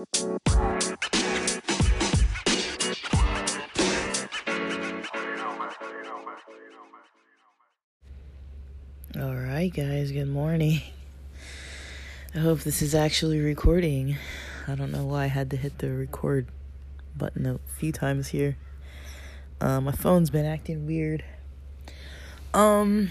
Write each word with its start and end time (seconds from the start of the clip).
All 0.00 0.06
right, 9.34 9.70
guys, 9.70 10.10
good 10.10 10.28
morning. 10.28 10.80
I 12.34 12.38
hope 12.38 12.60
this 12.60 12.80
is 12.80 12.94
actually 12.94 13.40
recording. 13.40 14.16
I 14.66 14.74
don't 14.74 14.90
know 14.90 15.04
why 15.04 15.24
I 15.24 15.26
had 15.26 15.50
to 15.50 15.58
hit 15.58 15.76
the 15.80 15.92
record 15.92 16.46
button 17.14 17.44
a 17.44 17.58
few 17.76 17.92
times 17.92 18.28
here. 18.28 18.56
Uh, 19.60 19.82
my 19.82 19.92
phone's 19.92 20.30
been 20.30 20.46
acting 20.46 20.86
weird. 20.86 21.22
Um. 22.54 23.10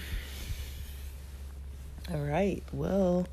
All 2.12 2.18
right, 2.18 2.64
well, 2.72 3.28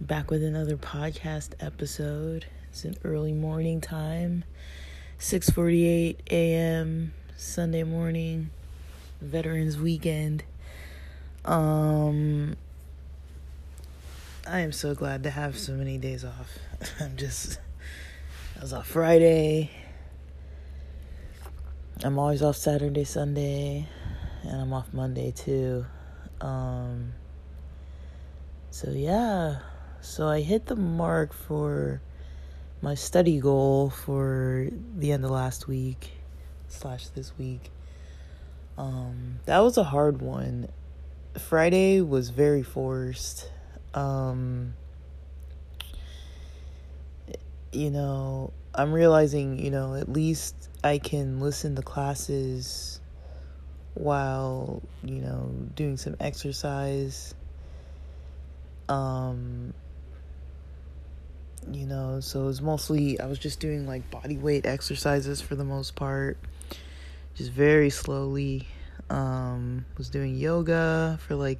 back 0.00 0.30
with 0.30 0.42
another 0.42 0.76
podcast 0.76 1.50
episode. 1.60 2.46
It's 2.70 2.84
an 2.84 2.96
early 3.04 3.34
morning 3.34 3.82
time, 3.82 4.44
6:48 5.18 6.16
a.m. 6.30 7.12
Sunday 7.36 7.82
morning, 7.82 8.50
Veterans 9.20 9.78
Weekend. 9.78 10.42
Um, 11.44 12.56
I 14.46 14.60
am 14.60 14.72
so 14.72 14.94
glad 14.94 15.22
to 15.24 15.30
have 15.30 15.58
so 15.58 15.72
many 15.72 15.98
days 15.98 16.24
off. 16.24 16.58
I'm 17.00 17.16
just, 17.16 17.58
I 18.56 18.62
was 18.62 18.72
off 18.72 18.86
Friday. 18.86 19.70
I'm 22.02 22.18
always 22.18 22.42
off 22.42 22.56
Saturday, 22.56 23.04
Sunday, 23.04 23.86
and 24.44 24.62
I'm 24.62 24.72
off 24.72 24.94
Monday 24.94 25.30
too. 25.32 25.84
Um, 26.40 27.12
so 28.70 28.90
yeah, 28.92 29.58
so 30.00 30.28
I 30.28 30.40
hit 30.40 30.66
the 30.66 30.76
mark 30.76 31.32
for 31.32 32.00
my 32.82 32.94
study 32.94 33.40
goal 33.40 33.90
for 33.90 34.68
the 34.96 35.12
end 35.12 35.24
of 35.24 35.30
last 35.30 35.68
week 35.68 36.12
slash 36.68 37.08
this 37.08 37.36
week. 37.38 37.70
Um, 38.78 39.40
that 39.44 39.58
was 39.58 39.76
a 39.76 39.84
hard 39.84 40.22
one 40.22 40.68
Friday 41.38 42.00
was 42.00 42.30
very 42.30 42.62
forced. 42.62 43.50
Um, 43.94 44.74
you 47.72 47.90
know, 47.90 48.52
I'm 48.74 48.92
realizing, 48.92 49.58
you 49.58 49.70
know, 49.70 49.94
at 49.94 50.08
least 50.08 50.54
I 50.82 50.98
can 50.98 51.40
listen 51.40 51.76
to 51.76 51.82
classes 51.82 53.00
while, 53.94 54.82
you 55.02 55.20
know, 55.20 55.50
doing 55.74 55.96
some 55.96 56.16
exercise. 56.20 57.34
Um, 58.88 59.72
you 61.70 61.86
know, 61.86 62.20
so 62.20 62.42
it 62.42 62.46
was 62.46 62.62
mostly, 62.62 63.20
I 63.20 63.26
was 63.26 63.38
just 63.38 63.60
doing 63.60 63.86
like 63.86 64.10
body 64.10 64.36
weight 64.36 64.66
exercises 64.66 65.40
for 65.40 65.54
the 65.54 65.64
most 65.64 65.94
part, 65.94 66.38
just 67.34 67.50
very 67.50 67.90
slowly 67.90 68.66
um, 69.08 69.84
was 69.98 70.08
doing 70.08 70.36
yoga 70.36 71.18
for 71.26 71.34
like 71.34 71.58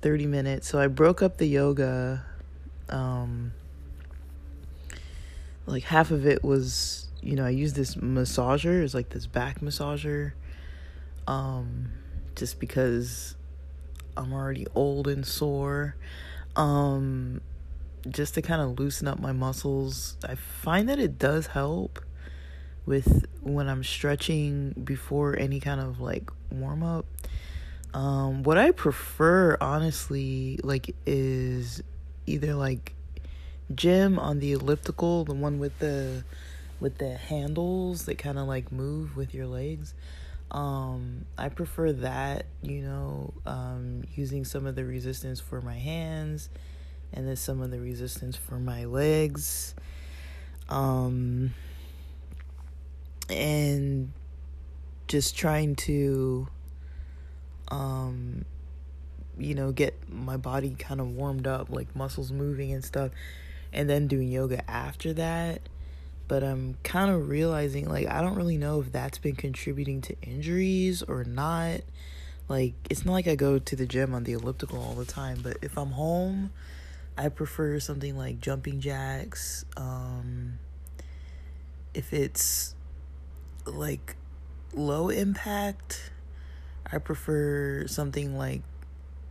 30 0.00 0.26
minutes. 0.26 0.68
So 0.68 0.80
I 0.80 0.86
broke 0.86 1.22
up 1.22 1.38
the 1.38 1.46
yoga. 1.46 2.24
Um, 2.88 3.52
like 5.66 5.84
half 5.84 6.10
of 6.10 6.26
it 6.26 6.42
was, 6.42 7.08
you 7.20 7.36
know, 7.36 7.44
I 7.44 7.50
used 7.50 7.76
this 7.76 7.94
massager, 7.96 8.82
it's 8.82 8.94
like 8.94 9.10
this 9.10 9.26
back 9.26 9.60
massager. 9.60 10.32
Um, 11.26 11.92
just 12.34 12.58
because 12.58 13.36
I'm 14.16 14.32
already 14.32 14.66
old 14.74 15.08
and 15.08 15.26
sore. 15.26 15.94
Um, 16.56 17.40
just 18.08 18.34
to 18.34 18.42
kind 18.42 18.60
of 18.60 18.78
loosen 18.78 19.08
up 19.08 19.18
my 19.18 19.32
muscles. 19.32 20.16
I 20.24 20.34
find 20.34 20.88
that 20.88 20.98
it 20.98 21.18
does 21.18 21.48
help 21.48 22.00
with 22.84 23.26
when 23.40 23.68
I'm 23.68 23.84
stretching 23.84 24.74
before 24.84 25.38
any 25.38 25.60
kind 25.60 25.80
of 25.80 26.00
like 26.00 26.30
warm 26.50 26.82
up. 26.82 27.06
Um, 27.94 28.42
what 28.42 28.58
I 28.58 28.70
prefer, 28.70 29.56
honestly, 29.60 30.58
like 30.62 30.94
is 31.06 31.82
either 32.26 32.54
like 32.54 32.94
gym 33.74 34.18
on 34.18 34.40
the 34.40 34.52
elliptical, 34.52 35.24
the 35.24 35.34
one 35.34 35.58
with 35.58 35.78
the 35.78 36.24
with 36.80 36.98
the 36.98 37.16
handles 37.16 38.06
that 38.06 38.18
kind 38.18 38.38
of 38.38 38.48
like 38.48 38.72
move 38.72 39.16
with 39.16 39.34
your 39.34 39.46
legs. 39.46 39.94
Um, 40.50 41.24
I 41.38 41.48
prefer 41.48 41.92
that, 41.92 42.44
you 42.62 42.82
know, 42.82 43.32
um, 43.46 44.02
using 44.14 44.44
some 44.44 44.66
of 44.66 44.74
the 44.74 44.84
resistance 44.84 45.40
for 45.40 45.62
my 45.62 45.76
hands 45.78 46.50
and 47.12 47.26
then 47.26 47.36
some 47.36 47.60
of 47.60 47.70
the 47.70 47.80
resistance 47.80 48.36
for 48.36 48.58
my 48.58 48.84
legs. 48.84 49.74
Um, 50.68 51.54
and 53.28 54.12
just 55.08 55.36
trying 55.36 55.74
to 55.74 56.48
um 57.70 58.44
you 59.38 59.54
know 59.54 59.72
get 59.72 59.94
my 60.08 60.36
body 60.36 60.74
kind 60.78 61.00
of 61.00 61.08
warmed 61.08 61.46
up 61.46 61.68
like 61.70 61.94
muscles 61.96 62.30
moving 62.30 62.72
and 62.72 62.84
stuff 62.84 63.10
and 63.72 63.88
then 63.88 64.06
doing 64.06 64.28
yoga 64.28 64.68
after 64.70 65.12
that 65.12 65.60
but 66.28 66.42
i'm 66.42 66.76
kind 66.82 67.10
of 67.10 67.28
realizing 67.28 67.88
like 67.88 68.06
i 68.08 68.20
don't 68.20 68.34
really 68.34 68.58
know 68.58 68.80
if 68.80 68.92
that's 68.92 69.18
been 69.18 69.34
contributing 69.34 70.00
to 70.00 70.14
injuries 70.22 71.02
or 71.02 71.24
not 71.24 71.80
like 72.48 72.74
it's 72.90 73.04
not 73.04 73.12
like 73.12 73.26
i 73.26 73.34
go 73.34 73.58
to 73.58 73.74
the 73.74 73.86
gym 73.86 74.14
on 74.14 74.24
the 74.24 74.32
elliptical 74.32 74.80
all 74.80 74.94
the 74.94 75.04
time 75.04 75.38
but 75.42 75.56
if 75.62 75.76
i'm 75.78 75.92
home 75.92 76.50
i 77.16 77.28
prefer 77.28 77.78
something 77.78 78.16
like 78.16 78.40
jumping 78.40 78.80
jacks 78.80 79.64
um 79.76 80.58
if 81.94 82.12
it's 82.12 82.74
like 83.66 84.16
low 84.74 85.08
impact, 85.08 86.10
I 86.90 86.98
prefer 86.98 87.86
something 87.86 88.36
like 88.36 88.62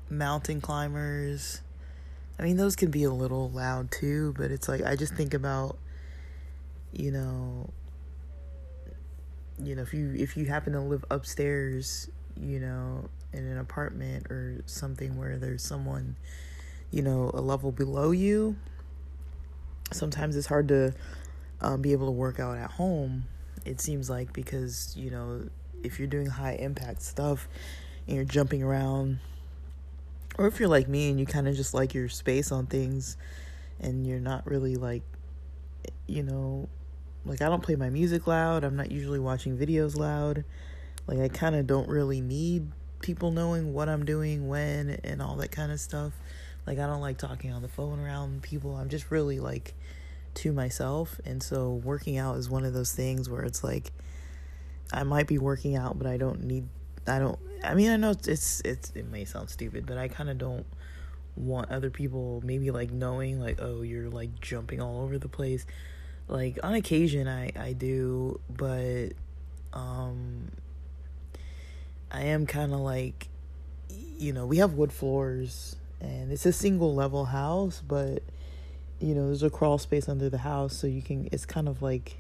mountain 0.10 0.62
climbers. 0.62 1.62
I 2.40 2.44
mean, 2.44 2.58
those 2.58 2.76
can 2.76 2.92
be 2.92 3.04
a 3.04 3.12
little 3.12 3.50
loud 3.50 3.92
too, 3.92 4.34
but 4.38 4.52
it's 4.52 4.68
like 4.68 4.84
I 4.84 4.96
just 4.96 5.14
think 5.14 5.34
about 5.34 5.78
you 6.94 7.10
know 7.10 7.70
you 9.58 9.76
know 9.76 9.82
if 9.82 9.94
you 9.94 10.14
if 10.14 10.36
you 10.36 10.46
happen 10.46 10.74
to 10.74 10.82
live 10.82 11.06
upstairs, 11.10 12.10
you 12.40 12.60
know, 12.60 13.10
in 13.34 13.46
an 13.46 13.58
apartment 13.58 14.28
or 14.30 14.62
something 14.66 15.18
where 15.18 15.38
there's 15.38 15.64
someone 15.64 16.16
you 16.92 17.02
know, 17.02 17.32
a 17.34 17.42
level 17.42 17.72
below 17.72 18.12
you, 18.12 18.56
sometimes 19.92 20.36
it's 20.36 20.48
hard 20.48 20.68
to 20.68 20.94
um, 21.62 21.82
be 21.82 21.92
able 21.92 22.08
to 22.08 22.12
work 22.12 22.40
out 22.40 22.58
at 22.58 22.72
home 22.72 23.26
it 23.66 23.80
seems 23.80 24.10
like 24.10 24.34
because 24.34 24.94
you 24.98 25.10
know 25.10 25.48
if 25.84 26.00
you're 26.00 26.08
doing 26.08 26.28
high 26.28 26.54
impact 26.54 27.02
stuff 27.02 27.48
and 28.08 28.16
you're 28.16 28.26
jumping 28.26 28.64
around 28.64 29.20
or 30.38 30.48
if 30.48 30.60
you're 30.60 30.70
like 30.70 30.88
me 30.88 31.10
and 31.10 31.20
you 31.20 31.26
kind 31.26 31.48
of 31.48 31.56
just 31.56 31.74
like 31.74 31.94
your 31.94 32.10
space 32.10 32.52
on 32.52 32.66
things 32.66 33.18
and 33.80 34.08
you're 34.08 34.20
not 34.20 34.46
really 34.46 34.76
like 34.76 35.04
you 36.08 36.24
know 36.24 36.68
like 37.26 37.42
I 37.42 37.50
don't 37.50 37.64
play 37.64 37.76
my 37.76 37.90
music 37.90 38.28
loud 38.28 38.64
I'm 38.64 38.76
not 38.76 38.92
usually 38.92 39.20
watching 39.20 39.58
videos 39.58 39.96
loud 39.96 40.44
like 41.08 41.20
I 41.20 41.28
kind 41.28 41.56
of 41.56 41.68
don't 41.68 41.88
really 41.88 42.22
need 42.22 42.72
people 43.02 43.32
knowing 43.32 43.74
what 43.74 43.90
I'm 43.90 44.06
doing 44.06 44.48
when 44.48 45.00
and 45.04 45.22
all 45.22 45.36
that 45.38 45.52
kind 45.52 45.72
of 45.72 45.80
stuff 45.80 46.14
like 46.66 46.80
I 46.80 46.86
don't 46.86 47.02
like 47.02 47.18
talking 47.18 47.52
on 47.52 47.62
the 47.62 47.68
phone 47.68 48.00
around 48.00 48.44
people 48.44 48.76
I'm 48.76 48.90
just 48.90 49.12
really 49.12 49.40
like 49.40 49.74
to 50.36 50.52
myself. 50.52 51.20
And 51.26 51.42
so 51.42 51.74
working 51.74 52.18
out 52.18 52.38
is 52.38 52.50
one 52.50 52.66
of 52.66 52.74
those 52.74 52.94
things 52.94 53.30
where 53.30 53.42
it's 53.44 53.64
like 53.64 53.92
I 54.94 55.04
might 55.04 55.28
be 55.28 55.38
working 55.38 55.76
out, 55.76 55.98
but 55.98 56.08
I 56.08 56.18
don't 56.18 56.44
need 56.44 56.68
I 57.08 57.20
don't 57.20 57.40
I 57.64 57.74
mean 57.74 57.90
I 57.90 57.98
know 57.98 58.12
it's 58.12 58.62
it's, 58.64 58.92
it 58.96 59.10
may 59.10 59.26
sound 59.26 59.50
stupid, 59.50 59.86
but 59.86 59.98
I 59.98 60.08
kind 60.08 60.30
of 60.30 60.38
don't 60.38 60.66
want 61.36 61.72
other 61.72 61.90
people 61.90 62.42
maybe 62.44 62.72
like 62.72 62.92
knowing 62.92 63.40
like 63.40 63.60
oh 63.62 63.82
you're 63.84 64.10
like 64.10 64.40
jumping 64.42 64.82
all 64.82 65.02
over 65.02 65.18
the 65.18 65.30
place. 65.30 65.66
Like 66.28 66.60
on 66.64 66.74
occasion 66.74 67.28
I 67.28 67.52
I 67.58 67.74
do, 67.74 68.40
but 68.50 69.10
um 69.74 70.52
I 72.12 72.24
am 72.24 72.46
kind 72.46 72.74
of 72.74 72.80
like 72.80 73.28
you 73.90 74.34
know, 74.34 74.46
we 74.46 74.58
have 74.58 74.74
wood 74.74 74.94
floors 74.94 75.76
and 76.02 76.32
it's 76.32 76.46
a 76.46 76.52
single 76.52 76.94
level 76.94 77.26
house, 77.26 77.82
but 77.88 78.24
you 79.00 79.16
know, 79.16 79.28
there's 79.28 79.44
a 79.44 79.50
crawl 79.50 79.78
space 79.78 80.10
under 80.10 80.30
the 80.30 80.40
house, 80.40 80.76
so 80.76 80.88
you 80.88 81.02
can. 81.02 81.30
It's 81.32 81.46
kind 81.46 81.68
of 81.68 81.82
like 81.82 82.18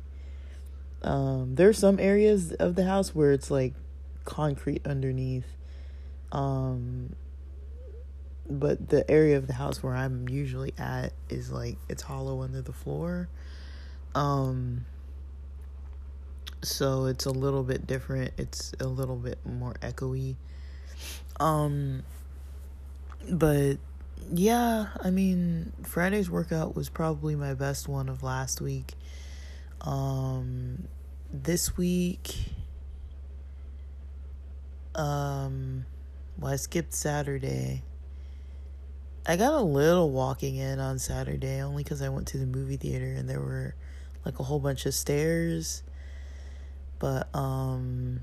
um, 1.04 1.56
there 1.56 1.68
are 1.68 1.74
some 1.74 2.00
areas 2.00 2.54
of 2.54 2.76
the 2.76 2.86
house 2.86 3.14
where 3.14 3.32
it's 3.32 3.52
like 3.52 3.74
concrete 4.26 4.86
underneath. 4.86 5.46
Um, 6.32 7.16
but 8.50 8.90
the 8.90 9.10
area 9.10 9.38
of 9.38 9.48
the 9.48 9.54
house 9.54 9.82
where 9.82 9.96
I'm 9.96 10.28
usually 10.30 10.74
at 10.78 11.14
is 11.30 11.52
like 11.52 11.78
it's 11.90 12.04
hollow 12.04 12.42
under 12.42 12.62
the 12.62 12.74
floor. 12.74 13.30
Um, 14.14 14.86
so 16.62 17.06
it's 17.06 17.26
a 17.26 17.32
little 17.32 17.64
bit 17.64 17.88
different. 17.88 18.34
It's 18.38 18.74
a 18.80 18.88
little 18.88 19.16
bit 19.16 19.40
more 19.46 19.74
echoey. 19.82 20.36
Um, 21.40 22.04
but 23.30 23.78
yeah, 24.32 24.88
I 25.02 25.10
mean, 25.10 25.74
Friday's 25.84 26.30
workout 26.30 26.76
was 26.76 26.90
probably 26.90 27.36
my 27.36 27.54
best 27.54 27.88
one 27.88 28.10
of 28.10 28.24
last 28.24 28.62
week. 28.62 28.94
Um, 29.82 30.88
this 31.32 31.76
week, 31.76 32.36
um, 34.96 35.86
well, 36.38 36.54
I 36.54 36.56
skipped 36.56 36.94
Saturday. 36.94 37.84
I 39.26 39.36
got 39.36 39.54
a 39.54 39.62
little 39.62 40.10
walking 40.10 40.56
in 40.56 40.80
on 40.80 40.98
Saturday 40.98 41.62
only 41.62 41.84
because 41.84 42.02
I 42.02 42.10
went 42.10 42.28
to 42.30 42.38
the 42.38 42.46
movie 42.46 42.78
theater 42.78 43.14
and 43.14 43.30
there 43.30 43.40
were 43.40 43.76
like 44.26 44.40
a 44.40 44.44
whole 44.44 44.60
bunch 44.60 44.86
of 44.86 44.94
stairs. 44.94 45.84
But, 47.00 47.34
um, 47.36 48.22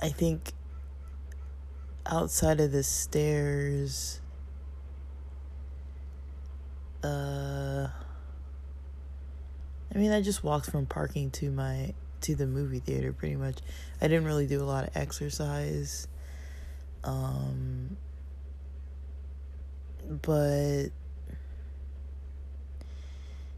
I 0.00 0.10
think 0.10 0.52
outside 2.08 2.60
of 2.60 2.72
the 2.72 2.82
stairs, 2.82 4.20
uh, 7.04 7.88
I 9.94 9.98
mean, 9.98 10.10
I 10.10 10.20
just 10.20 10.42
walked 10.42 10.70
from 10.70 10.86
parking 10.86 11.30
to 11.32 11.50
my 11.50 11.94
to 12.20 12.34
the 12.34 12.46
movie 12.46 12.80
theater 12.80 13.12
pretty 13.12 13.36
much. 13.36 13.58
I 14.00 14.08
didn't 14.08 14.24
really 14.24 14.46
do 14.46 14.62
a 14.62 14.64
lot 14.66 14.84
of 14.84 14.96
exercise. 14.96 16.08
Um, 17.04 17.96
but 20.22 20.86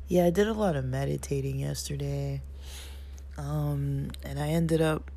yeah, 0.08 0.26
I 0.26 0.30
did 0.30 0.48
a 0.48 0.52
lot 0.52 0.76
of 0.76 0.84
meditating 0.84 1.58
yesterday. 1.58 2.42
Um, 3.38 4.10
and 4.22 4.38
I 4.38 4.48
ended 4.48 4.82
up 4.82 5.10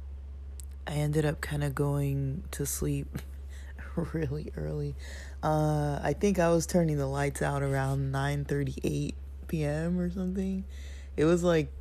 I 0.85 0.93
ended 0.93 1.25
up 1.25 1.41
kind 1.41 1.63
of 1.63 1.73
going 1.73 2.43
to 2.51 2.65
sleep 2.65 3.19
really 4.13 4.51
early. 4.57 4.95
Uh, 5.41 5.99
I 6.01 6.13
think 6.13 6.39
I 6.39 6.49
was 6.49 6.65
turning 6.65 6.97
the 6.97 7.07
lights 7.07 7.41
out 7.41 7.63
around 7.63 8.11
9:38 8.13 9.15
p.m. 9.47 9.99
or 9.99 10.09
something. 10.09 10.65
It 11.15 11.25
was 11.25 11.43
like 11.43 11.71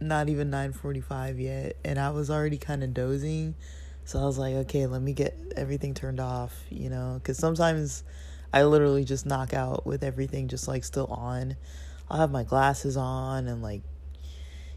not 0.00 0.28
even 0.28 0.50
9:45 0.50 1.40
yet 1.40 1.76
and 1.84 1.98
I 1.98 2.10
was 2.10 2.30
already 2.30 2.58
kind 2.58 2.84
of 2.84 2.94
dozing. 2.94 3.54
So 4.04 4.20
I 4.20 4.24
was 4.24 4.38
like, 4.38 4.54
okay, 4.54 4.86
let 4.86 5.00
me 5.00 5.14
get 5.14 5.36
everything 5.56 5.94
turned 5.94 6.20
off, 6.20 6.54
you 6.70 6.90
know, 6.90 7.20
cuz 7.24 7.38
sometimes 7.38 8.04
I 8.52 8.64
literally 8.64 9.04
just 9.04 9.24
knock 9.26 9.54
out 9.54 9.86
with 9.86 10.04
everything 10.04 10.48
just 10.48 10.68
like 10.68 10.84
still 10.84 11.06
on. 11.06 11.56
I'll 12.10 12.20
have 12.20 12.30
my 12.30 12.44
glasses 12.44 12.96
on 12.96 13.48
and 13.48 13.62
like 13.62 13.82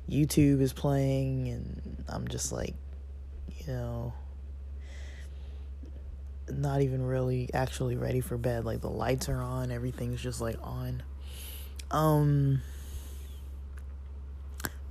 YouTube 0.10 0.62
is 0.62 0.72
playing 0.72 1.50
and 1.50 2.06
I'm 2.08 2.28
just 2.28 2.52
like 2.52 2.76
you 3.68 3.74
know, 3.74 4.14
not 6.50 6.82
even 6.82 7.06
really 7.06 7.50
actually 7.54 7.96
ready 7.96 8.22
for 8.22 8.38
bed. 8.38 8.66
Like 8.66 8.82
the 8.82 8.90
lights 8.90 9.30
are 9.30 9.42
on, 9.42 9.72
everything's 9.72 10.22
just 10.22 10.42
like 10.42 10.58
on. 10.62 11.04
Um 11.92 12.62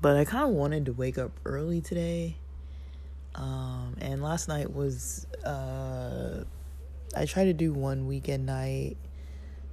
but 0.01 0.17
I 0.17 0.25
kind 0.25 0.45
of 0.45 0.51
wanted 0.51 0.87
to 0.87 0.93
wake 0.93 1.19
up 1.19 1.33
early 1.45 1.81
today. 1.81 2.37
Um 3.35 3.97
and 4.01 4.23
last 4.23 4.49
night 4.49 4.73
was 4.73 5.27
uh 5.45 6.45
I 7.15 7.25
tried 7.25 7.45
to 7.45 7.55
do 7.55 7.73
one 7.73 8.07
weekend 8.07 8.47
night 8.47 8.97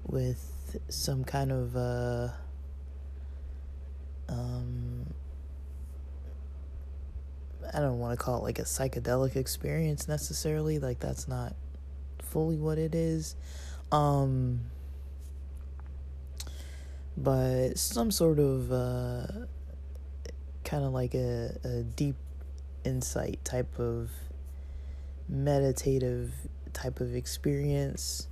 with 0.06 0.78
some 0.90 1.24
kind 1.24 1.52
of 1.52 1.76
uh 1.76 2.30
um 4.30 5.03
I 7.74 7.80
don't 7.80 8.00
want 8.00 8.18
to 8.18 8.24
call 8.24 8.38
it 8.40 8.44
like 8.44 8.60
a 8.60 8.64
psychedelic 8.64 9.36
experience 9.36 10.08
necessarily. 10.08 10.78
Like 10.80 11.00
that's 11.00 11.28
not 11.28 11.56
fully 12.20 12.58
what 12.58 12.78
it 12.78 12.94
is. 12.94 13.36
Um 13.92 14.62
but 17.18 17.78
some 17.78 18.12
sort 18.12 18.40
of 18.40 18.72
uh 18.72 19.28
kind 20.64 20.84
of 20.84 20.94
like 20.94 21.16
a, 21.16 21.58
a 21.64 21.84
deep 21.84 22.16
insight 22.84 23.44
type 23.44 23.80
of 23.80 24.12
meditative 25.28 26.32
type 26.74 27.00
of 27.00 27.16
experience. 27.16 28.28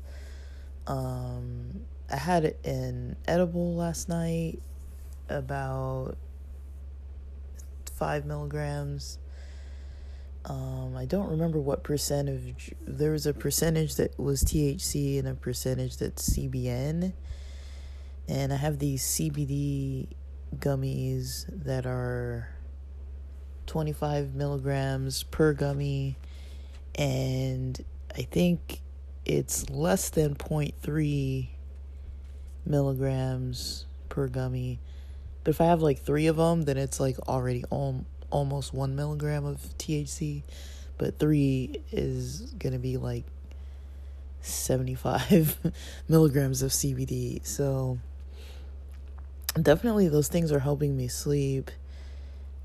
Um 0.85 1.81
I 2.11 2.17
had 2.17 2.55
an 2.63 3.15
edible 3.27 3.75
last 3.75 4.07
night 4.07 4.59
about 5.29 6.17
five 7.95 8.25
milligrams 8.25 9.17
um, 10.45 10.95
I 10.97 11.05
don't 11.05 11.29
remember 11.29 11.59
what 11.59 11.83
percentage. 11.83 12.73
There 12.87 13.11
was 13.11 13.25
a 13.25 13.33
percentage 13.33 13.95
that 13.95 14.17
was 14.19 14.43
THC 14.43 15.19
and 15.19 15.27
a 15.27 15.35
percentage 15.35 15.97
that's 15.97 16.29
CBN. 16.29 17.13
And 18.27 18.53
I 18.53 18.55
have 18.55 18.79
these 18.79 19.03
CBD 19.03 20.07
gummies 20.57 21.45
that 21.63 21.85
are 21.85 22.49
25 23.67 24.33
milligrams 24.33 25.23
per 25.23 25.53
gummy. 25.53 26.17
And 26.95 27.83
I 28.17 28.23
think 28.23 28.81
it's 29.25 29.69
less 29.69 30.09
than 30.09 30.35
0.3 30.35 31.49
milligrams 32.65 33.85
per 34.09 34.27
gummy. 34.27 34.79
But 35.43 35.51
if 35.51 35.61
I 35.61 35.65
have 35.65 35.81
like 35.81 35.99
three 35.99 36.27
of 36.27 36.37
them, 36.37 36.63
then 36.63 36.77
it's 36.77 36.99
like 36.99 37.17
already 37.27 37.63
almost 38.31 38.73
one 38.73 38.95
milligram 38.95 39.45
of 39.45 39.57
THC, 39.77 40.43
but 40.97 41.19
three 41.19 41.81
is 41.91 42.53
gonna 42.57 42.79
be 42.79 42.97
like 42.97 43.25
75 44.41 45.57
milligrams 46.07 46.61
of 46.61 46.71
CBD. 46.71 47.45
So 47.45 47.99
definitely 49.61 50.07
those 50.07 50.27
things 50.27 50.51
are 50.51 50.59
helping 50.59 50.95
me 50.97 51.07
sleep. 51.07 51.71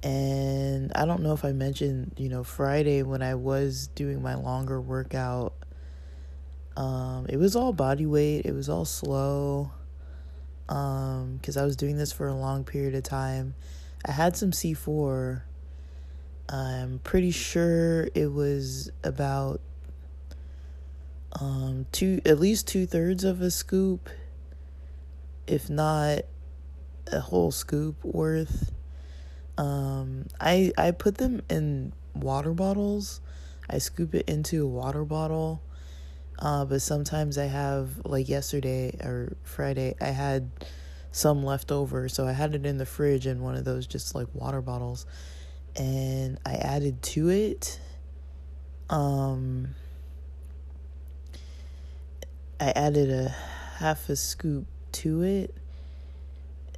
And 0.03 0.93
I 0.95 1.05
don't 1.05 1.23
know 1.23 1.33
if 1.33 1.45
I 1.45 1.53
mentioned, 1.53 2.13
you 2.17 2.29
know, 2.29 2.45
Friday 2.45 3.03
when 3.03 3.23
I 3.23 3.35
was 3.35 3.89
doing 3.89 4.23
my 4.23 4.35
longer 4.35 4.81
workout, 4.81 5.55
um, 6.77 7.27
it 7.29 7.39
was 7.39 7.57
all 7.57 7.73
body 7.73 8.07
weight, 8.07 8.45
it 8.45 8.53
was 8.53 8.69
all 8.69 8.85
slow. 8.85 9.71
Um, 10.69 11.37
because 11.37 11.57
I 11.57 11.65
was 11.65 11.77
doing 11.77 11.97
this 11.97 12.13
for 12.13 12.27
a 12.27 12.35
long 12.35 12.65
period 12.65 12.95
of 12.95 13.05
time. 13.05 13.55
I 14.05 14.11
had 14.11 14.37
some 14.37 14.51
C4 14.51 15.43
I'm 16.49 17.01
pretty 17.03 17.33
sure 17.33 18.09
it 18.15 18.33
was 18.33 18.91
about 19.03 19.61
um 21.41 21.87
two 21.91 22.21
at 22.25 22.39
least 22.39 22.69
two 22.69 22.87
thirds 22.87 23.25
of 23.25 23.41
a 23.41 23.51
scoop, 23.51 24.09
if 25.47 25.69
not 25.69 26.21
a 27.13 27.21
whole 27.21 27.51
scoop 27.51 28.05
worth. 28.05 28.73
Um 29.59 30.27
I 30.41 30.73
I 30.79 30.93
put 30.93 31.19
them 31.19 31.43
in 31.51 31.93
water 32.15 32.53
bottles. 32.53 33.21
I 33.69 33.79
scoop 33.79 34.15
it 34.15 34.29
into 34.29 34.65
a 34.65 34.69
water 34.69 35.05
bottle. 35.05 35.63
Uh, 36.39 36.67
but 36.67 36.83
sometimes 36.83 37.39
I 37.39 37.47
have 37.47 38.05
like 38.05 38.29
yesterday 38.29 38.95
or 39.03 39.37
Friday 39.43 39.95
I 40.01 40.09
had 40.09 40.51
some 41.11 41.43
left 41.43 41.73
over, 41.73 42.11
so 42.11 42.27
I 42.27 42.33
had 42.33 42.55
it 42.55 42.67
in 42.67 42.77
the 42.77 42.85
fridge 42.85 43.27
in 43.27 43.41
one 43.43 43.55
of 43.57 43.65
those 43.65 43.87
just 43.87 44.15
like 44.15 44.29
water 44.35 44.61
bottles 44.61 45.07
and 45.77 46.39
I 46.45 46.55
added 46.55 47.03
to 47.03 47.29
it 47.29 47.81
um 48.89 49.75
I 52.59 52.71
added 52.71 53.11
a 53.11 53.29
half 53.79 54.09
a 54.09 54.17
scoop 54.17 54.67
to 54.93 55.23
it 55.23 55.55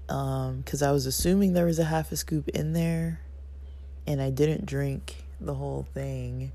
um 0.09 0.63
cuz 0.65 0.83
I 0.83 0.91
was 0.91 1.07
assuming 1.07 1.53
there 1.53 1.67
was 1.67 1.79
a 1.79 1.85
half 1.85 2.11
a 2.11 2.17
scoop 2.17 2.49
in 2.49 2.73
there 2.73 3.21
and 4.07 4.21
I 4.21 4.31
didn't 4.31 4.67
drink 4.67 5.25
the 5.41 5.55
whole 5.55 5.87
thing 5.95 6.53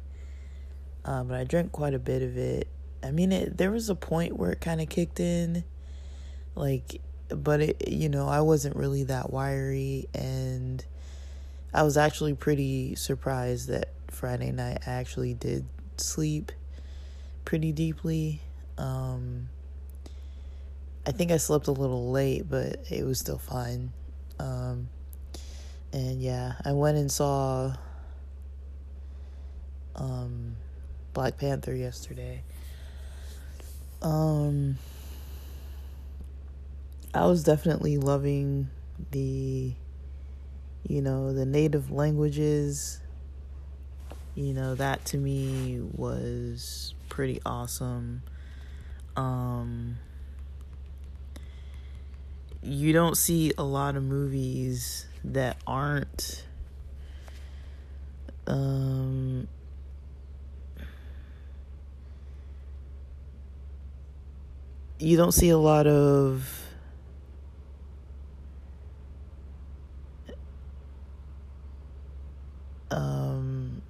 um 1.05 1.27
but 1.27 1.37
I 1.37 1.43
drank 1.43 1.71
quite 1.71 1.93
a 1.93 1.99
bit 1.99 2.21
of 2.21 2.37
it. 2.37 2.67
I 3.01 3.11
mean 3.11 3.31
it 3.31 3.57
there 3.57 3.71
was 3.71 3.89
a 3.89 3.95
point 3.95 4.37
where 4.37 4.51
it 4.51 4.59
kind 4.59 4.81
of 4.81 4.89
kicked 4.89 5.19
in 5.19 5.63
like 6.55 6.99
but 7.29 7.61
it 7.61 7.87
you 7.87 8.09
know 8.09 8.27
I 8.27 8.41
wasn't 8.41 8.75
really 8.75 9.03
that 9.03 9.31
wiry 9.31 10.09
and 10.13 10.83
I 11.73 11.83
was 11.83 11.97
actually 11.97 12.35
pretty 12.35 12.95
surprised 12.95 13.69
that 13.69 13.89
Friday 14.09 14.51
night 14.51 14.79
I 14.85 14.91
actually 14.91 15.33
did 15.33 15.65
sleep 15.97 16.51
pretty 17.45 17.71
deeply. 17.71 18.41
Um, 18.77 19.49
I 21.05 21.11
think 21.11 21.31
I 21.31 21.37
slept 21.37 21.67
a 21.67 21.71
little 21.71 22.11
late, 22.11 22.49
but 22.49 22.79
it 22.91 23.03
was 23.05 23.19
still 23.19 23.39
fine. 23.39 23.91
Um, 24.39 24.89
and 25.91 26.21
yeah, 26.21 26.53
I 26.63 26.73
went 26.73 26.97
and 26.97 27.11
saw 27.11 27.75
um, 29.95 30.55
Black 31.13 31.37
Panther 31.37 31.75
yesterday. 31.75 32.43
Um, 34.01 34.77
I 37.13 37.25
was 37.25 37.43
definitely 37.43 37.97
loving 37.97 38.69
the 39.11 39.73
you 40.87 41.01
know, 41.01 41.33
the 41.33 41.45
native 41.45 41.91
languages, 41.91 42.99
you 44.35 44.53
know, 44.53 44.75
that 44.75 45.05
to 45.05 45.17
me 45.17 45.81
was 45.93 46.93
pretty 47.09 47.41
awesome. 47.45 48.23
Um, 49.15 49.97
you 52.63 52.93
don't 52.93 53.15
see 53.15 53.51
a 53.57 53.63
lot 53.63 53.95
of 53.95 54.03
movies 54.03 55.05
that 55.23 55.57
aren't 55.67 56.45
um 58.47 59.47
you 64.99 65.17
don't 65.17 65.33
see 65.33 65.49
a 65.49 65.57
lot 65.57 65.87
of 65.87 66.62
um 72.93 73.81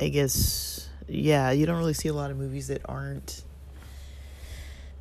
I 0.00 0.08
guess 0.08 0.88
yeah, 1.08 1.50
you 1.50 1.66
don't 1.66 1.78
really 1.78 1.94
see 1.94 2.08
a 2.08 2.14
lot 2.14 2.30
of 2.30 2.36
movies 2.36 2.68
that 2.68 2.82
aren't 2.86 3.44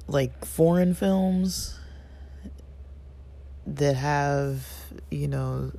like 0.08 0.46
foreign 0.46 0.94
films 0.94 1.80
that 3.65 3.96
have, 3.96 4.68
you 5.10 5.27
know, 5.27 5.72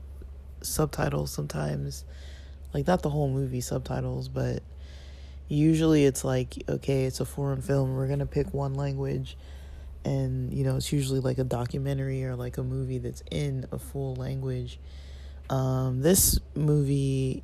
subtitles 0.62 1.30
sometimes. 1.30 2.04
Like 2.74 2.86
not 2.86 3.02
the 3.02 3.10
whole 3.10 3.28
movie 3.28 3.60
subtitles, 3.60 4.28
but 4.28 4.62
usually 5.48 6.04
it's 6.04 6.24
like 6.24 6.54
okay, 6.68 7.04
it's 7.04 7.20
a 7.20 7.24
foreign 7.24 7.62
film, 7.62 7.94
we're 7.94 8.08
to 8.20 8.26
pick 8.26 8.52
one 8.52 8.74
language 8.74 9.36
and 10.04 10.52
you 10.52 10.64
know, 10.64 10.76
it's 10.76 10.92
usually 10.92 11.20
like 11.20 11.38
a 11.38 11.44
documentary 11.44 12.24
or 12.24 12.36
like 12.36 12.58
a 12.58 12.62
movie 12.62 12.98
that's 12.98 13.22
in 13.30 13.66
a 13.72 13.78
full 13.78 14.14
language. 14.16 14.78
Um 15.50 16.00
this 16.02 16.38
movie 16.54 17.42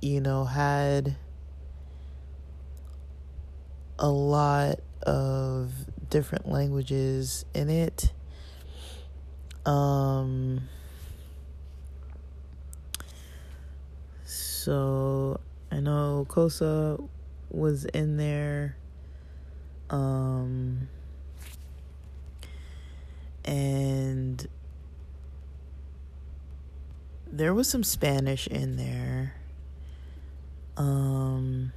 you 0.00 0.20
know 0.20 0.44
had 0.44 1.16
a 3.98 4.08
lot 4.08 4.78
of 5.02 5.72
different 6.10 6.48
languages 6.48 7.44
in 7.54 7.68
it. 7.68 8.12
Um, 9.66 10.68
so 14.24 15.40
I 15.70 15.80
know 15.80 16.26
Xhosa 16.28 17.06
was 17.50 17.84
in 17.86 18.16
there. 18.16 18.76
Um, 19.90 20.88
and 23.48 24.46
there 27.32 27.54
was 27.54 27.66
some 27.68 27.82
Spanish 27.82 28.46
in 28.46 28.76
there. 28.76 29.34
Um, 30.76 31.72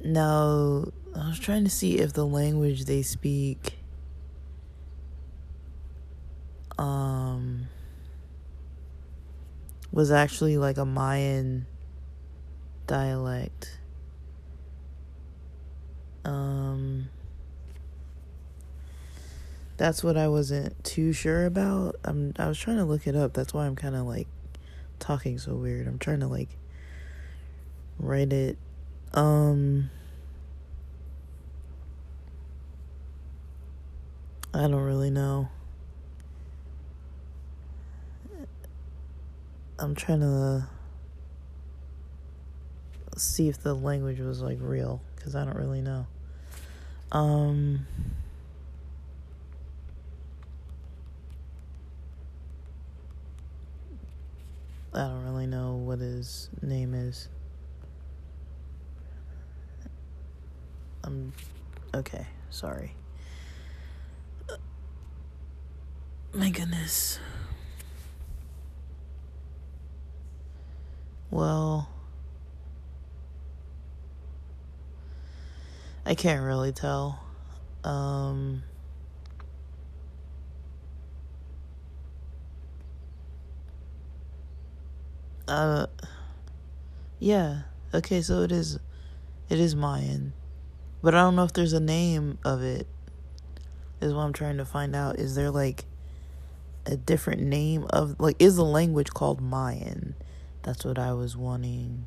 Now, 0.00 0.84
I 1.14 1.28
was 1.28 1.38
trying 1.38 1.64
to 1.64 1.70
see 1.70 1.98
if 1.98 2.12
the 2.12 2.24
language 2.24 2.84
they 2.84 3.02
speak 3.02 3.74
um 6.78 7.66
was 9.90 10.12
actually 10.12 10.56
like 10.56 10.78
a 10.78 10.84
Mayan 10.84 11.66
dialect. 12.86 13.77
Um 16.28 17.08
that's 19.78 20.04
what 20.04 20.16
I 20.18 20.28
wasn't 20.28 20.84
too 20.84 21.12
sure 21.12 21.46
about. 21.46 21.96
I'm 22.04 22.34
I 22.38 22.48
was 22.48 22.58
trying 22.58 22.76
to 22.76 22.84
look 22.84 23.06
it 23.06 23.16
up. 23.16 23.32
That's 23.32 23.54
why 23.54 23.64
I'm 23.64 23.76
kind 23.76 23.96
of 23.96 24.06
like 24.06 24.28
talking 24.98 25.38
so 25.38 25.54
weird. 25.54 25.86
I'm 25.86 25.98
trying 25.98 26.20
to 26.20 26.26
like 26.26 26.50
write 27.98 28.32
it 28.32 28.58
um 29.14 29.90
I 34.52 34.62
don't 34.62 34.74
really 34.74 35.10
know. 35.10 35.48
I'm 39.78 39.94
trying 39.94 40.20
to 40.20 40.66
see 43.16 43.48
if 43.48 43.62
the 43.62 43.74
language 43.74 44.18
was 44.18 44.42
like 44.42 44.58
real 44.60 45.00
cuz 45.16 45.34
I 45.34 45.44
don't 45.44 45.56
really 45.56 45.80
know. 45.80 46.06
Um 47.10 47.86
I 54.92 55.00
don't 55.00 55.24
really 55.24 55.46
know 55.46 55.74
what 55.74 56.00
his 56.00 56.48
name 56.60 56.92
is. 56.92 57.28
I'm 61.04 61.32
okay. 61.94 62.26
Sorry. 62.50 62.94
My 66.32 66.50
goodness. 66.50 67.18
Well, 71.30 71.88
I 76.08 76.14
can't 76.14 76.42
really 76.42 76.72
tell. 76.72 77.22
Um, 77.84 78.62
uh, 85.46 85.86
yeah. 87.18 87.64
Okay, 87.92 88.22
so 88.22 88.40
it 88.40 88.50
is, 88.50 88.78
it 89.50 89.60
is 89.60 89.76
Mayan. 89.76 90.32
But 91.02 91.14
I 91.14 91.18
don't 91.18 91.36
know 91.36 91.44
if 91.44 91.52
there's 91.52 91.74
a 91.74 91.80
name 91.80 92.38
of 92.42 92.62
it. 92.62 92.86
Is 94.00 94.14
what 94.14 94.22
I'm 94.22 94.32
trying 94.32 94.56
to 94.56 94.64
find 94.64 94.96
out. 94.96 95.18
Is 95.18 95.34
there 95.34 95.50
like 95.50 95.84
a 96.86 96.96
different 96.96 97.42
name 97.42 97.86
of 97.90 98.18
like 98.18 98.36
is 98.38 98.56
the 98.56 98.64
language 98.64 99.10
called 99.10 99.42
Mayan? 99.42 100.14
That's 100.62 100.86
what 100.86 100.98
I 100.98 101.12
was 101.12 101.36
wanting 101.36 102.06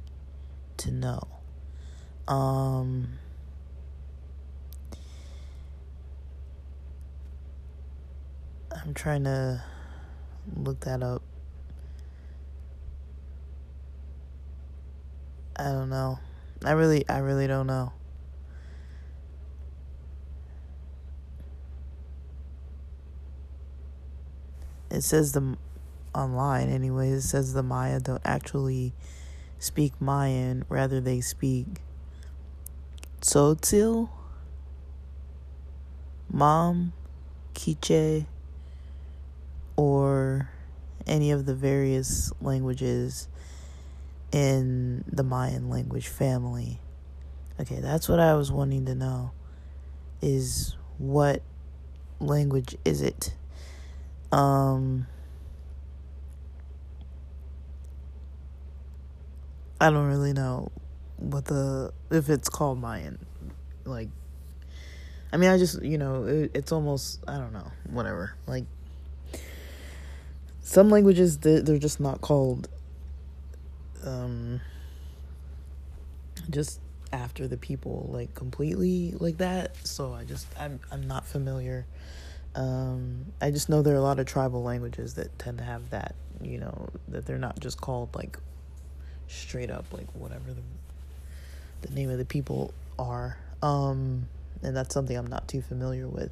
to 0.78 0.92
know. 0.92 1.28
Um 2.28 3.20
I'm 8.84 8.94
trying 8.94 9.24
to 9.26 9.64
look 10.56 10.80
that 10.82 11.04
up. 11.04 11.22
I 15.56 15.66
don't 15.66 15.90
know. 15.90 16.20
I 16.66 16.72
really 16.72 17.08
I 17.08 17.20
really 17.20 17.48
don't 17.48 17.68
know. 17.68 17.94
it 24.92 25.02
says 25.02 25.32
the 25.32 25.58
online 26.14 26.70
anyway 26.70 27.10
it 27.10 27.22
says 27.22 27.54
the 27.54 27.64
maya 27.64 28.00
don't 28.00 28.22
actually 28.26 28.94
speak 29.58 29.94
mayan 30.02 30.66
rather 30.68 31.00
they 31.00 31.22
speak 31.22 31.66
tzotzil 33.22 34.10
Mam 36.34 36.94
Quiche 37.54 38.26
any 41.08 41.32
of 41.32 41.46
the 41.46 41.56
various 41.56 42.32
languages 42.42 43.28
in 44.32 45.04
the 45.08 45.24
Mayan 45.24 45.70
language 45.70 46.08
family. 46.08 46.80
Okay, 47.60 47.80
that's 47.80 48.08
what 48.10 48.20
I 48.20 48.36
was 48.36 48.52
wanting 48.52 48.86
to 48.86 48.96
know 48.96 49.32
is 50.22 50.76
what 50.98 51.42
language 52.20 52.76
is 52.86 53.02
it? 53.02 53.34
Um, 54.32 55.08
I 59.80 59.90
don't 59.90 60.08
really 60.08 60.34
know 60.34 60.72
what 61.18 61.46
the 61.46 61.92
if 62.10 62.30
it's 62.30 62.50
called 62.50 62.80
Mayan. 62.80 63.18
Like, 63.84 64.10
I 65.34 65.38
mean, 65.38 65.50
I 65.50 65.58
just 65.58 65.82
you 65.82 65.98
know 65.98 66.24
it, 66.26 66.52
it's 66.54 66.72
almost 66.72 67.24
I 67.28 67.38
don't 67.38 67.54
know 67.54 67.72
whatever. 67.90 68.36
Like, 68.48 68.66
some 70.62 70.90
languages 70.90 71.38
they're 71.40 71.78
just 71.78 72.00
not 72.00 72.22
called. 72.22 72.68
Um, 74.04 74.62
just 76.50 76.80
after 77.14 77.48
the 77.48 77.58
people 77.58 78.10
like 78.12 78.34
completely 78.34 79.14
like 79.20 79.38
that. 79.38 79.76
So 79.86 80.14
I 80.14 80.24
just 80.24 80.48
I'm 80.60 80.80
I'm 80.92 81.08
not 81.08 81.26
familiar 81.26 81.86
um, 82.56 83.26
I 83.40 83.52
just 83.52 83.70
know 83.70 83.82
there 83.82 83.94
are 83.94 83.98
a 83.98 84.02
lot 84.02 84.20
of 84.20 84.26
tribal 84.26 84.64
languages 84.64 85.14
that 85.16 85.38
tend 85.40 85.58
to 85.60 85.64
have 85.64 85.90
that, 85.92 86.16
you 86.42 86.58
know, 86.58 86.90
that 87.08 87.26
they're 87.26 87.38
not 87.38 87.60
just 87.60 87.80
called 87.80 88.14
like 88.16 88.38
straight 89.28 89.72
up 89.72 89.86
like 89.94 90.08
whatever 90.14 90.54
the 90.54 90.62
the 91.88 91.94
name 91.94 92.10
of 92.10 92.18
the 92.18 92.26
people 92.26 92.74
are. 93.00 93.38
Um, 93.62 94.28
and 94.62 94.76
that's 94.76 94.94
something 94.94 95.16
I'm 95.16 95.28
not 95.28 95.48
too 95.48 95.62
familiar 95.62 96.08
with. 96.08 96.32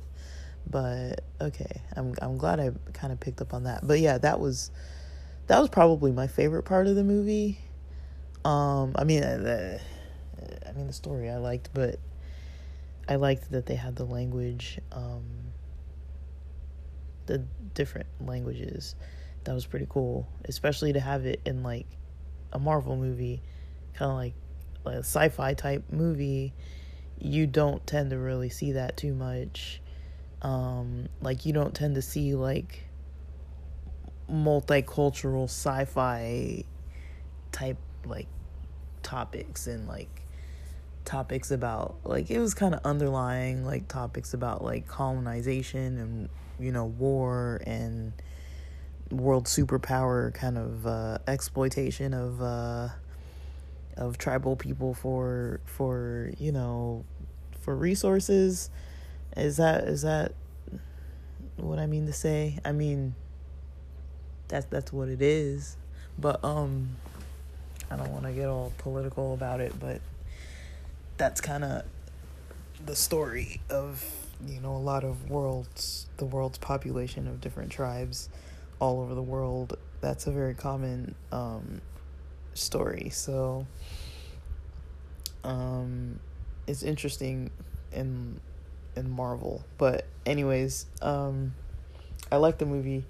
But 0.68 1.22
okay, 1.42 1.82
I'm 1.96 2.16
I'm 2.22 2.38
glad 2.38 2.60
I 2.60 2.72
kind 2.94 3.12
of 3.12 3.20
picked 3.20 3.42
up 3.42 3.54
on 3.54 3.64
that. 3.64 3.86
But 3.86 4.00
yeah, 4.00 4.18
that 4.20 4.40
was 4.40 4.72
that 5.48 5.60
was 5.60 5.70
probably 5.70 6.12
my 6.12 6.28
favorite 6.28 6.64
part 6.64 6.88
of 6.88 6.96
the 6.96 7.04
movie. 7.04 7.60
Um, 8.46 8.94
I 8.96 9.04
mean, 9.04 9.24
uh, 9.24 9.80
I 10.68 10.72
mean 10.74 10.88
the 10.88 10.94
story 10.94 11.30
I 11.30 11.38
liked, 11.38 11.70
but 11.74 12.00
I 13.08 13.16
liked 13.16 13.52
that 13.52 13.66
they 13.66 13.76
had 13.76 13.96
the 13.96 14.06
language, 14.06 14.80
um, 14.92 15.24
the 17.26 17.40
different 17.74 18.08
languages. 18.22 18.96
That 19.46 19.54
was 19.54 19.66
pretty 19.66 19.88
cool, 19.90 20.28
especially 20.46 20.94
to 20.94 21.00
have 21.00 21.26
it 21.26 21.42
in 21.46 21.64
like 21.64 21.88
a 22.54 22.60
Marvel 22.60 22.96
movie, 22.96 23.42
kind 23.94 24.12
of 24.12 24.18
like 24.18 24.34
like 24.86 24.96
a 24.96 25.00
sci-fi 25.00 25.56
type 25.56 25.84
movie. 25.92 26.54
You 27.18 27.48
don't 27.48 27.86
tend 27.86 28.12
to 28.12 28.18
really 28.18 28.50
see 28.50 28.74
that 28.74 28.96
too 28.96 29.14
much. 29.14 29.82
Um, 30.42 31.10
like 31.22 31.46
you 31.46 31.54
don't 31.54 31.74
tend 31.74 31.96
to 31.96 32.02
see 32.02 32.36
like 32.36 32.86
multicultural 34.32 35.46
sci-fi 35.46 36.64
type 37.52 37.78
like 38.06 38.28
topics 39.02 39.68
and 39.68 39.88
like 39.88 40.22
topics 41.04 41.50
about 41.50 41.96
like 42.04 42.30
it 42.30 42.40
was 42.40 42.54
kind 42.54 42.76
of 42.76 42.82
underlying 42.86 43.66
like 43.66 43.88
topics 43.88 44.34
about 44.34 44.64
like 44.64 44.88
colonization 44.88 45.98
and 45.98 46.30
you 46.60 46.72
know 46.72 46.86
war 46.86 47.62
and 47.66 48.14
world 49.12 49.46
superpower 49.46 50.32
kind 50.34 50.58
of 50.58 50.86
uh, 50.86 51.18
exploitation 51.28 52.14
of 52.14 52.42
uh, 52.42 52.90
of 53.98 54.18
tribal 54.18 54.56
people 54.56 54.94
for 54.94 55.60
for 55.66 56.32
you 56.38 56.52
know 56.52 57.04
for 57.60 57.76
resources 57.76 58.70
is 59.38 59.58
that 59.58 59.84
is 59.86 60.02
that 60.04 60.34
what 61.58 61.80
I 61.80 61.88
mean 61.88 62.06
to 62.08 62.14
say? 62.14 62.60
I 62.64 62.72
mean 62.72 63.16
that's 64.48 64.66
that's 64.68 64.92
what 64.94 65.10
it 65.10 65.22
is. 65.22 65.78
But 66.18 66.44
um 66.44 66.90
I 67.92 67.96
don't 67.96 68.12
want 68.12 68.26
to 68.26 68.32
get 68.32 68.48
all 68.48 68.72
political 68.78 69.34
about 69.34 69.62
it 69.62 69.74
but 69.80 70.02
that's 71.18 71.42
kind 71.42 71.64
of 71.64 71.84
the 72.86 72.96
story 72.96 73.62
of 73.70 74.06
you 74.48 74.62
know 74.62 74.76
a 74.76 74.78
lot 74.78 75.04
of 75.04 75.30
worlds 75.30 76.08
the 76.18 76.26
world's 76.26 76.58
population 76.58 77.28
of 77.28 77.42
different 77.42 77.72
tribes 77.72 78.30
all 78.80 79.02
over 79.02 79.14
the 79.14 79.22
world. 79.22 79.78
That's 80.02 80.28
a 80.28 80.32
very 80.32 80.54
common 80.54 81.16
um, 81.32 81.82
story. 82.54 83.10
So 83.10 83.68
um, 85.44 86.20
it's 86.68 86.84
interesting 86.84 87.52
in 87.92 88.40
in 89.00 89.10
marvel 89.10 89.64
but 89.78 90.06
anyways 90.26 90.86
um, 91.02 91.54
i 92.32 92.36
like 92.36 92.58
the 92.58 92.66
movie 92.66 93.04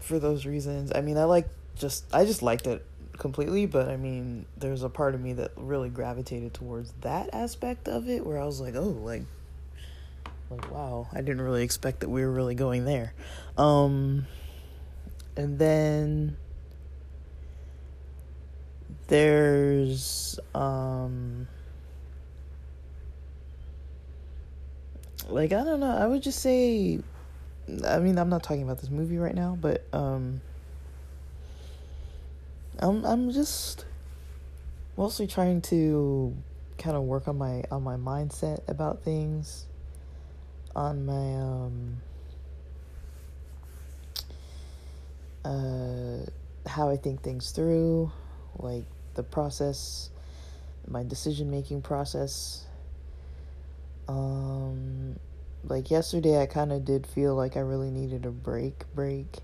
for 0.00 0.18
those 0.18 0.46
reasons 0.46 0.92
i 0.94 1.00
mean 1.00 1.18
i 1.18 1.24
like 1.24 1.48
just 1.76 2.04
i 2.14 2.24
just 2.24 2.42
liked 2.42 2.66
it 2.66 2.84
completely, 3.18 3.66
but 3.66 3.88
I 3.88 3.96
mean, 3.96 4.46
there's 4.56 4.82
a 4.82 4.88
part 4.88 5.14
of 5.14 5.20
me 5.20 5.34
that 5.34 5.50
really 5.56 5.88
gravitated 5.88 6.54
towards 6.54 6.92
that 7.00 7.28
aspect 7.32 7.88
of 7.88 8.08
it 8.08 8.24
where 8.24 8.40
I 8.40 8.46
was 8.46 8.60
like, 8.60 8.74
oh, 8.74 8.96
like 9.02 9.22
like 10.50 10.70
wow, 10.70 11.08
I 11.12 11.20
didn't 11.20 11.42
really 11.42 11.62
expect 11.62 12.00
that 12.00 12.08
we 12.08 12.22
were 12.22 12.30
really 12.30 12.54
going 12.54 12.84
there. 12.84 13.12
Um 13.58 14.26
and 15.36 15.58
then 15.58 16.36
there's 19.08 20.38
um 20.54 21.48
like 25.28 25.52
I 25.52 25.64
don't 25.64 25.80
know, 25.80 25.96
I 25.96 26.06
would 26.06 26.22
just 26.22 26.40
say 26.40 27.00
I 27.86 27.98
mean, 27.98 28.18
I'm 28.18 28.30
not 28.30 28.42
talking 28.42 28.62
about 28.62 28.78
this 28.78 28.90
movie 28.90 29.18
right 29.18 29.34
now, 29.34 29.56
but 29.60 29.84
um 29.92 30.40
I'm 32.78 33.04
I'm 33.04 33.30
just 33.30 33.84
mostly 34.96 35.26
trying 35.26 35.60
to 35.62 36.34
kind 36.78 36.96
of 36.96 37.02
work 37.02 37.28
on 37.28 37.36
my 37.36 37.64
on 37.70 37.82
my 37.82 37.96
mindset 37.96 38.60
about 38.68 39.02
things 39.02 39.66
on 40.76 41.04
my 41.04 41.34
um 41.34 42.00
uh 45.44 46.68
how 46.68 46.88
I 46.88 46.96
think 46.96 47.22
things 47.22 47.50
through 47.50 48.12
like 48.58 48.84
the 49.14 49.22
process 49.22 50.10
my 50.86 51.02
decision 51.02 51.50
making 51.50 51.82
process 51.82 52.64
um 54.08 55.18
like 55.64 55.90
yesterday 55.90 56.40
I 56.40 56.46
kind 56.46 56.72
of 56.72 56.84
did 56.84 57.06
feel 57.06 57.34
like 57.34 57.56
I 57.56 57.60
really 57.60 57.90
needed 57.90 58.24
a 58.26 58.30
break 58.30 58.84
break. 58.94 59.38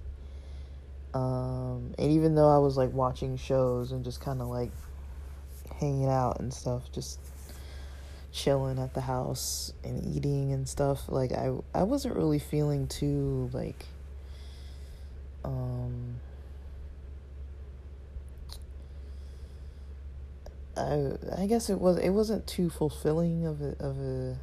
Um, 1.13 1.95
and 1.97 2.11
even 2.11 2.35
though 2.35 2.49
I 2.49 2.59
was 2.59 2.77
like 2.77 2.93
watching 2.93 3.37
shows 3.37 3.93
and 3.93 4.05
just 4.05 4.21
kind 4.21 4.41
of 4.41 4.49
like 4.49 4.71
hanging 5.79 6.09
out 6.09 6.41
and 6.41 6.53
stuff, 6.53 6.91
just 6.93 7.21
chilling 8.33 8.79
at 8.79 8.95
the 8.95 9.01
house 9.01 9.73
and 9.85 10.05
eating 10.17 10.53
and 10.53 10.69
stuff, 10.69 11.09
like 11.09 11.33
I 11.33 11.53
I 11.75 11.83
wasn't 11.83 12.17
really 12.17 12.39
feeling 12.39 12.89
too 12.89 13.51
like 13.53 13.87
um 15.45 16.17
I 20.77 21.13
I 21.37 21.47
guess 21.47 21.71
it 21.71 21.81
was 21.81 21.99
it 21.99 22.11
wasn't 22.11 22.47
too 22.47 22.71
fulfilling 22.71 23.47
of 23.47 23.61
a 23.61 23.77
of 23.79 23.99
a 23.99 24.39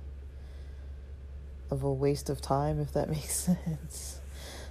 of 1.72 1.84
a 1.84 1.92
waste 1.92 2.30
of 2.30 2.42
time 2.42 2.80
if 2.80 2.94
that 2.94 3.10
makes 3.10 3.34
sense. 3.34 4.20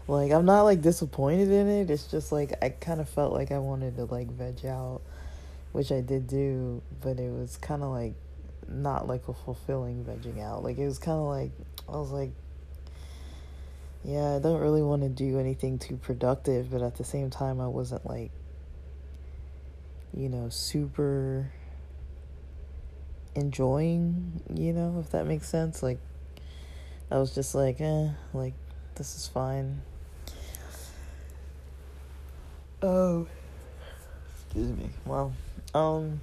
Like 0.06 0.32
I'm 0.32 0.44
not 0.44 0.62
like 0.62 0.82
disappointed 0.82 1.50
in 1.50 1.68
it. 1.68 1.90
It's 1.90 2.06
just 2.06 2.32
like 2.32 2.52
I 2.62 2.68
kind 2.68 3.00
of 3.00 3.08
felt 3.08 3.32
like 3.32 3.50
I 3.50 3.58
wanted 3.58 3.96
to 3.96 4.04
like 4.04 4.30
veg 4.30 4.66
out, 4.66 5.00
which 5.72 5.90
I 5.90 6.00
did 6.00 6.26
do, 6.26 6.82
but 7.00 7.18
it 7.18 7.30
was 7.30 7.56
kind 7.56 7.82
of 7.82 7.90
like 7.90 8.14
not 8.68 9.08
like 9.08 9.26
a 9.28 9.34
fulfilling 9.34 10.04
vegging 10.04 10.42
out. 10.42 10.62
Like 10.62 10.78
it 10.78 10.86
was 10.86 10.98
kind 10.98 11.18
of 11.18 11.26
like 11.26 11.52
I 11.88 11.96
was 11.96 12.10
like 12.10 12.30
yeah, 14.02 14.36
I 14.36 14.38
don't 14.38 14.60
really 14.60 14.82
want 14.82 15.02
to 15.02 15.10
do 15.10 15.38
anything 15.38 15.78
too 15.78 15.96
productive, 15.96 16.70
but 16.70 16.80
at 16.80 16.96
the 16.96 17.04
same 17.04 17.28
time 17.28 17.60
I 17.60 17.68
wasn't 17.68 18.06
like 18.06 18.30
you 20.16 20.28
know, 20.28 20.48
super 20.48 21.52
enjoying, 23.34 24.42
you 24.52 24.72
know, 24.72 24.98
if 25.00 25.10
that 25.10 25.26
makes 25.26 25.48
sense. 25.48 25.82
Like 25.82 25.98
I 27.10 27.18
was 27.18 27.34
just 27.34 27.54
like, 27.54 27.80
eh, 27.80 28.08
like 28.32 28.54
this 28.94 29.16
is 29.16 29.26
fine. 29.26 29.82
Oh, 32.82 33.26
excuse 34.44 34.70
me. 34.70 34.90
Well, 35.04 35.32
um, 35.74 36.20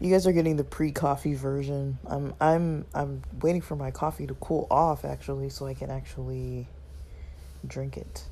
you 0.00 0.10
guys 0.10 0.26
are 0.26 0.32
getting 0.32 0.56
the 0.56 0.64
pre-coffee 0.64 1.34
version. 1.34 1.98
I'm 2.06 2.34
I'm 2.40 2.86
I'm 2.94 3.22
waiting 3.40 3.60
for 3.60 3.76
my 3.76 3.90
coffee 3.90 4.26
to 4.26 4.34
cool 4.34 4.66
off 4.70 5.04
actually, 5.04 5.50
so 5.50 5.66
I 5.66 5.74
can 5.74 5.90
actually 5.90 6.66
drink 7.66 7.96
it. 7.96 8.24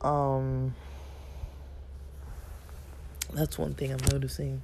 Um, 0.00 0.74
that's 3.32 3.58
one 3.58 3.74
thing 3.74 3.92
I'm 3.92 4.12
noticing. 4.12 4.62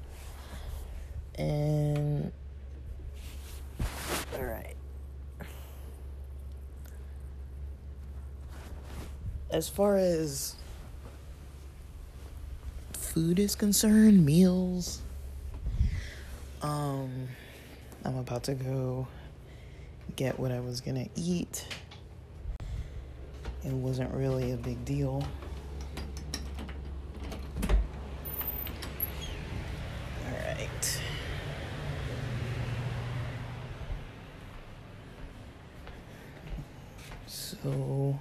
And 1.34 2.32
all 4.42 4.48
right. 4.48 4.72
as 9.52 9.68
far 9.68 9.96
as 9.96 10.56
food 12.94 13.38
is 13.38 13.54
concerned, 13.54 14.24
meals, 14.24 15.02
um, 16.62 17.28
I'm 18.04 18.16
about 18.16 18.44
to 18.44 18.54
go 18.54 19.06
get 20.16 20.38
what 20.38 20.50
I 20.52 20.60
was 20.60 20.80
gonna 20.80 21.08
eat. 21.16 21.66
It 23.64 23.72
wasn't 23.72 24.12
really 24.14 24.52
a 24.52 24.56
big 24.56 24.82
deal. 24.86 25.22
All 30.26 30.38
right. 30.56 31.00
So 37.26 38.18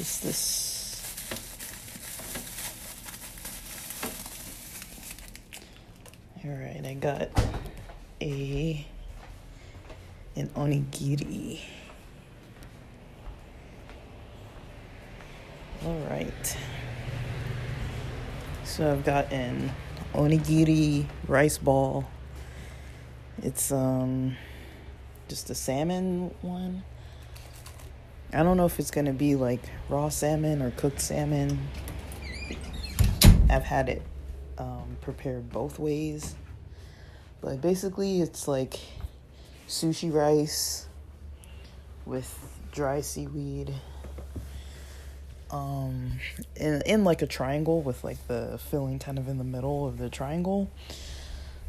just 0.00 0.22
this 0.22 1.02
all 6.42 6.52
right 6.52 6.86
i 6.86 6.94
got 6.94 7.28
a 8.22 8.86
an 10.36 10.48
onigiri 10.56 11.60
all 15.84 15.98
right 16.08 16.56
So 18.64 18.89
I've 19.00 19.06
gotten 19.06 19.72
onigiri 20.12 21.06
rice 21.26 21.56
ball. 21.56 22.04
It's 23.42 23.72
um 23.72 24.36
just 25.26 25.48
a 25.48 25.54
salmon 25.54 26.34
one. 26.42 26.82
I 28.34 28.42
don't 28.42 28.58
know 28.58 28.66
if 28.66 28.78
it's 28.78 28.90
gonna 28.90 29.14
be 29.14 29.36
like 29.36 29.62
raw 29.88 30.10
salmon 30.10 30.60
or 30.60 30.70
cooked 30.72 31.00
salmon. 31.00 31.66
I've 33.48 33.62
had 33.62 33.88
it 33.88 34.02
um, 34.58 34.98
prepared 35.00 35.48
both 35.48 35.78
ways, 35.78 36.34
but 37.40 37.62
basically 37.62 38.20
it's 38.20 38.46
like 38.46 38.78
sushi 39.66 40.12
rice 40.12 40.88
with 42.04 42.38
dry 42.70 43.00
seaweed 43.00 43.72
um 45.52 46.12
in 46.56 46.82
in 46.82 47.04
like 47.04 47.22
a 47.22 47.26
triangle 47.26 47.82
with 47.82 48.04
like 48.04 48.26
the 48.28 48.58
filling 48.70 48.98
kind 48.98 49.18
of 49.18 49.28
in 49.28 49.38
the 49.38 49.44
middle 49.44 49.86
of 49.86 49.98
the 49.98 50.08
triangle 50.08 50.70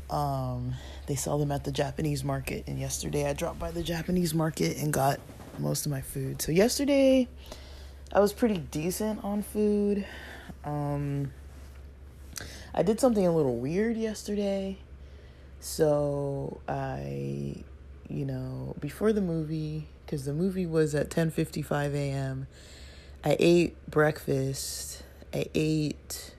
um 0.09 0.75
they 1.07 1.15
sell 1.15 1.39
them 1.39 1.51
at 1.51 1.63
the 1.63 1.71
Japanese 1.71 2.23
market 2.23 2.63
and 2.67 2.77
yesterday 2.79 3.27
I 3.29 3.33
dropped 3.33 3.59
by 3.59 3.71
the 3.71 3.81
Japanese 3.81 4.33
market 4.33 4.77
and 4.77 4.93
got 4.93 5.19
most 5.57 5.85
of 5.85 5.91
my 5.91 6.01
food. 6.01 6.41
So 6.41 6.51
yesterday 6.51 7.27
I 8.13 8.19
was 8.19 8.33
pretty 8.33 8.57
decent 8.57 9.23
on 9.23 9.41
food. 9.41 10.05
Um 10.63 11.31
I 12.73 12.83
did 12.83 12.99
something 12.99 13.25
a 13.25 13.31
little 13.35 13.57
weird 13.57 13.97
yesterday. 13.97 14.77
So 15.59 16.61
I 16.67 17.63
you 18.09 18.25
know, 18.25 18.75
before 18.79 19.13
the 19.13 19.21
movie 19.21 19.87
cuz 20.07 20.25
the 20.25 20.33
movie 20.33 20.65
was 20.65 20.93
at 20.93 21.09
10:55 21.09 21.93
a.m. 21.93 22.47
I 23.23 23.37
ate 23.39 23.75
breakfast. 23.89 25.03
I 25.33 25.45
ate 25.53 26.33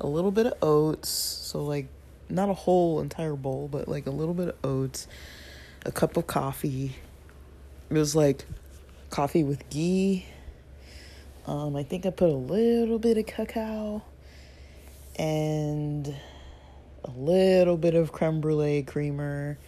a 0.00 0.06
little 0.06 0.30
bit 0.30 0.46
of 0.46 0.54
oats, 0.62 1.10
so 1.10 1.62
like 1.62 1.88
not 2.30 2.48
a 2.48 2.54
whole 2.54 3.00
entire 3.00 3.34
bowl, 3.34 3.68
but 3.70 3.86
like 3.86 4.06
a 4.06 4.10
little 4.10 4.32
bit 4.32 4.48
of 4.48 4.54
oats, 4.64 5.06
a 5.84 5.92
cup 5.92 6.16
of 6.16 6.26
coffee. 6.26 6.96
It 7.90 7.94
was 7.94 8.16
like 8.16 8.46
coffee 9.10 9.44
with 9.44 9.68
ghee. 9.68 10.24
Um, 11.46 11.76
I 11.76 11.82
think 11.82 12.06
I 12.06 12.10
put 12.10 12.30
a 12.30 12.34
little 12.34 12.98
bit 12.98 13.18
of 13.18 13.26
cacao 13.26 14.02
and 15.16 16.14
a 17.04 17.10
little 17.10 17.76
bit 17.76 17.94
of 17.94 18.12
creme 18.12 18.40
brulee 18.40 18.82
creamer. 18.84 19.58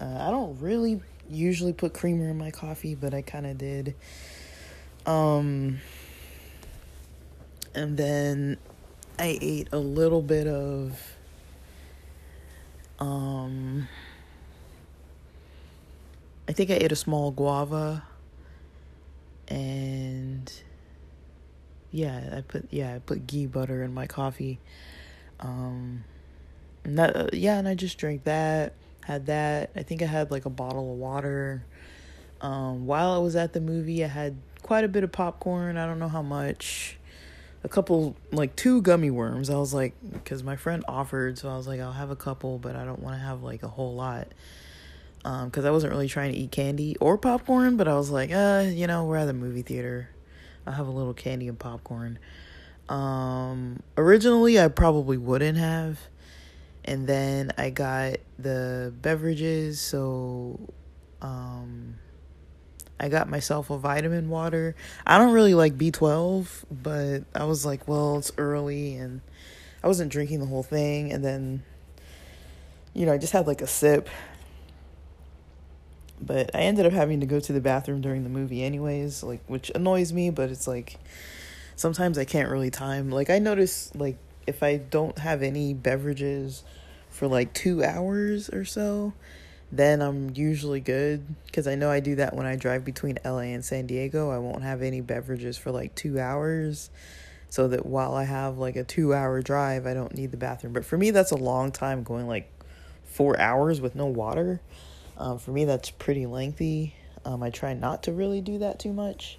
Uh, 0.00 0.26
I 0.26 0.30
don't 0.30 0.58
really 0.60 1.02
usually 1.28 1.74
put 1.74 1.92
creamer 1.92 2.30
in 2.30 2.38
my 2.38 2.50
coffee, 2.50 2.94
but 2.94 3.12
I 3.12 3.20
kind 3.20 3.46
of 3.46 3.58
did. 3.58 3.94
Um, 5.04 5.80
and 7.78 7.96
then 7.96 8.56
I 9.20 9.38
ate 9.40 9.68
a 9.70 9.78
little 9.78 10.20
bit 10.20 10.48
of 10.48 11.00
um 12.98 13.88
I 16.48 16.52
think 16.52 16.70
I 16.70 16.74
ate 16.74 16.90
a 16.90 16.96
small 16.96 17.30
guava 17.30 18.02
and 19.46 20.52
yeah, 21.92 22.34
I 22.36 22.40
put 22.40 22.66
yeah, 22.70 22.96
I 22.96 22.98
put 22.98 23.26
ghee 23.26 23.46
butter 23.46 23.82
in 23.84 23.94
my 23.94 24.08
coffee. 24.08 24.58
Um 25.38 26.02
and 26.82 26.98
that 26.98 27.16
uh, 27.16 27.28
yeah, 27.32 27.58
and 27.58 27.68
I 27.68 27.76
just 27.76 27.96
drank 27.96 28.24
that, 28.24 28.72
had 29.04 29.26
that. 29.26 29.70
I 29.76 29.84
think 29.84 30.02
I 30.02 30.06
had 30.06 30.32
like 30.32 30.46
a 30.46 30.50
bottle 30.50 30.92
of 30.92 30.98
water. 30.98 31.64
Um 32.40 32.86
while 32.86 33.12
I 33.12 33.18
was 33.18 33.36
at 33.36 33.52
the 33.52 33.60
movie, 33.60 34.04
I 34.04 34.08
had 34.08 34.36
quite 34.62 34.82
a 34.82 34.88
bit 34.88 35.04
of 35.04 35.12
popcorn. 35.12 35.76
I 35.76 35.86
don't 35.86 36.00
know 36.00 36.08
how 36.08 36.22
much 36.22 36.97
a 37.64 37.68
couple 37.68 38.16
like 38.30 38.54
two 38.56 38.82
gummy 38.82 39.10
worms. 39.10 39.50
I 39.50 39.56
was 39.56 39.74
like 39.74 39.94
because 40.12 40.42
my 40.42 40.56
friend 40.56 40.84
offered, 40.86 41.38
so 41.38 41.48
I 41.48 41.56
was 41.56 41.66
like 41.66 41.80
I'll 41.80 41.92
have 41.92 42.10
a 42.10 42.16
couple, 42.16 42.58
but 42.58 42.76
I 42.76 42.84
don't 42.84 43.00
want 43.00 43.16
to 43.16 43.20
have 43.20 43.42
like 43.42 43.62
a 43.62 43.68
whole 43.68 43.94
lot. 43.94 44.28
Um 45.24 45.50
cuz 45.50 45.64
I 45.64 45.70
wasn't 45.70 45.92
really 45.92 46.08
trying 46.08 46.32
to 46.32 46.38
eat 46.38 46.52
candy 46.52 46.96
or 47.00 47.18
popcorn, 47.18 47.76
but 47.76 47.88
I 47.88 47.94
was 47.94 48.10
like, 48.10 48.30
uh, 48.30 48.66
you 48.68 48.86
know, 48.86 49.04
we're 49.04 49.16
at 49.16 49.26
the 49.26 49.32
movie 49.32 49.62
theater. 49.62 50.10
I'll 50.66 50.74
have 50.74 50.86
a 50.86 50.92
little 50.92 51.14
candy 51.14 51.48
and 51.48 51.58
popcorn. 51.58 52.18
Um 52.88 53.82
originally 53.96 54.60
I 54.60 54.68
probably 54.68 55.18
wouldn't 55.18 55.58
have. 55.58 55.98
And 56.84 57.06
then 57.06 57.52
I 57.58 57.70
got 57.70 58.16
the 58.38 58.94
beverages, 59.02 59.80
so 59.80 60.60
um 61.20 61.96
I 63.00 63.08
got 63.08 63.28
myself 63.28 63.70
a 63.70 63.78
vitamin 63.78 64.28
water. 64.28 64.74
I 65.06 65.18
don't 65.18 65.32
really 65.32 65.54
like 65.54 65.78
B12, 65.78 66.64
but 66.70 67.24
I 67.34 67.44
was 67.44 67.64
like, 67.64 67.86
well, 67.86 68.18
it's 68.18 68.32
early 68.36 68.96
and 68.96 69.20
I 69.82 69.86
wasn't 69.86 70.10
drinking 70.10 70.40
the 70.40 70.46
whole 70.46 70.62
thing. 70.62 71.12
And 71.12 71.24
then, 71.24 71.62
you 72.94 73.06
know, 73.06 73.12
I 73.12 73.18
just 73.18 73.32
had 73.32 73.46
like 73.46 73.62
a 73.62 73.66
sip. 73.66 74.08
But 76.20 76.50
I 76.54 76.62
ended 76.62 76.84
up 76.84 76.92
having 76.92 77.20
to 77.20 77.26
go 77.26 77.38
to 77.38 77.52
the 77.52 77.60
bathroom 77.60 78.00
during 78.00 78.24
the 78.24 78.28
movie, 78.28 78.64
anyways, 78.64 79.22
like, 79.22 79.40
which 79.46 79.70
annoys 79.74 80.12
me, 80.12 80.30
but 80.30 80.50
it's 80.50 80.66
like 80.66 80.98
sometimes 81.76 82.18
I 82.18 82.24
can't 82.24 82.50
really 82.50 82.70
time. 82.70 83.10
Like, 83.10 83.30
I 83.30 83.38
notice, 83.38 83.92
like, 83.94 84.16
if 84.48 84.64
I 84.64 84.78
don't 84.78 85.18
have 85.18 85.42
any 85.42 85.74
beverages 85.74 86.64
for 87.10 87.28
like 87.28 87.52
two 87.52 87.84
hours 87.84 88.48
or 88.50 88.64
so, 88.64 89.12
then 89.70 90.00
I'm 90.00 90.30
usually 90.34 90.80
good 90.80 91.24
because 91.46 91.66
I 91.66 91.74
know 91.74 91.90
I 91.90 92.00
do 92.00 92.16
that 92.16 92.34
when 92.34 92.46
I 92.46 92.56
drive 92.56 92.84
between 92.84 93.18
LA 93.24 93.52
and 93.52 93.64
San 93.64 93.86
Diego. 93.86 94.30
I 94.30 94.38
won't 94.38 94.62
have 94.62 94.82
any 94.82 95.00
beverages 95.00 95.58
for 95.58 95.70
like 95.70 95.94
two 95.94 96.18
hours 96.18 96.90
so 97.50 97.68
that 97.68 97.84
while 97.86 98.14
I 98.14 98.24
have 98.24 98.58
like 98.58 98.76
a 98.76 98.84
two 98.84 99.14
hour 99.14 99.42
drive, 99.42 99.86
I 99.86 99.94
don't 99.94 100.14
need 100.14 100.30
the 100.30 100.36
bathroom. 100.36 100.72
But 100.72 100.84
for 100.84 100.96
me, 100.96 101.10
that's 101.10 101.32
a 101.32 101.36
long 101.36 101.72
time 101.72 102.02
going 102.02 102.26
like 102.26 102.50
four 103.04 103.38
hours 103.38 103.80
with 103.80 103.94
no 103.94 104.06
water. 104.06 104.60
Um, 105.16 105.38
for 105.38 105.50
me, 105.50 105.64
that's 105.64 105.90
pretty 105.90 106.26
lengthy. 106.26 106.94
Um, 107.24 107.42
I 107.42 107.50
try 107.50 107.74
not 107.74 108.04
to 108.04 108.12
really 108.12 108.40
do 108.40 108.58
that 108.58 108.78
too 108.78 108.92
much. 108.92 109.38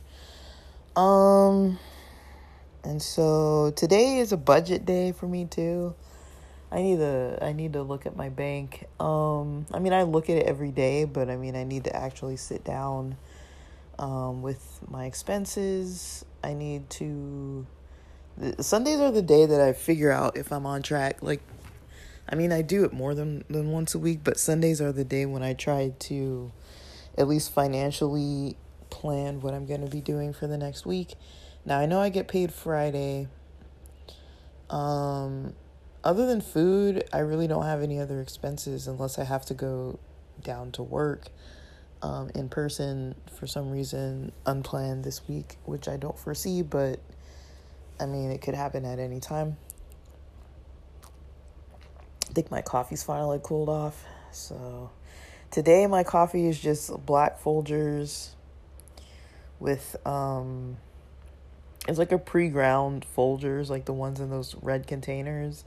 Um, 0.95 1.79
and 2.83 3.01
so 3.01 3.71
today 3.75 4.17
is 4.17 4.31
a 4.31 4.37
budget 4.37 4.85
day 4.85 5.11
for 5.11 5.27
me 5.27 5.45
too. 5.45 5.95
I 6.71 6.82
need 6.82 6.97
to 6.97 7.39
I 7.41 7.53
need 7.53 7.73
to 7.73 7.82
look 7.82 8.05
at 8.05 8.15
my 8.15 8.29
bank. 8.29 8.86
Um 8.99 9.65
I 9.73 9.79
mean 9.79 9.93
I 9.93 10.03
look 10.03 10.29
at 10.29 10.38
it 10.38 10.45
every 10.45 10.71
day, 10.71 11.05
but 11.05 11.29
I 11.29 11.36
mean 11.36 11.55
I 11.55 11.63
need 11.63 11.86
to 11.86 11.95
actually 11.95 12.38
sit 12.38 12.63
down 12.63 13.17
um 13.97 14.41
with 14.41 14.79
my 14.88 15.05
expenses. 15.05 16.25
I 16.43 16.53
need 16.53 16.89
to 16.91 17.65
Sundays 18.60 18.99
are 18.99 19.12
the 19.12 19.21
day 19.21 19.45
that 19.45 19.60
I 19.60 19.73
figure 19.73 20.12
out 20.12 20.38
if 20.38 20.51
I'm 20.53 20.65
on 20.65 20.84
track. 20.84 21.23
Like 21.23 21.41
I 22.29 22.36
mean 22.36 22.51
I 22.51 22.62
do 22.62 22.86
it 22.86 22.93
more 22.93 23.15
than 23.15 23.43
than 23.49 23.71
once 23.71 23.95
a 23.95 23.99
week, 23.99 24.19
but 24.23 24.39
Sundays 24.39 24.79
are 24.79 24.91
the 24.91 25.03
day 25.03 25.25
when 25.25 25.41
I 25.41 25.53
try 25.53 25.93
to 25.99 26.51
at 27.17 27.27
least 27.27 27.51
financially 27.51 28.55
plan 28.91 29.41
what 29.41 29.53
I'm 29.53 29.65
going 29.65 29.82
to 29.82 29.89
be 29.89 30.01
doing 30.01 30.34
for 30.34 30.47
the 30.47 30.58
next 30.58 30.86
week. 30.86 31.15
Now 31.65 31.79
I 31.79 31.88
know 31.88 31.99
I 31.99 32.10
get 32.10 32.27
paid 32.27 32.53
Friday. 32.53 33.27
Um 34.69 35.55
other 36.03 36.25
than 36.25 36.41
food, 36.41 37.03
I 37.12 37.19
really 37.19 37.47
don't 37.47 37.65
have 37.65 37.81
any 37.81 37.99
other 37.99 38.21
expenses 38.21 38.88
unless 38.88 39.19
I 39.19 39.23
have 39.23 39.45
to 39.47 39.53
go 39.53 39.99
down 40.41 40.71
to 40.73 40.83
work 40.83 41.27
um, 42.01 42.29
in 42.33 42.49
person 42.49 43.15
for 43.38 43.47
some 43.47 43.69
reason, 43.69 44.31
unplanned 44.45 45.03
this 45.03 45.27
week, 45.27 45.57
which 45.65 45.88
I 45.88 45.97
don't 45.97 46.17
foresee, 46.17 46.62
but 46.62 46.99
I 47.99 48.05
mean, 48.05 48.31
it 48.31 48.41
could 48.41 48.55
happen 48.55 48.85
at 48.85 48.99
any 48.99 49.19
time. 49.19 49.57
I 52.29 52.33
think 52.33 52.51
my 52.51 52.62
coffee's 52.62 53.03
finally 53.03 53.39
cooled 53.43 53.69
off. 53.69 54.05
So 54.31 54.91
today, 55.51 55.88
my 55.88 56.03
coffee 56.03 56.47
is 56.47 56.59
just 56.59 57.05
black 57.05 57.41
Folgers 57.41 58.29
with, 59.59 59.95
um, 60.05 60.77
it's 61.88 61.97
like 61.97 62.12
a 62.12 62.19
pre-ground 62.19 63.05
Folgers, 63.17 63.69
like 63.69 63.85
the 63.85 63.93
ones 63.93 64.19
in 64.19 64.29
those 64.29 64.55
red 64.62 64.88
containers, 64.88 65.65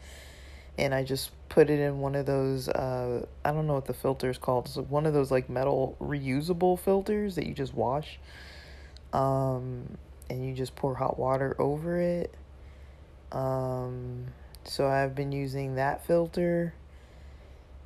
and 0.82 0.92
I 0.92 1.04
just 1.04 1.30
put 1.48 1.70
it 1.70 1.78
in 1.78 2.00
one 2.00 2.16
of 2.16 2.26
those. 2.26 2.68
Uh, 2.68 3.24
I 3.44 3.52
don't 3.52 3.68
know 3.68 3.74
what 3.74 3.86
the 3.86 3.94
filter 3.94 4.28
is 4.28 4.36
called. 4.36 4.66
It's 4.66 4.76
one 4.76 5.06
of 5.06 5.14
those 5.14 5.30
like 5.30 5.48
metal 5.48 5.96
reusable 6.00 6.76
filters 6.76 7.36
that 7.36 7.46
you 7.46 7.54
just 7.54 7.72
wash, 7.72 8.18
um, 9.12 9.96
and 10.28 10.44
you 10.44 10.52
just 10.54 10.74
pour 10.74 10.96
hot 10.96 11.20
water 11.20 11.54
over 11.60 12.00
it. 12.00 12.34
Um, 13.30 14.26
so 14.64 14.88
I've 14.88 15.14
been 15.14 15.30
using 15.30 15.76
that 15.76 16.04
filter. 16.04 16.74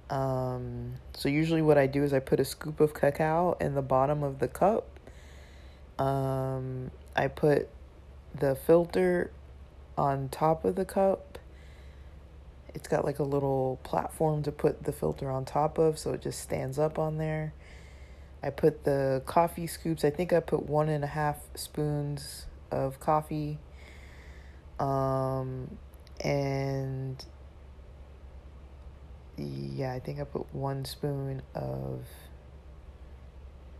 Um, 0.08 0.94
so 1.12 1.28
usually 1.28 1.60
what 1.60 1.76
I 1.76 1.86
do 1.86 2.02
is 2.02 2.14
I 2.14 2.20
put 2.20 2.40
a 2.40 2.46
scoop 2.46 2.80
of 2.80 2.94
cacao 2.94 3.58
in 3.60 3.74
the 3.74 3.82
bottom 3.82 4.22
of 4.22 4.38
the 4.38 4.48
cup. 4.48 4.88
Um, 5.98 6.90
I 7.14 7.28
put 7.28 7.68
the 8.34 8.54
filter 8.54 9.32
on 9.98 10.30
top 10.30 10.64
of 10.64 10.76
the 10.76 10.86
cup. 10.86 11.35
It's 12.76 12.88
got 12.88 13.06
like 13.06 13.20
a 13.20 13.24
little 13.24 13.80
platform 13.84 14.42
to 14.42 14.52
put 14.52 14.84
the 14.84 14.92
filter 14.92 15.30
on 15.30 15.46
top 15.46 15.78
of, 15.78 15.98
so 15.98 16.12
it 16.12 16.20
just 16.20 16.40
stands 16.40 16.78
up 16.78 16.98
on 16.98 17.16
there. 17.16 17.54
I 18.42 18.50
put 18.50 18.84
the 18.84 19.22
coffee 19.24 19.66
scoops, 19.66 20.04
I 20.04 20.10
think 20.10 20.34
I 20.34 20.40
put 20.40 20.66
one 20.66 20.90
and 20.90 21.02
a 21.02 21.06
half 21.06 21.38
spoons 21.54 22.44
of 22.70 23.00
coffee. 23.00 23.58
Um, 24.78 25.78
and 26.20 27.24
yeah, 29.38 29.94
I 29.94 29.98
think 29.98 30.20
I 30.20 30.24
put 30.24 30.54
one 30.54 30.84
spoon 30.84 31.40
of. 31.54 32.02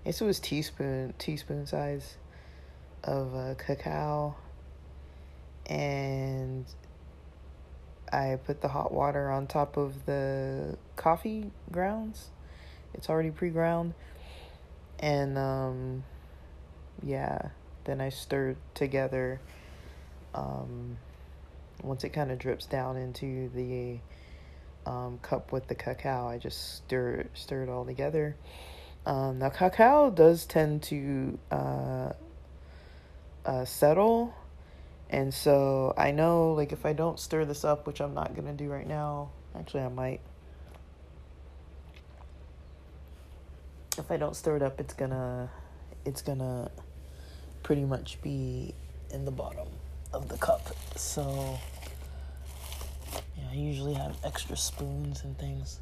I 0.05 0.07
guess 0.07 0.23
it 0.23 0.25
was 0.25 0.41
teaspoon 0.41 1.13
teaspoon 1.19 1.67
size 1.67 2.17
of 3.05 3.35
uh, 3.35 3.57
cacao, 3.57 4.37
and 5.67 6.65
I 8.13 8.39
put 8.45 8.61
the 8.61 8.69
hot 8.69 8.93
water 8.93 9.31
on 9.31 9.47
top 9.47 9.77
of 9.77 10.07
the 10.07 10.77
coffee 10.97 11.51
grounds. 11.71 12.31
It's 12.95 13.11
already 13.11 13.31
pre 13.31 13.51
ground, 13.51 13.95
and 14.99 15.37
um, 15.37 16.05
yeah, 17.03 17.51
then 17.85 18.01
I 18.01 18.09
stir 18.09 18.57
together. 18.75 19.41
Um, 20.35 20.99
once 21.83 22.05
it 22.05 22.11
kind 22.11 22.31
of 22.31 22.39
drips 22.39 22.67
down 22.67 22.97
into 22.97 23.51
the 23.55 23.99
um, 24.91 25.19
cup 25.19 25.53
with 25.53 25.67
the 25.69 25.75
cacao, 25.75 26.29
I 26.29 26.39
just 26.39 26.77
stir 26.77 27.27
stir 27.35 27.65
it 27.65 27.69
all 27.69 27.85
together. 27.85 28.37
Um, 29.05 29.39
now, 29.39 29.51
cacao 29.51 30.11
does 30.11 30.47
tend 30.47 30.83
to 30.85 31.39
uh, 31.51 32.13
uh, 33.45 33.65
settle, 33.65 34.35
and 35.11 35.33
so 35.33 35.95
I 35.97 36.11
know, 36.11 36.53
like, 36.53 36.73
if 36.73 36.85
I 36.85 36.93
don't 36.93 37.19
stir 37.19 37.45
this 37.45 37.65
up, 37.65 37.87
which 37.87 38.01
I'm 38.01 38.15
not 38.15 38.35
gonna 38.35 38.53
do 38.53 38.69
right 38.69 38.87
now, 38.87 39.31
actually, 39.59 39.83
I 39.83 39.89
might. 39.89 40.21
If 43.99 44.11
I 44.11 44.17
don't 44.17 44.37
stir 44.37 44.57
it 44.57 44.63
up, 44.63 44.81
it's 44.81 44.95
gonna, 44.95 45.51
it's 46.05 46.23
gonna 46.23 46.71
pretty 47.63 47.85
much 47.85 48.21
be 48.23 48.75
in 49.11 49.25
the 49.25 49.31
bottom 49.31 49.69
of 50.13 50.29
the 50.29 50.37
cup. 50.39 50.69
So 50.97 51.59
yeah, 53.37 53.45
I 53.51 53.55
usually 53.55 53.95
have 53.95 54.17
extra 54.25 54.57
spoons 54.57 55.25
and 55.25 55.37
things. 55.39 55.81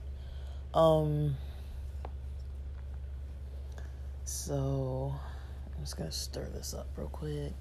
Um 0.73 1.37
so 4.25 5.15
I'm 5.77 5.83
just 5.83 5.97
gonna 5.97 6.11
stir 6.11 6.49
this 6.55 6.75
up 6.75 6.87
real 6.97 7.09
quick. 7.09 7.53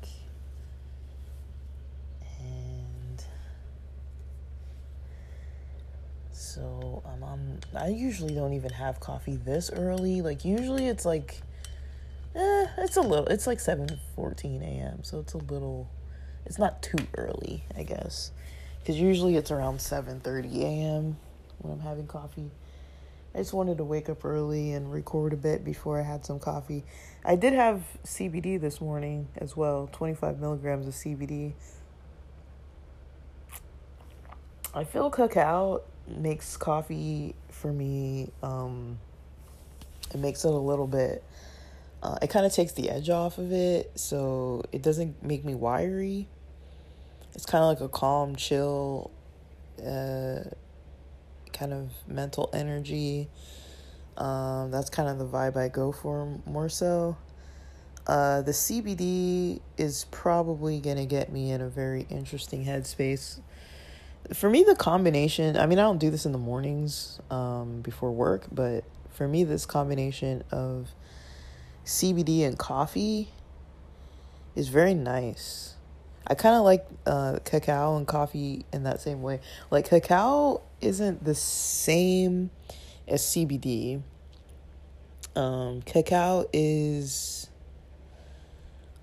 So 6.43 7.01
I'm 7.05 7.23
on 7.23 7.59
I 7.75 7.87
usually 7.87 8.33
don't 8.33 8.53
even 8.53 8.71
have 8.71 8.99
coffee 8.99 9.37
this 9.37 9.71
early. 9.71 10.21
Like 10.21 10.43
usually 10.43 10.87
it's 10.87 11.05
like 11.05 11.41
eh, 12.35 12.67
it's 12.79 12.97
a 12.97 13.01
little 13.01 13.25
it's 13.27 13.47
like 13.47 13.59
7:14 13.59 14.61
a.m. 14.61 15.03
so 15.03 15.19
it's 15.19 15.33
a 15.33 15.37
little 15.37 15.89
it's 16.45 16.59
not 16.59 16.83
too 16.83 16.97
early, 17.17 17.63
I 17.75 17.83
guess. 17.83 18.31
Cuz 18.85 18.99
usually 18.99 19.37
it's 19.37 19.51
around 19.51 19.79
7:30 19.79 20.61
a.m. 20.63 21.17
when 21.59 21.73
I'm 21.73 21.79
having 21.79 22.07
coffee. 22.07 22.51
I 23.33 23.39
just 23.39 23.53
wanted 23.53 23.77
to 23.77 23.83
wake 23.83 24.09
up 24.09 24.23
early 24.25 24.73
and 24.73 24.91
record 24.91 25.33
a 25.33 25.37
bit 25.37 25.65
before 25.65 25.99
I 25.99 26.03
had 26.03 26.23
some 26.23 26.39
coffee. 26.39 26.83
I 27.25 27.35
did 27.35 27.53
have 27.53 27.83
CBD 28.03 28.61
this 28.61 28.79
morning 28.79 29.27
as 29.37 29.57
well, 29.57 29.89
25 29.91 30.39
milligrams 30.39 30.87
of 30.87 30.93
CBD. 30.93 31.53
I 34.75 34.83
feel 34.83 35.09
cacao 35.09 35.81
makes 36.07 36.57
coffee 36.57 37.35
for 37.49 37.71
me, 37.71 38.31
um, 38.41 38.99
it 40.13 40.19
makes 40.19 40.45
it 40.45 40.51
a 40.51 40.57
little 40.57 40.87
bit, 40.87 41.23
uh, 42.01 42.17
it 42.21 42.29
kind 42.29 42.45
of 42.45 42.53
takes 42.53 42.73
the 42.73 42.89
edge 42.89 43.09
off 43.09 43.37
of 43.37 43.51
it, 43.51 43.91
so 43.95 44.63
it 44.71 44.81
doesn't 44.81 45.23
make 45.23 45.45
me 45.45 45.55
wiry. 45.55 46.27
It's 47.33 47.45
kind 47.45 47.63
of 47.63 47.69
like 47.69 47.81
a 47.81 47.89
calm, 47.89 48.35
chill, 48.35 49.09
uh, 49.79 50.43
kind 51.53 51.73
of 51.73 51.91
mental 52.07 52.49
energy. 52.53 53.29
Um, 54.17 54.69
that's 54.69 54.89
kind 54.89 55.09
of 55.09 55.17
the 55.17 55.25
vibe 55.25 55.57
I 55.57 55.69
go 55.69 55.91
for 55.91 56.39
more 56.45 56.69
so. 56.69 57.17
Uh, 58.05 58.41
the 58.41 58.51
CBD 58.51 59.61
is 59.77 60.05
probably 60.11 60.79
going 60.79 60.97
to 60.97 61.05
get 61.05 61.31
me 61.31 61.51
in 61.51 61.61
a 61.61 61.69
very 61.69 62.05
interesting 62.09 62.65
headspace. 62.65 63.39
For 64.31 64.49
me, 64.49 64.63
the 64.63 64.75
combination, 64.75 65.57
I 65.57 65.65
mean, 65.65 65.79
I 65.79 65.81
don't 65.81 65.97
do 65.97 66.09
this 66.09 66.25
in 66.25 66.31
the 66.31 66.37
mornings 66.37 67.19
um, 67.29 67.81
before 67.81 68.11
work, 68.11 68.45
but 68.51 68.85
for 69.09 69.27
me, 69.27 69.43
this 69.43 69.65
combination 69.65 70.43
of 70.49 70.89
CBD 71.85 72.45
and 72.45 72.57
coffee 72.57 73.29
is 74.55 74.69
very 74.69 74.93
nice. 74.93 75.75
I 76.25 76.35
kind 76.35 76.55
of 76.55 76.63
like 76.63 76.85
uh, 77.05 77.39
cacao 77.43 77.97
and 77.97 78.07
coffee 78.07 78.65
in 78.71 78.83
that 78.83 79.01
same 79.01 79.21
way. 79.21 79.41
Like, 79.69 79.89
cacao 79.89 80.61
isn't 80.79 81.25
the 81.25 81.35
same 81.35 82.49
as 83.07 83.21
CBD. 83.21 84.01
Um, 85.35 85.81
cacao 85.81 86.45
is, 86.53 87.49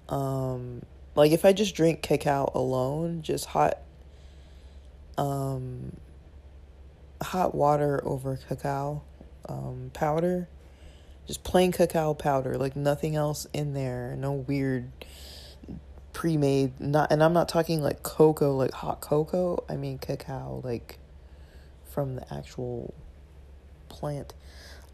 um, 0.08 0.82
like 1.14 1.32
if 1.32 1.44
I 1.44 1.52
just 1.52 1.74
drink 1.74 2.00
cacao 2.00 2.50
alone, 2.54 3.20
just 3.22 3.46
hot, 3.46 3.78
um, 5.20 5.96
hot 7.22 7.54
water 7.54 8.00
over 8.04 8.38
cacao, 8.48 9.02
um, 9.48 9.90
powder, 9.92 10.48
just 11.26 11.44
plain 11.44 11.72
cacao 11.72 12.14
powder, 12.14 12.56
like 12.56 12.74
nothing 12.74 13.14
else 13.14 13.46
in 13.52 13.74
there, 13.74 14.16
no 14.16 14.32
weird 14.32 14.90
pre-made 16.12 16.78
not 16.80 17.12
and 17.12 17.22
I'm 17.22 17.32
not 17.32 17.48
talking 17.48 17.80
like 17.80 18.02
cocoa 18.02 18.56
like 18.56 18.72
hot 18.72 19.00
cocoa. 19.00 19.62
I 19.68 19.76
mean 19.76 19.98
cacao 19.98 20.60
like 20.64 20.98
from 21.84 22.16
the 22.16 22.34
actual 22.34 22.92
plant. 23.88 24.34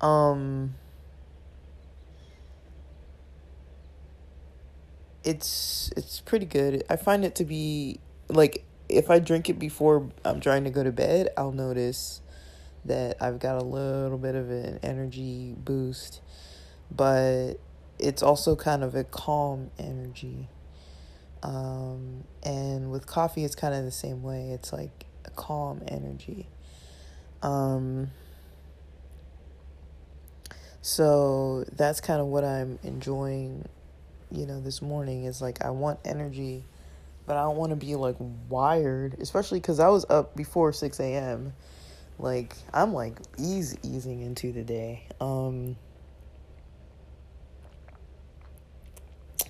Um 0.00 0.74
it's 5.24 5.90
it's 5.96 6.20
pretty 6.20 6.46
good. 6.46 6.84
I 6.90 6.96
find 6.96 7.24
it 7.24 7.34
to 7.36 7.44
be 7.44 7.98
like 8.28 8.65
if 8.88 9.10
I 9.10 9.18
drink 9.18 9.48
it 9.48 9.58
before 9.58 10.10
I'm 10.24 10.40
trying 10.40 10.64
to 10.64 10.70
go 10.70 10.82
to 10.82 10.92
bed 10.92 11.28
I'll 11.36 11.52
notice 11.52 12.20
that 12.84 13.16
I've 13.20 13.38
got 13.38 13.56
a 13.56 13.64
little 13.64 14.18
bit 14.18 14.34
of 14.34 14.50
an 14.50 14.78
energy 14.82 15.54
boost 15.56 16.20
but 16.90 17.54
it's 17.98 18.22
also 18.22 18.54
kind 18.54 18.84
of 18.84 18.94
a 18.94 19.04
calm 19.04 19.70
energy 19.78 20.48
um, 21.46 22.24
and 22.42 22.90
with 22.90 23.06
coffee, 23.06 23.44
it's 23.44 23.54
kind 23.54 23.72
of 23.72 23.84
the 23.84 23.90
same 23.92 24.22
way. 24.22 24.50
It's 24.50 24.72
like 24.72 25.06
a 25.24 25.30
calm 25.30 25.82
energy. 25.86 26.48
Um, 27.42 28.10
so 30.82 31.64
that's 31.72 32.00
kind 32.00 32.20
of 32.20 32.26
what 32.26 32.44
I'm 32.44 32.78
enjoying, 32.82 33.66
you 34.30 34.46
know, 34.46 34.60
this 34.60 34.82
morning 34.82 35.24
is 35.24 35.40
like 35.40 35.64
I 35.64 35.70
want 35.70 36.00
energy, 36.04 36.64
but 37.26 37.36
I 37.36 37.42
don't 37.42 37.56
want 37.56 37.70
to 37.70 37.76
be 37.76 37.94
like 37.96 38.16
wired, 38.48 39.16
especially 39.20 39.60
because 39.60 39.80
I 39.80 39.88
was 39.88 40.06
up 40.08 40.36
before 40.36 40.72
6 40.72 41.00
a.m. 41.00 41.52
Like 42.18 42.54
I'm 42.72 42.94
like 42.94 43.18
ease 43.38 43.76
easing 43.82 44.22
into 44.22 44.52
the 44.52 44.62
day. 44.62 45.06
Um, 45.20 45.76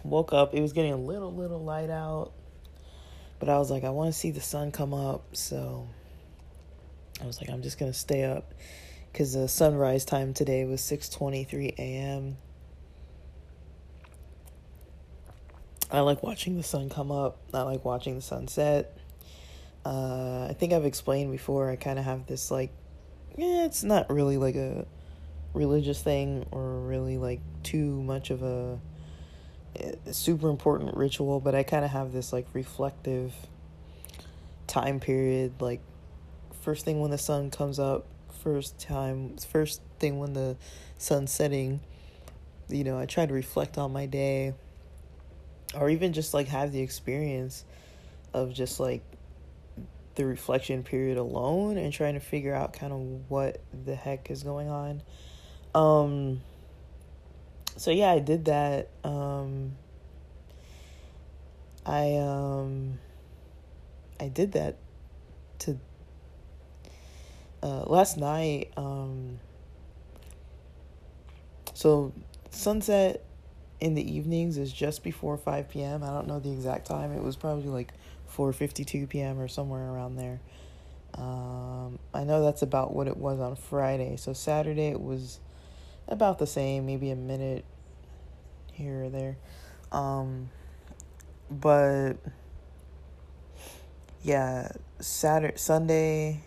woke 0.02 0.32
up. 0.32 0.54
It 0.54 0.60
was 0.60 0.72
getting 0.72 0.92
a 0.92 0.96
little, 0.96 1.32
little 1.32 1.62
light 1.62 1.90
out. 1.90 2.32
But 3.38 3.50
I 3.50 3.58
was 3.58 3.70
like, 3.70 3.84
I 3.84 3.90
want 3.90 4.12
to 4.12 4.18
see 4.18 4.30
the 4.30 4.40
sun 4.40 4.72
come 4.72 4.94
up. 4.94 5.36
So 5.36 5.88
I 7.20 7.26
was 7.26 7.40
like, 7.40 7.50
I'm 7.50 7.62
just 7.62 7.78
to 7.78 7.92
stay 7.92 8.24
up. 8.24 8.54
Because 9.12 9.34
the 9.34 9.48
sunrise 9.48 10.04
time 10.04 10.34
today 10.34 10.64
was 10.64 10.80
6.23 10.80 11.74
a.m. 11.78 12.36
I 15.90 16.00
like 16.00 16.22
watching 16.22 16.56
the 16.56 16.62
sun 16.62 16.88
come 16.88 17.12
up. 17.12 17.38
I 17.54 17.62
like 17.62 17.84
watching 17.84 18.16
the 18.16 18.22
sunset. 18.22 18.96
Uh, 19.84 20.48
I 20.50 20.56
think 20.58 20.72
I've 20.72 20.84
explained 20.84 21.30
before, 21.30 21.70
I 21.70 21.76
kind 21.76 21.98
of 21.98 22.04
have 22.04 22.26
this, 22.26 22.50
like, 22.50 22.70
yeah, 23.36 23.66
it's 23.66 23.84
not 23.84 24.10
really 24.10 24.36
like 24.36 24.56
a 24.56 24.84
religious 25.54 26.02
thing 26.02 26.44
or 26.50 26.80
really 26.80 27.18
like 27.18 27.40
too 27.62 28.02
much 28.02 28.30
of 28.30 28.42
a 28.42 28.80
super 30.10 30.48
important 30.48 30.96
ritual, 30.96 31.38
but 31.38 31.54
I 31.54 31.62
kind 31.62 31.84
of 31.84 31.90
have 31.92 32.12
this 32.12 32.32
like 32.32 32.46
reflective 32.52 33.32
time 34.66 34.98
period. 34.98 35.60
Like, 35.60 35.80
first 36.62 36.84
thing 36.84 37.00
when 37.00 37.10
the 37.10 37.18
sun 37.18 37.50
comes 37.50 37.78
up, 37.78 38.06
first 38.42 38.78
time, 38.80 39.36
first 39.36 39.82
thing 39.98 40.18
when 40.18 40.32
the 40.32 40.56
sun's 40.98 41.30
setting, 41.30 41.80
you 42.68 42.82
know, 42.82 42.98
I 42.98 43.06
try 43.06 43.26
to 43.26 43.32
reflect 43.32 43.78
on 43.78 43.92
my 43.92 44.06
day 44.06 44.54
or 45.74 45.90
even 45.90 46.12
just 46.12 46.34
like 46.34 46.48
have 46.48 46.72
the 46.72 46.80
experience 46.80 47.64
of 48.32 48.52
just 48.52 48.78
like 48.80 49.02
the 50.14 50.24
reflection 50.24 50.82
period 50.82 51.18
alone 51.18 51.76
and 51.76 51.92
trying 51.92 52.14
to 52.14 52.20
figure 52.20 52.54
out 52.54 52.72
kind 52.72 52.92
of 52.92 53.30
what 53.30 53.60
the 53.84 53.94
heck 53.94 54.30
is 54.30 54.42
going 54.42 54.68
on. 54.68 55.02
Um, 55.74 56.40
so 57.76 57.90
yeah, 57.90 58.10
I 58.10 58.18
did 58.18 58.46
that. 58.46 58.88
Um, 59.04 59.76
I 61.84 62.16
um, 62.16 62.98
I 64.18 64.28
did 64.28 64.52
that 64.52 64.76
to 65.60 65.78
uh, 67.62 67.84
last 67.86 68.16
night 68.16 68.70
um 68.76 69.38
so 71.74 72.12
sunset 72.50 73.25
in 73.80 73.94
the 73.94 74.16
evenings 74.16 74.56
is 74.56 74.72
just 74.72 75.02
before 75.02 75.36
5 75.36 75.68
p.m. 75.68 76.02
I 76.02 76.08
don't 76.08 76.26
know 76.26 76.38
the 76.38 76.52
exact 76.52 76.86
time. 76.86 77.12
It 77.12 77.22
was 77.22 77.36
probably 77.36 77.68
like 77.68 77.92
4:52 78.34 79.08
p.m. 79.08 79.38
or 79.38 79.48
somewhere 79.48 79.90
around 79.90 80.16
there. 80.16 80.40
Um, 81.14 81.98
I 82.12 82.24
know 82.24 82.42
that's 82.42 82.62
about 82.62 82.94
what 82.94 83.06
it 83.06 83.16
was 83.16 83.40
on 83.40 83.56
Friday. 83.56 84.16
So 84.16 84.32
Saturday 84.32 84.88
it 84.88 85.00
was 85.00 85.40
about 86.08 86.38
the 86.38 86.46
same, 86.46 86.86
maybe 86.86 87.10
a 87.10 87.16
minute 87.16 87.64
here 88.72 89.04
or 89.04 89.10
there. 89.10 89.36
Um, 89.92 90.50
but 91.50 92.14
yeah, 94.22 94.72
Saturday, 95.00 95.56
Sunday, 95.56 96.40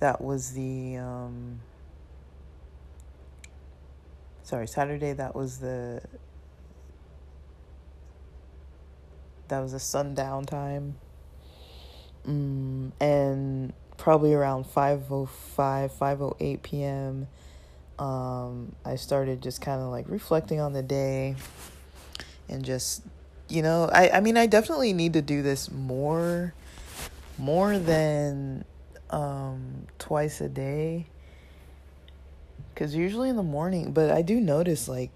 that 0.00 0.20
was 0.20 0.52
the 0.52 0.96
um, 0.98 1.60
sorry, 4.50 4.66
Saturday 4.66 5.12
that 5.12 5.36
was 5.36 5.58
the 5.58 6.02
that 9.46 9.60
was 9.60 9.72
a 9.72 9.78
sundown 9.78 10.44
time. 10.44 10.96
Mm, 12.26 12.90
and 13.00 13.72
probably 13.96 14.34
around 14.34 14.66
505 14.66 15.92
508 15.92 16.62
p.m. 16.64 17.28
Um, 18.00 18.74
I 18.84 18.96
started 18.96 19.40
just 19.40 19.60
kind 19.60 19.80
of 19.80 19.88
like 19.88 20.08
reflecting 20.08 20.58
on 20.58 20.72
the 20.72 20.82
day 20.82 21.36
and 22.48 22.64
just 22.64 23.02
you 23.48 23.62
know, 23.62 23.88
I 23.92 24.10
I 24.10 24.20
mean 24.20 24.36
I 24.36 24.46
definitely 24.46 24.92
need 24.92 25.12
to 25.12 25.22
do 25.22 25.42
this 25.42 25.70
more 25.70 26.54
more 27.38 27.78
than 27.78 28.64
um 29.10 29.86
twice 29.98 30.40
a 30.40 30.48
day 30.48 31.06
because 32.80 32.94
usually 32.94 33.28
in 33.28 33.36
the 33.36 33.42
morning, 33.42 33.92
but 33.92 34.10
I 34.10 34.22
do 34.22 34.40
notice 34.40 34.88
like 34.88 35.10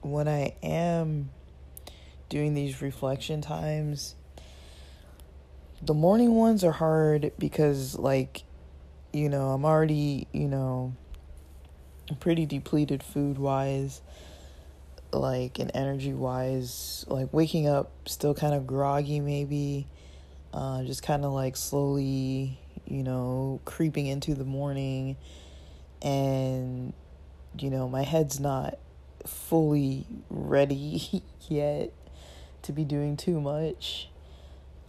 when 0.00 0.26
I 0.26 0.54
am 0.62 1.28
doing 2.30 2.54
these 2.54 2.80
reflection 2.80 3.42
times, 3.42 4.14
the 5.82 5.92
morning 5.92 6.34
ones 6.34 6.64
are 6.64 6.72
hard 6.72 7.32
because, 7.38 7.98
like, 7.98 8.44
you 9.12 9.28
know, 9.28 9.50
I'm 9.50 9.66
already, 9.66 10.26
you 10.32 10.48
know, 10.48 10.94
pretty 12.18 12.46
depleted 12.46 13.02
food 13.02 13.36
wise, 13.36 14.00
like, 15.12 15.58
and 15.58 15.70
energy 15.74 16.14
wise. 16.14 17.04
Like, 17.08 17.30
waking 17.30 17.68
up 17.68 17.92
still 18.06 18.32
kind 18.32 18.54
of 18.54 18.66
groggy, 18.66 19.20
maybe. 19.20 19.86
Uh, 20.50 20.82
just 20.84 21.02
kind 21.02 21.26
of 21.26 21.32
like 21.32 21.58
slowly, 21.58 22.58
you 22.86 23.02
know, 23.02 23.60
creeping 23.66 24.06
into 24.06 24.34
the 24.34 24.46
morning 24.46 25.18
and 26.02 26.92
you 27.58 27.70
know 27.70 27.88
my 27.88 28.02
head's 28.02 28.38
not 28.38 28.78
fully 29.24 30.06
ready 30.30 31.22
yet 31.48 31.92
to 32.62 32.72
be 32.72 32.84
doing 32.84 33.16
too 33.16 33.40
much. 33.40 34.08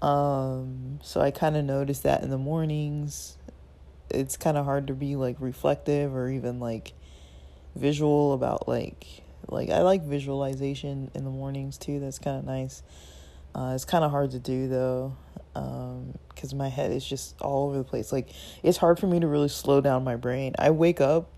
Um 0.01 0.99
so 1.01 1.21
i 1.21 1.31
kind 1.31 1.57
of 1.57 1.65
notice 1.65 1.99
that 1.99 2.21
in 2.21 2.29
the 2.29 2.37
mornings 2.37 3.37
it's 4.09 4.37
kind 4.37 4.57
of 4.57 4.65
hard 4.65 4.87
to 4.87 4.93
be 4.93 5.15
like 5.15 5.35
reflective 5.39 6.15
or 6.15 6.29
even 6.29 6.59
like 6.59 6.93
visual 7.75 8.33
about 8.33 8.67
like 8.67 9.23
like 9.49 9.69
i 9.69 9.81
like 9.81 10.03
visualization 10.03 11.11
in 11.13 11.23
the 11.23 11.29
mornings 11.29 11.77
too 11.77 11.99
that's 11.99 12.19
kind 12.19 12.37
of 12.37 12.45
nice. 12.45 12.83
Uh, 13.55 13.71
it's 13.73 13.85
kind 13.85 14.03
of 14.03 14.11
hard 14.11 14.29
to 14.31 14.39
do 14.39 14.67
though 14.67 15.15
because 16.29 16.53
um, 16.53 16.57
my 16.57 16.69
head 16.69 16.91
is 16.91 17.05
just 17.05 17.41
all 17.41 17.69
over 17.69 17.77
the 17.77 17.83
place. 17.83 18.11
Like, 18.11 18.29
it's 18.63 18.77
hard 18.77 18.99
for 18.99 19.07
me 19.07 19.19
to 19.19 19.27
really 19.27 19.49
slow 19.49 19.81
down 19.81 20.03
my 20.03 20.15
brain. 20.15 20.53
I 20.57 20.71
wake 20.71 21.01
up 21.01 21.29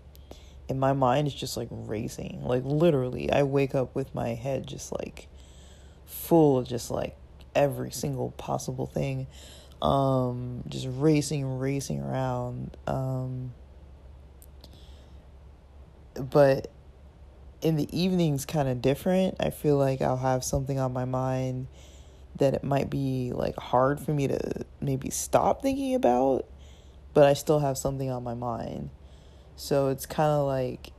and 0.68 0.78
my 0.78 0.92
mind 0.92 1.26
is 1.26 1.34
just 1.34 1.56
like 1.56 1.68
racing. 1.70 2.42
Like, 2.44 2.62
literally, 2.64 3.30
I 3.30 3.42
wake 3.42 3.74
up 3.74 3.94
with 3.94 4.14
my 4.14 4.30
head 4.30 4.66
just 4.66 4.92
like 4.92 5.28
full 6.04 6.58
of 6.58 6.68
just 6.68 6.90
like 6.90 7.16
every 7.54 7.90
single 7.90 8.32
possible 8.32 8.86
thing. 8.86 9.26
Um, 9.82 10.64
just 10.68 10.86
racing, 10.90 11.58
racing 11.58 12.02
around. 12.02 12.76
Um, 12.86 13.52
but 16.14 16.70
in 17.62 17.76
the 17.76 17.88
evenings, 17.98 18.44
kind 18.44 18.68
of 18.68 18.82
different. 18.82 19.36
I 19.40 19.50
feel 19.50 19.76
like 19.76 20.02
I'll 20.02 20.16
have 20.16 20.44
something 20.44 20.78
on 20.78 20.92
my 20.92 21.04
mind 21.04 21.68
that 22.36 22.54
it 22.54 22.64
might 22.64 22.90
be 22.90 23.32
like 23.34 23.56
hard 23.56 24.00
for 24.00 24.12
me 24.12 24.28
to 24.28 24.64
maybe 24.80 25.10
stop 25.10 25.62
thinking 25.62 25.94
about, 25.94 26.46
but 27.14 27.26
I 27.26 27.34
still 27.34 27.58
have 27.58 27.76
something 27.76 28.10
on 28.10 28.22
my 28.22 28.34
mind. 28.34 28.90
So 29.56 29.88
it's 29.88 30.06
kind 30.06 30.30
of 30.30 30.46
like 30.46 30.92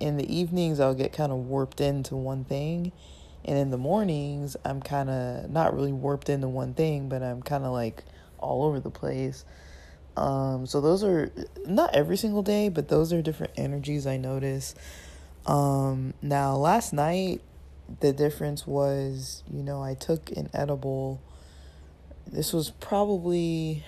in 0.00 0.16
the 0.16 0.34
evenings, 0.34 0.80
I'll 0.80 0.94
get 0.94 1.12
kind 1.12 1.30
of 1.30 1.38
warped 1.38 1.80
into 1.80 2.16
one 2.16 2.44
thing. 2.44 2.92
And 3.44 3.58
in 3.58 3.70
the 3.70 3.78
mornings, 3.78 4.56
I'm 4.64 4.80
kind 4.80 5.10
of 5.10 5.50
not 5.50 5.74
really 5.74 5.92
warped 5.92 6.28
into 6.28 6.48
one 6.48 6.74
thing, 6.74 7.08
but 7.08 7.22
I'm 7.22 7.42
kind 7.42 7.64
of 7.64 7.72
like 7.72 8.04
all 8.38 8.64
over 8.64 8.80
the 8.80 8.90
place. 8.90 9.44
Um, 10.16 10.66
so 10.66 10.80
those 10.80 11.02
are 11.02 11.30
not 11.66 11.94
every 11.94 12.16
single 12.16 12.42
day, 12.42 12.68
but 12.68 12.88
those 12.88 13.12
are 13.12 13.22
different 13.22 13.52
energies 13.56 14.06
I 14.06 14.16
notice. 14.16 14.74
Um, 15.46 16.14
now 16.22 16.56
last 16.56 16.92
night 16.92 17.40
the 18.00 18.12
difference 18.12 18.66
was, 18.66 19.42
you 19.50 19.62
know, 19.62 19.82
I 19.82 19.94
took 19.94 20.30
an 20.32 20.48
edible. 20.54 21.20
This 22.26 22.52
was 22.52 22.70
probably 22.70 23.84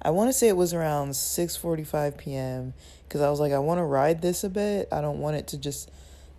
I 0.00 0.10
want 0.10 0.28
to 0.28 0.32
say 0.32 0.48
it 0.48 0.56
was 0.56 0.72
around 0.72 1.10
6:45 1.10 2.16
p.m. 2.16 2.74
cuz 3.08 3.20
I 3.20 3.30
was 3.30 3.40
like 3.40 3.52
I 3.52 3.58
want 3.58 3.78
to 3.78 3.84
ride 3.84 4.22
this 4.22 4.44
a 4.44 4.48
bit. 4.48 4.88
I 4.92 5.00
don't 5.00 5.18
want 5.18 5.36
it 5.36 5.48
to 5.48 5.58
just 5.58 5.90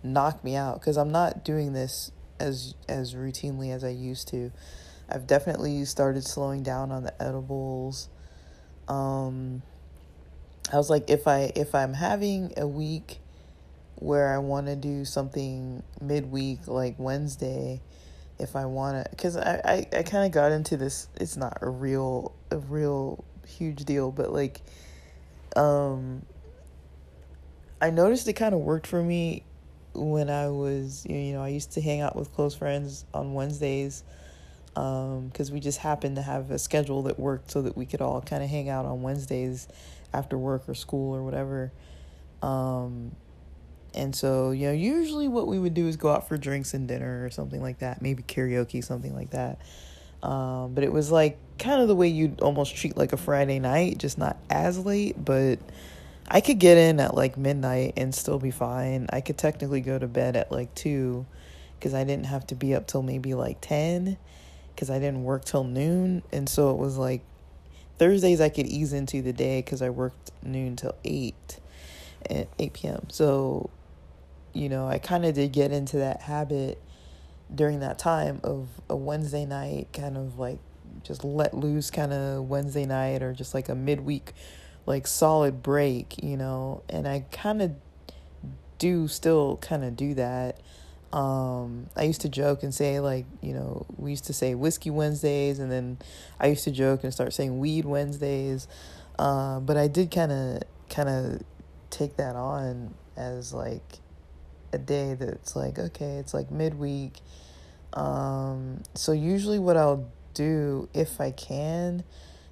knock 0.02 0.42
me 0.42 0.56
out 0.56 0.80
cuz 0.80 0.96
I'm 0.96 1.12
not 1.12 1.44
doing 1.44 1.72
this 1.72 2.10
as 2.38 2.74
as 2.88 3.14
routinely 3.14 3.70
as 3.70 3.84
I 3.84 3.90
used 3.90 4.28
to. 4.28 4.50
I've 5.08 5.26
definitely 5.26 5.84
started 5.84 6.24
slowing 6.24 6.62
down 6.62 6.90
on 6.90 7.02
the 7.02 7.22
edibles. 7.22 8.08
Um 8.88 9.62
I 10.72 10.76
was 10.76 10.88
like 10.88 11.10
if 11.10 11.28
I 11.28 11.52
if 11.54 11.74
I'm 11.74 11.94
having 11.94 12.54
a 12.56 12.66
week 12.66 13.20
where 14.00 14.34
I 14.34 14.38
want 14.38 14.66
to 14.66 14.76
do 14.76 15.04
something 15.04 15.82
midweek, 16.00 16.66
like 16.66 16.96
Wednesday, 16.98 17.80
if 18.38 18.56
I 18.56 18.64
want 18.64 19.04
to, 19.04 19.10
because 19.10 19.36
I, 19.36 19.60
I, 19.64 19.98
I 19.98 20.02
kind 20.02 20.26
of 20.26 20.32
got 20.32 20.52
into 20.52 20.76
this. 20.76 21.06
It's 21.20 21.36
not 21.36 21.58
a 21.60 21.68
real, 21.68 22.34
a 22.50 22.58
real 22.58 23.24
huge 23.46 23.84
deal, 23.84 24.10
but 24.10 24.32
like, 24.32 24.62
um, 25.54 26.22
I 27.80 27.90
noticed 27.90 28.26
it 28.28 28.34
kind 28.34 28.54
of 28.54 28.60
worked 28.60 28.86
for 28.86 29.02
me 29.02 29.44
when 29.94 30.30
I 30.30 30.48
was, 30.48 31.04
you 31.06 31.32
know, 31.32 31.42
I 31.42 31.48
used 31.48 31.72
to 31.72 31.80
hang 31.80 32.00
out 32.00 32.16
with 32.16 32.32
close 32.34 32.54
friends 32.54 33.04
on 33.12 33.34
Wednesdays 33.34 34.02
because 34.74 35.48
um, 35.48 35.52
we 35.52 35.60
just 35.60 35.78
happened 35.78 36.16
to 36.16 36.22
have 36.22 36.50
a 36.50 36.58
schedule 36.58 37.02
that 37.02 37.18
worked 37.18 37.50
so 37.50 37.62
that 37.62 37.76
we 37.76 37.84
could 37.86 38.00
all 38.00 38.20
kind 38.22 38.42
of 38.42 38.48
hang 38.48 38.68
out 38.68 38.86
on 38.86 39.02
Wednesdays 39.02 39.68
after 40.12 40.38
work 40.38 40.68
or 40.68 40.74
school 40.74 41.14
or 41.14 41.22
whatever. 41.22 41.72
Um, 42.42 43.12
and 43.94 44.14
so, 44.14 44.50
you 44.50 44.66
know, 44.66 44.72
usually 44.72 45.28
what 45.28 45.46
we 45.46 45.58
would 45.58 45.74
do 45.74 45.88
is 45.88 45.96
go 45.96 46.10
out 46.10 46.28
for 46.28 46.36
drinks 46.36 46.74
and 46.74 46.86
dinner 46.86 47.24
or 47.24 47.30
something 47.30 47.60
like 47.60 47.78
that, 47.80 48.02
maybe 48.02 48.22
karaoke, 48.22 48.82
something 48.82 49.14
like 49.14 49.30
that. 49.30 49.58
Um, 50.22 50.74
but 50.74 50.84
it 50.84 50.92
was 50.92 51.10
like 51.10 51.38
kind 51.58 51.80
of 51.80 51.88
the 51.88 51.94
way 51.94 52.08
you'd 52.08 52.40
almost 52.40 52.76
treat 52.76 52.96
like 52.96 53.12
a 53.12 53.16
Friday 53.16 53.58
night, 53.58 53.98
just 53.98 54.18
not 54.18 54.36
as 54.48 54.78
late, 54.78 55.22
but 55.22 55.58
I 56.28 56.40
could 56.40 56.58
get 56.58 56.78
in 56.78 57.00
at 57.00 57.14
like 57.14 57.36
midnight 57.36 57.94
and 57.96 58.14
still 58.14 58.38
be 58.38 58.50
fine. 58.50 59.06
I 59.12 59.20
could 59.20 59.38
technically 59.38 59.80
go 59.80 59.98
to 59.98 60.06
bed 60.06 60.36
at 60.36 60.52
like 60.52 60.74
2 60.74 61.26
because 61.78 61.94
I 61.94 62.04
didn't 62.04 62.26
have 62.26 62.46
to 62.48 62.54
be 62.54 62.74
up 62.74 62.86
till 62.86 63.02
maybe 63.02 63.34
like 63.34 63.60
10 63.60 64.16
because 64.74 64.90
I 64.90 64.98
didn't 64.98 65.24
work 65.24 65.44
till 65.44 65.64
noon. 65.64 66.22
And 66.30 66.48
so 66.48 66.70
it 66.70 66.76
was 66.76 66.96
like 66.96 67.22
Thursdays 67.98 68.40
I 68.40 68.48
could 68.50 68.66
ease 68.66 68.92
into 68.92 69.22
the 69.22 69.32
day 69.32 69.60
because 69.60 69.82
I 69.82 69.90
worked 69.90 70.30
noon 70.42 70.76
till 70.76 70.94
8 71.04 71.34
at 72.30 72.48
8 72.58 72.72
p.m. 72.74 73.06
So 73.10 73.70
you 74.52 74.68
know, 74.68 74.88
I 74.88 74.98
kind 74.98 75.24
of 75.24 75.34
did 75.34 75.52
get 75.52 75.72
into 75.72 75.98
that 75.98 76.22
habit 76.22 76.80
during 77.54 77.80
that 77.80 77.98
time 77.98 78.40
of 78.44 78.68
a 78.88 78.96
Wednesday 78.96 79.44
night, 79.44 79.88
kind 79.92 80.16
of 80.16 80.38
like 80.38 80.58
just 81.02 81.24
let 81.24 81.54
loose 81.54 81.90
kind 81.90 82.12
of 82.12 82.48
Wednesday 82.48 82.86
night 82.86 83.22
or 83.22 83.32
just 83.32 83.54
like 83.54 83.68
a 83.68 83.74
midweek, 83.74 84.32
like 84.86 85.06
solid 85.06 85.62
break, 85.62 86.22
you 86.22 86.36
know, 86.36 86.82
and 86.88 87.06
I 87.06 87.24
kind 87.32 87.62
of 87.62 87.72
do 88.78 89.08
still 89.08 89.58
kind 89.58 89.84
of 89.84 89.96
do 89.96 90.14
that. 90.14 90.60
Um, 91.12 91.88
I 91.96 92.04
used 92.04 92.20
to 92.20 92.28
joke 92.28 92.62
and 92.62 92.74
say 92.74 93.00
like, 93.00 93.26
you 93.40 93.52
know, 93.52 93.84
we 93.96 94.10
used 94.10 94.26
to 94.26 94.32
say 94.32 94.54
whiskey 94.54 94.90
Wednesdays 94.90 95.58
and 95.58 95.70
then 95.70 95.98
I 96.38 96.48
used 96.48 96.64
to 96.64 96.70
joke 96.70 97.02
and 97.02 97.12
start 97.12 97.32
saying 97.32 97.58
weed 97.58 97.84
Wednesdays. 97.84 98.68
Uh, 99.18 99.60
but 99.60 99.76
I 99.76 99.88
did 99.88 100.10
kind 100.10 100.32
of 100.32 100.62
kind 100.88 101.08
of 101.08 101.42
take 101.90 102.16
that 102.16 102.36
on 102.36 102.94
as 103.16 103.52
like 103.52 103.98
a 104.72 104.78
day 104.78 105.14
that's 105.14 105.56
like 105.56 105.78
okay 105.78 106.16
it's 106.16 106.34
like 106.34 106.50
midweek 106.50 107.20
um 107.94 108.82
so 108.94 109.12
usually 109.12 109.58
what 109.58 109.76
i'll 109.76 110.10
do 110.34 110.88
if 110.94 111.20
I 111.20 111.30
can 111.30 112.04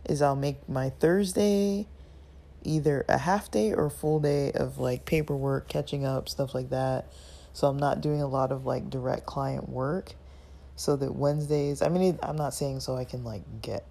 is 0.05 0.23
I'll 0.23 0.37
make 0.37 0.69
my 0.69 0.91
Thursday 0.91 1.87
either 2.65 3.05
a 3.09 3.19
half 3.19 3.51
day 3.51 3.73
or 3.73 3.89
full 3.89 4.21
day 4.21 4.53
of 4.53 4.79
like 4.79 5.05
paperwork, 5.05 5.69
catching 5.69 6.05
up, 6.05 6.29
stuff 6.29 6.55
like 6.55 6.71
that. 6.71 7.13
So 7.53 7.67
I'm 7.67 7.79
not 7.79 8.01
doing 8.01 8.23
a 8.23 8.27
lot 8.27 8.53
of 8.53 8.67
like 8.67 8.91
direct 8.91 9.27
client 9.27 9.69
work. 9.69 10.15
So 10.77 10.97
that 10.97 11.15
Wednesdays, 11.15 11.83
I 11.83 11.89
mean, 11.89 12.19
I'm 12.23 12.37
not 12.37 12.55
saying 12.55 12.81
so 12.81 12.97
I 12.97 13.05
can 13.05 13.25
like 13.25 13.43
get 13.63 13.85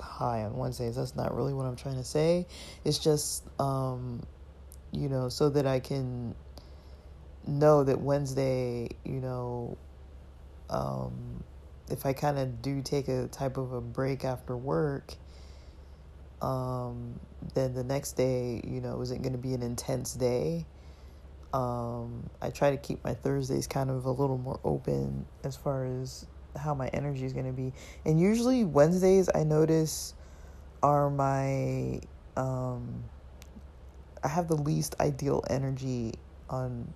high 0.00 0.42
on 0.42 0.56
Wednesdays. 0.56 0.96
That's 0.96 1.14
not 1.14 1.34
really 1.34 1.54
what 1.54 1.66
I'm 1.66 1.76
trying 1.76 1.96
to 1.96 2.04
say. 2.04 2.46
It's 2.84 2.98
just, 2.98 3.44
um, 3.60 4.22
you 4.90 5.08
know, 5.08 5.28
so 5.28 5.50
that 5.50 5.66
I 5.66 5.78
can 5.78 6.34
know 7.46 7.84
that 7.84 8.00
Wednesday, 8.00 8.88
you 9.04 9.20
know, 9.20 9.76
um, 10.70 11.42
if 11.90 12.06
I 12.06 12.12
kind 12.12 12.38
of 12.38 12.62
do 12.62 12.80
take 12.82 13.08
a 13.08 13.28
type 13.28 13.56
of 13.56 13.72
a 13.72 13.80
break 13.80 14.24
after 14.24 14.56
work, 14.56 15.14
um, 16.40 17.18
then 17.54 17.74
the 17.74 17.84
next 17.84 18.12
day, 18.12 18.60
you 18.64 18.80
know, 18.80 19.00
isn't 19.02 19.22
going 19.22 19.32
to 19.32 19.38
be 19.38 19.54
an 19.54 19.62
intense 19.62 20.14
day. 20.14 20.66
Um, 21.52 22.28
I 22.40 22.50
try 22.50 22.70
to 22.70 22.78
keep 22.78 23.04
my 23.04 23.14
Thursdays 23.14 23.66
kind 23.66 23.90
of 23.90 24.06
a 24.06 24.10
little 24.10 24.38
more 24.38 24.58
open 24.64 25.26
as 25.44 25.54
far 25.54 25.84
as 25.84 26.26
how 26.56 26.74
my 26.74 26.88
energy 26.88 27.24
is 27.24 27.32
going 27.32 27.46
to 27.46 27.52
be. 27.52 27.72
And 28.04 28.20
usually 28.20 28.64
Wednesdays, 28.64 29.28
I 29.34 29.44
notice, 29.44 30.14
are 30.82 31.10
my. 31.10 32.00
Um, 32.36 33.04
I 34.24 34.28
have 34.28 34.48
the 34.48 34.56
least 34.56 34.94
ideal 35.00 35.44
energy 35.50 36.14
on 36.48 36.92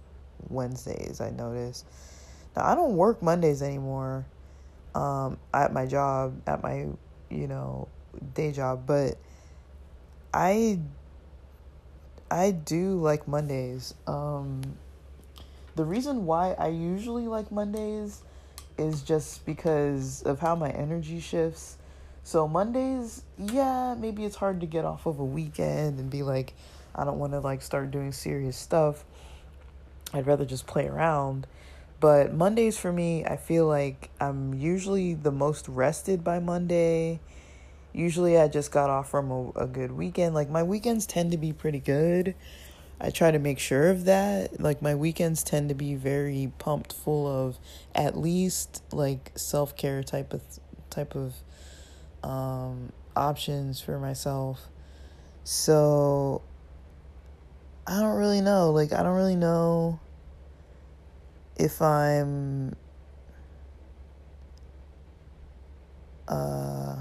Wednesdays, 0.49 1.21
I 1.21 1.31
notice. 1.31 1.85
Now, 2.57 2.67
I 2.67 2.75
don't 2.75 2.97
work 2.97 3.23
Mondays 3.23 3.63
anymore 3.63 4.27
um, 4.95 5.39
at 5.53 5.73
my 5.73 5.87
job, 5.87 6.41
at 6.47 6.63
my, 6.63 6.87
you 7.31 7.47
know, 7.47 7.89
day 8.35 8.53
job, 8.53 8.85
but 8.87 9.19
I 10.33 10.81
I 12.31 12.51
do 12.51 13.01
like 13.01 13.29
Mondays. 13.29 13.95
Um, 14.07 14.63
the 15.77 15.85
reason 15.85 16.27
why 16.27 16.53
I 16.59 16.69
usually 16.69 17.29
like 17.29 17.53
Mondays 17.53 18.23
is 18.79 19.03
just 19.03 19.47
because 19.47 20.23
of 20.23 20.41
how 20.41 20.55
my 20.57 20.71
energy 20.71 21.21
shifts. 21.21 21.77
So 22.25 22.49
Mondays, 22.49 23.23
yeah, 23.39 23.95
maybe 23.97 24.25
it's 24.25 24.37
hard 24.37 24.61
to 24.61 24.67
get 24.67 24.85
off 24.85 25.07
of 25.07 25.21
a 25.21 25.25
weekend 25.25 26.01
and 26.01 26.11
be 26.11 26.23
like, 26.23 26.55
I 26.95 27.05
don't 27.05 27.19
want 27.19 27.33
to 27.33 27.41
like 27.41 27.63
start 27.63 27.91
doing 27.91 28.13
serious 28.13 28.57
stuff. 28.57 29.05
I'd 30.17 30.27
rather 30.27 30.45
just 30.45 30.67
play 30.67 30.87
around. 30.87 31.47
But 32.01 32.33
Mondays 32.33 32.79
for 32.79 32.93
me, 32.93 33.25
I 33.25 33.37
feel 33.37 33.67
like 33.67 34.11
I'm 34.21 34.55
usually 34.55 35.15
the 35.15 35.33
most 35.33 35.69
rested 35.69 36.23
by 36.23 36.39
Monday. 36.41 37.21
Usually 37.93 38.39
I 38.39 38.49
just 38.49 38.71
got 38.71 38.91
off 38.91 39.11
from 39.11 39.31
a, 39.31 39.51
a 39.57 39.67
good 39.67 39.93
weekend. 39.93 40.35
Like 40.35 40.51
my 40.51 40.63
weekends 40.63 41.07
tend 41.07 41.33
to 41.33 41.39
be 41.39 41.53
pretty 41.53 41.81
good. 41.81 42.35
I 43.01 43.11
try 43.11 43.31
to 43.31 43.39
make 43.39 43.59
sure 43.59 43.89
of 43.91 44.05
that. 44.07 44.61
Like 44.61 44.83
my 44.83 44.95
weekends 44.95 45.43
tend 45.43 45.69
to 45.71 45.75
be 45.75 45.95
very 45.95 46.53
pumped 46.59 46.93
full 46.93 47.27
of 47.27 47.59
at 47.95 48.17
least 48.17 48.83
like 48.93 49.33
self-care 49.35 50.03
type 50.03 50.33
of 50.33 50.43
type 50.89 51.15
of 51.15 51.35
um 52.23 52.93
options 53.15 53.81
for 53.81 53.99
myself. 53.99 54.69
So 55.45 56.43
I 57.87 58.01
don't 58.01 58.17
really 58.17 58.41
know. 58.41 58.71
Like 58.71 58.93
I 58.93 59.03
don't 59.03 59.17
really 59.17 59.37
know 59.37 60.01
if 61.57 61.81
I'm 61.81 62.77
uh 66.29 67.01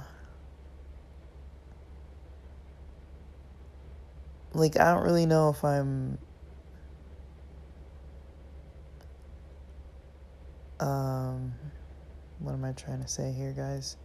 like 4.54 4.80
I 4.80 4.94
don't 4.94 5.04
really 5.04 5.26
know 5.26 5.50
if 5.50 5.64
I'm 5.64 6.18
um 10.80 11.54
what 12.40 12.54
am 12.54 12.64
I 12.64 12.72
trying 12.72 13.02
to 13.02 13.08
say 13.08 13.32
here 13.32 13.52
guys? 13.52 13.98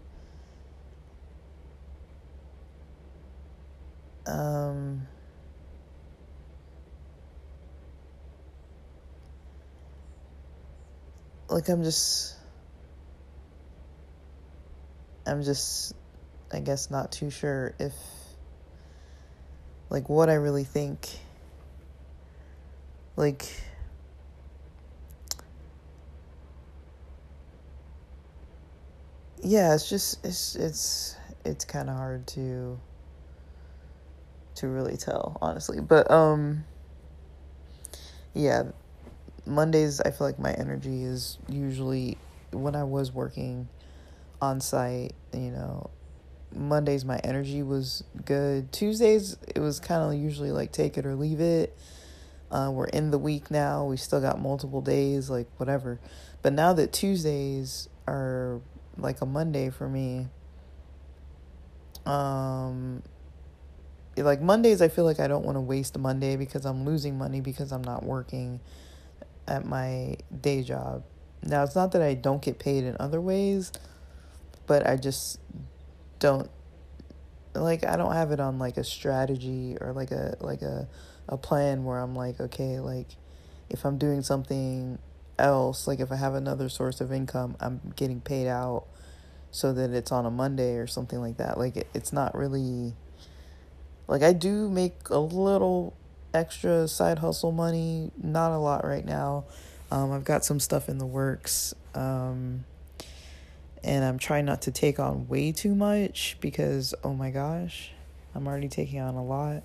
Um 4.27 5.07
like 11.51 11.69
I'm 11.69 11.83
just 11.83 12.37
I'm 15.27 15.43
just 15.43 15.95
I 16.53 16.61
guess 16.61 16.91
not 16.91 17.13
too 17.13 17.31
sure 17.31 17.75
if 17.79 17.93
like 19.89 20.09
what 20.09 20.31
I 20.31 20.35
really 20.35 20.65
think. 20.65 21.09
Like 23.17 23.45
yeah, 29.43 29.75
it's 29.75 29.89
just 29.89 30.25
it's 30.25 30.55
it's 30.55 31.17
it's 31.45 31.65
kind 31.65 31.91
of 31.91 31.97
hard 31.97 32.27
to 32.29 32.79
to 34.57 34.69
really 34.69 34.97
tell, 34.97 35.37
honestly. 35.43 35.81
But 35.81 36.11
um 36.11 36.65
yeah, 38.35 38.65
Mondays 39.51 40.01
I 40.01 40.11
feel 40.11 40.27
like 40.27 40.39
my 40.39 40.53
energy 40.53 41.03
is 41.03 41.39
usually 41.49 42.17
when 42.53 42.75
I 42.75 42.85
was 42.85 43.13
working 43.13 43.69
on 44.41 44.61
site, 44.61 45.13
you 45.33 45.51
know, 45.51 45.91
Mondays 46.55 47.05
my 47.05 47.19
energy 47.19 47.63
was 47.63 48.05
good. 48.25 48.73
Tuesdays 48.73 49.37
it 49.55 49.61
was 49.61 49.81
kind 49.81 50.03
of 50.03 50.19
usually 50.21 50.53
like 50.53 50.73
take 50.73 50.97
it 50.97 51.05
or 51.05 51.15
leave 51.15 51.41
it. 51.41 51.77
Uh, 52.51 52.71
we're 52.73 52.87
in 52.87 53.11
the 53.11 53.19
week 53.19 53.51
now. 53.51 53.85
We 53.85 53.97
still 53.97 54.21
got 54.21 54.41
multiple 54.41 54.81
days, 54.81 55.31
like 55.31 55.47
whatever. 55.57 56.01
But 56.43 56.53
now 56.53 56.73
that 56.73 56.93
Tuesdays 56.93 57.89
are 58.09 58.61
like 58.97 59.21
a 59.21 59.27
Monday 59.27 59.71
for 59.71 59.89
me, 59.89 60.27
um, 62.07 63.03
like 64.17 64.41
Mondays, 64.41 64.83
I 64.83 64.89
feel 64.89 65.05
like 65.05 65.21
I 65.21 65.29
don't 65.29 65.45
want 65.45 65.57
to 65.57 65.61
waste 65.61 65.97
Monday 65.97 66.37
because 66.37 66.65
I'm 66.65 66.85
losing 66.85 67.17
money 67.17 67.41
because 67.41 67.73
I'm 67.73 67.85
not 67.85 68.03
working 68.03 68.61
at 69.47 69.65
my 69.65 70.17
day 70.41 70.63
job. 70.63 71.05
Now, 71.43 71.63
it's 71.65 71.75
not 71.75 71.93
that 71.93 72.03
I 72.03 72.15
don't 72.15 72.43
get 72.43 72.59
paid 72.59 72.85
in 72.85 72.97
other 73.01 73.21
ways, 73.21 73.73
but 74.67 74.87
I 74.87 74.97
just 74.97 75.41
don't 76.19 76.51
like 77.55 77.85
I 77.85 77.97
don't 77.97 78.13
have 78.13 78.31
it 78.31 78.41
on 78.41 78.59
like 78.59 78.77
a 78.77 78.85
strategy 78.85 79.77
or 79.81 79.93
like 79.93 80.11
a 80.11 80.37
like 80.41 80.63
a 80.63 80.89
a 81.29 81.37
plan 81.37 81.85
where 81.85 81.99
I'm 81.99 82.15
like 82.15 82.41
okay 82.41 82.79
like 82.79 83.09
if 83.69 83.85
I'm 83.85 83.99
doing 83.99 84.23
something 84.23 84.99
else 85.39 85.87
like 85.87 86.01
if 86.01 86.13
I 86.13 86.17
have 86.17 86.35
another 86.35 86.69
source 86.69 87.01
of 87.01 87.13
income 87.13 87.57
I'm 87.61 87.81
getting 87.97 88.21
paid 88.21 88.47
out 88.47 88.85
so 89.51 89.73
that 89.73 89.91
it's 89.91 90.13
on 90.13 90.27
a 90.27 90.31
Monday 90.31 90.77
or 90.77 90.87
something 90.87 91.21
like 91.21 91.39
that 91.39 91.59
like 91.59 91.77
it, 91.77 91.89
it's 91.95 92.13
not 92.13 92.37
really 92.37 92.95
like 94.07 94.23
I 94.23 94.33
do 94.33 94.69
make 94.69 95.09
a 95.09 95.19
little 95.19 95.97
extra 96.33 96.87
side 96.87 97.19
hustle 97.19 97.53
money 97.53 98.11
not 98.23 98.53
a 98.53 98.59
lot 98.59 98.85
right 98.85 99.05
now 99.05 99.45
um, 99.91 100.13
I've 100.13 100.25
got 100.25 100.45
some 100.45 100.61
stuff 100.61 100.89
in 100.89 100.99
the 100.99 101.07
works 101.07 101.75
um, 101.95 102.65
and 103.83 104.05
I'm 104.05 104.19
trying 104.19 104.45
not 104.45 104.63
to 104.63 104.71
take 104.71 104.99
on 104.99 105.29
way 105.29 105.53
too 105.53 105.75
much 105.75 106.37
because 106.41 106.95
oh 107.03 107.15
my 107.15 107.31
gosh, 107.31 107.93
I'm 108.35 108.47
already 108.47 108.69
taking 108.69 109.01
on 109.01 109.15
a 109.15 109.25
lot. 109.25 109.63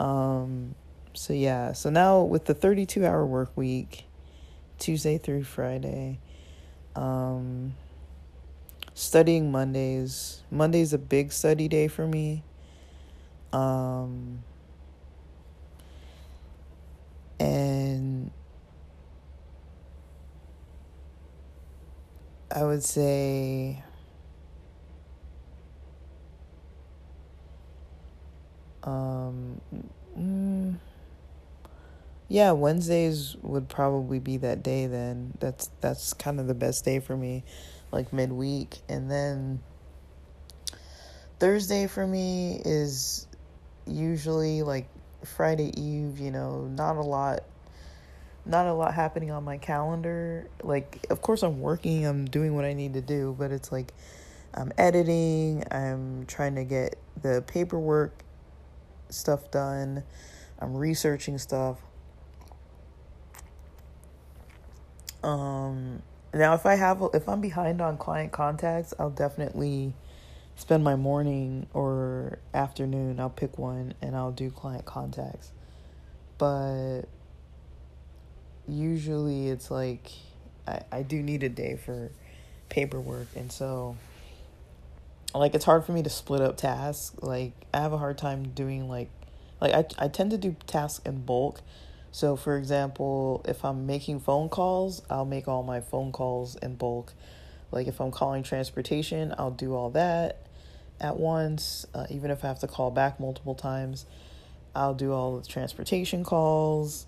Um, 0.00 0.74
so 1.12 1.32
yeah, 1.32 1.72
so 1.72 1.90
now 1.90 2.22
with 2.22 2.46
the 2.46 2.54
32 2.54 3.04
hour 3.06 3.24
work 3.24 3.56
week, 3.56 4.04
Tuesday 4.78 5.18
through 5.18 5.44
Friday, 5.44 6.18
um, 6.96 7.74
studying 8.94 9.52
Mondays. 9.52 10.42
Monday's 10.50 10.92
a 10.92 10.98
big 10.98 11.32
study 11.32 11.68
day 11.68 11.86
for 11.86 12.06
me. 12.06 12.42
Um, 13.52 14.42
and 17.44 18.30
I 22.50 22.64
would 22.64 22.82
say 22.82 23.82
um 28.82 29.60
mm, 30.18 30.76
yeah, 32.28 32.52
Wednesdays 32.52 33.36
would 33.42 33.68
probably 33.68 34.18
be 34.18 34.38
that 34.38 34.62
day 34.62 34.86
then. 34.86 35.34
That's 35.38 35.70
that's 35.82 36.14
kind 36.14 36.40
of 36.40 36.46
the 36.46 36.54
best 36.54 36.84
day 36.84 37.00
for 37.00 37.16
me 37.16 37.44
like 37.92 38.12
midweek 38.12 38.78
and 38.88 39.08
then 39.08 39.60
Thursday 41.38 41.86
for 41.86 42.04
me 42.06 42.60
is 42.64 43.26
usually 43.86 44.62
like 44.62 44.88
Friday 45.24 45.72
Eve, 45.80 46.18
you 46.18 46.30
know, 46.30 46.64
not 46.66 46.96
a 46.96 47.02
lot 47.02 47.44
not 48.46 48.66
a 48.66 48.74
lot 48.74 48.92
happening 48.94 49.30
on 49.30 49.42
my 49.42 49.56
calendar. 49.56 50.48
Like, 50.62 51.06
of 51.10 51.22
course, 51.22 51.42
I'm 51.42 51.60
working, 51.60 52.06
I'm 52.06 52.26
doing 52.26 52.54
what 52.54 52.64
I 52.64 52.74
need 52.74 52.92
to 52.94 53.00
do, 53.00 53.34
but 53.38 53.50
it's 53.50 53.72
like 53.72 53.92
I'm 54.52 54.72
editing, 54.76 55.64
I'm 55.70 56.26
trying 56.26 56.54
to 56.56 56.64
get 56.64 56.96
the 57.20 57.42
paperwork 57.46 58.12
stuff 59.08 59.50
done, 59.50 60.02
I'm 60.58 60.76
researching 60.76 61.38
stuff. 61.38 61.78
Um 65.22 66.02
now 66.34 66.54
if 66.54 66.66
I 66.66 66.74
have 66.74 67.02
if 67.14 67.28
I'm 67.28 67.40
behind 67.40 67.80
on 67.80 67.96
client 67.96 68.32
contacts, 68.32 68.92
I'll 68.98 69.10
definitely 69.10 69.94
spend 70.56 70.84
my 70.84 70.96
morning 70.96 71.66
or 71.72 72.38
afternoon, 72.52 73.20
I'll 73.20 73.30
pick 73.30 73.58
one 73.58 73.94
and 74.00 74.16
I'll 74.16 74.32
do 74.32 74.50
client 74.50 74.84
contacts. 74.84 75.50
But 76.38 77.02
usually 78.68 79.48
it's 79.48 79.70
like 79.70 80.10
I, 80.66 80.80
I 80.90 81.02
do 81.02 81.22
need 81.22 81.42
a 81.42 81.48
day 81.48 81.76
for 81.76 82.10
paperwork. 82.68 83.28
And 83.36 83.50
so 83.50 83.96
like 85.34 85.54
it's 85.54 85.64
hard 85.64 85.84
for 85.84 85.92
me 85.92 86.02
to 86.02 86.10
split 86.10 86.40
up 86.40 86.56
tasks. 86.56 87.14
Like 87.20 87.52
i 87.72 87.80
have 87.80 87.92
a 87.92 87.98
hard 87.98 88.18
time 88.18 88.48
doing 88.48 88.88
like 88.88 89.10
like 89.60 89.74
i, 89.74 90.04
I 90.04 90.08
tend 90.08 90.30
to 90.30 90.38
do 90.38 90.56
tasks 90.66 91.04
in 91.04 91.24
bulk. 91.24 91.60
So 92.12 92.36
for 92.36 92.56
example 92.56 93.44
if 93.46 93.64
i'm 93.64 93.86
making 93.86 94.20
phone 94.20 94.48
calls 94.48 95.02
i'll 95.10 95.24
make 95.24 95.48
all 95.48 95.62
my 95.62 95.80
phone 95.80 96.12
calls 96.12 96.56
in 96.56 96.76
bulk. 96.76 97.12
Like 97.72 97.88
if 97.88 98.00
i'm 98.00 98.12
calling 98.12 98.44
transportation 98.44 99.34
i'll 99.36 99.50
do 99.50 99.74
all 99.74 99.90
that 99.90 100.43
at 101.00 101.18
once 101.18 101.86
uh, 101.94 102.06
even 102.10 102.30
if 102.30 102.44
i 102.44 102.48
have 102.48 102.60
to 102.60 102.68
call 102.68 102.90
back 102.90 103.18
multiple 103.20 103.54
times 103.54 104.06
i'll 104.74 104.94
do 104.94 105.12
all 105.12 105.38
the 105.38 105.46
transportation 105.46 106.24
calls 106.24 107.06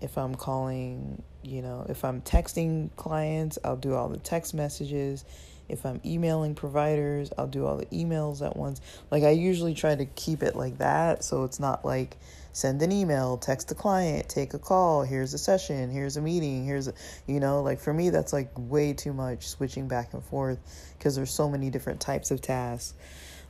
if 0.00 0.18
i'm 0.18 0.34
calling 0.34 1.22
you 1.44 1.62
know, 1.62 1.86
if 1.88 2.04
I'm 2.04 2.22
texting 2.22 2.90
clients, 2.96 3.58
I'll 3.64 3.76
do 3.76 3.94
all 3.94 4.08
the 4.08 4.18
text 4.18 4.54
messages. 4.54 5.24
If 5.68 5.86
I'm 5.86 6.00
emailing 6.04 6.54
providers, 6.54 7.32
I'll 7.38 7.46
do 7.46 7.66
all 7.66 7.76
the 7.76 7.86
emails 7.86 8.44
at 8.44 8.56
once. 8.56 8.80
Like 9.10 9.22
I 9.22 9.30
usually 9.30 9.74
try 9.74 9.94
to 9.94 10.04
keep 10.04 10.42
it 10.42 10.56
like 10.56 10.78
that 10.78 11.24
so 11.24 11.44
it's 11.44 11.60
not 11.60 11.84
like 11.84 12.16
send 12.54 12.80
an 12.82 12.92
email, 12.92 13.36
text 13.36 13.70
a 13.72 13.74
client, 13.74 14.28
take 14.28 14.54
a 14.54 14.58
call, 14.58 15.02
here's 15.02 15.34
a 15.34 15.38
session, 15.38 15.90
here's 15.90 16.16
a 16.16 16.20
meeting, 16.22 16.64
here's 16.64 16.86
a, 16.86 16.94
you 17.26 17.40
know, 17.40 17.60
like 17.62 17.80
for 17.80 17.92
me 17.92 18.10
that's 18.10 18.32
like 18.32 18.48
way 18.56 18.92
too 18.92 19.12
much 19.12 19.48
switching 19.48 19.88
back 19.88 20.14
and 20.14 20.22
forth 20.22 20.58
because 20.96 21.16
there's 21.16 21.34
so 21.34 21.50
many 21.50 21.68
different 21.68 22.00
types 22.00 22.30
of 22.30 22.40
tasks. 22.40 22.94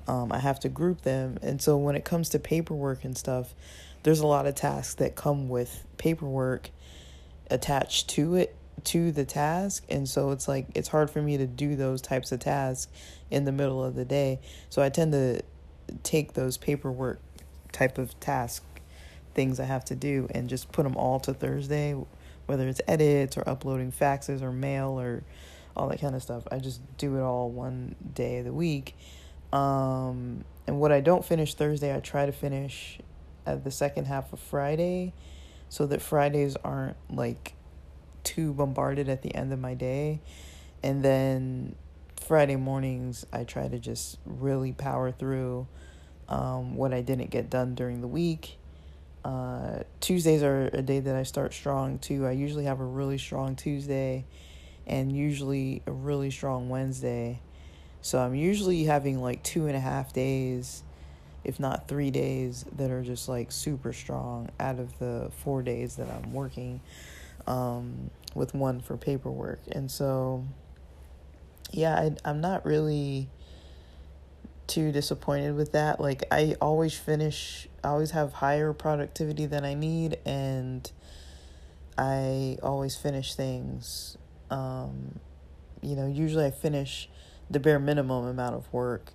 Um, 0.09 0.33
I 0.33 0.39
have 0.39 0.59
to 0.61 0.71
group 0.71 1.03
them. 1.03 1.39
And 1.43 1.61
so 1.61 1.77
when 1.77 1.97
it 1.97 2.05
comes 2.07 2.31
to 2.31 2.39
paperwork 2.39 3.05
and 3.05 3.17
stuff, 3.17 3.55
there's 4.05 4.21
a 4.21 4.27
lot 4.27 4.47
of 4.47 4.55
tasks 4.55 4.95
that 4.95 5.15
come 5.15 5.51
with 5.51 5.85
paperwork 5.99 6.71
attached 7.51 8.09
to 8.09 8.37
it 8.37 8.57
to 8.85 9.13
the 9.13 9.25
task 9.25 9.85
and 9.89 10.09
so 10.09 10.31
it's 10.31 10.49
like 10.49 10.67
it's 10.75 10.89
hard 10.89 11.09
for 11.09 11.23
me 11.23 11.37
to 11.37 11.47
do 11.47 11.77
those 11.77 12.03
types 12.03 12.33
of 12.33 12.41
tasks 12.41 12.91
in 13.31 13.45
the 13.45 13.53
middle 13.53 13.83
of 13.83 13.95
the 13.95 14.05
day 14.05 14.39
so 14.69 14.83
i 14.83 14.89
tend 14.89 15.13
to 15.13 15.41
take 16.03 16.35
those 16.35 16.59
paperwork 16.59 17.21
type 17.73 17.97
of 17.97 18.19
task 18.21 18.63
things 19.35 19.61
i 19.61 19.64
have 19.64 19.85
to 19.85 19.95
do 19.95 20.26
and 20.35 20.49
just 20.49 20.70
put 20.72 20.82
them 20.82 20.97
all 20.97 21.20
to 21.20 21.35
thursday 21.35 21.95
whether 22.47 22.68
it's 22.68 22.80
edits 22.87 23.37
or 23.37 23.49
uploading 23.49 23.91
faxes 23.91 24.43
or 24.43 24.53
mail 24.53 25.01
or 25.01 25.22
all 25.76 25.89
that 25.89 26.01
kind 26.01 26.14
of 26.14 26.22
stuff 26.22 26.45
i 26.51 26.59
just 26.59 26.80
do 26.99 27.16
it 27.16 27.22
all 27.22 27.51
one 27.51 27.95
day 28.14 28.39
of 28.39 28.45
the 28.45 28.53
week 28.53 28.97
um, 29.53 30.45
and 30.66 30.80
what 30.80 30.93
i 30.93 31.01
don't 31.01 31.24
finish 31.24 31.55
thursday 31.55 31.95
i 31.95 32.01
try 32.01 32.26
to 32.26 32.32
finish 32.32 32.99
at 33.47 33.64
the 33.64 33.70
second 33.70 34.07
half 34.07 34.32
of 34.32 34.41
friday 34.41 35.12
so 35.74 35.87
that 35.87 36.01
Fridays 36.01 36.55
aren't 36.62 36.97
like 37.11 37.55
too 38.22 38.53
bombarded 38.53 39.09
at 39.09 39.22
the 39.22 39.35
end 39.35 39.53
of 39.53 39.59
my 39.59 39.74
day. 39.74 40.20
And 40.85 41.03
then 41.03 41.74
Friday 42.16 42.55
mornings, 42.55 43.26
I 43.32 43.43
try 43.43 43.66
to 43.66 43.80
just 43.80 44.18
really 44.24 44.72
power 44.72 45.11
through 45.11 45.66
um, 46.28 46.76
what 46.76 46.95
I 46.95 47.01
didn't 47.01 47.30
get 47.30 47.51
done 47.51 47.74
during 47.74 48.03
the 48.03 48.07
week. 48.07 48.57
Uh, 49.25 49.85
Tuesdays 50.01 50.43
are 50.43 50.66
a 50.72 50.83
day 50.83 51.01
that 51.01 51.16
I 51.16 51.22
start 51.22 51.55
strong 51.55 51.99
too. 51.99 52.27
I 52.27 52.33
usually 52.33 52.64
have 52.64 52.81
a 52.81 52.85
really 52.85 53.18
strong 53.18 53.57
Tuesday 53.57 54.25
and 54.87 55.11
usually 55.11 55.83
a 55.87 55.93
really 55.93 56.31
strong 56.31 56.68
Wednesday. 56.68 57.41
So 58.03 58.18
I'm 58.18 58.35
usually 58.35 58.85
having 58.85 59.22
like 59.22 59.43
two 59.43 59.66
and 59.66 59.75
a 59.75 59.81
half 59.81 60.12
days 60.12 60.83
if 61.45 61.61
not 61.61 61.87
three 61.87 62.11
days 62.11 62.64
that 62.77 62.91
are 62.91 63.03
just 63.03 63.29
like 63.29 63.53
super 63.53 63.93
strong 63.93 64.49
out 64.59 64.79
of 64.79 64.99
the 64.99 65.31
four 65.45 65.62
days 65.62 65.97
that 65.97 66.09
I'm 66.09 66.33
working 66.33 66.81
um, 67.47 68.11
with 68.35 68.55
one 68.55 68.81
for 68.81 68.97
paperwork. 68.97 69.61
And 69.70 69.91
so, 69.91 70.45
yeah, 71.70 71.95
I, 71.95 72.16
I'm 72.25 72.41
not 72.41 72.64
really 72.64 73.29
too 74.67 74.93
disappointed 74.93 75.55
with 75.57 75.73
that. 75.73 76.01
Like, 76.01 76.25
I 76.31 76.57
always 76.61 76.95
finish, 76.95 77.69
I 77.83 77.89
always 77.89 78.12
have 78.12 78.35
higher 78.35 78.73
productivity 78.73 79.47
than 79.47 79.65
I 79.65 79.75
need, 79.75 80.19
and 80.25 80.91
I 81.97 82.59
always 82.62 82.97
finish 82.97 83.35
things. 83.35 84.17
Um, 84.51 85.21
you 85.83 85.97
know, 85.97 86.07
usually 86.07 86.47
I 86.47 86.51
finish 86.51 87.09
the 87.51 87.61
bare 87.61 87.79
minimum 87.79 88.27
amount 88.27 88.57
of 88.57 88.73
work 88.73 89.12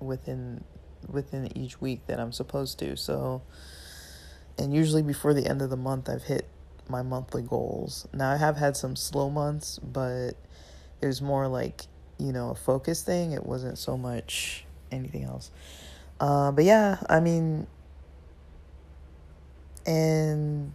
within 0.00 0.64
within 1.08 1.56
each 1.56 1.80
week 1.80 2.06
that 2.06 2.20
I'm 2.20 2.32
supposed 2.32 2.78
to. 2.80 2.96
So, 2.96 3.42
and 4.58 4.74
usually 4.74 5.02
before 5.02 5.34
the 5.34 5.46
end 5.46 5.62
of 5.62 5.70
the 5.70 5.76
month, 5.76 6.08
I've 6.08 6.24
hit 6.24 6.46
my 6.88 7.02
monthly 7.02 7.42
goals. 7.42 8.06
Now, 8.12 8.30
I 8.30 8.36
have 8.36 8.56
had 8.56 8.76
some 8.76 8.96
slow 8.96 9.30
months, 9.30 9.78
but 9.78 10.32
it 11.00 11.06
was 11.06 11.22
more 11.22 11.48
like, 11.48 11.82
you 12.18 12.32
know, 12.32 12.50
a 12.50 12.54
focus 12.54 13.02
thing. 13.02 13.32
It 13.32 13.46
wasn't 13.46 13.78
so 13.78 13.96
much 13.96 14.64
anything 14.90 15.24
else. 15.24 15.50
Uh, 16.18 16.52
but 16.52 16.64
yeah, 16.64 16.98
I 17.08 17.20
mean, 17.20 17.66
and 19.86 20.72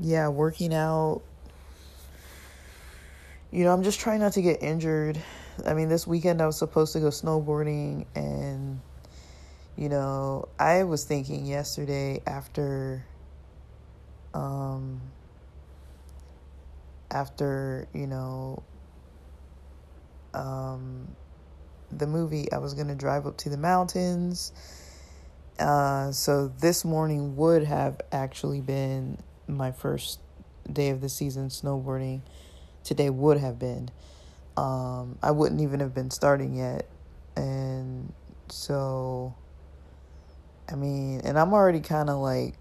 yeah, 0.00 0.28
working 0.28 0.74
out. 0.74 1.22
You 3.50 3.64
know, 3.64 3.72
I'm 3.72 3.82
just 3.82 3.98
trying 3.98 4.20
not 4.20 4.34
to 4.34 4.42
get 4.42 4.62
injured. 4.62 5.20
I 5.66 5.74
mean, 5.74 5.88
this 5.88 6.06
weekend 6.06 6.40
I 6.40 6.46
was 6.46 6.56
supposed 6.56 6.92
to 6.92 7.00
go 7.00 7.08
snowboarding 7.08 8.06
and 8.14 8.80
you 9.76 9.88
know, 9.88 10.48
I 10.58 10.84
was 10.84 11.04
thinking 11.04 11.46
yesterday 11.46 12.22
after 12.26 13.04
um 14.34 15.00
after, 17.10 17.88
you 17.92 18.06
know, 18.06 18.62
um 20.34 21.08
the 21.92 22.06
movie, 22.06 22.50
I 22.52 22.58
was 22.58 22.74
going 22.74 22.88
to 22.88 22.94
drive 22.94 23.26
up 23.26 23.36
to 23.38 23.48
the 23.48 23.56
mountains. 23.56 24.52
Uh 25.58 26.10
so 26.10 26.48
this 26.48 26.86
morning 26.86 27.36
would 27.36 27.64
have 27.64 28.00
actually 28.12 28.62
been 28.62 29.18
my 29.46 29.72
first 29.72 30.18
day 30.72 30.88
of 30.88 31.02
the 31.02 31.08
season 31.08 31.48
snowboarding. 31.48 32.22
Today 32.82 33.10
would 33.10 33.36
have 33.36 33.58
been. 33.58 33.90
Um 34.56 35.18
I 35.22 35.32
wouldn't 35.32 35.60
even 35.60 35.80
have 35.80 35.94
been 35.94 36.10
starting 36.10 36.56
yet. 36.56 36.88
And 37.36 38.12
so 38.48 39.34
I 40.70 40.76
mean, 40.76 41.20
and 41.24 41.38
I'm 41.38 41.52
already 41.52 41.80
kind 41.80 42.08
of 42.08 42.18
like, 42.18 42.54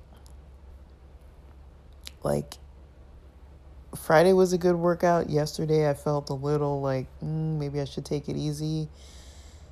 like, 2.23 2.55
Friday 3.95 4.33
was 4.33 4.51
a 4.53 4.57
good 4.57 4.75
workout. 4.75 5.29
Yesterday, 5.29 5.89
I 5.89 5.93
felt 5.93 6.29
a 6.29 6.33
little 6.33 6.81
like 6.81 7.07
mm, 7.23 7.57
maybe 7.57 7.79
I 7.79 7.85
should 7.85 8.05
take 8.05 8.29
it 8.29 8.35
easy. 8.35 8.87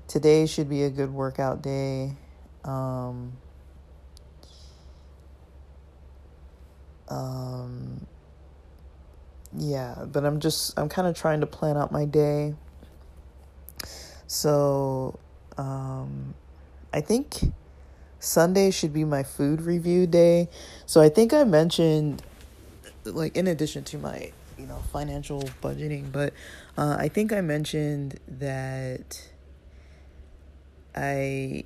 Today 0.08 0.46
should 0.46 0.70
be 0.70 0.84
a 0.84 0.90
good 0.90 1.14
workout 1.14 1.62
day. 1.62 2.14
Um, 2.64 3.34
um, 7.10 8.06
yeah, 9.56 10.06
but 10.06 10.26
I'm 10.26 10.40
just, 10.40 10.78
I'm 10.80 10.90
kind 10.90 11.08
of 11.08 11.16
trying 11.16 11.42
to 11.42 11.46
plan 11.46 11.78
out 11.78 11.92
my 11.92 12.06
day. 12.06 12.56
So, 14.28 15.20
um, 15.58 16.34
I 16.94 17.02
think 17.02 17.40
Sunday 18.20 18.72
should 18.72 18.94
be 18.94 19.04
my 19.04 19.24
food 19.24 19.62
review 19.62 20.08
day. 20.08 20.50
So 20.86 21.02
I 21.02 21.10
think 21.10 21.34
I 21.34 21.44
mentioned, 21.44 22.24
like, 23.06 23.36
in 23.36 23.48
addition 23.48 23.84
to 23.86 23.98
my, 23.98 24.32
you 24.58 24.66
know, 24.66 24.82
financial 24.92 25.42
budgeting, 25.62 26.12
but 26.12 26.34
uh, 26.78 26.98
I 27.00 27.08
think 27.10 27.32
I 27.32 27.42
mentioned 27.42 28.20
that 28.28 29.30
I 31.00 31.64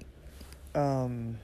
um, 0.75 1.39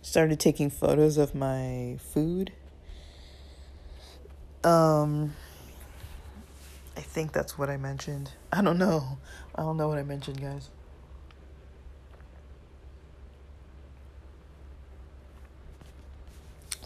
started 0.00 0.38
taking 0.38 0.70
photos 0.70 1.18
of 1.18 1.34
my 1.34 1.98
food. 1.98 2.52
Um, 4.62 5.34
I 6.96 7.00
think 7.00 7.32
that's 7.32 7.58
what 7.58 7.70
I 7.70 7.76
mentioned. 7.76 8.30
I 8.52 8.62
don't 8.62 8.78
know. 8.78 9.18
I 9.56 9.62
don't 9.62 9.76
know 9.76 9.88
what 9.88 9.98
I 9.98 10.04
mentioned, 10.04 10.40
guys. 10.40 10.70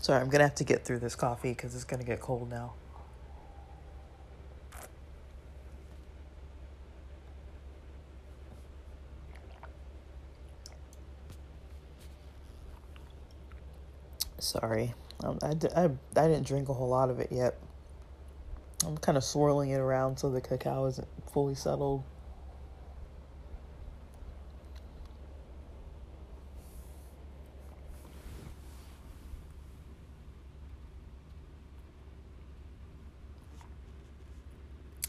Sorry, 0.00 0.18
I'm 0.18 0.30
gonna 0.30 0.44
have 0.44 0.54
to 0.54 0.64
get 0.64 0.82
through 0.82 1.00
this 1.00 1.14
coffee 1.14 1.50
because 1.50 1.74
it's 1.74 1.84
gonna 1.84 2.04
get 2.04 2.20
cold 2.20 2.48
now. 2.48 2.72
Sorry. 14.46 14.94
Um, 15.24 15.38
I, 15.42 15.54
I, 15.74 15.84
I 15.86 16.28
didn't 16.28 16.46
drink 16.46 16.68
a 16.68 16.72
whole 16.72 16.88
lot 16.88 17.10
of 17.10 17.18
it 17.18 17.32
yet. 17.32 17.58
I'm 18.86 18.96
kind 18.96 19.18
of 19.18 19.24
swirling 19.24 19.70
it 19.70 19.80
around 19.80 20.18
so 20.18 20.30
the 20.30 20.40
cacao 20.40 20.86
isn't 20.86 21.08
fully 21.32 21.56
settled. 21.56 22.04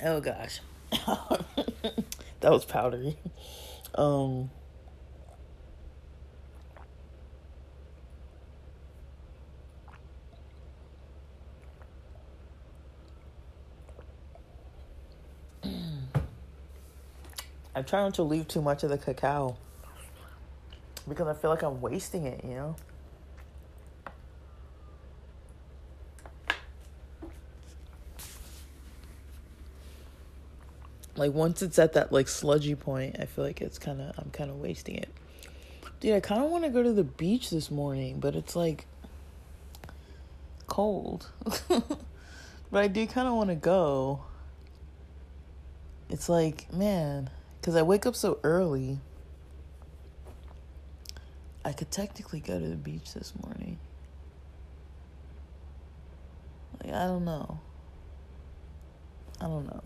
Oh 0.04 0.20
gosh. 0.20 0.62
that 0.92 2.52
was 2.52 2.66
powdery. 2.66 3.18
Um 3.96 4.52
I 17.78 17.84
try 17.84 18.02
not 18.02 18.16
to 18.16 18.24
leave 18.24 18.48
too 18.48 18.64
much 18.64 18.82
of 18.82 18.90
the 18.90 18.98
cacao 18.98 19.56
because 21.08 21.28
I 21.28 21.36
feel 21.36 21.52
like 21.52 21.62
I'm 21.62 21.80
wasting 21.80 22.26
it, 22.26 22.44
you 22.44 22.56
know? 22.56 22.76
Like 31.16 31.34
once 31.34 31.62
it's 31.62 31.78
at 31.78 31.94
that 31.94 32.12
like 32.12 32.28
sludgy 32.28 32.74
point, 32.74 33.18
I 33.20 33.26
feel 33.26 33.44
like 33.46 33.62
it's 33.62 33.78
kind 33.78 34.02
of 34.02 34.18
I'm 34.18 34.32
kind 34.32 34.50
of 34.50 34.60
wasting 34.60 34.96
it. 34.96 35.10
Dude, 36.00 36.16
I 36.16 36.20
kind 36.20 36.44
of 36.44 36.50
want 36.50 36.64
to 36.64 36.72
go 36.72 36.82
to 36.82 36.92
the 36.92 37.04
beach 37.04 37.52
this 37.52 37.70
morning, 37.70 38.20
but 38.20 38.36
it's 38.36 38.56
like 38.56 38.88
cold. 40.66 41.30
but 41.68 42.84
I 42.84 42.88
do 42.88 43.06
kind 43.06 43.28
of 43.28 43.36
want 43.36 43.52
to 43.52 43.56
go. 43.56 44.24
It's 46.10 46.28
like, 46.28 46.74
man, 46.74 47.30
because 47.60 47.76
I 47.76 47.82
wake 47.82 48.06
up 48.06 48.16
so 48.16 48.40
early. 48.44 49.00
I 51.66 51.74
could 51.74 51.92
technically 51.92 52.40
go 52.40 52.60
to 52.60 52.68
the 52.68 52.76
beach 52.76 53.14
this 53.14 53.34
morning. 53.44 53.78
Like, 56.84 56.94
I 56.94 57.06
don't 57.06 57.26
know. 57.26 57.60
I 59.42 59.46
don't 59.46 59.66
know. 59.66 59.84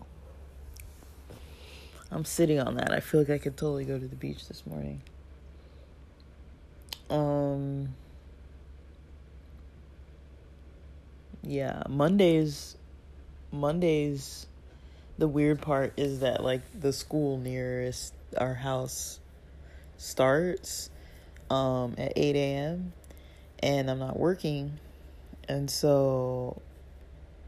I'm 2.10 2.24
sitting 2.24 2.60
on 2.60 2.76
that. 2.76 2.92
I 2.92 3.00
feel 3.00 3.20
like 3.20 3.30
I 3.30 3.38
could 3.38 3.56
totally 3.56 3.84
go 3.84 3.98
to 3.98 4.06
the 4.06 4.16
beach 4.16 4.46
this 4.46 4.66
morning. 4.66 5.02
Um 7.10 7.94
Yeah, 11.42 11.82
Mondays 11.88 12.76
Mondays 13.50 14.46
the 15.18 15.28
weird 15.28 15.60
part 15.60 15.92
is 15.96 16.20
that 16.20 16.42
like 16.42 16.62
the 16.78 16.92
school 16.92 17.38
nearest 17.38 18.14
our 18.36 18.54
house 18.54 19.20
starts 19.96 20.90
um, 21.50 21.94
at 21.98 22.12
8 22.16 22.36
a.m. 22.36 22.92
and 23.62 23.90
I'm 23.90 23.98
not 23.98 24.18
working. 24.18 24.78
And 25.48 25.70
so 25.70 26.60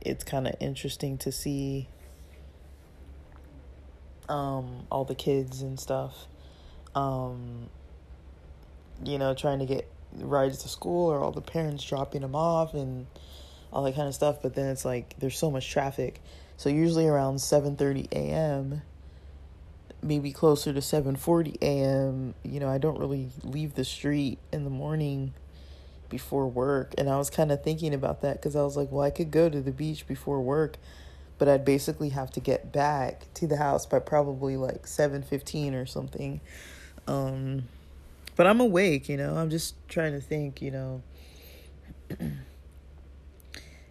it's 0.01 0.25
kind 0.25 0.47
of 0.47 0.55
interesting 0.61 1.19
to 1.19 1.33
see 1.33 1.89
um, 4.29 4.87
all 4.91 5.05
the 5.05 5.15
kids 5.15 5.63
and 5.63 5.79
stuff, 5.79 6.27
um, 6.95 7.69
you 9.05 9.19
know, 9.19 9.35
trying 9.35 9.59
to 9.61 9.67
get 9.67 9.89
rides 10.17 10.59
to 10.59 10.69
school 10.69 11.11
or 11.11 11.19
all 11.19 11.33
the 11.33 11.41
parents 11.41 11.85
dropping 11.85 12.21
them 12.21 12.35
off 12.35 12.75
and 12.75 13.07
all 13.73 13.83
that 13.85 13.95
kind 13.95 14.09
of 14.09 14.15
stuff. 14.15 14.43
But 14.43 14.55
then 14.55 14.69
it's 14.69 14.85
like 14.85 15.15
there's 15.19 15.39
so 15.39 15.51
much 15.51 15.71
traffic 15.71 16.21
so 16.57 16.69
usually 16.69 17.07
around 17.07 17.37
7:30 17.37 18.09
a.m., 18.13 18.83
maybe 20.03 20.33
closer 20.33 20.73
to 20.73 20.81
7:40 20.81 21.59
a.m., 21.63 22.35
you 22.43 22.61
know, 22.61 22.69
I 22.69 22.79
don't 22.79 22.99
really 22.99 23.31
leave 23.43 23.75
the 23.75 23.85
street 23.85 24.39
in 24.53 24.65
the 24.65 24.71
morning 24.71 25.35
before 26.09 26.47
work. 26.47 26.95
And 26.97 27.09
I 27.09 27.17
was 27.17 27.31
kind 27.31 27.51
of 27.51 27.63
thinking 27.63 27.95
about 27.95 28.21
that 28.23 28.41
cuz 28.41 28.55
I 28.55 28.63
was 28.63 28.77
like, 28.77 28.93
well, 28.93 29.03
I 29.03 29.11
could 29.11 29.31
go 29.31 29.49
to 29.49 29.61
the 29.61 29.73
beach 29.73 30.07
before 30.07 30.41
work, 30.41 30.77
but 31.39 31.49
I'd 31.49 31.65
basically 31.65 32.11
have 32.11 32.31
to 32.33 32.41
get 32.41 32.73
back 32.73 33.27
to 33.35 33.47
the 33.47 33.57
house 33.57 33.87
by 33.87 33.99
probably 33.99 34.57
like 34.57 34.87
7:15 34.87 35.75
or 35.75 35.87
something. 35.87 36.41
Um 37.07 37.65
but 38.37 38.47
I'm 38.47 38.61
awake, 38.61 39.09
you 39.09 39.17
know. 39.17 39.37
I'm 39.37 39.51
just 39.51 39.75
trying 39.89 40.13
to 40.13 40.21
think, 40.21 40.61
you 40.61 40.71
know. 40.71 41.03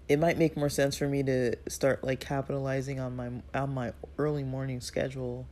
it 0.08 0.20
might 0.20 0.38
make 0.38 0.58
more 0.58 0.70
sense 0.70 0.98
for 0.98 1.08
me 1.08 1.24
to 1.24 1.56
start 1.68 2.04
like 2.04 2.20
capitalizing 2.20 3.00
on 3.00 3.16
my 3.16 3.30
on 3.54 3.74
my 3.74 3.94
early 4.18 4.44
morning 4.44 4.82
schedule. 4.82 5.48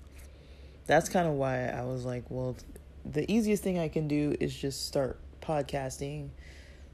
That's 0.88 1.10
kind 1.10 1.28
of 1.28 1.34
why 1.34 1.68
I 1.68 1.84
was 1.84 2.06
like, 2.06 2.26
well, 2.30 2.58
the 3.06 3.30
easiest 3.32 3.64
thing 3.64 3.80
I 3.80 3.88
can 3.88 4.08
do 4.08 4.36
is 4.40 4.54
just 4.54 4.86
start 4.88 5.20
podcasting. 5.42 6.30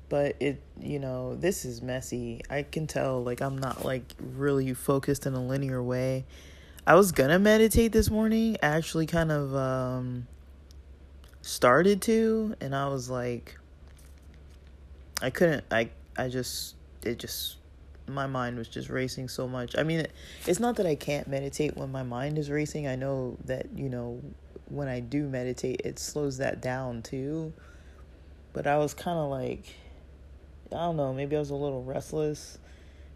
But 0.09 0.35
it, 0.39 0.61
you 0.79 0.99
know, 0.99 1.35
this 1.35 1.65
is 1.65 1.81
messy. 1.81 2.41
I 2.49 2.63
can 2.63 2.87
tell 2.87 3.23
like 3.23 3.41
I'm 3.41 3.57
not 3.57 3.83
like 3.83 4.13
really 4.19 4.73
focused 4.73 5.25
in 5.25 5.33
a 5.33 5.43
linear 5.43 5.81
way. 5.81 6.25
I 6.85 6.95
was 6.95 7.11
gonna 7.11 7.39
meditate 7.39 7.91
this 7.91 8.09
morning, 8.09 8.55
actually 8.61 9.07
kind 9.07 9.31
of 9.31 9.55
um 9.55 10.27
started 11.41 12.01
to 12.01 12.55
and 12.59 12.75
I 12.75 12.89
was 12.89 13.09
like 13.09 13.57
I 15.21 15.29
couldn't 15.29 15.63
I 15.71 15.89
I 16.17 16.27
just 16.27 16.76
it 17.03 17.19
just 17.19 17.57
my 18.07 18.25
mind 18.25 18.57
was 18.57 18.67
just 18.67 18.89
racing 18.89 19.27
so 19.27 19.47
much. 19.47 19.77
I 19.77 19.83
mean, 19.83 20.07
it's 20.45 20.59
not 20.59 20.77
that 20.77 20.85
I 20.85 20.95
can't 20.95 21.27
meditate 21.27 21.75
when 21.75 21.91
my 21.91 22.03
mind 22.03 22.37
is 22.37 22.49
racing. 22.49 22.87
I 22.87 22.95
know 22.95 23.37
that, 23.45 23.67
you 23.75 23.89
know, 23.89 24.21
when 24.69 24.87
I 24.87 25.01
do 25.01 25.27
meditate, 25.27 25.81
it 25.83 25.99
slows 25.99 26.37
that 26.37 26.61
down 26.61 27.01
too. 27.01 27.53
But 28.53 28.65
I 28.65 28.77
was 28.77 28.93
kind 28.93 29.17
of 29.17 29.29
like 29.29 29.75
I 30.71 30.77
don't 30.77 30.97
know, 30.97 31.13
maybe 31.13 31.35
I 31.35 31.39
was 31.39 31.49
a 31.49 31.55
little 31.55 31.83
restless. 31.83 32.57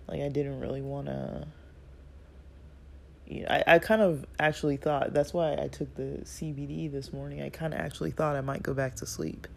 Like 0.08 0.22
I 0.22 0.30
didn't 0.30 0.60
really 0.60 0.82
want 0.82 1.08
to 1.08 1.48
you 3.32 3.44
know, 3.44 3.48
I, 3.50 3.64
I 3.76 3.80
kind 3.80 4.02
of 4.02 4.26
actually 4.40 4.76
thought 4.76 5.14
that's 5.14 5.34
why 5.34 5.54
I 5.54 5.68
took 5.68 5.96
the 5.96 6.20
CBD 6.24 6.92
this 6.92 7.14
morning. 7.14 7.42
I 7.42 7.50
kind 7.50 7.74
of 7.74 7.80
actually 7.80 8.12
thought 8.12 8.36
I 8.36 8.42
might 8.42 8.62
go 8.62 8.74
back 8.74 8.96
to 8.96 9.06
sleep. 9.06 9.48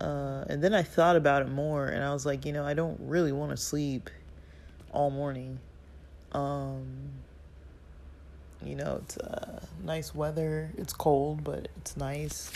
Uh, 0.00 0.44
and 0.48 0.62
then 0.62 0.74
I 0.74 0.82
thought 0.82 1.16
about 1.16 1.42
it 1.42 1.48
more, 1.48 1.86
and 1.86 2.04
I 2.04 2.12
was 2.12 2.26
like, 2.26 2.44
you 2.44 2.52
know, 2.52 2.64
I 2.64 2.74
don't 2.74 2.98
really 3.00 3.32
want 3.32 3.50
to 3.50 3.56
sleep 3.56 4.10
all 4.92 5.10
morning. 5.10 5.58
Um, 6.32 7.12
you 8.62 8.74
know, 8.74 9.00
it's 9.02 9.16
uh, 9.18 9.60
nice 9.82 10.14
weather. 10.14 10.70
It's 10.76 10.92
cold, 10.92 11.44
but 11.44 11.68
it's 11.76 11.96
nice. 11.96 12.50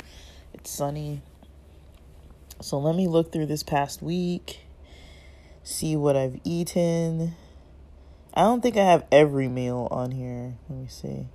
It's 0.53 0.71
sunny. 0.71 1.23
So 2.61 2.79
let 2.79 2.95
me 2.95 3.07
look 3.07 3.33
through 3.33 3.47
this 3.47 3.63
past 3.63 4.03
week, 4.03 4.61
see 5.63 5.97
what 5.97 6.17
I've 6.17 6.39
eaten. 6.45 7.35
I 8.35 8.43
don't 8.43 8.61
think 8.61 8.77
I 8.77 8.85
have 8.85 9.07
every 9.11 9.49
meal 9.49 9.89
on 9.91 10.11
here. 10.11 10.57
Let 10.69 10.79
me 10.79 10.89
see. 10.89 11.27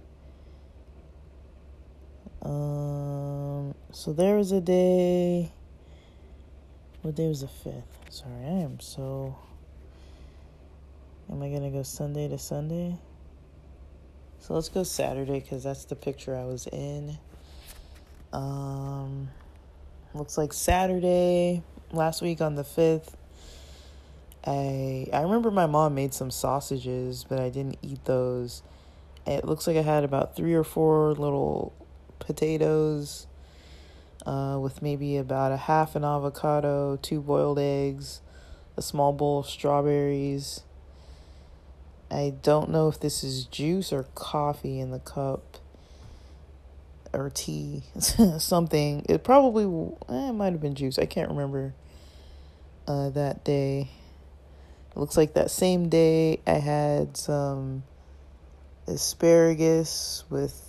Um, 2.43 3.73
so 3.91 4.13
there 4.13 4.35
was 4.35 4.51
a 4.51 4.61
day 4.61 5.51
what 7.05 7.13
day 7.13 7.27
was 7.27 7.41
the 7.41 7.47
5th? 7.47 7.83
Sorry, 8.09 8.33
I 8.33 8.61
am 8.63 8.79
so. 8.79 9.37
Am 11.31 11.39
I 11.39 11.49
gonna 11.49 11.69
go 11.69 11.83
Sunday 11.83 12.27
to 12.27 12.39
Sunday? 12.39 12.97
So 14.39 14.55
let's 14.55 14.69
go 14.69 14.81
Saturday 14.81 15.39
because 15.39 15.63
that's 15.63 15.85
the 15.85 15.95
picture 15.95 16.35
I 16.35 16.45
was 16.45 16.65
in. 16.65 17.15
Um, 18.33 19.29
looks 20.15 20.35
like 20.35 20.51
Saturday 20.51 21.61
last 21.91 22.23
week 22.23 22.41
on 22.41 22.55
the 22.55 22.63
5th. 22.63 23.13
I 24.43 25.07
I 25.13 25.21
remember 25.21 25.51
my 25.51 25.67
mom 25.67 25.93
made 25.93 26.15
some 26.15 26.31
sausages, 26.31 27.23
but 27.29 27.39
I 27.39 27.49
didn't 27.49 27.77
eat 27.83 28.03
those. 28.05 28.63
It 29.27 29.45
looks 29.45 29.67
like 29.67 29.77
I 29.77 29.83
had 29.83 30.03
about 30.03 30.35
three 30.35 30.55
or 30.55 30.63
four 30.63 31.13
little 31.13 31.71
potatoes 32.17 33.27
uh, 34.25 34.57
with 34.61 34.81
maybe 34.81 35.17
about 35.17 35.51
a 35.51 35.57
half 35.57 35.95
an 35.95 36.03
avocado, 36.03 36.97
two 37.01 37.21
boiled 37.21 37.59
eggs, 37.59 38.21
a 38.75 38.81
small 38.81 39.13
bowl 39.13 39.39
of 39.39 39.47
strawberries. 39.47 40.61
I 42.09 42.33
don't 42.41 42.69
know 42.69 42.87
if 42.87 42.99
this 42.99 43.23
is 43.23 43.45
juice 43.45 43.91
or 43.91 44.03
coffee 44.15 44.79
in 44.79 44.91
the 44.91 44.99
cup 44.99 45.57
or 47.13 47.29
tea, 47.29 47.83
something. 48.39 49.05
It 49.07 49.23
probably 49.23 49.65
eh, 50.09 50.29
it 50.29 50.33
might 50.33 50.53
have 50.53 50.61
been 50.61 50.75
juice. 50.75 50.99
I 50.99 51.05
can't 51.05 51.29
remember 51.29 51.73
uh, 52.87 53.09
that 53.11 53.43
day. 53.43 53.89
It 54.91 54.99
looks 54.99 55.17
like 55.17 55.33
that 55.33 55.51
same 55.51 55.89
day 55.89 56.39
I 56.47 56.53
had 56.53 57.17
some 57.17 57.83
asparagus 58.87 60.23
with 60.29 60.64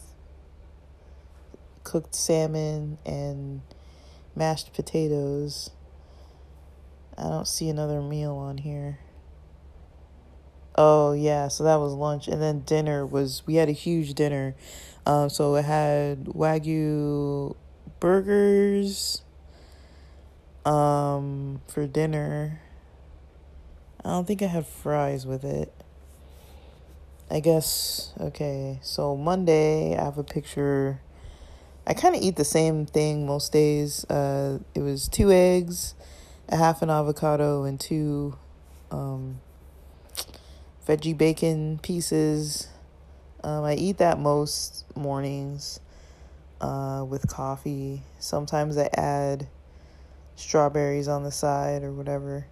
cooked 1.87 2.17
salmon 2.17 2.99
and 3.07 3.63
mashed 4.35 4.73
potatoes. 4.75 5.71
I 7.17 7.23
don't 7.29 7.47
see 7.47 7.69
another 7.69 8.03
meal 8.03 8.35
on 8.35 8.59
here. 8.59 8.99
Oh 10.75 11.13
yeah, 11.13 11.47
so 11.47 11.63
that 11.63 11.77
was 11.77 11.95
lunch, 11.95 12.27
and 12.27 12.43
then 12.43 12.61
dinner 12.61 13.07
was 13.07 13.45
we 13.47 13.55
had 13.55 13.69
a 13.69 13.73
huge 13.73 14.15
dinner. 14.15 14.57
Um, 15.07 15.31
so 15.31 15.55
it 15.55 15.65
had 15.65 16.25
wagyu 16.25 17.55
burgers. 18.01 19.23
Um, 20.65 21.61
for 21.69 21.87
dinner. 21.87 22.61
I 24.05 24.09
don't 24.09 24.27
think 24.27 24.43
I 24.43 24.47
had 24.47 24.67
fries 24.67 25.25
with 25.25 25.45
it. 25.45 25.73
I 27.31 27.39
guess 27.39 28.13
okay. 28.21 28.81
So 28.83 29.17
Monday, 29.17 29.97
I 29.97 30.05
have 30.05 30.19
a 30.19 30.25
picture. 30.25 31.01
I 31.87 31.95
kind 31.95 32.17
of 32.17 32.23
eat 32.23 32.35
the 32.35 32.45
same 32.45 32.85
thing 32.85 33.27
most 33.27 33.53
days. 33.53 34.05
Uh, 34.07 34.59
it 34.75 34.81
was 34.81 35.07
two 35.07 35.31
eggs, 35.31 35.95
a 36.49 36.57
half 36.57 36.83
an 36.83 36.91
avocado, 36.91 37.63
and 37.63 37.79
two 37.79 38.37
um, 38.91 39.41
veggie 40.87 41.17
bacon 41.17 41.79
pieces. 41.81 42.69
Um, 43.45 43.63
I 43.63 43.75
eat 43.75 43.99
that 43.99 44.19
most 44.19 44.85
mornings 44.97 45.79
uh, 46.61 47.05
with 47.09 47.29
coffee. 47.29 48.03
Sometimes 48.19 48.77
I 48.77 48.89
add 48.95 49.47
strawberries 50.35 51.07
on 51.07 51.23
the 51.23 51.31
side 51.31 51.85
or 51.85 51.93
whatever. 51.93 52.47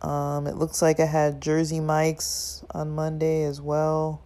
Um, 0.00 0.46
it 0.46 0.56
looks 0.56 0.80
like 0.80 1.00
I 1.00 1.06
had 1.06 1.42
Jersey 1.42 1.80
Mike's 1.80 2.64
on 2.70 2.90
Monday 2.92 3.42
as 3.42 3.60
well. 3.60 4.22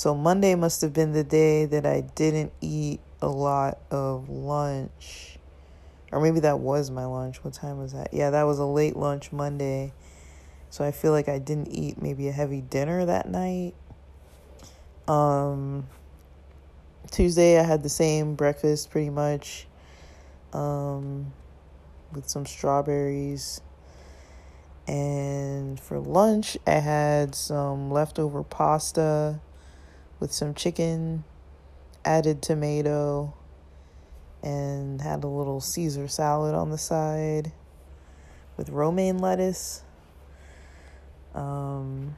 So 0.00 0.14
Monday 0.14 0.54
must 0.54 0.80
have 0.80 0.94
been 0.94 1.12
the 1.12 1.22
day 1.22 1.66
that 1.66 1.84
I 1.84 2.00
didn't 2.00 2.54
eat 2.62 3.00
a 3.20 3.28
lot 3.28 3.76
of 3.90 4.30
lunch. 4.30 5.36
Or 6.10 6.22
maybe 6.22 6.40
that 6.40 6.58
was 6.58 6.90
my 6.90 7.04
lunch. 7.04 7.44
What 7.44 7.52
time 7.52 7.76
was 7.76 7.92
that? 7.92 8.08
Yeah, 8.14 8.30
that 8.30 8.44
was 8.44 8.58
a 8.58 8.64
late 8.64 8.96
lunch 8.96 9.30
Monday. 9.30 9.92
So 10.70 10.86
I 10.86 10.90
feel 10.90 11.12
like 11.12 11.28
I 11.28 11.38
didn't 11.38 11.68
eat 11.68 12.00
maybe 12.00 12.28
a 12.28 12.32
heavy 12.32 12.62
dinner 12.62 13.04
that 13.04 13.28
night. 13.28 13.74
Um 15.06 15.86
Tuesday 17.10 17.60
I 17.60 17.62
had 17.62 17.82
the 17.82 17.90
same 17.90 18.36
breakfast 18.36 18.90
pretty 18.90 19.10
much. 19.10 19.66
Um 20.54 21.34
with 22.10 22.26
some 22.26 22.46
strawberries. 22.46 23.60
And 24.88 25.78
for 25.78 25.98
lunch, 25.98 26.56
I 26.66 26.78
had 26.78 27.34
some 27.34 27.90
leftover 27.90 28.42
pasta 28.42 29.40
with 30.20 30.32
some 30.32 30.54
chicken, 30.54 31.24
added 32.04 32.42
tomato, 32.42 33.34
and 34.42 35.00
had 35.00 35.24
a 35.24 35.26
little 35.26 35.60
Caesar 35.60 36.06
salad 36.06 36.54
on 36.54 36.70
the 36.70 36.78
side 36.78 37.52
with 38.56 38.68
romaine 38.68 39.18
lettuce. 39.18 39.82
Um, 41.34 42.14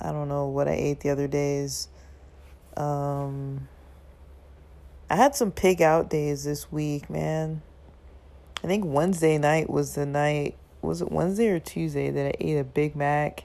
I 0.00 0.12
don't 0.12 0.28
know 0.28 0.46
what 0.46 0.68
I 0.68 0.72
ate 0.72 1.00
the 1.00 1.10
other 1.10 1.26
days. 1.26 1.88
Um, 2.76 3.68
I 5.10 5.16
had 5.16 5.34
some 5.34 5.50
pig 5.50 5.82
out 5.82 6.08
days 6.08 6.44
this 6.44 6.70
week, 6.70 7.10
man. 7.10 7.62
I 8.62 8.66
think 8.66 8.84
Wednesday 8.84 9.38
night 9.38 9.70
was 9.70 9.94
the 9.94 10.06
night. 10.06 10.56
Was 10.82 11.02
it 11.02 11.10
Wednesday 11.10 11.48
or 11.48 11.58
Tuesday 11.58 12.10
that 12.10 12.26
I 12.26 12.34
ate 12.40 12.58
a 12.58 12.64
Big 12.64 12.94
Mac? 12.94 13.44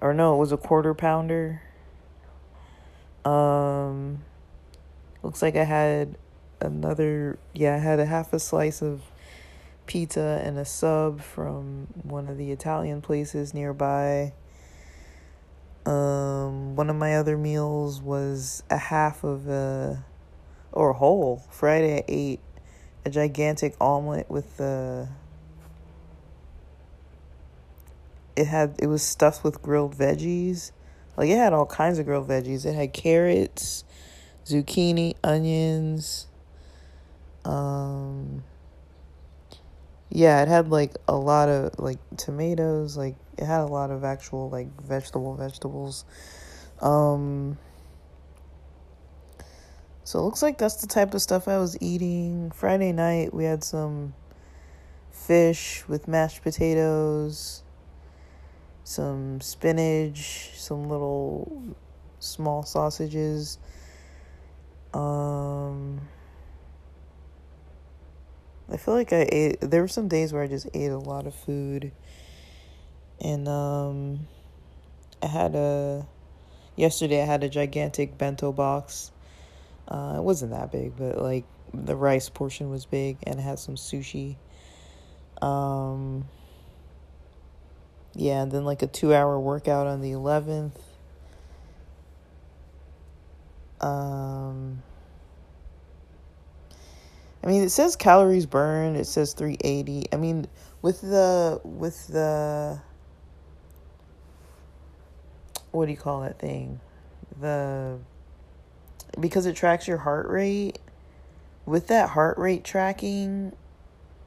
Or 0.00 0.14
no, 0.14 0.34
it 0.34 0.38
was 0.38 0.50
a 0.50 0.56
quarter 0.56 0.94
pounder. 0.94 1.62
Um, 3.24 4.22
looks 5.22 5.42
like 5.42 5.56
I 5.56 5.64
had 5.64 6.16
another. 6.60 7.38
Yeah, 7.52 7.74
I 7.74 7.78
had 7.78 8.00
a 8.00 8.06
half 8.06 8.32
a 8.32 8.38
slice 8.38 8.82
of 8.82 9.02
pizza 9.86 10.40
and 10.44 10.58
a 10.58 10.64
sub 10.64 11.20
from 11.20 11.88
one 12.02 12.28
of 12.28 12.38
the 12.38 12.52
Italian 12.52 13.00
places 13.02 13.52
nearby. 13.52 14.32
Um, 15.86 16.76
one 16.76 16.90
of 16.90 16.96
my 16.96 17.16
other 17.16 17.36
meals 17.36 18.00
was 18.00 18.62
a 18.70 18.76
half 18.76 19.24
of 19.24 19.48
a 19.48 20.04
or 20.72 20.90
a 20.90 20.94
whole. 20.94 21.42
Friday 21.50 21.98
I 21.98 22.04
ate 22.06 22.40
a 23.04 23.10
gigantic 23.10 23.74
omelet 23.80 24.30
with 24.30 24.56
the 24.58 25.08
it 28.36 28.46
had 28.46 28.76
it 28.78 28.86
was 28.86 29.02
stuffed 29.02 29.44
with 29.44 29.62
grilled 29.62 29.96
veggies. 29.96 30.72
Like 31.20 31.28
it 31.28 31.36
had 31.36 31.52
all 31.52 31.66
kinds 31.66 31.98
of 31.98 32.06
grilled 32.06 32.28
veggies. 32.28 32.64
It 32.64 32.74
had 32.74 32.94
carrots, 32.94 33.84
zucchini, 34.46 35.16
onions, 35.22 36.28
um 37.44 38.42
yeah, 40.08 40.40
it 40.40 40.48
had 40.48 40.70
like 40.70 40.96
a 41.06 41.14
lot 41.14 41.50
of 41.50 41.78
like 41.78 41.98
tomatoes, 42.16 42.96
like 42.96 43.16
it 43.36 43.44
had 43.44 43.60
a 43.60 43.66
lot 43.66 43.90
of 43.90 44.02
actual 44.02 44.48
like 44.48 44.68
vegetable 44.80 45.34
vegetables. 45.34 46.06
Um 46.80 47.58
so 50.04 50.20
it 50.20 50.22
looks 50.22 50.40
like 50.40 50.56
that's 50.56 50.76
the 50.76 50.86
type 50.86 51.12
of 51.12 51.20
stuff 51.20 51.48
I 51.48 51.58
was 51.58 51.76
eating. 51.82 52.50
Friday 52.50 52.92
night 52.92 53.34
we 53.34 53.44
had 53.44 53.62
some 53.62 54.14
fish 55.10 55.84
with 55.86 56.08
mashed 56.08 56.42
potatoes, 56.42 57.62
some 58.90 59.40
spinach, 59.40 60.50
some 60.56 60.88
little 60.88 61.62
small 62.18 62.64
sausages. 62.64 63.58
Um 64.92 66.00
I 68.68 68.76
feel 68.76 68.94
like 68.94 69.12
I 69.12 69.28
ate 69.30 69.60
there 69.60 69.82
were 69.82 69.88
some 69.88 70.08
days 70.08 70.32
where 70.32 70.42
I 70.42 70.48
just 70.48 70.66
ate 70.74 70.90
a 70.90 70.98
lot 70.98 71.28
of 71.28 71.34
food. 71.36 71.92
And 73.20 73.46
um 73.46 74.26
I 75.22 75.26
had 75.26 75.54
a 75.54 76.04
yesterday 76.74 77.22
I 77.22 77.26
had 77.26 77.44
a 77.44 77.48
gigantic 77.48 78.18
bento 78.18 78.50
box 78.50 79.12
uh, 79.86 80.14
it 80.16 80.22
wasn't 80.22 80.50
that 80.52 80.72
big, 80.72 80.96
but 80.96 81.20
like 81.20 81.44
the 81.72 81.94
rice 81.94 82.28
portion 82.28 82.70
was 82.70 82.86
big 82.86 83.18
and 83.24 83.38
it 83.38 83.42
had 83.42 83.58
some 83.60 83.76
sushi. 83.76 84.36
Um, 85.42 86.28
yeah, 88.14 88.42
and 88.42 88.50
then 88.50 88.64
like 88.64 88.82
a 88.82 88.86
two 88.86 89.14
hour 89.14 89.38
workout 89.38 89.86
on 89.86 90.00
the 90.00 90.12
11th. 90.12 90.72
Um, 93.80 94.82
I 97.42 97.46
mean, 97.46 97.62
it 97.62 97.70
says 97.70 97.96
calories 97.96 98.46
burned. 98.46 98.96
It 98.96 99.06
says 99.06 99.32
380. 99.32 100.08
I 100.12 100.16
mean, 100.16 100.46
with 100.82 101.00
the 101.00 101.60
with 101.64 102.08
the 102.08 102.80
what 105.70 105.86
do 105.86 105.92
you 105.92 105.98
call 105.98 106.22
that 106.22 106.38
thing? 106.38 106.80
The 107.40 107.98
because 109.18 109.46
it 109.46 109.56
tracks 109.56 109.88
your 109.88 109.98
heart 109.98 110.28
rate. 110.28 110.78
With 111.66 111.86
that 111.88 112.10
heart 112.10 112.38
rate 112.38 112.64
tracking, 112.64 113.52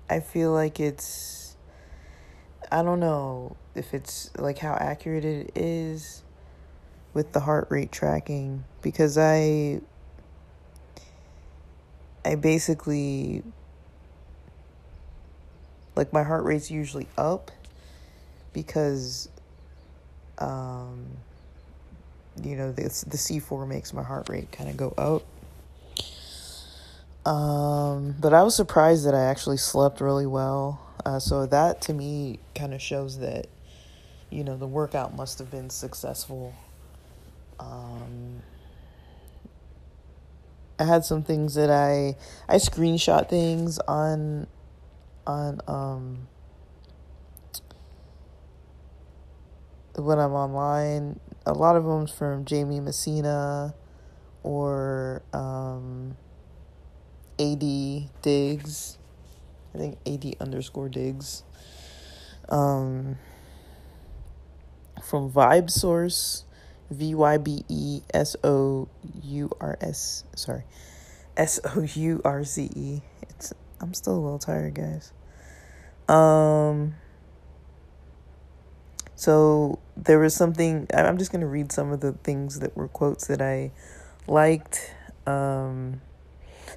I 0.09 0.19
feel 0.21 0.51
like 0.51 0.79
it's 0.79 1.42
I 2.71 2.83
don't 2.83 2.99
know 2.99 3.55
if 3.75 3.93
it's 3.93 4.31
like 4.37 4.59
how 4.59 4.73
accurate 4.73 5.25
it 5.25 5.51
is 5.55 6.23
with 7.13 7.31
the 7.33 7.39
heart 7.41 7.67
rate 7.69 7.91
tracking 7.91 8.63
because 8.81 9.17
I 9.17 9.81
I 12.25 12.35
basically 12.35 13.43
like 15.95 16.11
my 16.13 16.23
heart 16.23 16.43
rate's 16.43 16.71
usually 16.71 17.07
up 17.17 17.51
because 18.53 19.29
um 20.37 21.17
you 22.41 22.55
know, 22.55 22.71
the, 22.71 22.83
the 22.83 23.17
C4 23.17 23.67
makes 23.67 23.93
my 23.93 24.03
heart 24.03 24.29
rate 24.29 24.51
kind 24.51 24.69
of 24.69 24.77
go 24.77 24.93
up. 24.97 25.23
Um, 27.25 28.15
but 28.19 28.33
I 28.33 28.43
was 28.43 28.55
surprised 28.55 29.05
that 29.05 29.13
I 29.13 29.25
actually 29.25 29.57
slept 29.57 30.01
really 30.01 30.25
well. 30.25 30.79
Uh, 31.05 31.19
so 31.19 31.45
that 31.45 31.81
to 31.81 31.93
me 31.93 32.39
kind 32.55 32.73
of 32.73 32.81
shows 32.81 33.19
that, 33.19 33.47
you 34.29 34.43
know, 34.43 34.57
the 34.57 34.67
workout 34.67 35.15
must 35.15 35.39
have 35.39 35.51
been 35.51 35.69
successful. 35.69 36.53
Um, 37.59 38.41
I 40.79 40.85
had 40.85 41.05
some 41.05 41.23
things 41.23 41.55
that 41.55 41.69
I 41.69 42.15
I 42.49 42.55
screenshot 42.55 43.29
things 43.29 43.79
on 43.79 44.47
on 45.27 45.61
um 45.67 46.27
when 49.95 50.19
I'm 50.19 50.33
online 50.33 51.19
a 51.45 51.53
lot 51.53 51.75
of 51.75 51.85
them 51.85 52.07
from 52.07 52.45
Jamie 52.45 52.79
Messina 52.79 53.73
or 54.43 55.21
um, 55.33 56.15
AD 57.39 57.59
Diggs. 58.21 58.97
I 59.73 59.77
think 59.77 59.97
AD 60.05 60.35
underscore 60.39 60.89
digs. 60.89 61.43
Um, 62.49 63.17
from 65.01 65.31
Vybe 65.31 65.69
Source, 65.69 66.45
V 66.89 67.15
Y 67.15 67.37
B 67.37 67.65
E 67.69 68.01
S 68.13 68.35
O 68.43 68.87
U 69.23 69.49
R 69.59 69.77
S. 69.81 70.23
Sorry, 70.35 70.63
S 71.35 71.59
O 71.63 71.81
U 71.81 72.21
R 72.23 72.43
C 72.43 72.69
E. 72.75 73.01
It's. 73.21 73.53
I'm 73.81 73.93
still 73.93 74.13
a 74.13 74.21
little 74.21 74.39
tired, 74.39 74.75
guys. 74.75 75.11
Um, 76.07 76.95
so 79.15 79.79
there 79.95 80.19
was 80.19 80.33
something, 80.33 80.87
I'm 80.93 81.17
just 81.17 81.31
to 81.41 81.47
read 81.47 81.71
some 81.71 81.91
of 81.91 82.01
the 82.01 82.11
things 82.11 82.59
that 82.59 82.75
were 82.75 82.87
quotes 82.87 83.27
that 83.27 83.41
I 83.41 83.71
liked. 84.27 84.93
Um, 85.25 86.01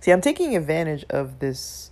see, 0.00 0.12
I'm 0.12 0.20
taking 0.20 0.56
advantage 0.56 1.04
of 1.10 1.38
this, 1.38 1.90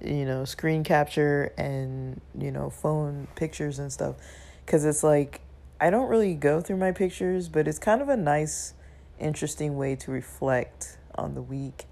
you 0.00 0.24
know, 0.24 0.44
screen 0.44 0.84
capture 0.84 1.52
and, 1.56 2.20
you 2.38 2.50
know, 2.50 2.70
phone 2.70 3.28
pictures 3.34 3.78
and 3.78 3.92
stuff. 3.92 4.16
Because 4.64 4.84
it's 4.84 5.02
like, 5.02 5.40
I 5.80 5.90
don't 5.90 6.08
really 6.08 6.34
go 6.34 6.60
through 6.60 6.78
my 6.78 6.92
pictures, 6.92 7.48
but 7.48 7.68
it's 7.68 7.78
kind 7.78 8.00
of 8.00 8.08
a 8.08 8.16
nice, 8.16 8.74
interesting 9.18 9.76
way 9.76 9.96
to 9.96 10.10
reflect 10.10 10.98
on 11.14 11.34
the 11.34 11.42
week. 11.42 11.86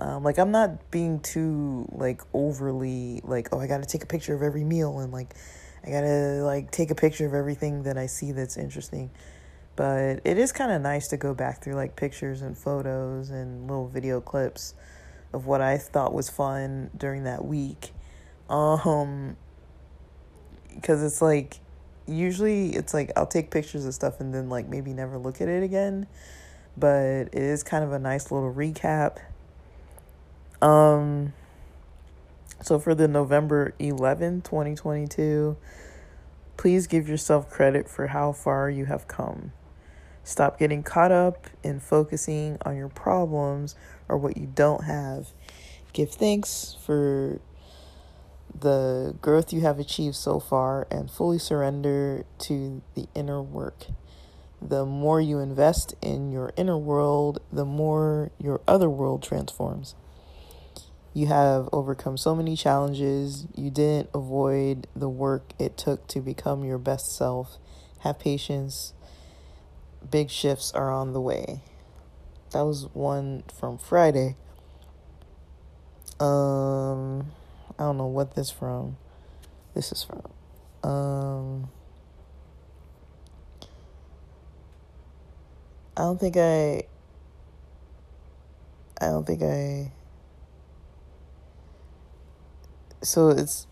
Um, 0.00 0.24
like 0.24 0.38
I'm 0.38 0.50
not 0.50 0.90
being 0.90 1.20
too 1.20 1.86
like 1.92 2.22
overly 2.34 3.20
like 3.22 3.50
oh 3.52 3.60
I 3.60 3.68
got 3.68 3.82
to 3.82 3.88
take 3.88 4.02
a 4.02 4.06
picture 4.06 4.34
of 4.34 4.42
every 4.42 4.64
meal 4.64 4.98
and 4.98 5.12
like 5.12 5.32
I 5.86 5.90
got 5.90 6.00
to 6.00 6.42
like 6.42 6.72
take 6.72 6.90
a 6.90 6.94
picture 6.96 7.24
of 7.24 7.34
everything 7.34 7.84
that 7.84 7.96
I 7.96 8.06
see 8.06 8.32
that's 8.32 8.56
interesting. 8.56 9.10
But 9.76 10.20
it 10.24 10.38
is 10.38 10.50
kind 10.50 10.72
of 10.72 10.82
nice 10.82 11.08
to 11.08 11.16
go 11.16 11.34
back 11.34 11.62
through 11.62 11.74
like 11.74 11.94
pictures 11.94 12.42
and 12.42 12.58
photos 12.58 13.30
and 13.30 13.68
little 13.68 13.86
video 13.86 14.20
clips 14.20 14.74
of 15.32 15.46
what 15.46 15.60
I 15.60 15.78
thought 15.78 16.12
was 16.12 16.28
fun 16.30 16.90
during 16.96 17.24
that 17.24 17.44
week. 17.44 17.92
Um 18.48 19.36
cuz 20.82 21.02
it's 21.02 21.22
like 21.22 21.60
usually 22.06 22.70
it's 22.70 22.92
like 22.92 23.12
I'll 23.16 23.26
take 23.26 23.50
pictures 23.50 23.84
of 23.84 23.94
stuff 23.94 24.20
and 24.20 24.34
then 24.34 24.48
like 24.48 24.68
maybe 24.68 24.92
never 24.92 25.18
look 25.18 25.40
at 25.40 25.48
it 25.48 25.62
again. 25.62 26.06
But 26.76 27.28
it 27.32 27.34
is 27.34 27.62
kind 27.62 27.84
of 27.84 27.92
a 27.92 27.98
nice 27.98 28.30
little 28.30 28.52
recap. 28.52 29.18
Um 30.60 31.32
so 32.62 32.78
for 32.78 32.94
the 32.94 33.08
November 33.08 33.74
11, 33.80 34.42
2022, 34.42 35.56
please 36.56 36.86
give 36.86 37.08
yourself 37.08 37.50
credit 37.50 37.88
for 37.88 38.06
how 38.06 38.30
far 38.30 38.70
you 38.70 38.84
have 38.84 39.08
come. 39.08 39.50
Stop 40.22 40.60
getting 40.60 40.84
caught 40.84 41.10
up 41.10 41.48
in 41.64 41.80
focusing 41.80 42.58
on 42.64 42.76
your 42.76 42.88
problems 42.88 43.74
or 44.12 44.18
what 44.18 44.36
you 44.36 44.46
don't 44.46 44.84
have. 44.84 45.28
Give 45.94 46.10
thanks 46.10 46.76
for 46.84 47.40
the 48.58 49.16
growth 49.22 49.52
you 49.52 49.62
have 49.62 49.78
achieved 49.78 50.14
so 50.14 50.38
far 50.38 50.86
and 50.90 51.10
fully 51.10 51.38
surrender 51.38 52.24
to 52.40 52.82
the 52.94 53.08
inner 53.14 53.40
work. 53.40 53.86
The 54.60 54.84
more 54.84 55.20
you 55.20 55.38
invest 55.38 55.94
in 56.02 56.30
your 56.30 56.52
inner 56.56 56.76
world, 56.76 57.40
the 57.50 57.64
more 57.64 58.30
your 58.38 58.60
other 58.68 58.90
world 58.90 59.22
transforms. 59.22 59.94
You 61.14 61.26
have 61.26 61.68
overcome 61.72 62.16
so 62.16 62.34
many 62.34 62.54
challenges. 62.54 63.46
You 63.56 63.70
didn't 63.70 64.10
avoid 64.14 64.86
the 64.94 65.08
work 65.08 65.52
it 65.58 65.76
took 65.76 66.06
to 66.08 66.20
become 66.20 66.64
your 66.64 66.78
best 66.78 67.16
self. 67.16 67.58
Have 68.00 68.18
patience. 68.18 68.92
Big 70.08 70.30
shifts 70.30 70.70
are 70.72 70.90
on 70.90 71.12
the 71.12 71.20
way. 71.20 71.62
That 72.52 72.62
was 72.62 72.88
one 72.92 73.44
from 73.58 73.78
Friday. 73.78 74.36
Um, 76.20 77.32
I 77.78 77.84
don't 77.84 77.96
know 77.98 78.06
what 78.06 78.34
this 78.34 78.50
from. 78.50 78.96
This 79.74 79.90
is 79.92 80.04
from. 80.04 80.22
Um, 80.88 81.70
I 85.96 86.02
don't 86.02 86.20
think 86.20 86.36
I. 86.36 86.84
I 89.00 89.06
don't 89.06 89.26
think 89.26 89.42
I 89.42 89.90
so 93.02 93.30
it's 93.30 93.66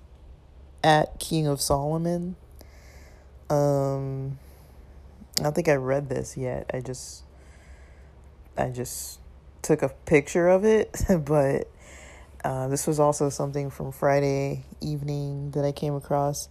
at 0.82 1.18
King 1.18 1.46
of 1.46 1.60
Solomon. 1.60 2.36
Um, 3.48 4.38
I 5.38 5.44
don't 5.44 5.54
think 5.54 5.68
I 5.68 5.74
read 5.74 6.08
this 6.08 6.36
yet. 6.36 6.70
I 6.74 6.80
just, 6.80 7.22
I 8.56 8.70
just 8.70 9.20
took 9.62 9.82
a 9.82 9.88
picture 9.88 10.48
of 10.48 10.64
it, 10.64 11.04
but 11.24 11.68
uh, 12.44 12.68
this 12.68 12.86
was 12.86 12.98
also 12.98 13.28
something 13.28 13.70
from 13.70 13.92
Friday 13.92 14.64
evening 14.80 15.52
that 15.52 15.64
I 15.64 15.72
came 15.72 15.94
across. 15.94 16.48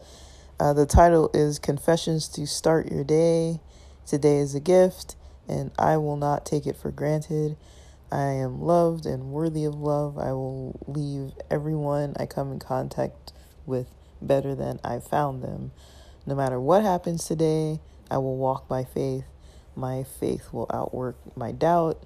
Uh, 0.60 0.74
the 0.74 0.86
title 0.86 1.32
is 1.34 1.60
Confessions 1.60 2.28
to 2.30 2.46
Start 2.46 2.92
Your 2.92 3.04
Day. 3.04 3.60
Today 4.06 4.38
is 4.38 4.56
a 4.56 4.60
gift, 4.60 5.16
and 5.48 5.72
I 5.78 5.98
will 5.98 6.18
not 6.18 6.46
take 6.46 6.68
it 6.68 6.76
for 6.76 6.92
granted. 6.92 7.58
I 8.12 8.32
am 8.32 8.62
loved 8.62 9.06
and 9.06 9.32
worthy 9.32 9.66
of 9.66 9.76
love. 9.76 10.18
I 10.18 10.32
will 10.34 10.80
leave 10.88 11.32
everyone 11.52 12.16
I 12.20 12.26
come 12.26 12.52
in 12.52 12.60
contact 12.60 13.34
with 13.66 13.88
better 14.22 14.56
than 14.56 14.80
I 14.84 15.00
found 15.00 15.44
them. 15.44 15.72
No 16.26 16.36
matter 16.36 16.60
what 16.60 16.84
happens 16.84 17.26
today, 17.26 17.80
I 18.10 18.18
will 18.18 18.38
walk 18.38 18.68
by 18.68 18.84
faith. 18.84 19.26
My 19.80 20.04
faith 20.04 20.52
will 20.52 20.68
outwork 20.74 21.16
my 21.38 21.54
doubt. 21.54 22.04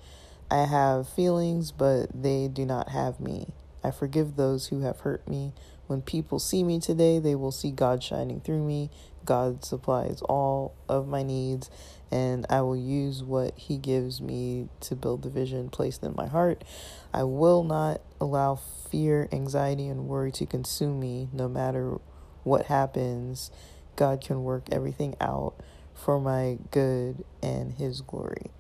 I 0.52 0.66
have 0.66 1.10
feelings, 1.10 1.72
but 1.72 2.06
they 2.14 2.48
do 2.48 2.68
not 2.68 2.90
have 2.90 3.20
me. 3.20 3.48
I 3.84 3.90
forgive 3.90 4.36
those 4.36 4.68
who 4.68 4.82
have 4.82 5.00
hurt 5.00 5.28
me. 5.28 5.54
When 5.88 6.04
people 6.04 6.38
see 6.38 6.64
me 6.64 6.80
today, 6.80 7.18
they 7.18 7.34
will 7.34 7.52
see 7.52 7.72
God 7.72 8.04
shining 8.04 8.42
through 8.42 8.64
me. 8.64 8.92
God 9.26 9.66
supplies 9.66 10.22
all 10.22 10.76
of 10.88 11.08
my 11.08 11.24
needs, 11.24 11.72
and 12.12 12.46
I 12.48 12.62
will 12.62 12.78
use 12.78 13.24
what 13.24 13.58
He 13.58 13.78
gives 13.78 14.22
me 14.22 14.70
to 14.82 14.96
build 14.96 15.24
the 15.24 15.32
vision 15.32 15.70
placed 15.70 16.04
in 16.04 16.14
my 16.16 16.28
heart. 16.28 16.64
I 17.12 17.24
will 17.24 17.64
not 17.64 18.02
allow 18.22 18.54
fear, 18.54 19.28
anxiety, 19.32 19.88
and 19.88 20.08
worry 20.08 20.32
to 20.34 20.46
consume 20.46 21.00
me 21.00 21.28
no 21.34 21.50
matter 21.50 21.98
what 22.44 22.68
happens. 22.68 23.50
God 23.96 24.22
can 24.22 24.44
work 24.44 24.68
everything 24.72 25.16
out 25.20 25.56
for 25.94 26.20
my 26.20 26.58
good 26.72 27.24
and 27.42 27.74
His 27.74 28.02
glory. 28.02 28.52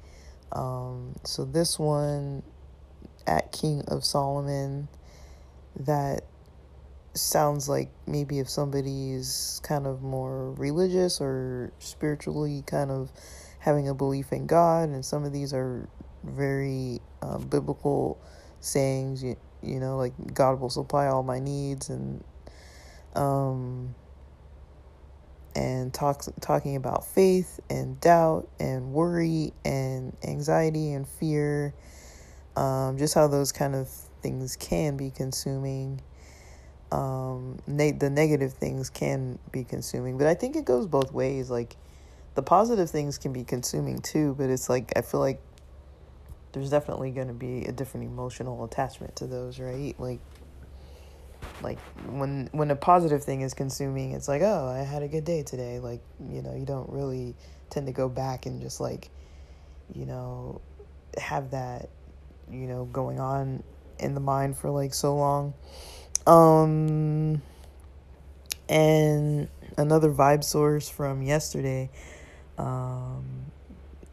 Um, 0.52 1.16
so, 1.24 1.46
this 1.46 1.80
one 1.80 2.44
at 3.26 3.52
King 3.52 3.84
of 3.88 4.04
Solomon 4.06 4.88
that 5.76 6.24
sounds 7.14 7.70
like 7.70 7.90
maybe 8.08 8.40
if 8.40 8.50
somebody's 8.50 9.62
kind 9.64 9.86
of 9.86 10.02
more 10.02 10.52
religious 10.54 11.22
or 11.22 11.72
spiritually 11.80 12.64
kind 12.66 12.92
of 12.92 13.12
having 13.60 13.88
a 13.88 13.94
belief 13.94 14.32
in 14.32 14.46
God, 14.46 14.90
and 14.90 15.06
some 15.06 15.24
of 15.24 15.32
these 15.32 15.54
are 15.54 15.88
very 16.24 17.00
um, 17.22 17.48
biblical 17.48 18.20
sayings. 18.60 19.24
You, 19.24 19.38
you 19.62 19.80
know, 19.80 19.98
like 19.98 20.14
God 20.34 20.60
will 20.60 20.70
supply 20.70 21.08
all 21.08 21.24
my 21.24 21.40
needs, 21.40 21.90
and 21.90 22.24
um, 23.16 23.96
and 25.56 25.94
talks 25.94 26.30
talking 26.42 26.76
about 26.76 27.06
faith 27.06 27.60
and 27.70 28.00
doubt 28.00 28.48
and 28.60 28.94
worry 28.94 29.54
and 29.64 30.16
anxiety 30.24 30.94
and 30.94 31.08
fear. 31.08 31.74
Um, 32.56 32.98
just 32.98 33.14
how 33.14 33.28
those 33.28 33.52
kind 33.52 33.76
of 33.76 33.90
things 34.22 34.56
can 34.56 34.98
be 34.98 35.12
consuming. 35.12 36.02
Um, 36.92 37.60
ne- 37.66 37.92
the 37.92 38.10
negative 38.10 38.54
things 38.54 38.90
can 38.90 39.40
be 39.52 39.64
consuming, 39.64 40.18
but 40.18 40.28
I 40.28 40.36
think 40.36 40.56
it 40.56 40.66
goes 40.66 40.86
both 40.86 41.12
ways. 41.12 41.50
Like 41.50 41.76
the 42.36 42.44
positive 42.44 42.90
things 42.90 43.18
can 43.18 43.34
be 43.34 43.44
consuming 43.44 44.00
too, 44.00 44.36
but 44.38 44.50
it's 44.50 44.70
like 44.70 44.94
I 44.96 45.02
feel 45.02 45.20
like 45.20 45.42
there's 46.52 46.70
definitely 46.70 47.12
going 47.12 47.28
to 47.28 47.34
be 47.34 47.66
a 47.66 47.72
different 47.72 48.06
emotional 48.06 48.64
attachment 48.64 49.16
to 49.18 49.28
those, 49.28 49.60
right? 49.60 49.96
Like 50.00 50.20
like 51.62 51.80
when 52.08 52.50
when 52.52 52.72
a 52.72 52.76
positive 52.76 53.24
thing 53.24 53.42
is 53.42 53.54
consuming, 53.54 54.12
it's 54.12 54.28
like, 54.28 54.42
"Oh, 54.42 54.68
I 54.68 54.84
had 54.84 55.04
a 55.04 55.08
good 55.08 55.26
day 55.26 55.44
today." 55.44 55.80
Like, 55.80 56.02
you 56.30 56.42
know, 56.42 56.56
you 56.56 56.66
don't 56.66 56.90
really 56.90 57.36
tend 57.70 57.88
to 57.88 57.94
go 57.94 58.10
back 58.10 58.46
and 58.46 58.62
just 58.62 58.80
like 58.80 59.10
you 59.94 60.06
know, 60.06 60.62
have 61.18 61.52
that 61.52 61.90
you 62.52 62.68
know 62.68 62.86
going 62.86 63.20
on 63.20 63.64
in 64.00 64.14
the 64.14 64.20
mind 64.20 64.58
for 64.58 64.70
like 64.70 64.94
so 64.94 65.16
long. 65.16 65.54
Um 66.26 67.42
and 68.70 69.50
another 69.78 70.10
Vybe 70.10 70.44
Source 70.44 70.90
from 70.90 71.22
yesterday 71.22 71.90
um, 72.58 73.24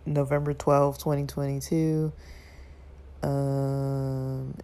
November 0.06 0.54
12, 0.54 0.98
2022. 0.98 2.12
Um, 3.22 4.54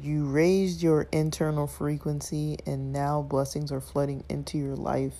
you 0.00 0.24
raised 0.26 0.82
your 0.82 1.08
internal 1.12 1.66
frequency, 1.66 2.58
and 2.66 2.92
now 2.92 3.22
blessings 3.22 3.70
are 3.72 3.80
flooding 3.80 4.24
into 4.28 4.58
your 4.58 4.76
life. 4.76 5.14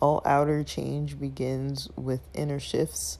All 0.00 0.22
outer 0.24 0.64
change 0.64 1.18
begins 1.18 1.88
with 1.96 2.20
inner 2.34 2.60
shifts. 2.60 3.18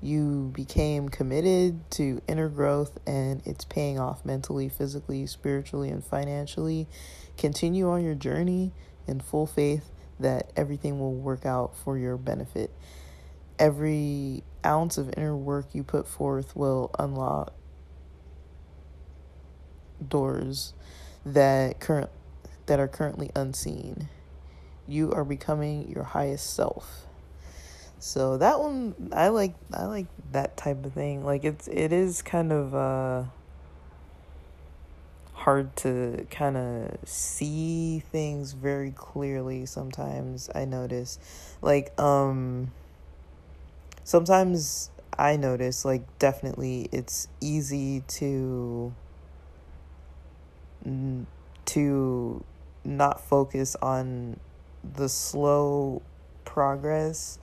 You 0.00 0.50
became 0.54 1.08
committed 1.08 1.90
to 1.92 2.20
inner 2.28 2.48
growth, 2.48 2.98
and 3.06 3.42
it's 3.44 3.64
paying 3.64 3.98
off 3.98 4.24
mentally, 4.24 4.68
physically, 4.68 5.26
spiritually, 5.26 5.88
and 5.88 6.04
financially. 6.04 6.86
Continue 7.36 7.90
on 7.90 8.04
your 8.04 8.14
journey 8.14 8.72
in 9.06 9.20
full 9.20 9.46
faith 9.46 9.90
that 10.20 10.52
everything 10.56 10.98
will 10.98 11.14
work 11.14 11.44
out 11.44 11.76
for 11.76 11.98
your 11.98 12.16
benefit 12.16 12.70
every 13.58 14.42
ounce 14.64 14.98
of 14.98 15.12
inner 15.16 15.36
work 15.36 15.66
you 15.72 15.82
put 15.82 16.06
forth 16.06 16.54
will 16.56 16.90
unlock 16.98 17.52
doors 20.06 20.72
that 21.24 21.80
current 21.80 22.10
that 22.66 22.80
are 22.80 22.88
currently 22.88 23.30
unseen. 23.34 24.08
you 24.88 25.12
are 25.12 25.24
becoming 25.24 25.90
your 25.90 26.04
highest 26.04 26.54
self. 26.54 27.06
So 27.98 28.36
that 28.38 28.60
one 28.60 28.94
I 29.12 29.28
like 29.28 29.54
I 29.72 29.86
like 29.86 30.06
that 30.32 30.56
type 30.56 30.84
of 30.84 30.92
thing. 30.92 31.24
Like 31.24 31.44
it's 31.44 31.66
it 31.68 31.92
is 31.92 32.22
kind 32.22 32.52
of 32.52 32.74
uh 32.74 33.24
hard 35.32 35.74
to 35.76 36.26
kind 36.30 36.56
of 36.56 36.96
see 37.08 38.02
things 38.10 38.52
very 38.52 38.90
clearly 38.92 39.66
sometimes 39.66 40.50
I 40.54 40.64
notice. 40.64 41.18
Like 41.62 41.98
um 42.00 42.72
sometimes 44.04 44.90
I 45.18 45.36
notice 45.36 45.84
like 45.84 46.02
definitely 46.18 46.88
it's 46.92 47.28
easy 47.40 48.02
to 48.08 48.94
to 51.66 52.44
not 52.84 53.20
focus 53.20 53.76
on 53.82 54.38
the 54.94 55.08
slow 55.08 56.02
progress 56.44 57.38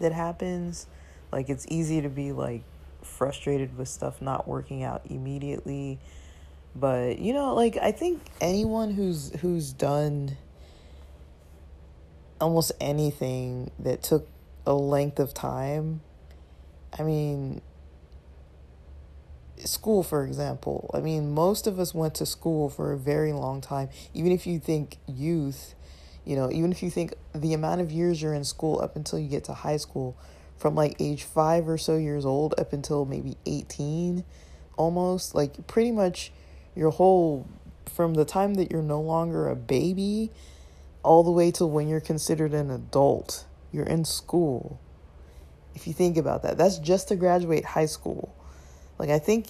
that 0.00 0.12
happens. 0.12 0.86
Like 1.32 1.48
it's 1.48 1.66
easy 1.68 2.00
to 2.02 2.08
be 2.08 2.32
like 2.32 2.62
frustrated 3.02 3.76
with 3.76 3.88
stuff 3.88 4.20
not 4.20 4.48
working 4.48 4.82
out 4.82 5.02
immediately. 5.08 5.98
But 6.74 7.18
you 7.18 7.32
know, 7.32 7.54
like 7.54 7.76
I 7.76 7.92
think 7.92 8.20
anyone 8.40 8.92
who's 8.92 9.32
who's 9.40 9.72
done 9.72 10.36
almost 12.40 12.72
anything 12.80 13.70
that 13.78 14.02
took 14.02 14.26
a 14.66 14.72
length 14.72 15.18
of 15.18 15.34
time, 15.34 16.00
I 16.98 17.02
mean, 17.02 17.60
school 19.64 20.02
for 20.02 20.24
example. 20.24 20.90
I 20.94 21.00
mean, 21.00 21.32
most 21.32 21.66
of 21.66 21.78
us 21.78 21.94
went 21.94 22.14
to 22.16 22.26
school 22.26 22.68
for 22.68 22.92
a 22.92 22.98
very 22.98 23.32
long 23.32 23.60
time. 23.60 23.88
Even 24.14 24.32
if 24.32 24.46
you 24.46 24.58
think 24.58 24.98
youth, 25.06 25.74
you 26.24 26.36
know, 26.36 26.50
even 26.50 26.72
if 26.72 26.82
you 26.82 26.90
think 26.90 27.14
the 27.34 27.54
amount 27.54 27.80
of 27.80 27.90
years 27.90 28.20
you're 28.20 28.34
in 28.34 28.44
school 28.44 28.80
up 28.80 28.96
until 28.96 29.18
you 29.18 29.28
get 29.28 29.44
to 29.44 29.52
high 29.52 29.76
school, 29.76 30.16
from 30.60 30.74
like 30.74 30.94
age 31.00 31.24
five 31.24 31.66
or 31.68 31.78
so 31.78 31.96
years 31.96 32.26
old 32.26 32.54
up 32.58 32.74
until 32.74 33.06
maybe 33.06 33.36
18, 33.46 34.24
almost, 34.76 35.34
like 35.34 35.66
pretty 35.66 35.90
much 35.90 36.32
your 36.76 36.90
whole, 36.90 37.48
from 37.86 38.12
the 38.12 38.26
time 38.26 38.54
that 38.54 38.70
you're 38.70 38.82
no 38.82 39.00
longer 39.00 39.48
a 39.48 39.56
baby 39.56 40.30
all 41.02 41.24
the 41.24 41.30
way 41.30 41.50
till 41.50 41.70
when 41.70 41.88
you're 41.88 41.98
considered 41.98 42.52
an 42.52 42.70
adult, 42.70 43.46
you're 43.72 43.86
in 43.86 44.04
school. 44.04 44.78
If 45.74 45.86
you 45.86 45.94
think 45.94 46.18
about 46.18 46.42
that, 46.42 46.58
that's 46.58 46.76
just 46.76 47.08
to 47.08 47.16
graduate 47.16 47.64
high 47.64 47.86
school. 47.86 48.34
Like, 49.00 49.08
I 49.08 49.18
think, 49.18 49.46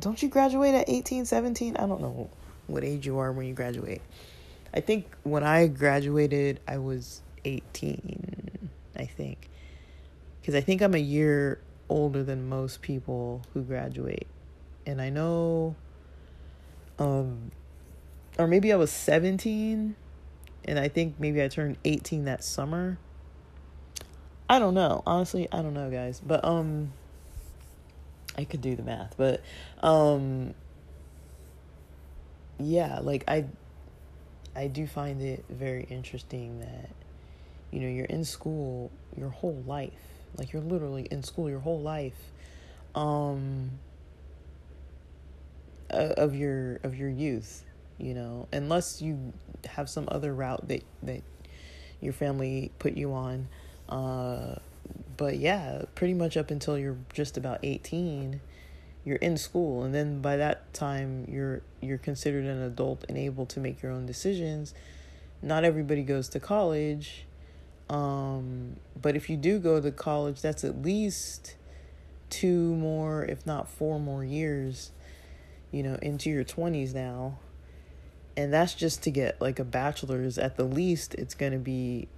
don't 0.00 0.20
you 0.20 0.28
graduate 0.28 0.74
at 0.74 0.88
18, 0.88 1.24
17? 1.24 1.76
I 1.76 1.86
don't 1.86 2.00
know 2.00 2.28
what 2.66 2.82
age 2.82 3.06
you 3.06 3.18
are 3.18 3.30
when 3.30 3.46
you 3.46 3.54
graduate. 3.54 4.02
I 4.74 4.80
think 4.80 5.06
when 5.22 5.44
I 5.44 5.68
graduated, 5.68 6.58
I 6.66 6.78
was 6.78 7.22
18, 7.44 8.68
I 8.96 9.04
think. 9.04 9.50
Because 10.40 10.56
I 10.56 10.62
think 10.62 10.82
I'm 10.82 10.96
a 10.96 10.98
year 10.98 11.60
older 11.88 12.24
than 12.24 12.48
most 12.48 12.82
people 12.82 13.42
who 13.54 13.62
graduate. 13.62 14.26
And 14.84 15.00
I 15.00 15.10
know, 15.10 15.76
um, 16.98 17.52
or 18.36 18.48
maybe 18.48 18.72
I 18.72 18.76
was 18.76 18.90
17, 18.90 19.94
and 20.64 20.78
I 20.78 20.88
think 20.88 21.20
maybe 21.20 21.40
I 21.40 21.46
turned 21.46 21.76
18 21.84 22.24
that 22.24 22.42
summer. 22.42 22.98
I 24.50 24.58
don't 24.58 24.74
know. 24.74 25.04
Honestly, 25.06 25.46
I 25.52 25.62
don't 25.62 25.74
know, 25.74 25.88
guys. 25.88 26.20
But, 26.20 26.44
um, 26.44 26.94
I 28.38 28.44
could 28.44 28.62
do 28.62 28.74
the 28.76 28.82
math, 28.82 29.16
but, 29.18 29.42
um, 29.82 30.54
yeah, 32.58 33.00
like 33.00 33.24
I 33.28 33.44
I 34.56 34.66
do 34.66 34.86
find 34.86 35.22
it 35.22 35.44
very 35.48 35.84
interesting 35.84 36.60
that, 36.60 36.90
you 37.70 37.80
know, 37.80 37.88
you're 37.88 38.06
in 38.06 38.24
school 38.24 38.90
your 39.16 39.30
whole 39.30 39.62
life. 39.66 39.92
Like 40.36 40.52
you're 40.52 40.62
literally 40.62 41.06
in 41.10 41.22
school 41.22 41.48
your 41.48 41.60
whole 41.60 41.80
life. 41.80 42.16
Um 42.94 43.78
of 45.90 46.34
your 46.34 46.80
of 46.82 46.96
your 46.96 47.08
youth, 47.08 47.64
you 47.98 48.14
know, 48.14 48.48
unless 48.52 49.00
you 49.00 49.32
have 49.66 49.88
some 49.88 50.08
other 50.10 50.34
route 50.34 50.66
that 50.68 50.82
that 51.02 51.22
your 52.00 52.12
family 52.12 52.72
put 52.78 52.96
you 52.96 53.12
on. 53.12 53.48
Uh 53.88 54.56
but 55.16 55.38
yeah, 55.38 55.82
pretty 55.94 56.14
much 56.14 56.36
up 56.36 56.50
until 56.50 56.78
you're 56.78 56.96
just 57.12 57.36
about 57.36 57.60
18, 57.62 58.40
you're 59.04 59.16
in 59.16 59.36
school 59.36 59.84
and 59.84 59.94
then 59.94 60.20
by 60.20 60.36
that 60.36 60.72
time 60.74 61.24
you're 61.28 61.62
you're 61.80 61.98
considered 61.98 62.44
an 62.44 62.60
adult 62.60 63.04
and 63.08 63.16
able 63.16 63.46
to 63.46 63.58
make 63.58 63.82
your 63.82 63.90
own 63.90 64.06
decisions. 64.06 64.74
Not 65.40 65.64
everybody 65.64 66.02
goes 66.02 66.28
to 66.30 66.40
college 66.40 67.24
um, 67.88 68.76
but 69.00 69.16
if 69.16 69.30
you 69.30 69.36
do 69.36 69.58
go 69.58 69.80
to 69.80 69.90
college 69.90 70.42
that's 70.42 70.62
at 70.62 70.82
least 70.82 71.56
two 72.28 72.74
more 72.74 73.24
if 73.24 73.46
not 73.46 73.66
four 73.66 73.98
more 73.98 74.22
years 74.22 74.90
you 75.72 75.82
know 75.82 75.94
into 76.02 76.28
your 76.28 76.44
20s 76.44 76.94
now. 76.94 77.38
And 78.36 78.52
that's 78.52 78.74
just 78.74 79.02
to 79.02 79.10
get 79.10 79.40
like 79.40 79.58
a 79.58 79.64
bachelor's 79.64 80.38
at 80.38 80.56
the 80.56 80.64
least 80.64 81.14
it's 81.14 81.34
going 81.34 81.52
to 81.52 81.58
be 81.58 82.08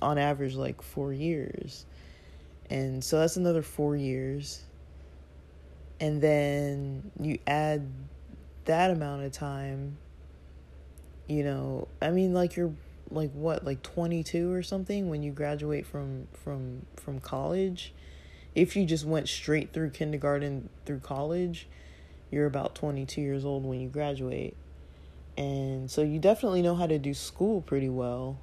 on 0.00 0.16
average 0.16 0.54
like 0.54 0.80
4 0.80 1.12
years 1.12 1.84
and 2.70 3.02
so 3.02 3.18
that's 3.18 3.36
another 3.36 3.62
4 3.62 3.96
years. 3.96 4.62
And 6.00 6.20
then 6.20 7.10
you 7.20 7.38
add 7.46 7.88
that 8.66 8.90
amount 8.90 9.24
of 9.24 9.32
time 9.32 9.96
you 11.26 11.42
know 11.42 11.88
i 12.02 12.10
mean 12.10 12.34
like 12.34 12.54
you're 12.54 12.72
like 13.10 13.30
what 13.32 13.64
like 13.64 13.82
22 13.82 14.52
or 14.52 14.62
something 14.62 15.08
when 15.08 15.22
you 15.22 15.32
graduate 15.32 15.86
from 15.86 16.26
from 16.32 16.86
from 16.96 17.20
college? 17.20 17.94
If 18.54 18.76
you 18.76 18.84
just 18.86 19.04
went 19.04 19.28
straight 19.28 19.72
through 19.72 19.90
kindergarten 19.90 20.68
through 20.84 21.00
college 21.00 21.68
you're 22.30 22.46
about 22.46 22.74
22 22.74 23.22
years 23.22 23.44
old 23.44 23.64
when 23.64 23.80
you 23.80 23.88
graduate. 23.88 24.54
And 25.38 25.90
so 25.90 26.02
you 26.02 26.18
definitely 26.18 26.60
know 26.60 26.74
how 26.74 26.86
to 26.86 26.98
do 26.98 27.14
school 27.14 27.62
pretty 27.62 27.88
well 27.88 28.38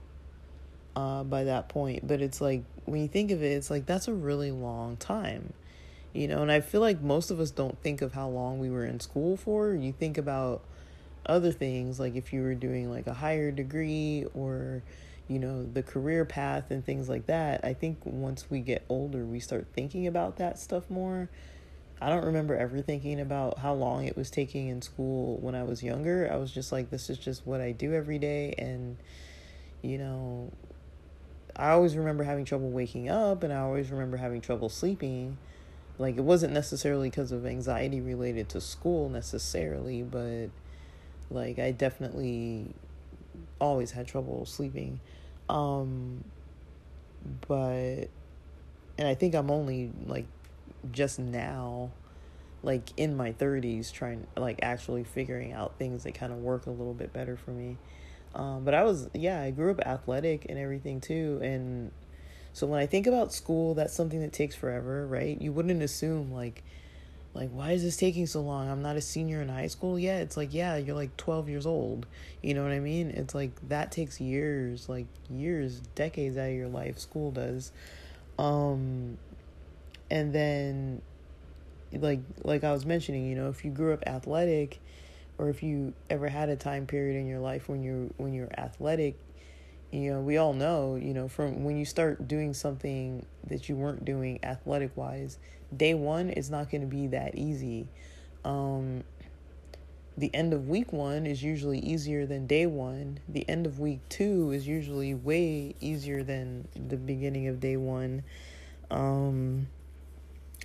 uh, 0.96 1.24
by 1.24 1.44
that 1.46 1.70
point. 1.70 2.08
But 2.08 2.22
it's 2.22 2.42
like 2.42 2.64
when 2.86 3.02
you 3.02 3.08
think 3.08 3.32
of 3.32 3.42
it 3.42 3.52
it's 3.52 3.70
like 3.70 3.86
that's 3.86 4.08
a 4.08 4.14
really 4.14 4.52
long 4.52 4.96
time 4.98 5.54
you 6.16 6.28
know? 6.28 6.42
And 6.42 6.52
i 6.52 6.62
feel 6.62 6.82
like 6.82 7.02
most 7.02 7.30
of 7.30 7.40
us 7.40 7.52
don't 7.52 7.78
think 7.84 8.02
of 8.02 8.14
how 8.14 8.30
long 8.30 8.60
we 8.60 8.70
were 8.70 8.86
in 8.86 9.00
school 9.00 9.38
for. 9.38 9.74
You 9.74 9.92
think 9.92 10.18
about 10.18 10.62
other 11.26 11.52
things 11.52 12.00
like 12.00 12.16
if 12.16 12.32
you 12.32 12.42
were 12.42 12.56
doing 12.56 12.90
like 12.90 13.08
a 13.08 13.14
higher 13.14 13.52
degree 13.52 14.26
or 14.34 14.84
you 15.28 15.40
know 15.40 15.64
the 15.64 15.82
career 15.82 16.24
path 16.24 16.72
and 16.72 16.86
things 16.86 17.10
like 17.10 17.26
that. 17.28 17.66
I 17.66 17.74
think 17.74 18.00
once 18.06 18.50
we 18.50 18.62
get 18.62 18.86
older 18.90 19.26
we 19.26 19.40
start 19.40 19.68
thinking 19.74 20.08
about 20.08 20.38
that 20.38 20.58
stuff 20.58 20.90
more. 20.90 21.30
I 22.02 22.10
don't 22.10 22.26
remember 22.26 22.56
ever 22.56 22.82
thinking 22.82 23.20
about 23.20 23.60
how 23.60 23.74
long 23.74 24.06
it 24.06 24.18
was 24.18 24.30
taking 24.30 24.68
in 24.68 24.82
school 24.82 25.38
when 25.38 25.56
i 25.56 25.64
was 25.64 25.84
younger. 25.84 26.30
I 26.32 26.38
was 26.38 26.52
just 26.52 26.72
like 26.72 26.90
this 26.90 27.10
is 27.10 27.18
just 27.18 27.46
what 27.46 27.60
i 27.60 27.72
do 27.72 27.94
every 27.94 28.20
day. 28.20 28.54
And 28.58 28.98
you 29.82 29.98
know 29.98 30.52
i 31.56 31.72
always 31.72 31.96
remember 31.96 32.24
having 32.24 32.46
trouble 32.46 32.70
waking 32.70 33.10
up 33.10 33.44
and 33.44 33.52
i 33.52 33.58
always 33.58 33.90
remember 33.90 34.18
having 34.18 34.42
trouble 34.42 34.70
sleeping 34.70 35.38
like 35.98 36.18
it 36.18 36.24
wasn't 36.24 36.54
necessarily 36.54 37.10
because 37.10 37.32
of 37.32 37.46
anxiety 37.46 38.02
related 38.02 38.50
to 38.50 38.62
school 38.62 39.10
necessarily, 39.10 40.04
but 40.04 40.48
like 41.30 41.58
I 41.58 41.72
definitely 41.72 42.68
always 43.60 43.92
had 43.92 44.08
trouble 44.08 44.46
sleeping. 44.46 45.00
Um 45.48 46.24
but 47.48 48.10
and 48.98 49.08
I 49.08 49.16
think 49.16 49.36
I'm 49.36 49.50
only 49.50 49.92
like 50.06 50.26
just 50.92 51.18
now 51.18 51.92
like 52.62 52.90
in 52.98 53.16
my 53.16 53.32
30s 53.32 53.92
trying 53.92 54.28
like 54.36 54.60
actually 54.62 55.04
figuring 55.04 55.54
out 55.54 55.78
things 55.78 56.04
that 56.04 56.14
kind 56.14 56.34
of 56.34 56.40
work 56.40 56.66
a 56.66 56.72
little 56.72 56.94
bit 56.94 57.14
better 57.14 57.38
for 57.38 57.52
me. 57.52 57.78
Um 58.36 58.64
but 58.64 58.74
I 58.74 58.84
was 58.84 59.10
yeah, 59.14 59.42
I 59.42 59.52
grew 59.52 59.72
up 59.72 59.80
athletic 59.80 60.46
and 60.50 60.60
everything 60.60 61.02
too 61.02 61.40
and 61.42 61.92
so 62.56 62.66
when 62.68 62.80
I 62.80 62.86
think 62.86 63.06
about 63.06 63.34
school, 63.34 63.74
that's 63.74 63.94
something 63.94 64.22
that 64.22 64.32
takes 64.32 64.56
forever, 64.56 65.06
right? 65.06 65.40
You 65.42 65.52
wouldn't 65.52 65.84
assume 65.84 66.32
like 66.32 66.64
like 67.34 67.50
why 67.50 67.72
is 67.72 67.84
this 67.84 67.98
taking 67.98 68.28
so 68.28 68.40
long? 68.42 68.70
I'm 68.70 68.82
not 68.82 68.96
a 68.96 69.02
senior 69.02 69.42
in 69.42 69.50
high 69.50 69.68
school 69.68 70.00
yet. 70.00 70.22
It's 70.22 70.38
like, 70.38 70.54
yeah, 70.54 70.78
you're 70.78 70.96
like 70.96 71.18
12 71.18 71.50
years 71.50 71.66
old. 71.66 72.06
You 72.42 72.54
know 72.54 72.64
what 72.64 72.72
I 72.72 72.80
mean? 72.80 73.10
It's 73.12 73.36
like 73.36 73.52
that 73.68 73.92
takes 73.92 74.22
years, 74.22 74.88
like 74.88 75.08
years, 75.30 75.82
decades 75.96 76.38
out 76.38 76.48
of 76.48 76.56
your 76.56 76.70
life 76.70 76.98
school 76.98 77.32
does. 77.32 77.74
Um 78.40 79.18
and 80.10 80.34
then 80.34 81.02
like 81.92 82.22
like 82.44 82.64
I 82.64 82.72
was 82.72 82.86
mentioning, 82.86 83.28
you 83.28 83.36
know, 83.36 83.50
if 83.50 83.66
you 83.66 83.72
grew 83.72 83.94
up 83.94 84.04
athletic 84.08 84.80
or 85.38 85.50
if 85.50 85.64
you 85.64 85.94
ever 86.10 86.28
had 86.28 86.50
a 86.50 86.56
time 86.56 86.86
period 86.86 87.20
in 87.20 87.28
your 87.28 87.40
life 87.40 87.68
when 87.68 87.84
you're 87.84 88.08
when 88.18 88.34
you're 88.34 88.52
athletic, 88.58 89.18
you 89.92 90.12
know, 90.12 90.22
we 90.22 90.38
all 90.38 90.54
know, 90.54 90.96
you 90.96 91.14
know, 91.14 91.28
from 91.28 91.64
when 91.64 91.78
you 91.78 91.86
start 91.86 92.28
doing 92.28 92.54
something 92.54 93.26
that 93.48 93.70
you 93.70 93.76
weren't 93.76 94.06
doing 94.06 94.40
athletic 94.44 94.96
wise, 94.96 95.38
day 95.76 95.94
one 95.94 96.30
is 96.30 96.50
not 96.50 96.70
going 96.70 96.82
to 96.82 96.88
be 96.88 97.08
that 97.08 97.36
easy. 97.36 97.88
Um, 98.44 99.04
the 100.18 100.34
end 100.34 100.54
of 100.54 100.70
week 100.70 100.94
one 100.94 101.26
is 101.26 101.44
usually 101.44 101.80
easier 101.80 102.26
than 102.26 102.48
day 102.48 102.66
one. 102.66 103.20
The 103.28 103.48
end 103.50 103.66
of 103.66 103.80
week 103.80 104.00
two 104.08 104.52
is 104.52 104.68
usually 104.68 105.14
way 105.14 105.76
easier 105.82 106.24
than 106.24 106.68
the 106.74 106.96
beginning 106.96 107.48
of 107.48 107.60
day 107.60 107.76
one. 107.76 108.24
Um, 108.90 109.68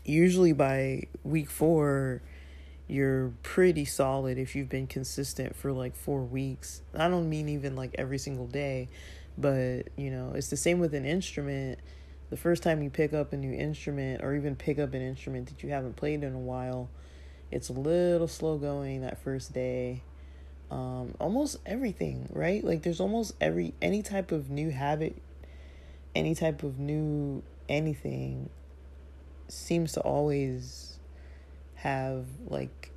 usually 0.04 0.52
by 0.52 1.04
week 1.24 1.50
four, 1.50 2.22
you're 2.90 3.32
pretty 3.44 3.84
solid 3.84 4.36
if 4.36 4.56
you've 4.56 4.68
been 4.68 4.88
consistent 4.88 5.54
for 5.54 5.72
like 5.72 5.94
four 5.94 6.22
weeks. 6.22 6.82
I 6.92 7.08
don't 7.08 7.28
mean 7.28 7.48
even 7.48 7.76
like 7.76 7.94
every 7.96 8.18
single 8.18 8.48
day, 8.48 8.88
but 9.38 9.88
you 9.96 10.10
know, 10.10 10.32
it's 10.34 10.50
the 10.50 10.56
same 10.56 10.80
with 10.80 10.94
an 10.94 11.04
instrument. 11.04 11.78
The 12.30 12.36
first 12.36 12.62
time 12.62 12.82
you 12.82 12.90
pick 12.90 13.12
up 13.12 13.32
a 13.32 13.36
new 13.36 13.52
instrument 13.52 14.22
or 14.22 14.34
even 14.34 14.56
pick 14.56 14.78
up 14.78 14.92
an 14.94 15.02
instrument 15.02 15.48
that 15.48 15.62
you 15.62 15.70
haven't 15.70 15.96
played 15.96 16.24
in 16.24 16.34
a 16.34 16.38
while, 16.38 16.90
it's 17.52 17.68
a 17.68 17.72
little 17.72 18.28
slow 18.28 18.58
going 18.58 19.02
that 19.02 19.22
first 19.22 19.52
day. 19.52 20.02
Um, 20.70 21.14
almost 21.20 21.58
everything, 21.66 22.28
right? 22.32 22.62
Like 22.62 22.82
there's 22.82 23.00
almost 23.00 23.34
every 23.40 23.72
any 23.80 24.02
type 24.02 24.32
of 24.32 24.50
new 24.50 24.70
habit, 24.70 25.20
any 26.14 26.34
type 26.34 26.64
of 26.64 26.80
new 26.80 27.44
anything 27.68 28.50
seems 29.46 29.92
to 29.92 30.00
always 30.00 30.89
have 31.80 32.24
like 32.46 32.90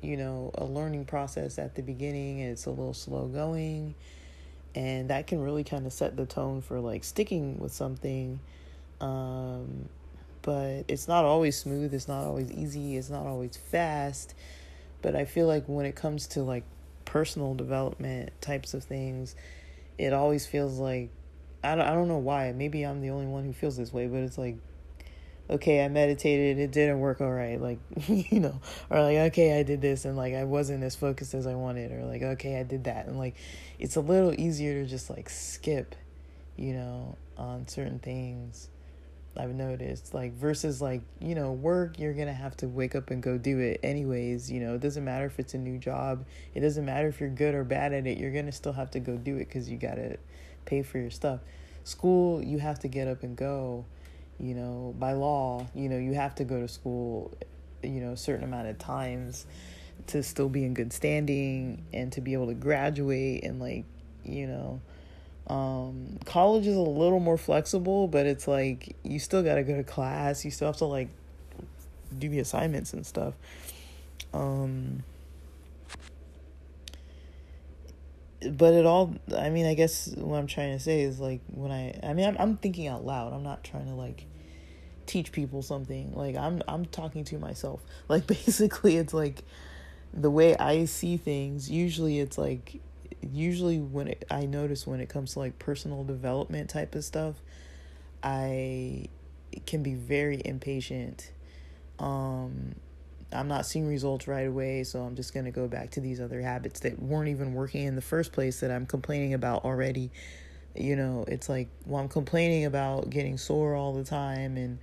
you 0.00 0.16
know 0.16 0.50
a 0.54 0.64
learning 0.64 1.04
process 1.04 1.58
at 1.58 1.74
the 1.74 1.82
beginning 1.82 2.40
and 2.40 2.52
it's 2.52 2.66
a 2.66 2.70
little 2.70 2.94
slow 2.94 3.26
going 3.26 3.94
and 4.74 5.10
that 5.10 5.26
can 5.26 5.40
really 5.40 5.64
kind 5.64 5.86
of 5.86 5.92
set 5.92 6.16
the 6.16 6.24
tone 6.24 6.62
for 6.62 6.80
like 6.80 7.04
sticking 7.04 7.58
with 7.58 7.72
something 7.72 8.40
um 9.00 9.88
but 10.42 10.84
it's 10.88 11.06
not 11.06 11.24
always 11.24 11.56
smooth, 11.56 11.92
it's 11.92 12.08
not 12.08 12.24
always 12.24 12.50
easy, 12.50 12.96
it's 12.96 13.10
not 13.10 13.26
always 13.26 13.56
fast. 13.56 14.34
But 15.02 15.14
I 15.16 15.24
feel 15.24 15.46
like 15.46 15.64
when 15.66 15.86
it 15.86 15.96
comes 15.96 16.26
to 16.28 16.42
like 16.42 16.64
personal 17.04 17.54
development 17.54 18.30
types 18.40 18.74
of 18.74 18.84
things, 18.84 19.34
it 19.98 20.12
always 20.12 20.46
feels 20.46 20.78
like 20.78 21.10
I 21.62 21.74
don't, 21.74 21.86
I 21.86 21.92
don't 21.92 22.08
know 22.08 22.18
why. 22.18 22.52
Maybe 22.52 22.84
I'm 22.84 23.00
the 23.00 23.10
only 23.10 23.26
one 23.26 23.44
who 23.44 23.52
feels 23.52 23.76
this 23.76 23.92
way, 23.92 24.06
but 24.06 24.18
it's 24.18 24.38
like 24.38 24.56
okay, 25.50 25.84
I 25.84 25.88
meditated, 25.88 26.58
it 26.58 26.70
didn't 26.70 27.00
work 27.00 27.20
all 27.20 27.30
right, 27.30 27.60
like, 27.60 27.78
you 28.08 28.40
know, 28.40 28.60
or 28.88 29.02
like, 29.02 29.16
okay, 29.32 29.58
I 29.58 29.62
did 29.62 29.80
this 29.80 30.04
and 30.04 30.16
like 30.16 30.34
I 30.34 30.44
wasn't 30.44 30.84
as 30.84 30.94
focused 30.96 31.34
as 31.34 31.46
I 31.46 31.54
wanted, 31.54 31.92
or 31.92 32.04
like, 32.04 32.22
okay, 32.22 32.58
I 32.58 32.62
did 32.62 32.84
that. 32.84 33.06
And 33.06 33.18
like, 33.18 33.36
it's 33.78 33.96
a 33.96 34.00
little 34.00 34.32
easier 34.38 34.82
to 34.82 34.88
just 34.88 35.10
like 35.10 35.28
skip, 35.28 35.94
you 36.56 36.72
know, 36.74 37.16
on 37.36 37.66
certain 37.68 37.98
things. 37.98 38.68
I've 39.36 39.54
noticed 39.54 40.12
like 40.12 40.32
versus 40.34 40.82
like 40.82 41.02
you 41.20 41.34
know 41.34 41.52
work 41.52 41.98
you're 41.98 42.12
gonna 42.12 42.32
have 42.32 42.56
to 42.58 42.68
wake 42.68 42.94
up 42.96 43.10
and 43.10 43.22
go 43.22 43.38
do 43.38 43.60
it 43.60 43.78
anyways 43.82 44.50
you 44.50 44.60
know 44.60 44.74
it 44.74 44.80
doesn't 44.80 45.04
matter 45.04 45.24
if 45.24 45.38
it's 45.38 45.54
a 45.54 45.58
new 45.58 45.78
job 45.78 46.24
it 46.52 46.60
doesn't 46.60 46.84
matter 46.84 47.06
if 47.06 47.20
you're 47.20 47.30
good 47.30 47.54
or 47.54 47.62
bad 47.62 47.92
at 47.92 48.06
it 48.08 48.18
you're 48.18 48.32
gonna 48.32 48.50
still 48.50 48.72
have 48.72 48.90
to 48.90 49.00
go 49.00 49.16
do 49.16 49.36
it 49.36 49.46
because 49.46 49.70
you 49.70 49.78
gotta 49.78 50.18
pay 50.64 50.82
for 50.82 50.98
your 50.98 51.10
stuff 51.10 51.40
school 51.84 52.42
you 52.42 52.58
have 52.58 52.80
to 52.80 52.88
get 52.88 53.06
up 53.06 53.22
and 53.22 53.36
go 53.36 53.84
you 54.40 54.54
know 54.54 54.94
by 54.98 55.12
law 55.12 55.66
you 55.74 55.88
know 55.88 55.98
you 55.98 56.14
have 56.14 56.34
to 56.34 56.44
go 56.44 56.60
to 56.60 56.68
school 56.68 57.36
you 57.82 58.00
know 58.00 58.12
a 58.12 58.16
certain 58.16 58.44
amount 58.44 58.66
of 58.66 58.78
times 58.78 59.46
to 60.06 60.22
still 60.22 60.48
be 60.48 60.64
in 60.64 60.74
good 60.74 60.92
standing 60.92 61.84
and 61.92 62.12
to 62.12 62.20
be 62.20 62.32
able 62.32 62.46
to 62.46 62.54
graduate 62.54 63.44
and 63.44 63.60
like 63.60 63.84
you 64.24 64.46
know 64.46 64.80
um, 65.50 66.20
college 66.26 66.68
is 66.68 66.76
a 66.76 66.80
little 66.80 67.18
more 67.18 67.36
flexible, 67.36 68.06
but 68.06 68.24
it's 68.24 68.46
like 68.46 68.94
you 69.02 69.18
still 69.18 69.42
got 69.42 69.56
to 69.56 69.64
go 69.64 69.76
to 69.76 69.82
class. 69.82 70.44
You 70.44 70.52
still 70.52 70.68
have 70.68 70.76
to 70.76 70.84
like 70.84 71.08
do 72.16 72.28
the 72.28 72.38
assignments 72.38 72.92
and 72.92 73.04
stuff. 73.04 73.34
Um, 74.32 75.02
but 78.52 78.74
it 78.74 78.86
all, 78.86 79.14
I 79.36 79.50
mean, 79.50 79.66
I 79.66 79.74
guess 79.74 80.08
what 80.16 80.38
I'm 80.38 80.46
trying 80.46 80.76
to 80.76 80.82
say 80.82 81.02
is 81.02 81.20
like 81.20 81.40
when 81.48 81.70
I, 81.70 81.98
I 82.02 82.14
mean, 82.14 82.26
I'm, 82.26 82.36
I'm 82.38 82.56
thinking 82.56 82.88
out 82.88 83.04
loud. 83.04 83.32
I'm 83.32 83.42
not 83.42 83.62
trying 83.64 83.86
to 83.86 83.94
like 83.94 84.26
teach 85.06 85.32
people 85.32 85.62
something. 85.62 86.14
Like 86.14 86.36
I'm, 86.36 86.62
I'm 86.66 86.86
talking 86.86 87.24
to 87.24 87.38
myself. 87.38 87.80
Like 88.08 88.26
basically, 88.26 88.96
it's 88.96 89.14
like 89.14 89.44
the 90.12 90.30
way 90.30 90.56
I 90.56 90.86
see 90.86 91.16
things. 91.16 91.70
Usually, 91.70 92.18
it's 92.18 92.36
like 92.36 92.80
usually 93.22 93.78
when 93.78 94.08
it, 94.08 94.24
I 94.30 94.46
notice 94.46 94.86
when 94.86 95.00
it 95.00 95.08
comes 95.08 95.34
to 95.34 95.40
like 95.40 95.58
personal 95.58 96.02
development 96.04 96.70
type 96.70 96.94
of 96.94 97.04
stuff, 97.04 97.36
I 98.22 99.06
can 99.66 99.82
be 99.82 99.94
very 99.94 100.40
impatient. 100.44 101.32
Um, 101.98 102.74
I'm 103.32 103.48
not 103.48 103.66
seeing 103.66 103.86
results 103.86 104.26
right 104.26 104.46
away, 104.46 104.84
so 104.84 105.00
I'm 105.00 105.14
just 105.14 105.32
going 105.32 105.46
to 105.46 105.50
go 105.50 105.68
back 105.68 105.90
to 105.92 106.00
these 106.00 106.20
other 106.20 106.40
habits 106.40 106.80
that 106.80 107.00
weren't 107.00 107.28
even 107.28 107.54
working 107.54 107.84
in 107.84 107.94
the 107.94 108.02
first 108.02 108.32
place 108.32 108.60
that 108.60 108.70
I'm 108.70 108.86
complaining 108.86 109.34
about 109.34 109.64
already. 109.64 110.10
You 110.74 110.96
know, 110.96 111.24
it's 111.28 111.48
like, 111.48 111.68
well, 111.86 112.00
I'm 112.02 112.08
complaining 112.08 112.64
about 112.64 113.10
getting 113.10 113.38
sore 113.38 113.74
all 113.74 113.92
the 113.92 114.04
time 114.04 114.56
and, 114.56 114.78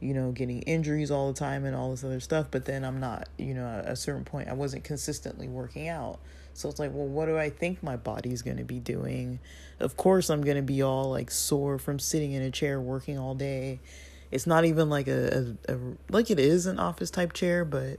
you 0.00 0.14
know, 0.14 0.32
getting 0.32 0.62
injuries 0.62 1.10
all 1.10 1.32
the 1.32 1.38
time 1.38 1.64
and 1.64 1.76
all 1.76 1.90
this 1.90 2.04
other 2.04 2.20
stuff, 2.20 2.48
but 2.50 2.64
then 2.64 2.84
I'm 2.84 3.00
not, 3.00 3.28
you 3.38 3.54
know, 3.54 3.66
at 3.66 3.88
a 3.88 3.96
certain 3.96 4.24
point, 4.24 4.48
I 4.48 4.54
wasn't 4.54 4.84
consistently 4.84 5.48
working 5.48 5.88
out. 5.88 6.18
So 6.54 6.68
it's 6.68 6.78
like, 6.78 6.92
well, 6.92 7.06
what 7.06 7.26
do 7.26 7.38
I 7.38 7.50
think 7.50 7.82
my 7.82 7.96
body's 7.96 8.42
going 8.42 8.58
to 8.58 8.64
be 8.64 8.78
doing? 8.78 9.38
Of 9.80 9.96
course, 9.96 10.28
I'm 10.28 10.42
going 10.42 10.56
to 10.56 10.62
be 10.62 10.82
all 10.82 11.10
like 11.10 11.30
sore 11.30 11.78
from 11.78 11.98
sitting 11.98 12.32
in 12.32 12.42
a 12.42 12.50
chair 12.50 12.80
working 12.80 13.18
all 13.18 13.34
day. 13.34 13.80
It's 14.32 14.46
not 14.46 14.64
even 14.64 14.90
like 14.90 15.08
a, 15.08 15.54
a, 15.68 15.74
a 15.74 15.78
like 16.10 16.30
it 16.30 16.40
is 16.40 16.66
an 16.66 16.78
office 16.78 17.10
type 17.10 17.32
chair, 17.32 17.64
but 17.64 17.98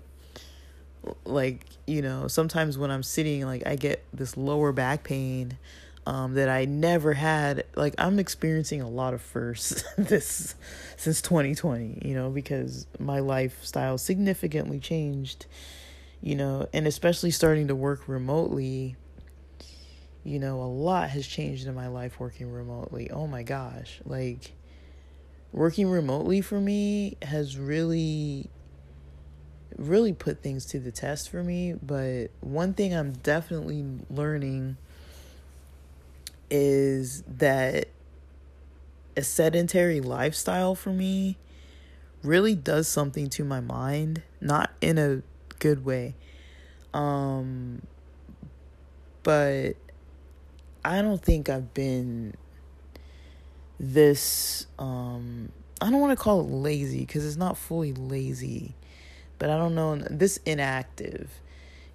like, 1.25 1.65
you 1.87 2.01
know, 2.01 2.27
sometimes 2.27 2.77
when 2.77 2.91
I'm 2.91 3.03
sitting, 3.03 3.45
like 3.45 3.65
I 3.65 3.75
get 3.75 4.03
this 4.13 4.35
lower 4.35 4.71
back 4.71 5.03
pain 5.03 5.57
um, 6.05 6.33
that 6.33 6.49
I 6.49 6.65
never 6.65 7.13
had. 7.13 7.65
Like 7.75 7.95
I'm 7.97 8.19
experiencing 8.19 8.81
a 8.81 8.89
lot 8.89 9.13
of 9.13 9.21
firsts 9.21 9.83
this 9.97 10.55
since 10.97 11.21
2020, 11.21 12.01
you 12.03 12.13
know, 12.13 12.29
because 12.29 12.87
my 12.99 13.19
lifestyle 13.19 13.97
significantly 13.97 14.79
changed 14.79 15.45
you 16.23 16.35
know, 16.35 16.67
and 16.71 16.87
especially 16.87 17.31
starting 17.31 17.67
to 17.67 17.75
work 17.75 18.07
remotely, 18.07 18.95
you 20.23 20.39
know, 20.39 20.61
a 20.61 20.63
lot 20.63 21.09
has 21.09 21.27
changed 21.27 21.67
in 21.67 21.75
my 21.75 21.87
life 21.87 22.17
working 22.17 22.49
remotely. 22.49 23.11
Oh 23.11 23.27
my 23.27 23.43
gosh. 23.43 23.99
Like, 24.05 24.53
working 25.53 25.87
remotely 25.87 26.41
for 26.41 26.59
me 26.59 27.15
has 27.21 27.57
really, 27.57 28.49
really 29.77 30.11
put 30.11 30.41
things 30.41 30.65
to 30.65 30.79
the 30.79 30.91
test 30.91 31.29
for 31.29 31.43
me. 31.43 31.73
But 31.73 32.31
one 32.41 32.73
thing 32.73 32.93
I'm 32.93 33.13
definitely 33.13 33.85
learning 34.09 34.77
is 36.49 37.23
that 37.27 37.87
a 39.15 39.21
sedentary 39.21 40.01
lifestyle 40.01 40.73
for 40.75 40.89
me 40.89 41.37
really 42.23 42.55
does 42.55 42.87
something 42.87 43.29
to 43.29 43.43
my 43.43 43.59
mind, 43.59 44.23
not 44.41 44.71
in 44.81 44.97
a 44.97 45.21
good 45.59 45.85
way. 45.85 46.15
Um 46.93 47.83
but 49.21 49.73
I 50.83 51.01
don't 51.01 51.21
think 51.21 51.47
I've 51.47 51.73
been 51.73 52.35
this 53.79 54.67
um 54.79 55.51
I 55.81 55.89
don't 55.89 55.99
want 55.99 56.17
to 56.17 56.23
call 56.23 56.41
it 56.41 56.49
lazy 56.49 57.05
cuz 57.05 57.25
it's 57.25 57.35
not 57.35 57.57
fully 57.57 57.93
lazy. 57.93 58.75
But 59.39 59.49
I 59.49 59.57
don't 59.57 59.75
know 59.75 59.95
this 59.97 60.37
inactive. 60.45 61.29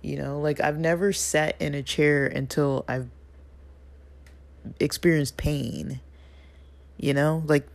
You 0.02 0.16
know, 0.16 0.40
like 0.40 0.60
I've 0.60 0.78
never 0.78 1.12
sat 1.12 1.56
in 1.60 1.74
a 1.74 1.82
chair 1.82 2.26
until 2.26 2.84
I've 2.86 3.08
experienced 4.78 5.36
pain. 5.36 6.00
You 6.96 7.14
know, 7.14 7.42
like 7.46 7.66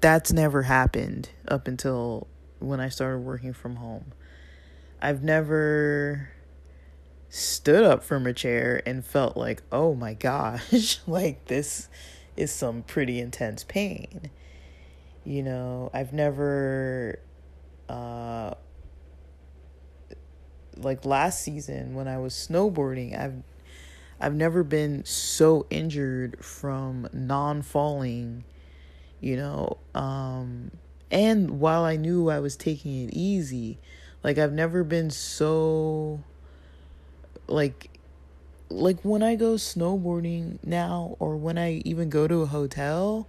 that's 0.00 0.32
never 0.32 0.62
happened 0.62 1.28
up 1.46 1.68
until 1.68 2.26
when 2.58 2.80
I 2.80 2.88
started 2.88 3.18
working 3.18 3.52
from 3.52 3.76
home. 3.76 4.12
I've 5.00 5.22
never 5.22 6.30
stood 7.28 7.84
up 7.84 8.02
from 8.02 8.26
a 8.26 8.32
chair 8.32 8.82
and 8.84 9.04
felt 9.04 9.36
like, 9.36 9.62
oh 9.70 9.94
my 9.94 10.14
gosh, 10.14 11.00
like 11.06 11.46
this 11.46 11.88
is 12.40 12.50
some 12.50 12.82
pretty 12.82 13.20
intense 13.20 13.64
pain. 13.64 14.30
You 15.24 15.42
know, 15.42 15.90
I've 15.92 16.12
never, 16.12 17.18
uh, 17.88 18.54
like 20.76 21.04
last 21.04 21.42
season 21.42 21.94
when 21.94 22.08
I 22.08 22.18
was 22.18 22.32
snowboarding, 22.32 23.18
I've, 23.18 23.42
I've 24.18 24.34
never 24.34 24.64
been 24.64 25.04
so 25.04 25.66
injured 25.68 26.42
from 26.42 27.08
non 27.12 27.60
falling, 27.62 28.44
you 29.20 29.36
know, 29.36 29.76
um, 29.94 30.70
and 31.10 31.60
while 31.60 31.84
I 31.84 31.96
knew 31.96 32.30
I 32.30 32.38
was 32.38 32.56
taking 32.56 33.08
it 33.08 33.12
easy, 33.12 33.78
like 34.22 34.38
I've 34.38 34.52
never 34.52 34.84
been 34.84 35.10
so 35.10 36.22
like 37.46 37.89
like 38.70 39.00
when 39.02 39.22
I 39.22 39.34
go 39.34 39.54
snowboarding 39.54 40.58
now 40.64 41.16
or 41.18 41.36
when 41.36 41.58
I 41.58 41.82
even 41.84 42.08
go 42.08 42.28
to 42.28 42.42
a 42.42 42.46
hotel, 42.46 43.28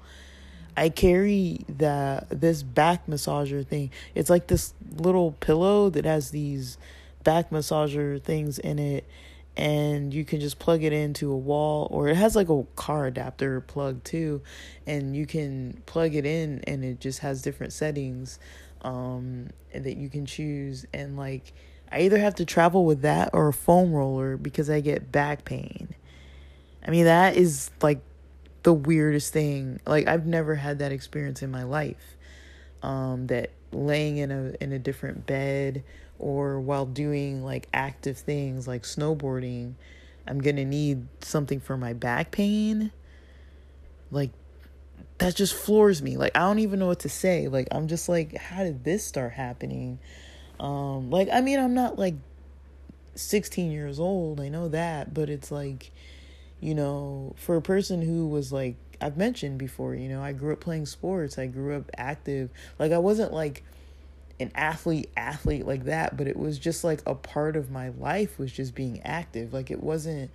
I 0.78 0.90
carry 0.90 1.66
that 1.68 2.28
this 2.30 2.64
back 2.64 3.08
massager 3.08 3.66
thing. 3.66 3.92
It's 4.16 4.30
like 4.30 4.48
this 4.48 4.74
little 4.96 5.34
pillow 5.34 5.90
that 5.90 6.06
has 6.06 6.32
these 6.32 6.78
back 7.24 7.50
massager 7.50 8.22
things 8.22 8.60
in 8.60 8.80
it 8.80 9.06
and 9.58 10.14
you 10.14 10.24
can 10.24 10.40
just 10.40 10.60
plug 10.60 10.84
it 10.84 10.94
into 10.94 11.32
a 11.32 11.38
wall 11.38 11.88
or 11.92 12.08
it 12.08 12.16
has 12.16 12.36
like 12.36 12.50
a 12.50 12.64
car 12.76 13.06
adapter 13.08 13.60
plug 13.60 14.04
too 14.04 14.42
and 14.88 15.16
you 15.16 15.26
can 15.26 15.82
plug 15.86 16.16
it 16.16 16.26
in 16.26 16.62
and 16.68 16.86
it 16.86 17.00
just 17.00 17.20
has 17.20 17.42
different 17.42 17.74
settings 17.74 18.40
um 18.82 19.50
that 19.74 19.98
you 19.98 20.10
can 20.10 20.26
choose 20.26 20.86
and 20.94 21.18
like 21.18 21.54
I 21.92 22.02
either 22.02 22.20
have 22.20 22.36
to 22.36 22.46
travel 22.46 22.86
with 22.86 23.02
that 23.02 23.32
or 23.34 23.50
a 23.50 23.54
foam 23.54 23.92
roller 23.92 24.38
because 24.38 24.70
I 24.70 24.80
get 24.80 25.12
back 25.12 25.44
pain. 25.44 25.94
I 26.86 26.90
mean 26.90 27.06
that 27.06 27.36
is 27.36 27.70
like 27.82 28.02
the 28.64 28.74
weirdest 28.74 29.34
thing. 29.34 29.80
Like 29.86 30.08
I've 30.08 30.26
never 30.26 30.56
had 30.56 30.80
that 30.80 30.92
experience 30.92 31.42
in 31.42 31.52
my 31.52 31.64
life. 31.64 32.16
Um 32.82 33.28
that 33.28 33.52
laying 33.72 34.18
in 34.18 34.32
a 34.32 34.64
in 34.64 34.72
a 34.72 34.80
different 34.80 35.26
bed 35.26 35.84
or 36.18 36.60
while 36.60 36.86
doing 36.86 37.44
like 37.44 37.68
active 37.74 38.18
things 38.18 38.68
like 38.68 38.84
snowboarding, 38.84 39.74
I'm 40.28 40.40
to 40.40 40.66
need 40.66 41.08
something 41.22 41.60
for 41.60 41.78
my 41.78 41.94
back 41.94 42.32
pain. 42.32 42.92
Like 44.12 44.32
that 45.18 45.36
just 45.36 45.54
floors 45.54 46.02
me. 46.02 46.16
Like 46.16 46.36
I 46.36 46.40
don't 46.40 46.60
even 46.60 46.80
know 46.80 46.88
what 46.88 47.00
to 47.02 47.10
say. 47.10 47.50
Like 47.50 47.68
I'm 47.72 47.88
just 47.90 48.08
like 48.08 48.38
how 48.38 48.64
did 48.64 48.86
this 48.86 49.06
start 49.06 49.34
happening? 49.34 50.00
Um 50.62 51.10
like 51.10 51.28
I 51.34 51.42
mean 51.42 51.60
I'm 51.60 51.74
not 51.74 51.98
like 52.00 52.16
16 53.16 53.72
years 53.72 54.00
old. 54.00 54.40
I 54.40 54.48
know 54.48 54.70
that, 54.70 55.14
but 55.14 55.30
it's 55.30 55.52
like 55.52 55.92
you 56.62 56.76
know, 56.76 57.34
for 57.38 57.56
a 57.56 57.62
person 57.62 58.04
who 58.04 58.28
was 58.28 58.54
like 58.54 58.76
I've 59.02 59.18
mentioned 59.18 59.58
before, 59.58 59.96
you 59.96 60.08
know, 60.08 60.22
I 60.22 60.32
grew 60.32 60.54
up 60.54 60.60
playing 60.60 60.86
sports. 60.86 61.40
I 61.40 61.48
grew 61.48 61.76
up 61.76 61.90
active. 61.98 62.52
Like 62.78 62.92
I 62.92 63.00
wasn't 63.00 63.34
like 63.34 63.64
an 64.42 64.52
athlete 64.56 65.10
athlete 65.16 65.68
like 65.68 65.86
that 65.86 66.18
but 66.18 66.28
it 66.28 66.36
was 66.36 66.58
just 66.58 66.84
like 66.84 67.02
a 67.06 67.14
part 67.14 67.56
of 67.56 67.70
my 67.70 67.90
life 67.90 68.40
was 68.40 68.52
just 68.52 68.74
being 68.74 69.00
active 69.04 69.54
like 69.54 69.70
it 69.70 69.82
wasn't 69.82 70.32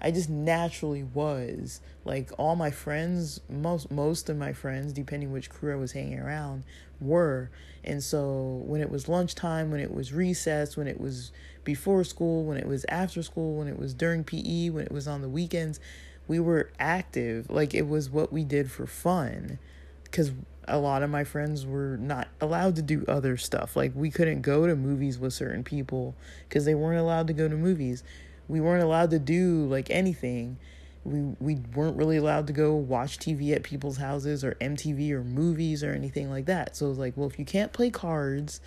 I 0.00 0.10
just 0.10 0.30
naturally 0.30 1.02
was 1.02 1.80
like 2.06 2.30
all 2.38 2.56
my 2.56 2.70
friends 2.70 3.40
most 3.50 3.90
most 3.90 4.30
of 4.30 4.38
my 4.38 4.54
friends 4.54 4.94
depending 4.94 5.30
which 5.30 5.50
crew 5.50 5.74
I 5.74 5.76
was 5.76 5.92
hanging 5.92 6.18
around 6.18 6.64
were 7.00 7.50
and 7.84 8.02
so 8.02 8.62
when 8.66 8.80
it 8.80 8.90
was 8.90 9.08
lunchtime 9.08 9.70
when 9.70 9.80
it 9.80 9.92
was 9.92 10.12
recess 10.12 10.76
when 10.76 10.86
it 10.86 11.00
was 11.00 11.32
before 11.64 12.04
school 12.04 12.44
when 12.44 12.56
it 12.56 12.66
was 12.66 12.84
after 12.88 13.22
school 13.22 13.56
when 13.56 13.68
it 13.68 13.78
was 13.78 13.94
during 13.94 14.24
PE 14.24 14.70
when 14.70 14.84
it 14.84 14.92
was 14.92 15.06
on 15.08 15.22
the 15.22 15.28
weekends 15.28 15.80
we 16.28 16.38
were 16.38 16.70
active 16.78 17.48
like 17.50 17.74
it 17.74 17.88
was 17.88 18.10
what 18.10 18.32
we 18.32 18.44
did 18.44 18.70
for 18.70 18.86
fun 18.86 19.58
cuz 20.10 20.32
a 20.70 20.78
lot 20.78 21.02
of 21.02 21.10
my 21.10 21.24
friends 21.24 21.66
were 21.66 21.96
not 22.00 22.28
allowed 22.40 22.76
to 22.76 22.82
do 22.82 23.04
other 23.08 23.36
stuff. 23.36 23.76
Like 23.76 23.92
we 23.94 24.10
couldn't 24.10 24.42
go 24.42 24.66
to 24.66 24.76
movies 24.76 25.18
with 25.18 25.32
certain 25.32 25.64
people 25.64 26.14
because 26.48 26.64
they 26.64 26.74
weren't 26.74 27.00
allowed 27.00 27.26
to 27.26 27.32
go 27.32 27.48
to 27.48 27.56
movies. 27.56 28.02
We 28.48 28.60
weren't 28.60 28.82
allowed 28.82 29.10
to 29.10 29.18
do 29.18 29.66
like 29.66 29.90
anything. 29.90 30.58
We 31.04 31.20
we 31.40 31.56
weren't 31.74 31.96
really 31.96 32.18
allowed 32.18 32.46
to 32.48 32.52
go 32.52 32.74
watch 32.74 33.18
TV 33.18 33.54
at 33.54 33.62
people's 33.62 33.96
houses 33.96 34.44
or 34.44 34.56
MTV 34.60 35.10
or 35.12 35.24
movies 35.24 35.82
or 35.82 35.92
anything 35.92 36.30
like 36.30 36.46
that. 36.46 36.76
So 36.76 36.86
it 36.86 36.88
was 36.90 36.98
like, 36.98 37.16
well, 37.16 37.28
if 37.28 37.38
you 37.38 37.44
can't 37.44 37.72
play 37.72 37.90
cards 37.90 38.60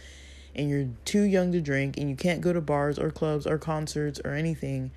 and 0.55 0.69
you're 0.69 0.89
too 1.05 1.23
young 1.23 1.51
to 1.51 1.61
drink 1.61 1.97
and 1.97 2.09
you 2.09 2.15
can't 2.15 2.41
go 2.41 2.53
to 2.53 2.61
bars 2.61 2.97
or 2.97 3.11
clubs 3.11 3.45
or 3.45 3.57
concerts 3.57 4.19
or 4.25 4.33
anything, 4.33 4.91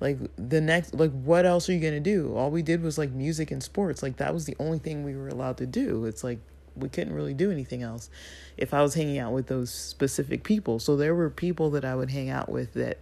like 0.00 0.18
the 0.36 0.60
next 0.60 0.94
like 0.94 1.12
what 1.12 1.44
else 1.44 1.68
are 1.68 1.72
you 1.72 1.80
going 1.80 1.94
to 1.94 2.00
do? 2.00 2.34
All 2.36 2.50
we 2.50 2.62
did 2.62 2.82
was 2.82 2.98
like 2.98 3.10
music 3.10 3.50
and 3.50 3.62
sports. 3.62 4.02
Like 4.02 4.18
that 4.18 4.32
was 4.32 4.44
the 4.44 4.56
only 4.60 4.78
thing 4.78 5.02
we 5.02 5.16
were 5.16 5.28
allowed 5.28 5.56
to 5.58 5.66
do. 5.66 6.04
It's 6.04 6.22
like 6.22 6.38
we 6.76 6.88
couldn't 6.88 7.14
really 7.14 7.34
do 7.34 7.50
anything 7.50 7.82
else 7.82 8.10
if 8.58 8.74
i 8.74 8.82
was 8.82 8.92
hanging 8.92 9.18
out 9.18 9.32
with 9.32 9.46
those 9.46 9.72
specific 9.72 10.44
people. 10.44 10.78
So 10.78 10.96
there 10.96 11.14
were 11.14 11.30
people 11.30 11.70
that 11.70 11.84
i 11.84 11.94
would 11.94 12.10
hang 12.10 12.28
out 12.30 12.48
with 12.48 12.74
that 12.74 12.98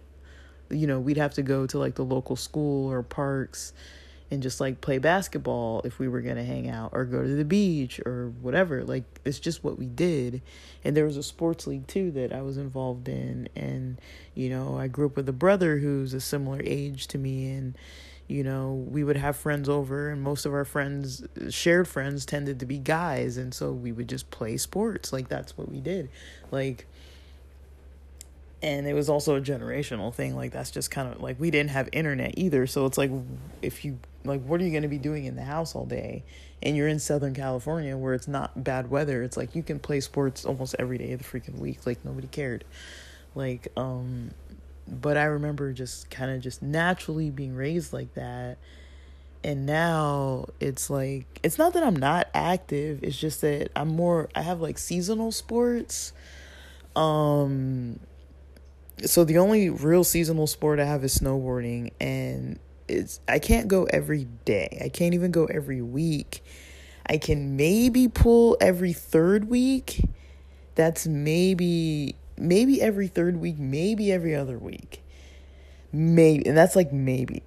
you 0.69 0.87
know 0.87 0.99
we'd 0.99 1.17
have 1.17 1.33
to 1.33 1.41
go 1.41 1.65
to 1.67 1.77
like 1.77 1.95
the 1.95 2.05
local 2.05 2.35
school 2.35 2.91
or 2.91 3.03
parks 3.03 3.73
and 4.31 4.41
just 4.41 4.59
like 4.59 4.81
play 4.81 4.97
basketball 4.97 5.81
if 5.83 5.99
we 5.99 6.07
were 6.07 6.21
going 6.21 6.35
to 6.35 6.43
hang 6.43 6.69
out 6.69 6.89
or 6.93 7.05
go 7.05 7.21
to 7.21 7.35
the 7.35 7.45
beach 7.45 7.99
or 8.05 8.33
whatever. 8.41 8.83
Like 8.83 9.03
it's 9.23 9.39
just 9.39 9.63
what 9.63 9.77
we 9.77 9.85
did. 9.85 10.41
And 10.83 10.95
there 10.95 11.05
was 11.05 11.17
a 11.17 11.23
sports 11.23 11.67
league 11.67 11.87
too 11.87 12.11
that 12.11 12.33
I 12.33 12.41
was 12.41 12.57
involved 12.57 13.07
in 13.07 13.49
and 13.55 13.99
you 14.33 14.49
know, 14.49 14.77
I 14.77 14.87
grew 14.87 15.07
up 15.07 15.15
with 15.15 15.29
a 15.29 15.33
brother 15.33 15.77
who's 15.77 16.13
a 16.13 16.21
similar 16.21 16.61
age 16.63 17.07
to 17.07 17.17
me 17.17 17.49
and 17.51 17.77
you 18.27 18.43
know, 18.43 18.73
we 18.73 19.03
would 19.03 19.17
have 19.17 19.37
friends 19.37 19.69
over 19.69 20.09
and 20.09 20.21
most 20.21 20.47
of 20.47 20.53
our 20.53 20.65
friends 20.65 21.23
shared 21.49 21.87
friends 21.87 22.25
tended 22.25 22.59
to 22.59 22.65
be 22.65 22.79
guys 22.79 23.37
and 23.37 23.53
so 23.53 23.71
we 23.71 23.91
would 23.91 24.09
just 24.09 24.31
play 24.31 24.57
sports. 24.57 25.13
Like 25.13 25.29
that's 25.29 25.55
what 25.55 25.69
we 25.69 25.79
did. 25.79 26.09
Like 26.49 26.87
and 28.61 28.87
it 28.87 28.93
was 28.93 29.09
also 29.09 29.35
a 29.35 29.41
generational 29.41 30.13
thing 30.13 30.35
like 30.35 30.51
that's 30.51 30.71
just 30.71 30.89
kind 30.89 31.13
of 31.13 31.21
like 31.21 31.39
we 31.39 31.51
didn't 31.51 31.71
have 31.71 31.89
internet 31.91 32.33
either 32.37 32.65
so 32.65 32.85
it's 32.85 32.97
like 32.97 33.11
if 33.61 33.85
you 33.85 33.99
like 34.23 34.41
what 34.43 34.59
are 34.59 34.63
you 34.63 34.71
going 34.71 34.83
to 34.83 34.89
be 34.89 34.97
doing 34.97 35.25
in 35.25 35.35
the 35.35 35.43
house 35.43 35.75
all 35.75 35.85
day? 35.85 36.23
And 36.63 36.75
you're 36.75 36.87
in 36.87 36.99
southern 36.99 37.33
california 37.33 37.95
where 37.95 38.13
it's 38.13 38.27
not 38.27 38.63
bad 38.63 38.89
weather 38.89 39.21
it's 39.23 39.37
like 39.37 39.55
you 39.55 39.63
can 39.63 39.79
play 39.79 39.99
sports 39.99 40.45
almost 40.45 40.75
every 40.79 40.97
day 40.97 41.11
of 41.11 41.21
the 41.21 41.25
freaking 41.25 41.59
week 41.59 41.85
like 41.85 42.03
nobody 42.03 42.27
cared. 42.27 42.63
Like 43.35 43.67
um 43.77 44.31
but 44.87 45.17
i 45.17 45.23
remember 45.23 45.73
just 45.73 46.09
kind 46.09 46.31
of 46.31 46.41
just 46.41 46.61
naturally 46.61 47.29
being 47.29 47.55
raised 47.55 47.91
like 47.91 48.13
that 48.13 48.57
and 49.43 49.65
now 49.65 50.45
it's 50.59 50.89
like 50.89 51.39
it's 51.43 51.57
not 51.57 51.73
that 51.73 51.83
i'm 51.83 51.95
not 51.95 52.27
active 52.33 52.99
it's 53.03 53.17
just 53.17 53.41
that 53.41 53.69
i'm 53.75 53.87
more 53.87 54.29
i 54.35 54.41
have 54.41 54.61
like 54.61 54.77
seasonal 54.77 55.31
sports 55.31 56.13
um 56.95 57.99
so 59.03 59.23
the 59.23 59.37
only 59.37 59.69
real 59.69 60.03
seasonal 60.03 60.47
sport 60.47 60.79
I 60.79 60.85
have 60.85 61.03
is 61.03 61.17
snowboarding 61.17 61.91
and 61.99 62.59
it's 62.87 63.19
I 63.27 63.39
can't 63.39 63.67
go 63.67 63.85
every 63.85 64.25
day. 64.45 64.79
I 64.83 64.89
can't 64.89 65.13
even 65.13 65.31
go 65.31 65.45
every 65.45 65.81
week. 65.81 66.43
I 67.05 67.17
can 67.17 67.55
maybe 67.55 68.07
pull 68.07 68.57
every 68.61 68.93
third 68.93 69.49
week. 69.49 70.07
That's 70.75 71.07
maybe 71.07 72.15
maybe 72.37 72.81
every 72.81 73.07
third 73.07 73.37
week, 73.37 73.57
maybe 73.57 74.11
every 74.11 74.35
other 74.35 74.57
week. 74.57 75.03
Maybe 75.91 76.47
and 76.47 76.57
that's 76.57 76.75
like 76.75 76.93
maybe. 76.93 77.43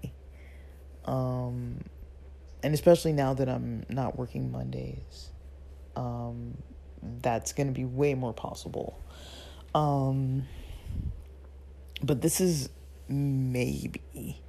Um 1.05 1.79
and 2.63 2.75
especially 2.75 3.13
now 3.13 3.35
that 3.35 3.49
I'm 3.49 3.87
not 3.89 4.19
working 4.19 4.53
Mondays. 4.53 5.31
Um 5.97 6.59
that's 7.23 7.53
going 7.53 7.69
to 7.69 7.73
be 7.73 7.85
way 7.85 8.15
more 8.15 8.35
possible. 8.35 9.01
Um 9.75 10.45
but 12.03 12.23
this 12.23 12.41
is 12.41 12.71
maybe. 13.09 14.41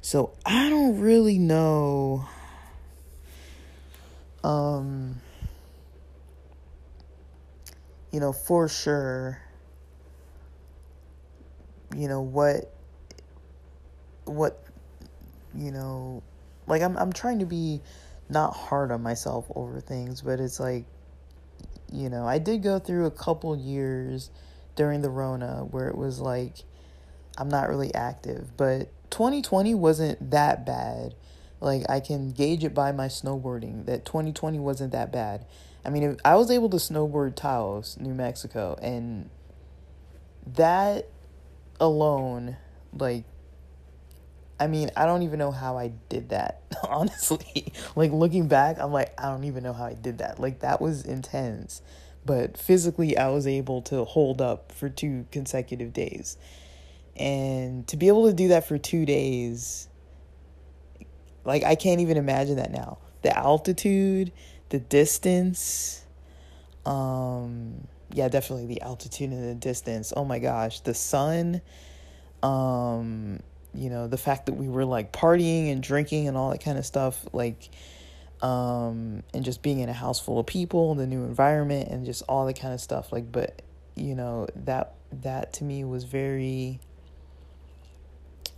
So 0.00 0.32
I 0.44 0.68
don't 0.68 1.00
really 1.00 1.38
know. 1.38 2.28
Um, 4.44 5.20
you 8.12 8.20
know, 8.20 8.32
for 8.32 8.68
sure, 8.68 9.40
you 11.96 12.06
know, 12.06 12.20
what, 12.20 12.72
what, 14.24 14.62
you 15.54 15.72
know, 15.72 16.22
like 16.68 16.82
I'm, 16.82 16.96
I'm 16.96 17.12
trying 17.12 17.40
to 17.40 17.46
be 17.46 17.80
not 18.28 18.54
hard 18.54 18.92
on 18.92 19.02
myself 19.02 19.46
over 19.54 19.80
things, 19.80 20.22
but 20.22 20.38
it's 20.38 20.60
like, 20.60 20.84
you 21.92 22.08
know, 22.08 22.26
I 22.26 22.38
did 22.38 22.62
go 22.62 22.78
through 22.78 23.06
a 23.06 23.10
couple 23.10 23.56
years 23.56 24.30
during 24.76 25.02
the 25.02 25.10
Rona 25.10 25.66
where 25.70 25.88
it 25.88 25.96
was 25.96 26.20
like, 26.20 26.64
I'm 27.38 27.48
not 27.48 27.68
really 27.68 27.94
active, 27.94 28.56
but 28.56 28.88
2020 29.10 29.74
wasn't 29.74 30.30
that 30.30 30.64
bad. 30.66 31.14
Like 31.60 31.88
I 31.88 32.00
can 32.00 32.32
gauge 32.32 32.64
it 32.64 32.74
by 32.74 32.92
my 32.92 33.06
snowboarding 33.06 33.86
that 33.86 34.04
2020 34.04 34.58
wasn't 34.58 34.92
that 34.92 35.12
bad. 35.12 35.46
I 35.84 35.90
mean, 35.90 36.16
I 36.24 36.34
was 36.34 36.50
able 36.50 36.68
to 36.70 36.78
snowboard 36.78 37.36
Taos, 37.36 37.96
New 38.00 38.12
Mexico, 38.12 38.76
and 38.82 39.30
that 40.54 41.08
alone, 41.80 42.56
like, 42.92 43.24
I 44.58 44.66
mean, 44.66 44.90
I 44.96 45.06
don't 45.06 45.22
even 45.22 45.38
know 45.38 45.52
how 45.52 45.78
I 45.78 45.92
did 46.08 46.30
that, 46.30 46.62
honestly. 46.88 47.72
like, 47.94 48.10
looking 48.10 48.48
back, 48.48 48.78
I'm 48.80 48.92
like, 48.92 49.12
I 49.20 49.30
don't 49.30 49.44
even 49.44 49.62
know 49.62 49.72
how 49.72 49.84
I 49.84 49.94
did 49.94 50.18
that. 50.18 50.40
Like, 50.40 50.60
that 50.60 50.80
was 50.80 51.04
intense. 51.04 51.82
But 52.24 52.58
physically, 52.58 53.16
I 53.16 53.28
was 53.28 53.46
able 53.46 53.82
to 53.82 54.04
hold 54.04 54.40
up 54.40 54.72
for 54.72 54.88
two 54.88 55.26
consecutive 55.30 55.92
days. 55.92 56.36
And 57.18 57.86
to 57.88 57.96
be 57.96 58.08
able 58.08 58.26
to 58.26 58.34
do 58.34 58.48
that 58.48 58.66
for 58.66 58.78
two 58.78 59.06
days, 59.06 59.88
like, 61.44 61.62
I 61.64 61.74
can't 61.74 62.00
even 62.00 62.16
imagine 62.16 62.56
that 62.56 62.70
now. 62.70 62.98
The 63.22 63.36
altitude, 63.36 64.32
the 64.68 64.78
distance, 64.78 66.04
um, 66.84 67.86
yeah, 68.12 68.28
definitely 68.28 68.66
the 68.66 68.82
altitude 68.82 69.30
and 69.30 69.48
the 69.50 69.54
distance. 69.54 70.12
Oh 70.16 70.24
my 70.24 70.38
gosh, 70.38 70.80
the 70.80 70.94
sun, 70.94 71.60
um, 72.42 73.40
you 73.74 73.90
know, 73.90 74.06
the 74.06 74.16
fact 74.16 74.46
that 74.46 74.54
we 74.54 74.68
were 74.68 74.84
like 74.84 75.12
partying 75.12 75.72
and 75.72 75.82
drinking 75.82 76.28
and 76.28 76.36
all 76.36 76.50
that 76.50 76.62
kind 76.62 76.78
of 76.78 76.86
stuff, 76.86 77.26
like, 77.32 77.70
um, 78.42 79.22
and 79.34 79.44
just 79.44 79.62
being 79.62 79.80
in 79.80 79.88
a 79.88 79.94
house 79.94 80.20
full 80.20 80.38
of 80.38 80.46
people, 80.46 80.94
the 80.94 81.06
new 81.06 81.24
environment, 81.24 81.88
and 81.88 82.04
just 82.04 82.22
all 82.28 82.46
that 82.46 82.60
kind 82.60 82.74
of 82.74 82.80
stuff. 82.80 83.12
Like, 83.12 83.32
but 83.32 83.62
you 83.96 84.14
know 84.14 84.46
that 84.54 84.94
that 85.22 85.54
to 85.54 85.64
me 85.64 85.84
was 85.84 86.04
very 86.04 86.80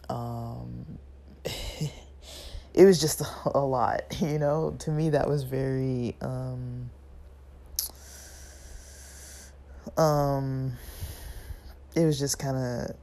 um 0.08 0.86
it 1.44 2.84
was 2.84 3.00
just 3.00 3.22
a 3.46 3.58
lot, 3.58 4.02
you 4.20 4.38
know. 4.38 4.76
To 4.80 4.90
me 4.90 5.10
that 5.10 5.28
was 5.28 5.44
very 5.44 6.16
um 6.20 6.90
um 9.96 10.72
it 11.94 12.04
was 12.04 12.18
just 12.18 12.38
kind 12.38 12.56
of 12.56 12.96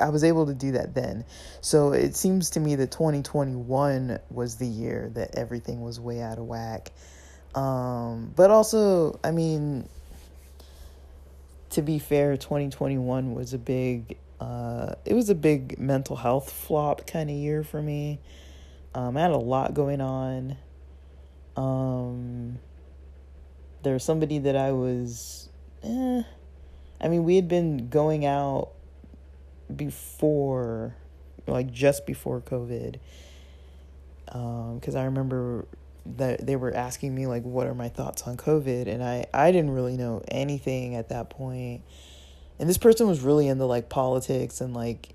I 0.00 0.08
was 0.08 0.24
able 0.24 0.46
to 0.46 0.54
do 0.54 0.72
that 0.72 0.94
then. 0.94 1.24
So 1.60 1.92
it 1.92 2.16
seems 2.16 2.50
to 2.50 2.60
me 2.60 2.76
that 2.76 2.90
2021 2.90 4.18
was 4.30 4.56
the 4.56 4.66
year 4.66 5.10
that 5.14 5.36
everything 5.36 5.82
was 5.82 6.00
way 6.00 6.22
out 6.22 6.38
of 6.38 6.46
whack. 6.46 6.92
Um, 7.54 8.32
but 8.34 8.50
also, 8.50 9.18
I 9.22 9.30
mean, 9.30 9.88
to 11.70 11.82
be 11.82 11.98
fair, 11.98 12.36
2021 12.36 13.34
was 13.34 13.52
a 13.52 13.58
big, 13.58 14.16
uh, 14.42 14.94
it 15.04 15.14
was 15.14 15.30
a 15.30 15.36
big 15.36 15.78
mental 15.78 16.16
health 16.16 16.50
flop 16.50 17.06
kind 17.06 17.30
of 17.30 17.36
year 17.36 17.62
for 17.62 17.80
me. 17.80 18.18
Um, 18.92 19.16
I 19.16 19.20
had 19.20 19.30
a 19.30 19.36
lot 19.36 19.72
going 19.72 20.00
on. 20.00 20.56
Um, 21.56 22.58
there 23.84 23.92
was 23.92 24.02
somebody 24.02 24.40
that 24.40 24.56
I 24.56 24.72
was, 24.72 25.48
eh, 25.84 26.22
I 27.00 27.08
mean, 27.08 27.22
we 27.22 27.36
had 27.36 27.46
been 27.46 27.88
going 27.88 28.26
out 28.26 28.70
before, 29.74 30.96
like 31.46 31.70
just 31.70 32.04
before 32.04 32.40
COVID. 32.40 32.96
Because 34.24 34.94
um, 34.96 35.00
I 35.00 35.04
remember 35.04 35.66
that 36.16 36.44
they 36.44 36.56
were 36.56 36.74
asking 36.74 37.14
me 37.14 37.28
like, 37.28 37.44
what 37.44 37.68
are 37.68 37.74
my 37.74 37.90
thoughts 37.90 38.22
on 38.22 38.36
COVID, 38.36 38.88
and 38.88 39.04
I 39.04 39.26
I 39.32 39.52
didn't 39.52 39.70
really 39.70 39.96
know 39.96 40.20
anything 40.26 40.96
at 40.96 41.10
that 41.10 41.30
point. 41.30 41.82
And 42.58 42.68
this 42.68 42.78
person 42.78 43.08
was 43.08 43.20
really 43.20 43.48
into 43.48 43.64
like 43.64 43.88
politics 43.88 44.60
and 44.60 44.74
like 44.74 45.14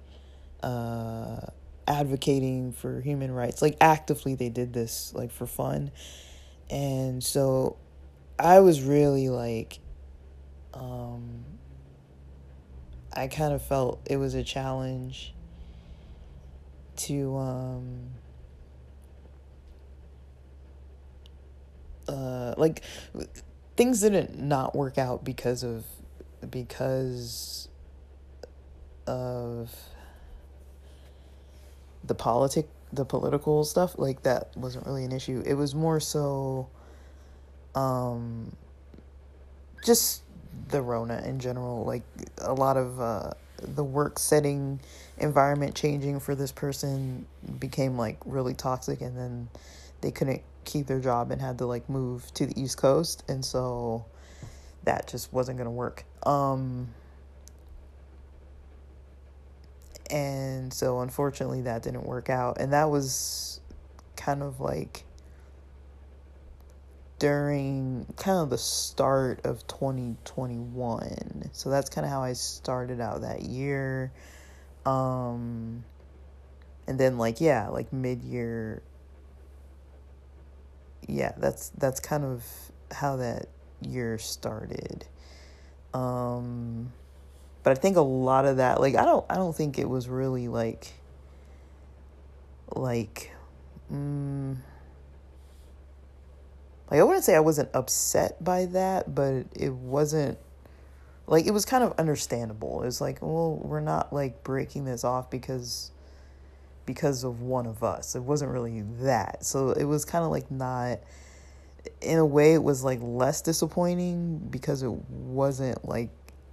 uh, 0.64 1.40
advocating 1.88 2.74
for 2.74 3.02
human 3.02 3.32
rights. 3.32 3.62
Like 3.62 3.78
actively, 3.80 4.36
they 4.36 4.50
did 4.50 4.74
this 4.74 5.14
like 5.14 5.32
for 5.32 5.46
fun, 5.46 5.92
and 6.70 7.24
so 7.24 7.78
I 8.38 8.60
was 8.60 8.82
really 8.82 9.30
like 9.30 9.80
um, 10.74 11.44
I 13.14 13.28
kind 13.28 13.54
of 13.54 13.62
felt 13.62 14.02
it 14.06 14.18
was 14.18 14.36
a 14.36 14.44
challenge 14.44 15.34
to 16.98 17.38
um 17.38 18.10
uh 22.08 22.56
like 22.58 22.84
things 23.76 24.02
didn't 24.02 24.40
not 24.40 24.76
work 24.76 24.98
out 24.98 25.24
because 25.24 25.64
of 25.64 25.86
because 26.50 27.70
of 29.06 29.72
the 32.04 32.16
politic 32.16 32.68
the 32.94 33.04
political 33.04 33.64
stuff 33.66 33.98
like 33.98 34.24
that 34.24 34.56
wasn't 34.56 34.86
really 34.86 35.04
an 35.04 35.12
issue. 35.12 35.44
It 35.46 35.56
was 35.56 35.76
more 35.76 36.00
so 36.00 36.70
um 37.76 38.56
just 39.84 40.24
the 40.70 40.82
Rona 40.82 41.22
in 41.26 41.40
general, 41.40 41.86
like 41.86 42.04
a 42.40 42.54
lot 42.54 42.78
of 42.78 43.00
uh, 43.00 43.32
the 43.62 43.84
work 43.84 44.20
setting 44.20 44.80
environment 45.18 45.76
changing 45.76 46.20
for 46.20 46.36
this 46.36 46.52
person 46.52 47.26
became 47.60 47.98
like 47.98 48.18
really 48.26 48.54
toxic, 48.54 49.02
and 49.02 49.18
then 49.18 49.50
they 50.02 50.12
couldn't 50.12 50.42
keep 50.66 50.88
their 50.88 51.00
job 51.00 51.32
and 51.32 51.42
had 51.42 51.58
to 51.60 51.66
like 51.66 51.90
move 51.90 52.34
to 52.34 52.46
the 52.46 52.60
East 52.60 52.78
Coast, 52.78 53.24
and 53.28 53.44
so 53.44 54.06
that 54.88 55.08
just 55.08 55.32
wasn't 55.34 55.58
gonna 55.58 55.70
work. 55.70 56.06
Um, 56.24 56.88
and 60.10 60.74
so 60.74 61.02
unfortunately 61.02 61.62
that 61.62 61.84
didn't 61.84 62.06
work 62.06 62.30
out, 62.30 62.60
and 62.60 62.72
that 62.72 62.90
was 62.90 63.60
kind 64.16 64.42
of 64.42 64.62
like 64.62 65.04
during 67.20 68.06
kind 68.16 68.38
of 68.40 68.50
the 68.50 68.58
start 68.58 69.46
of 69.46 69.68
2021. 69.68 71.50
So 71.52 71.70
that's 71.70 71.90
kind 71.90 72.06
of 72.06 72.12
how 72.12 72.24
I 72.24 72.34
started 72.34 73.02
out 73.02 73.22
that 73.22 73.42
year. 73.42 74.12
Um 74.86 75.84
and 76.88 76.98
then 76.98 77.18
like 77.18 77.42
yeah, 77.42 77.68
like 77.68 77.92
mid-year 77.92 78.82
yeah, 81.08 81.34
that's 81.38 81.70
that's 81.78 82.00
kind 82.00 82.24
of 82.24 82.44
how 82.92 83.18
that 83.18 83.48
year 83.82 84.18
started. 84.18 85.06
Um 85.94 86.92
but 87.64 87.72
I 87.72 87.76
think 87.76 87.98
a 87.98 88.02
lot 88.02 88.46
of 88.46 88.58
that 88.58 88.80
like 88.80 88.96
I 88.96 89.06
don't 89.06 89.26
I 89.30 89.36
don't 89.36 89.56
think 89.56 89.78
it 89.78 89.90
was 89.90 90.08
really 90.08 90.48
like 90.48 90.94
like 92.76 93.32
mm, 93.92 94.56
like 96.90 97.00
I 97.00 97.04
wouldn't 97.04 97.24
say 97.24 97.36
I 97.36 97.40
wasn't 97.40 97.70
upset 97.74 98.44
by 98.44 98.66
that, 98.68 99.14
but 99.14 99.46
it 99.54 99.74
wasn't 99.74 100.38
like 101.28 101.46
it 101.46 101.52
was 101.52 101.66
kind 101.66 101.84
of 101.84 101.94
understandable. 102.00 102.82
It 102.82 102.86
was 102.86 103.02
like, 103.02 103.22
well, 103.22 103.56
we're 103.62 103.82
not 103.82 104.14
like 104.14 104.44
breaking 104.44 104.86
this 104.86 105.04
off 105.04 105.30
because 105.30 105.92
because 106.86 107.24
of 107.24 107.42
one 107.42 107.68
of 107.68 107.84
us. 107.84 108.16
It 108.16 108.24
wasn't 108.24 108.52
really 108.52 108.82
that. 109.02 109.46
So 109.46 109.72
it 109.72 109.84
was 109.84 110.06
kind 110.06 110.24
of 110.24 110.32
like 110.32 110.50
not 110.50 111.00
in 112.02 112.18
a 112.18 112.26
way 112.26 112.54
it 112.54 112.64
was 112.64 112.84
like 112.84 113.00
less 113.02 113.42
disappointing 113.42 114.40
because 114.50 114.84
it 114.84 114.92
wasn't 114.92 115.88
like 115.88 116.10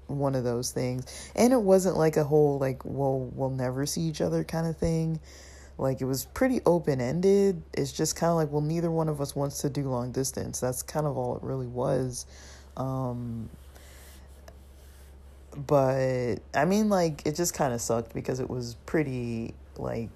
one 0.06 0.35
of 0.35 0.44
those 0.44 0.70
things. 0.70 1.31
And 1.35 1.52
it 1.52 1.61
wasn't 1.61 1.97
like 1.97 2.16
a 2.16 2.24
whole 2.24 2.59
like, 2.59 2.85
well, 2.85 3.31
we'll 3.35 3.51
never 3.51 3.86
see 3.86 4.02
each 4.02 4.20
other 4.20 4.44
kind 4.44 4.66
of 4.66 4.77
thing. 4.77 5.20
Like 5.77 6.01
it 6.01 6.05
was 6.05 6.27
pretty 6.27 6.61
open 6.66 7.01
ended. 7.01 7.62
It's 7.73 7.93
just 7.93 8.16
kind 8.16 8.31
of 8.31 8.36
like, 8.36 8.51
well, 8.51 8.62
neither 8.62 8.90
one 8.90 9.09
of 9.09 9.20
us 9.20 9.35
wants 9.35 9.61
to 9.62 9.70
do 9.70 9.82
long 9.82 10.12
distance. 10.12 10.61
That's 10.61 10.82
kind 10.82 11.06
of 11.06 11.16
all 11.16 11.36
it 11.36 11.43
really 11.43 11.66
was. 11.66 12.27
Um, 12.77 13.48
but 15.56 16.36
I 16.55 16.65
mean, 16.65 16.89
like 16.89 17.27
it 17.27 17.35
just 17.35 17.55
kind 17.55 17.73
of 17.73 17.81
sucked 17.81 18.15
because 18.15 18.40
it 18.40 18.48
was 18.48 18.77
pretty 18.86 19.55
like, 19.77 20.11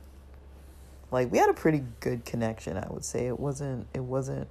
like 1.11 1.33
we 1.33 1.39
had 1.39 1.49
a 1.49 1.55
pretty 1.55 1.83
good 2.01 2.25
connection. 2.25 2.77
I 2.77 2.87
would 2.91 3.05
say 3.05 3.27
it 3.27 3.39
wasn't. 3.39 3.87
It 3.95 4.03
wasn't 4.03 4.49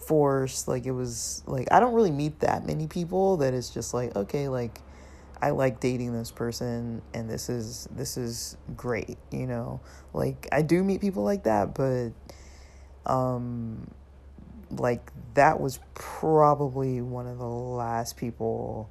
forced. 0.00 0.68
Like 0.68 0.86
it 0.86 0.92
was 0.92 1.42
like 1.46 1.68
I 1.70 1.80
don't 1.80 1.94
really 1.94 2.10
meet 2.10 2.40
that 2.40 2.66
many 2.66 2.86
people 2.86 3.38
that 3.38 3.54
it's 3.54 3.70
just 3.70 3.94
like 3.94 4.14
okay, 4.16 4.48
like 4.48 4.80
I 5.40 5.50
like 5.50 5.80
dating 5.80 6.12
this 6.12 6.30
person 6.30 7.02
and 7.14 7.30
this 7.30 7.48
is 7.48 7.88
this 7.90 8.16
is 8.16 8.56
great, 8.76 9.18
you 9.30 9.46
know. 9.46 9.80
Like 10.12 10.48
I 10.52 10.62
do 10.62 10.82
meet 10.82 11.00
people 11.00 11.22
like 11.22 11.44
that, 11.44 11.74
but 11.74 12.10
um 13.06 13.88
like 14.70 15.10
that 15.34 15.60
was 15.60 15.80
probably 15.94 17.00
one 17.00 17.26
of 17.26 17.38
the 17.38 17.46
last 17.46 18.16
people 18.16 18.90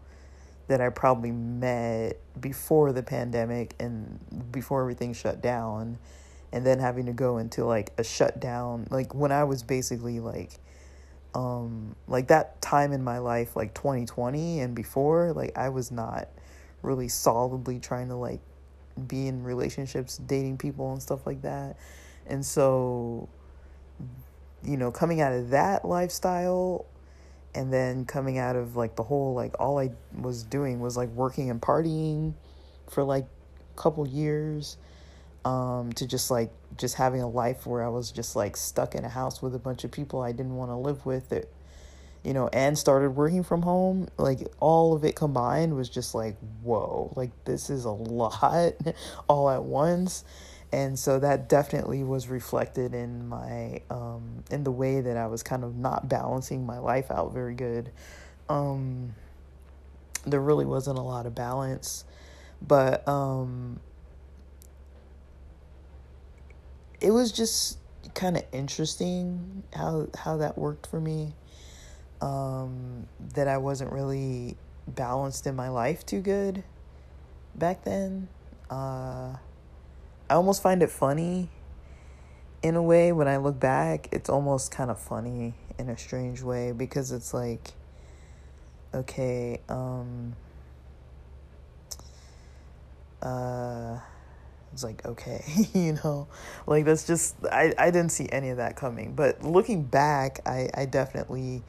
that 0.67 0.81
I 0.81 0.89
probably 0.89 1.31
met 1.31 2.19
before 2.39 2.91
the 2.91 3.03
pandemic 3.03 3.73
and 3.79 4.19
before 4.51 4.81
everything 4.81 5.13
shut 5.13 5.41
down 5.41 5.97
and 6.51 6.65
then 6.65 6.79
having 6.79 7.05
to 7.05 7.13
go 7.13 7.37
into 7.37 7.65
like 7.65 7.91
a 7.97 8.03
shutdown 8.03 8.87
like 8.89 9.13
when 9.13 9.31
I 9.31 9.43
was 9.43 9.63
basically 9.63 10.19
like 10.19 10.59
um 11.33 11.95
like 12.07 12.27
that 12.27 12.61
time 12.61 12.93
in 12.93 13.03
my 13.03 13.17
life 13.17 13.55
like 13.55 13.73
2020 13.73 14.61
and 14.61 14.75
before 14.75 15.33
like 15.33 15.57
I 15.57 15.69
was 15.69 15.91
not 15.91 16.29
really 16.81 17.07
solidly 17.07 17.79
trying 17.79 18.07
to 18.09 18.15
like 18.15 18.39
be 19.07 19.27
in 19.27 19.43
relationships, 19.43 20.17
dating 20.17 20.57
people 20.57 20.91
and 20.91 21.01
stuff 21.01 21.25
like 21.25 21.41
that. 21.43 21.77
And 22.25 22.45
so, 22.45 23.29
you 24.63 24.77
know, 24.77 24.91
coming 24.91 25.21
out 25.21 25.33
of 25.33 25.51
that 25.51 25.85
lifestyle 25.85 26.85
and 27.53 27.71
then 27.71 28.05
coming 28.05 28.37
out 28.37 28.55
of 28.55 28.75
like 28.75 28.95
the 28.95 29.03
whole 29.03 29.33
like 29.33 29.59
all 29.59 29.79
I 29.79 29.91
was 30.19 30.43
doing 30.43 30.79
was 30.79 30.97
like 30.97 31.09
working 31.09 31.49
and 31.49 31.61
partying 31.61 32.33
for 32.89 33.03
like 33.03 33.25
a 33.25 33.81
couple 33.81 34.07
years 34.07 34.77
um 35.47 35.93
to 35.93 36.05
just 36.05 36.29
like 36.29 36.51
just 36.77 36.95
having 36.95 37.21
a 37.21 37.29
life 37.29 37.65
where 37.65 37.83
I 37.83 37.89
was 37.89 38.11
just 38.11 38.35
like 38.35 38.57
stuck 38.57 38.95
in 38.95 39.05
a 39.05 39.09
house 39.09 39.41
with 39.41 39.55
a 39.55 39.59
bunch 39.59 39.83
of 39.83 39.91
people 39.91 40.21
I 40.21 40.31
didn't 40.31 40.55
want 40.55 40.71
to 40.71 40.75
live 40.75 41.05
with 41.05 41.29
that 41.29 41.49
you 42.27 42.33
know, 42.33 42.49
and 42.51 42.77
started 42.77 43.11
working 43.11 43.41
from 43.41 43.61
home, 43.61 44.09
like 44.17 44.39
all 44.59 44.93
of 44.93 45.05
it 45.05 45.15
combined 45.15 45.73
was 45.73 45.87
just 45.87 46.13
like, 46.13 46.35
whoa, 46.61 47.13
like 47.15 47.31
this 47.45 47.69
is 47.69 47.85
a 47.85 47.91
lot 47.91 48.73
all 49.29 49.49
at 49.49 49.63
once. 49.63 50.25
And 50.73 50.99
so 50.99 51.19
that 51.19 51.47
definitely 51.47 52.03
was 52.03 52.27
reflected 52.27 52.93
in 52.93 53.29
my 53.29 53.81
um 53.89 54.43
in 54.51 54.65
the 54.65 54.71
way 54.71 54.99
that 54.99 55.15
I 55.15 55.27
was 55.27 55.41
kind 55.41 55.63
of 55.63 55.77
not 55.77 56.09
balancing 56.09 56.65
my 56.65 56.79
life 56.79 57.09
out 57.09 57.33
very 57.33 57.55
good. 57.55 57.91
Um 58.49 59.15
there 60.25 60.41
really 60.41 60.65
wasn't 60.65 60.97
a 60.97 61.01
lot 61.01 61.25
of 61.25 61.33
balance, 61.33 62.03
but 62.61 63.07
um 63.07 63.79
it 67.01 67.11
was 67.11 67.31
just 67.31 67.77
kind 68.13 68.37
of 68.37 68.43
interesting 68.51 69.63
how 69.73 70.07
how 70.17 70.37
that 70.37 70.57
worked 70.57 70.87
for 70.87 70.99
me 70.99 71.33
um, 72.21 73.07
that 73.35 73.47
I 73.47 73.57
wasn't 73.57 73.91
really 73.91 74.57
balanced 74.87 75.45
in 75.45 75.55
my 75.55 75.69
life 75.69 76.05
too 76.05 76.21
good 76.21 76.63
back 77.55 77.83
then. 77.83 78.27
Uh, 78.69 79.35
I 80.29 80.33
almost 80.33 80.61
find 80.61 80.83
it 80.83 80.89
funny 80.89 81.49
in 82.63 82.75
a 82.75 82.81
way 82.81 83.11
when 83.11 83.27
I 83.27 83.37
look 83.37 83.59
back. 83.59 84.09
It's 84.11 84.29
almost 84.29 84.71
kind 84.71 84.89
of 84.89 84.99
funny 84.99 85.53
in 85.77 85.89
a 85.89 85.97
strange 85.97 86.41
way 86.41 86.71
because 86.71 87.11
it's 87.11 87.33
like, 87.33 87.69
okay, 88.93 89.61
um, 89.69 90.35
uh, 93.21 93.99
like 94.83 95.05
okay 95.05 95.43
you 95.73 95.93
know 96.03 96.27
like 96.65 96.85
that's 96.85 97.05
just 97.05 97.35
i 97.51 97.73
i 97.77 97.91
didn't 97.91 98.11
see 98.11 98.27
any 98.31 98.49
of 98.49 98.57
that 98.57 98.75
coming. 98.75 99.13
But 99.13 99.43
looking 99.43 99.83
back 99.83 100.39
i 100.45 100.69
i 100.73 100.85
definitely 100.85 101.63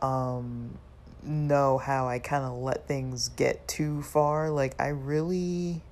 um 0.00 0.78
know 1.22 1.76
how 1.78 2.08
i 2.08 2.18
kind 2.18 2.44
of 2.44 2.58
let 2.58 2.86
things 2.88 3.28
get 3.30 3.66
too 3.68 4.02
far. 4.02 4.50
Like 4.50 4.80
i 4.80 4.88
really 4.88 5.82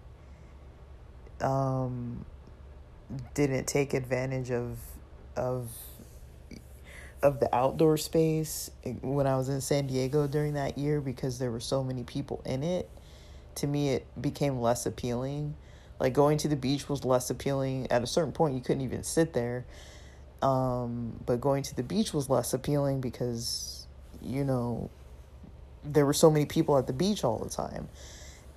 um 1.41 2.25
didn't 3.35 3.67
take 3.67 3.95
advantage 3.95 4.51
of 4.51 4.79
of 5.37 5.71
of 7.23 7.41
the 7.41 7.53
outdoor 7.55 7.97
space 7.97 8.71
when 9.03 9.27
I 9.27 9.37
was 9.37 9.49
in 9.49 9.61
San 9.61 9.87
Diego 9.89 10.27
during 10.27 10.55
that 10.55 10.79
year 10.79 11.01
because 11.01 11.39
there 11.39 11.51
were 11.51 11.61
so 11.61 11.83
many 11.83 12.05
people 12.05 12.41
in 12.45 12.63
it. 12.63 12.89
To 13.57 13.67
me, 13.67 13.91
it 13.91 14.07
became 14.21 14.61
less 14.61 14.87
appealing 14.87 15.57
like 16.01 16.13
going 16.13 16.39
to 16.39 16.49
the 16.49 16.57
beach 16.57 16.89
was 16.89 17.05
less 17.05 17.31
appealing. 17.31 17.91
At 17.91 18.03
a 18.03 18.07
certain 18.07 18.33
point, 18.33 18.55
you 18.55 18.61
couldn't 18.61 18.83
even 18.83 19.03
sit 19.03 19.33
there. 19.33 19.67
Um, 20.43 21.19
but 21.27 21.41
going 21.41 21.65
to 21.65 21.75
the 21.75 21.83
beach 21.83 22.15
was 22.15 22.31
less 22.31 22.55
appealing 22.55 23.01
because, 23.01 23.87
you 24.23 24.45
know, 24.45 24.91
there 25.85 26.07
were 26.07 26.13
so 26.13 26.31
many 26.31 26.47
people 26.47 26.79
at 26.79 26.87
the 26.87 26.93
beach 26.93 27.25
all 27.25 27.39
the 27.39 27.51
time. 27.51 27.89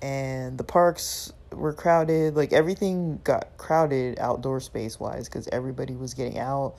And 0.00 0.58
the 0.58 0.64
parks 0.64 1.32
were 1.50 1.72
crowded. 1.72 2.36
Like 2.36 2.52
everything 2.52 3.20
got 3.24 3.56
crowded 3.56 4.18
outdoor 4.20 4.60
space 4.60 5.00
wise 5.00 5.28
because 5.28 5.48
everybody 5.48 5.94
was 5.94 6.14
getting 6.14 6.38
out. 6.38 6.74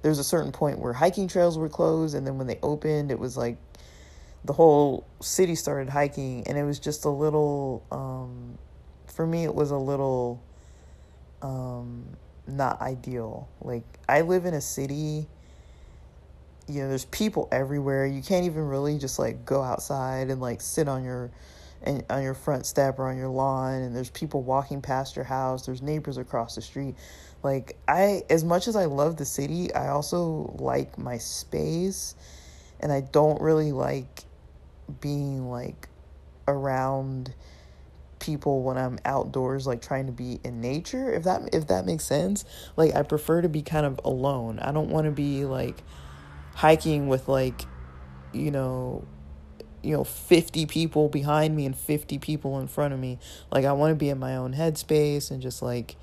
There 0.00 0.10
was 0.10 0.18
a 0.18 0.24
certain 0.24 0.52
point 0.52 0.78
where 0.78 0.92
hiking 0.92 1.28
trails 1.28 1.58
were 1.58 1.68
closed. 1.68 2.14
And 2.14 2.26
then 2.26 2.38
when 2.38 2.46
they 2.46 2.58
opened, 2.62 3.10
it 3.10 3.18
was 3.18 3.36
like 3.36 3.58
the 4.44 4.54
whole 4.54 5.06
city 5.20 5.54
started 5.54 5.90
hiking. 5.90 6.46
And 6.46 6.56
it 6.56 6.64
was 6.64 6.78
just 6.78 7.04
a 7.04 7.10
little. 7.10 7.84
Um, 7.90 8.58
for 9.18 9.26
me 9.26 9.42
it 9.42 9.52
was 9.52 9.72
a 9.72 9.76
little 9.76 10.40
um 11.42 12.04
not 12.46 12.80
ideal. 12.80 13.48
Like 13.60 13.82
I 14.08 14.20
live 14.20 14.44
in 14.44 14.54
a 14.54 14.60
city 14.60 15.26
you 16.68 16.82
know, 16.82 16.88
there's 16.88 17.06
people 17.06 17.48
everywhere. 17.50 18.06
You 18.06 18.22
can't 18.22 18.44
even 18.44 18.68
really 18.68 18.96
just 18.96 19.18
like 19.18 19.44
go 19.44 19.60
outside 19.60 20.30
and 20.30 20.40
like 20.40 20.60
sit 20.60 20.86
on 20.86 21.02
your 21.02 21.32
and 21.82 22.04
on 22.08 22.22
your 22.22 22.34
front 22.34 22.64
step 22.64 23.00
or 23.00 23.08
on 23.08 23.16
your 23.16 23.28
lawn 23.28 23.74
and 23.74 23.96
there's 23.96 24.10
people 24.10 24.42
walking 24.42 24.80
past 24.80 25.16
your 25.16 25.24
house. 25.24 25.66
There's 25.66 25.82
neighbors 25.82 26.16
across 26.16 26.54
the 26.54 26.62
street. 26.62 26.94
Like 27.42 27.76
I 27.88 28.22
as 28.30 28.44
much 28.44 28.68
as 28.68 28.76
I 28.76 28.84
love 28.84 29.16
the 29.16 29.24
city, 29.24 29.74
I 29.74 29.88
also 29.88 30.54
like 30.60 30.96
my 30.96 31.18
space 31.18 32.14
and 32.78 32.92
I 32.92 33.00
don't 33.00 33.40
really 33.40 33.72
like 33.72 34.22
being 35.00 35.50
like 35.50 35.88
around 36.46 37.34
people 38.28 38.62
when 38.62 38.76
I'm 38.76 38.98
outdoors 39.06 39.66
like 39.66 39.80
trying 39.80 40.04
to 40.04 40.12
be 40.12 40.38
in 40.44 40.60
nature 40.60 41.10
if 41.10 41.22
that 41.22 41.48
if 41.54 41.68
that 41.68 41.86
makes 41.86 42.04
sense 42.04 42.44
like 42.76 42.94
I 42.94 43.02
prefer 43.02 43.40
to 43.40 43.48
be 43.48 43.62
kind 43.62 43.86
of 43.86 43.98
alone. 44.04 44.58
I 44.58 44.70
don't 44.70 44.90
want 44.90 45.06
to 45.06 45.10
be 45.10 45.46
like 45.46 45.82
hiking 46.54 47.08
with 47.08 47.26
like 47.26 47.62
you 48.32 48.50
know 48.50 49.06
you 49.82 49.96
know 49.96 50.04
50 50.04 50.66
people 50.66 51.08
behind 51.08 51.56
me 51.56 51.64
and 51.64 51.76
50 51.76 52.18
people 52.18 52.58
in 52.60 52.68
front 52.68 52.92
of 52.92 53.00
me. 53.00 53.18
Like 53.50 53.64
I 53.64 53.72
want 53.72 53.92
to 53.92 53.96
be 53.96 54.10
in 54.10 54.18
my 54.18 54.36
own 54.36 54.54
headspace 54.54 55.30
and 55.30 55.40
just 55.40 55.62
like 55.62 55.96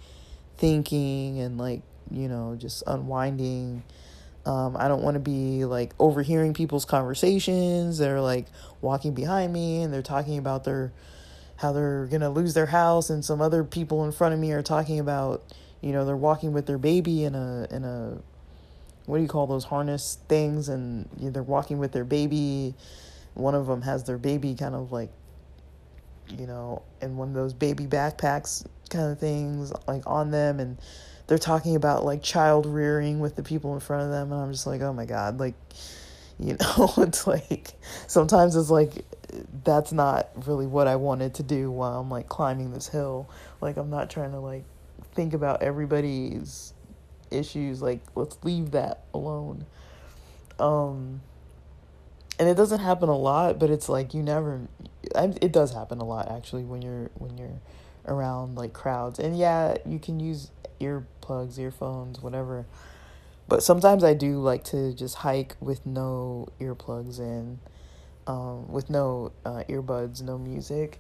thinking 0.58 1.40
and 1.40 1.60
like 1.60 1.84
you 2.10 2.28
know 2.28 2.56
just 2.58 2.84
unwinding. 2.88 3.84
Um, 4.46 4.78
I 4.78 4.88
don't 4.88 5.02
want 5.02 5.16
to 5.16 5.20
be 5.20 5.66
like 5.66 5.94
overhearing 6.00 6.54
people's 6.54 6.86
conversations. 6.86 8.00
They're 8.00 8.22
like 8.22 8.48
walking 8.82 9.14
behind 9.14 9.54
me 9.54 9.84
and 9.84 9.94
they're 9.94 10.02
talking 10.02 10.38
about 10.38 10.64
their 10.64 10.92
how 11.58 11.72
they're 11.72 12.06
going 12.08 12.22
to 12.22 12.30
lose 12.30 12.54
their 12.54 12.66
house 12.66 13.10
and 13.10 13.24
some 13.24 13.42
other 13.42 13.64
people 13.64 14.04
in 14.06 14.12
front 14.12 14.34
of 14.34 14.40
me 14.40 14.52
are 14.52 14.62
talking 14.62 15.00
about 15.00 15.44
you 15.82 15.92
know 15.92 16.06
they're 16.06 16.18
walking 16.18 16.52
with 16.52 16.66
their 16.66 16.78
baby 16.78 17.24
in 17.24 17.36
a 17.36 17.68
in 17.72 17.84
a 17.84 18.18
what 19.06 19.18
do 19.18 19.22
you 19.24 19.30
call 19.30 19.48
those 19.48 19.66
harness 19.66 20.18
things? 20.28 20.70
And 20.70 21.08
you 21.20 21.26
know, 21.26 21.32
they're 21.32 21.44
walking 21.44 21.78
with 21.78 21.92
their 21.92 22.04
baby. 22.04 22.74
One 23.34 23.56
of 23.56 23.68
them 23.68 23.82
has 23.84 24.04
their 24.04 24.18
baby 24.18 24.56
kind 24.56 24.76
of 24.76 24.92
like 24.92 25.10
you 26.28 26.48
know 26.48 26.82
in 27.02 27.18
one 27.18 27.28
of 27.28 27.36
those 27.36 27.54
baby 27.54 27.86
backpacks 27.86 28.66
kind 28.90 29.12
of 29.12 29.20
things 29.20 29.72
like 29.88 30.04
on 30.06 30.32
them. 30.32 30.60
And 30.60 30.78
they're 31.28 31.38
talking 31.38 31.76
about 31.76 32.06
like 32.06 32.24
child 32.24 32.66
rearing 32.66 33.20
with 33.20 33.36
the 33.36 33.44
people 33.44 33.74
in 33.74 33.80
front 33.80 34.04
of 34.04 34.10
them. 34.10 34.32
And 34.32 34.42
i'm 34.42 34.52
just 34.52 34.68
like 34.68 34.82
oh 34.82 34.94
my 34.94 35.06
god 35.06 35.40
like 35.40 35.56
you 36.40 36.58
know 36.60 36.94
it's 36.98 37.28
like 37.28 37.74
sometimes 38.08 38.56
it's 38.56 38.70
like 38.70 39.06
that's 39.64 39.92
not 39.92 40.30
really 40.48 40.68
what 40.68 40.88
I 40.88 40.96
wanted 40.96 41.34
to 41.36 41.44
do 41.44 41.72
while 41.72 42.00
I'm 42.00 42.10
like 42.10 42.30
climbing 42.30 42.72
this 42.72 42.88
hill. 42.88 43.30
Like 43.62 43.78
I'm 43.78 43.90
not 43.90 44.10
trying 44.10 44.32
to 44.32 44.40
like 44.40 44.64
think 45.14 45.34
about 45.34 45.62
everybody's 45.64 46.74
issues. 47.32 47.82
Like 47.82 48.02
let's 48.16 48.38
leave 48.44 48.72
that 48.72 49.04
alone. 49.14 49.66
Um 50.60 51.22
and 52.38 52.50
it 52.50 52.56
doesn't 52.56 52.80
happen 52.80 53.10
a 53.10 53.18
lot, 53.18 53.60
but 53.60 53.70
it's 53.70 53.90
like 53.90 54.14
you 54.14 54.22
never 54.22 54.62
it 55.16 55.52
does 55.52 55.74
happen 55.74 56.00
a 56.00 56.06
lot 56.06 56.30
actually 56.32 56.64
when 56.64 56.82
you're 56.82 57.10
when 57.16 57.38
you're 57.38 57.60
around 58.08 58.56
like 58.56 58.74
crowds. 58.74 59.20
And 59.20 59.38
yeah, 59.38 59.78
you 59.86 60.00
can 60.00 60.20
use 60.20 60.52
earplugs, 60.80 61.58
earphones, 61.58 62.22
whatever. 62.22 62.66
But 63.48 63.64
sometimes 63.64 64.04
I 64.04 64.14
do 64.14 64.40
like 64.40 64.64
to 64.66 64.94
just 64.94 65.16
hike 65.16 65.56
with 65.60 65.86
no 65.86 66.48
earplugs 66.60 67.20
in 67.20 67.60
um, 68.28 68.72
with 68.72 68.90
no 68.90 69.32
uh, 69.46 69.64
earbuds, 69.70 70.22
no 70.22 70.38
music, 70.38 71.00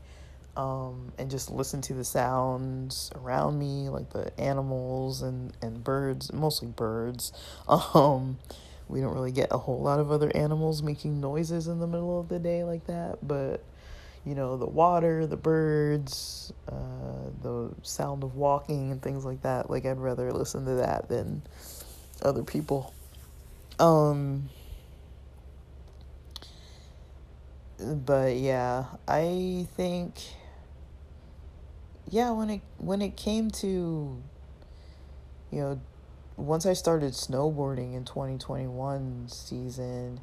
um, 0.55 1.11
and 1.17 1.29
just 1.29 1.49
listen 1.49 1.81
to 1.81 1.93
the 1.93 2.03
sounds 2.03 3.11
around 3.15 3.57
me, 3.57 3.89
like 3.89 4.11
the 4.11 4.37
animals 4.39 5.21
and, 5.21 5.53
and 5.61 5.83
birds, 5.83 6.31
mostly 6.33 6.67
birds. 6.67 7.31
Um, 7.95 8.37
we 8.87 9.01
don't 9.01 9.15
really 9.15 9.31
get 9.31 9.47
a 9.49 9.57
whole 9.57 9.81
lot 9.81 9.99
of 9.99 10.11
other 10.11 10.31
animals 10.35 10.83
making 10.83 11.19
noises 11.19 11.67
in 11.67 11.79
the 11.79 11.87
middle 11.87 12.19
of 12.19 12.29
the 12.29 12.37
day 12.37 12.63
like 12.63 12.85
that, 12.85 13.17
but 13.27 13.63
you 14.25 14.35
know, 14.35 14.57
the 14.57 14.65
water, 14.65 15.27
the 15.27 15.37
birds, 15.37 16.51
uh, 16.67 17.29
the 17.43 17.71
sound 17.83 18.23
of 18.23 18.35
walking 18.35 18.91
and 18.91 19.01
things 19.01 19.23
like 19.23 19.41
that. 19.43 19.69
Like, 19.69 19.85
I'd 19.85 19.99
rather 19.99 20.31
listen 20.31 20.65
to 20.65 20.75
that 20.75 21.09
than 21.09 21.43
other 22.21 22.43
people. 22.43 22.93
Um, 23.79 24.49
but 27.79 28.37
yeah, 28.37 28.85
I 29.07 29.67
think 29.75 30.13
yeah, 32.09 32.31
when 32.31 32.49
it 32.49 32.61
when 32.77 33.01
it 33.01 33.17
came 33.17 33.51
to 33.51 34.21
you 35.51 35.59
know 35.59 35.81
once 36.37 36.65
I 36.65 36.73
started 36.73 37.13
snowboarding 37.13 37.95
in 37.95 38.03
2021 38.03 39.27
season, 39.29 40.19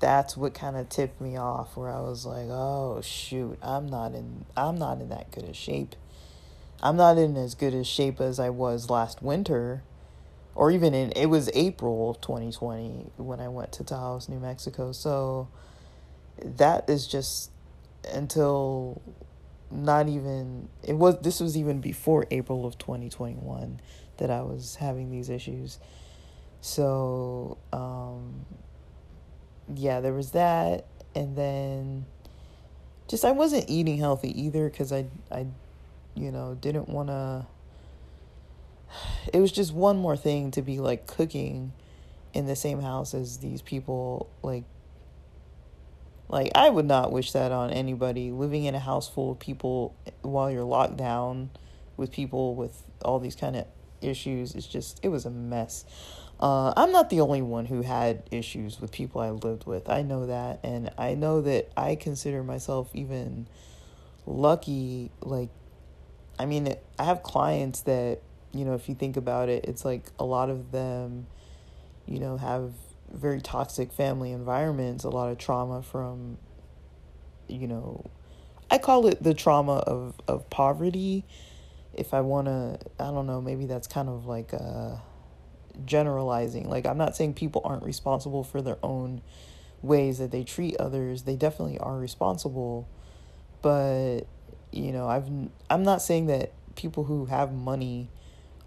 that's 0.00 0.36
what 0.36 0.54
kind 0.54 0.76
of 0.76 0.88
tipped 0.88 1.20
me 1.20 1.36
off 1.36 1.76
where 1.76 1.90
I 1.90 2.00
was 2.00 2.26
like, 2.26 2.46
"Oh 2.48 3.00
shoot, 3.02 3.58
I'm 3.62 3.86
not 3.86 4.14
in 4.14 4.44
I'm 4.56 4.76
not 4.76 5.00
in 5.00 5.08
that 5.08 5.30
good 5.30 5.44
a 5.44 5.54
shape. 5.54 5.96
I'm 6.82 6.96
not 6.96 7.16
in 7.16 7.36
as 7.36 7.54
good 7.54 7.74
a 7.74 7.84
shape 7.84 8.20
as 8.20 8.38
I 8.38 8.50
was 8.50 8.90
last 8.90 9.22
winter." 9.22 9.82
Or 10.54 10.70
even 10.70 10.94
in 10.94 11.12
it 11.12 11.26
was 11.26 11.50
April 11.54 12.14
2020 12.14 13.10
when 13.16 13.40
I 13.40 13.48
went 13.48 13.72
to 13.72 13.84
Taos, 13.84 14.28
New 14.28 14.38
Mexico. 14.38 14.92
So 14.92 15.48
that 16.42 16.88
is 16.88 17.06
just 17.06 17.50
until 18.12 19.00
not 19.70 20.08
even 20.08 20.68
it 20.82 20.92
was 20.92 21.18
this 21.20 21.40
was 21.40 21.56
even 21.56 21.80
before 21.80 22.26
April 22.30 22.66
of 22.66 22.78
2021 22.78 23.80
that 24.18 24.30
I 24.30 24.42
was 24.42 24.76
having 24.76 25.10
these 25.10 25.28
issues. 25.28 25.78
So 26.60 27.58
um 27.72 28.46
yeah, 29.74 30.00
there 30.00 30.12
was 30.12 30.32
that 30.32 30.86
and 31.14 31.36
then 31.36 32.06
just 33.08 33.24
I 33.24 33.32
wasn't 33.32 33.68
eating 33.68 33.98
healthy 33.98 34.40
either 34.40 34.70
cuz 34.70 34.92
I 34.92 35.06
I 35.32 35.46
you 36.14 36.30
know, 36.30 36.56
didn't 36.60 36.88
want 36.88 37.08
to 37.08 37.46
it 39.32 39.40
was 39.40 39.52
just 39.52 39.72
one 39.72 39.96
more 39.96 40.16
thing 40.16 40.50
to 40.52 40.62
be 40.62 40.78
like 40.78 41.06
cooking 41.06 41.72
in 42.32 42.46
the 42.46 42.56
same 42.56 42.80
house 42.80 43.14
as 43.14 43.38
these 43.38 43.62
people 43.62 44.28
like 44.42 44.64
like, 46.28 46.52
I 46.54 46.68
would 46.68 46.86
not 46.86 47.12
wish 47.12 47.32
that 47.32 47.52
on 47.52 47.70
anybody. 47.70 48.30
Living 48.30 48.64
in 48.64 48.74
a 48.74 48.80
house 48.80 49.08
full 49.08 49.32
of 49.32 49.38
people 49.38 49.94
while 50.22 50.50
you're 50.50 50.64
locked 50.64 50.96
down 50.96 51.50
with 51.96 52.10
people 52.10 52.54
with 52.54 52.82
all 53.04 53.20
these 53.20 53.36
kind 53.36 53.56
of 53.56 53.66
issues, 54.00 54.54
it's 54.54 54.66
just, 54.66 55.00
it 55.02 55.08
was 55.08 55.26
a 55.26 55.30
mess. 55.30 55.84
Uh, 56.40 56.72
I'm 56.76 56.90
not 56.90 57.10
the 57.10 57.20
only 57.20 57.42
one 57.42 57.66
who 57.66 57.82
had 57.82 58.22
issues 58.30 58.80
with 58.80 58.90
people 58.90 59.20
I 59.20 59.30
lived 59.30 59.66
with. 59.66 59.88
I 59.88 60.02
know 60.02 60.26
that. 60.26 60.60
And 60.64 60.90
I 60.98 61.14
know 61.14 61.40
that 61.42 61.70
I 61.76 61.94
consider 61.94 62.42
myself 62.42 62.90
even 62.94 63.46
lucky. 64.26 65.12
Like, 65.20 65.50
I 66.38 66.46
mean, 66.46 66.74
I 66.98 67.04
have 67.04 67.22
clients 67.22 67.82
that, 67.82 68.20
you 68.54 68.64
know, 68.64 68.74
if 68.74 68.88
you 68.88 68.94
think 68.94 69.16
about 69.16 69.48
it, 69.48 69.64
it's 69.64 69.84
like 69.84 70.04
a 70.18 70.24
lot 70.24 70.48
of 70.48 70.70
them, 70.70 71.26
you 72.06 72.20
know, 72.20 72.36
have 72.36 72.72
very 73.12 73.40
toxic 73.40 73.92
family 73.92 74.32
environments, 74.32 75.04
a 75.04 75.10
lot 75.10 75.30
of 75.30 75.38
trauma 75.38 75.82
from, 75.82 76.38
you 77.48 77.66
know, 77.66 78.10
I 78.70 78.78
call 78.78 79.06
it 79.08 79.22
the 79.22 79.34
trauma 79.34 79.78
of, 79.78 80.14
of 80.28 80.48
poverty. 80.50 81.24
If 81.92 82.14
I 82.14 82.20
want 82.20 82.46
to, 82.46 82.78
I 82.98 83.10
don't 83.10 83.26
know, 83.26 83.40
maybe 83.40 83.66
that's 83.66 83.86
kind 83.86 84.08
of 84.08 84.26
like 84.26 84.52
a 84.52 85.02
generalizing. 85.84 86.68
Like, 86.68 86.86
I'm 86.86 86.98
not 86.98 87.16
saying 87.16 87.34
people 87.34 87.62
aren't 87.64 87.82
responsible 87.82 88.44
for 88.44 88.62
their 88.62 88.78
own 88.82 89.20
ways 89.82 90.18
that 90.18 90.30
they 90.30 90.44
treat 90.44 90.76
others. 90.76 91.24
They 91.24 91.36
definitely 91.36 91.78
are 91.78 91.96
responsible. 91.96 92.88
But, 93.62 94.22
you 94.72 94.92
know, 94.92 95.08
I've, 95.08 95.28
I'm 95.70 95.82
not 95.82 96.02
saying 96.02 96.26
that 96.26 96.52
people 96.74 97.04
who 97.04 97.26
have 97.26 97.52
money 97.52 98.10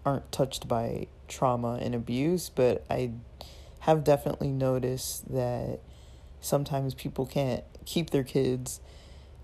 aren't 0.07 0.31
touched 0.31 0.69
by 0.69 1.05
trauma 1.27 1.79
and 1.81 1.93
abuse, 1.93 2.47
but 2.47 2.85
I 2.89 3.11
have 3.79 4.05
definitely 4.05 4.51
noticed 4.51 5.29
that 5.34 5.81
sometimes 6.39 6.93
people 6.93 7.25
can't 7.25 7.65
keep 7.84 8.11
their 8.11 8.23
kids 8.23 8.79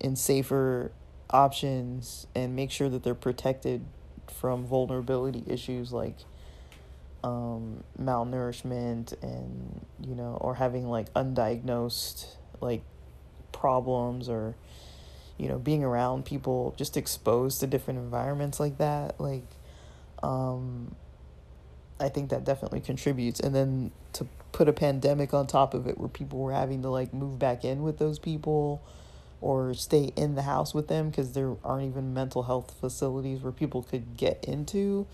in 0.00 0.16
safer 0.16 0.90
options 1.28 2.26
and 2.34 2.56
make 2.56 2.70
sure 2.70 2.88
that 2.88 3.02
they're 3.02 3.14
protected 3.14 3.84
from 4.26 4.64
vulnerability 4.64 5.44
issues 5.46 5.92
like 5.92 6.16
um, 7.22 7.84
malnourishment 8.00 9.12
and 9.22 9.84
you 10.02 10.14
know 10.14 10.38
or 10.40 10.54
having 10.54 10.88
like 10.88 11.12
undiagnosed 11.12 12.36
like 12.62 12.82
problems 13.52 14.30
or 14.30 14.54
you 15.36 15.48
know 15.48 15.58
being 15.58 15.84
around 15.84 16.24
people 16.24 16.74
just 16.78 16.96
exposed 16.96 17.60
to 17.60 17.66
different 17.66 17.98
environments 17.98 18.58
like 18.58 18.78
that 18.78 19.20
like 19.20 19.44
um 20.24 20.94
I 22.00 22.08
think 22.08 22.30
that 22.30 22.44
definitely 22.44 22.80
contributes. 22.80 23.40
And 23.40 23.54
then 23.54 23.92
to 24.14 24.26
put 24.52 24.68
a 24.68 24.72
pandemic 24.72 25.32
on 25.32 25.46
top 25.46 25.74
of 25.74 25.86
it 25.86 25.98
where 25.98 26.08
people 26.08 26.38
were 26.40 26.52
having 26.52 26.82
to 26.82 26.88
like 26.88 27.14
move 27.14 27.38
back 27.38 27.64
in 27.64 27.82
with 27.82 27.98
those 27.98 28.18
people 28.18 28.82
or 29.40 29.74
stay 29.74 30.12
in 30.16 30.34
the 30.34 30.42
house 30.42 30.74
with 30.74 30.88
them 30.88 31.10
because 31.10 31.32
there 31.32 31.54
aren't 31.64 31.86
even 31.86 32.14
mental 32.14 32.44
health 32.44 32.74
facilities 32.80 33.40
where 33.40 33.52
people 33.52 33.82
could 33.82 34.16
get 34.16 34.44
into 34.44 35.06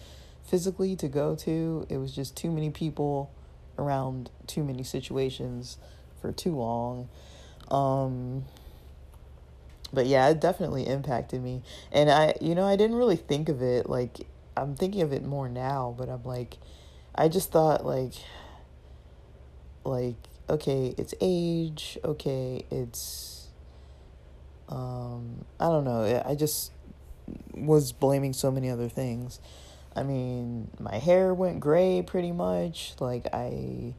physically 0.45 0.97
to 0.97 1.09
go 1.09 1.35
to. 1.35 1.87
It 1.89 1.99
was 1.99 2.15
just 2.15 2.37
too 2.37 2.51
many 2.51 2.71
people 2.71 3.31
around 3.79 4.31
too 4.47 4.65
many 4.65 4.83
situations 4.83 5.79
for 6.21 6.33
too 6.33 6.55
long. 6.57 7.09
Um, 7.71 8.45
but 9.93 10.07
yeah, 10.07 10.29
it 10.29 10.41
definitely 10.41 10.87
impacted 10.87 11.43
me. 11.43 11.63
And 11.93 12.11
I, 12.11 12.35
you 12.41 12.55
know, 12.55 12.65
I 12.65 12.77
didn't 12.77 12.97
really 12.97 13.17
think 13.17 13.49
of 13.49 13.63
it 13.63 13.89
like 13.89 14.27
I'm 14.61 14.77
thinking 14.77 15.03
of 15.03 15.13
it 15.13 15.25
more 15.25 15.49
now, 15.49 15.95
but 15.97 16.09
I'm 16.09 16.25
like, 16.25 16.59
I 17.15 17.29
just 17.29 17.51
thought 17.51 17.85
like, 17.85 18.13
like 19.85 20.17
okay, 20.51 20.95
it's 20.99 21.15
age, 21.21 21.99
okay, 22.05 22.65
it's, 22.71 23.49
um, 24.69 25.45
I 25.59 25.67
don't 25.67 25.85
know. 25.85 26.23
I 26.27 26.35
just 26.35 26.73
was 27.55 27.93
blaming 27.93 28.33
so 28.33 28.51
many 28.51 28.69
other 28.69 28.89
things. 28.89 29.41
I 29.95 30.03
mean, 30.03 30.69
my 30.79 30.99
hair 30.99 31.33
went 31.33 31.61
gray 31.61 32.03
pretty 32.03 32.33
much. 32.33 32.95
Like 33.01 33.27
I, 33.33 33.95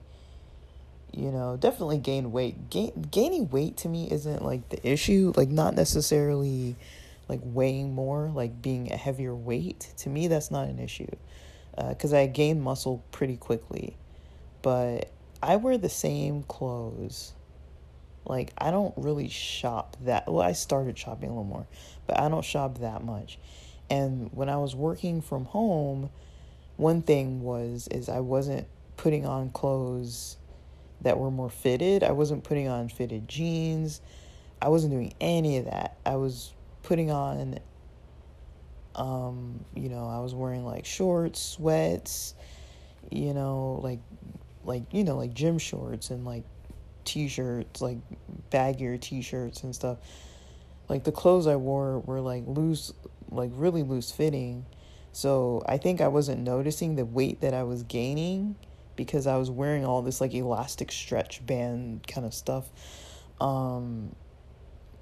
you 1.12 1.32
know, 1.32 1.58
definitely 1.58 1.98
gained 1.98 2.32
weight. 2.32 2.70
Gain, 2.70 3.08
gaining 3.12 3.50
weight 3.50 3.78
to 3.78 3.90
me 3.90 4.10
isn't 4.12 4.44
like 4.44 4.70
the 4.70 4.88
issue. 4.88 5.34
Like 5.36 5.50
not 5.50 5.76
necessarily 5.76 6.76
like 7.28 7.40
weighing 7.44 7.94
more, 7.94 8.30
like 8.34 8.62
being 8.62 8.92
a 8.92 8.98
heavier 8.98 9.36
weight, 9.36 9.92
to 9.98 10.10
me, 10.10 10.28
that's 10.28 10.52
not 10.52 10.68
an 10.68 10.80
issue. 10.80 11.10
Because 11.78 12.14
uh, 12.14 12.18
I 12.18 12.28
gain 12.28 12.62
muscle 12.62 13.04
pretty 13.12 13.38
quickly. 13.38 13.96
But 14.62 15.12
I 15.42 15.56
wear 15.56 15.78
the 15.78 15.90
same 15.90 16.44
clothes. 16.44 17.34
Like, 18.26 18.54
I 18.58 18.70
don't 18.70 18.94
really 18.98 19.30
shop 19.30 19.98
that. 20.02 20.32
Well, 20.32 20.44
I 20.44 20.52
started 20.52 20.98
shopping 20.98 21.30
a 21.30 21.32
little 21.32 21.44
more, 21.44 21.66
but 22.06 22.20
I 22.20 22.30
don't 22.30 22.46
shop 22.46 22.80
that 22.80 23.04
much. 23.04 23.40
And 23.90 24.30
when 24.34 24.50
I 24.50 24.58
was 24.58 24.76
working 24.76 25.22
from 25.22 25.46
home, 25.46 26.10
one 26.78 27.02
thing 27.02 27.42
was 27.42 27.88
is 27.90 28.10
I 28.10 28.20
wasn't 28.20 28.68
putting 28.98 29.26
on 29.26 29.50
clothes 29.50 30.38
that 31.02 31.18
were 31.18 31.32
more 31.32 31.50
fitted. 31.50 32.04
I 32.04 32.12
wasn't 32.12 32.44
putting 32.44 32.68
on 32.68 32.90
fitted 32.90 33.28
jeans. 33.28 34.02
I 34.62 34.70
wasn't 34.70 34.94
doing 34.94 35.14
any 35.20 35.58
of 35.58 35.66
that. 35.66 35.98
I 36.06 36.16
was 36.16 36.54
putting 36.84 37.12
on 37.12 37.60
um 38.96 39.64
you 39.76 39.90
know 39.90 40.08
i 40.08 40.20
was 40.20 40.36
wearing 40.36 40.66
like 40.66 40.86
shorts 40.86 41.40
sweats 41.40 42.36
you 43.10 43.34
know 43.34 43.80
like 43.82 44.00
like 44.64 44.84
you 44.92 45.04
know 45.04 45.16
like 45.16 45.34
gym 45.34 45.58
shorts 45.58 46.10
and 46.10 46.26
like 46.26 46.44
t-shirts 47.06 47.82
like 47.82 47.98
baggier 48.52 49.00
t-shirts 49.00 49.64
and 49.64 49.74
stuff. 49.74 49.98
Like 50.90 51.04
the 51.04 51.12
clothes 51.12 51.48
i 51.48 51.56
wore 51.56 52.00
were 52.00 52.22
like 52.22 52.44
loose 52.48 52.94
like 53.30 53.52
really 53.54 53.84
loose 53.84 54.12
fitting. 54.12 54.66
So 55.14 55.64
i 55.66 55.78
think 55.78 56.02
i 56.02 56.08
wasn't 56.08 56.42
noticing 56.42 56.96
the 56.96 57.06
weight 57.06 57.42
that 57.42 57.54
i 57.54 57.64
was 57.64 57.84
gaining 57.84 58.56
because 58.96 59.26
i 59.28 59.38
was 59.38 59.50
wearing 59.50 59.86
all 59.86 60.02
this 60.02 60.22
like 60.22 60.34
elastic 60.34 60.92
stretch 60.92 61.46
band 61.46 62.06
kind 62.08 62.26
of 62.26 62.34
stuff. 62.34 62.70
Um 63.40 64.16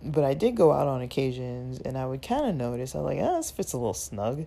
but 0.04 0.24
I 0.24 0.34
did 0.34 0.56
go 0.56 0.72
out 0.72 0.88
on 0.88 1.02
occasions 1.02 1.80
and 1.80 1.98
I 1.98 2.06
would 2.06 2.22
kind 2.22 2.46
of 2.46 2.56
notice, 2.56 2.96
I 2.96 3.00
was 3.00 3.06
like, 3.06 3.20
oh, 3.22 3.38
this 3.38 3.52
fits 3.52 3.74
a 3.74 3.78
little 3.78 3.94
snug. 3.94 4.46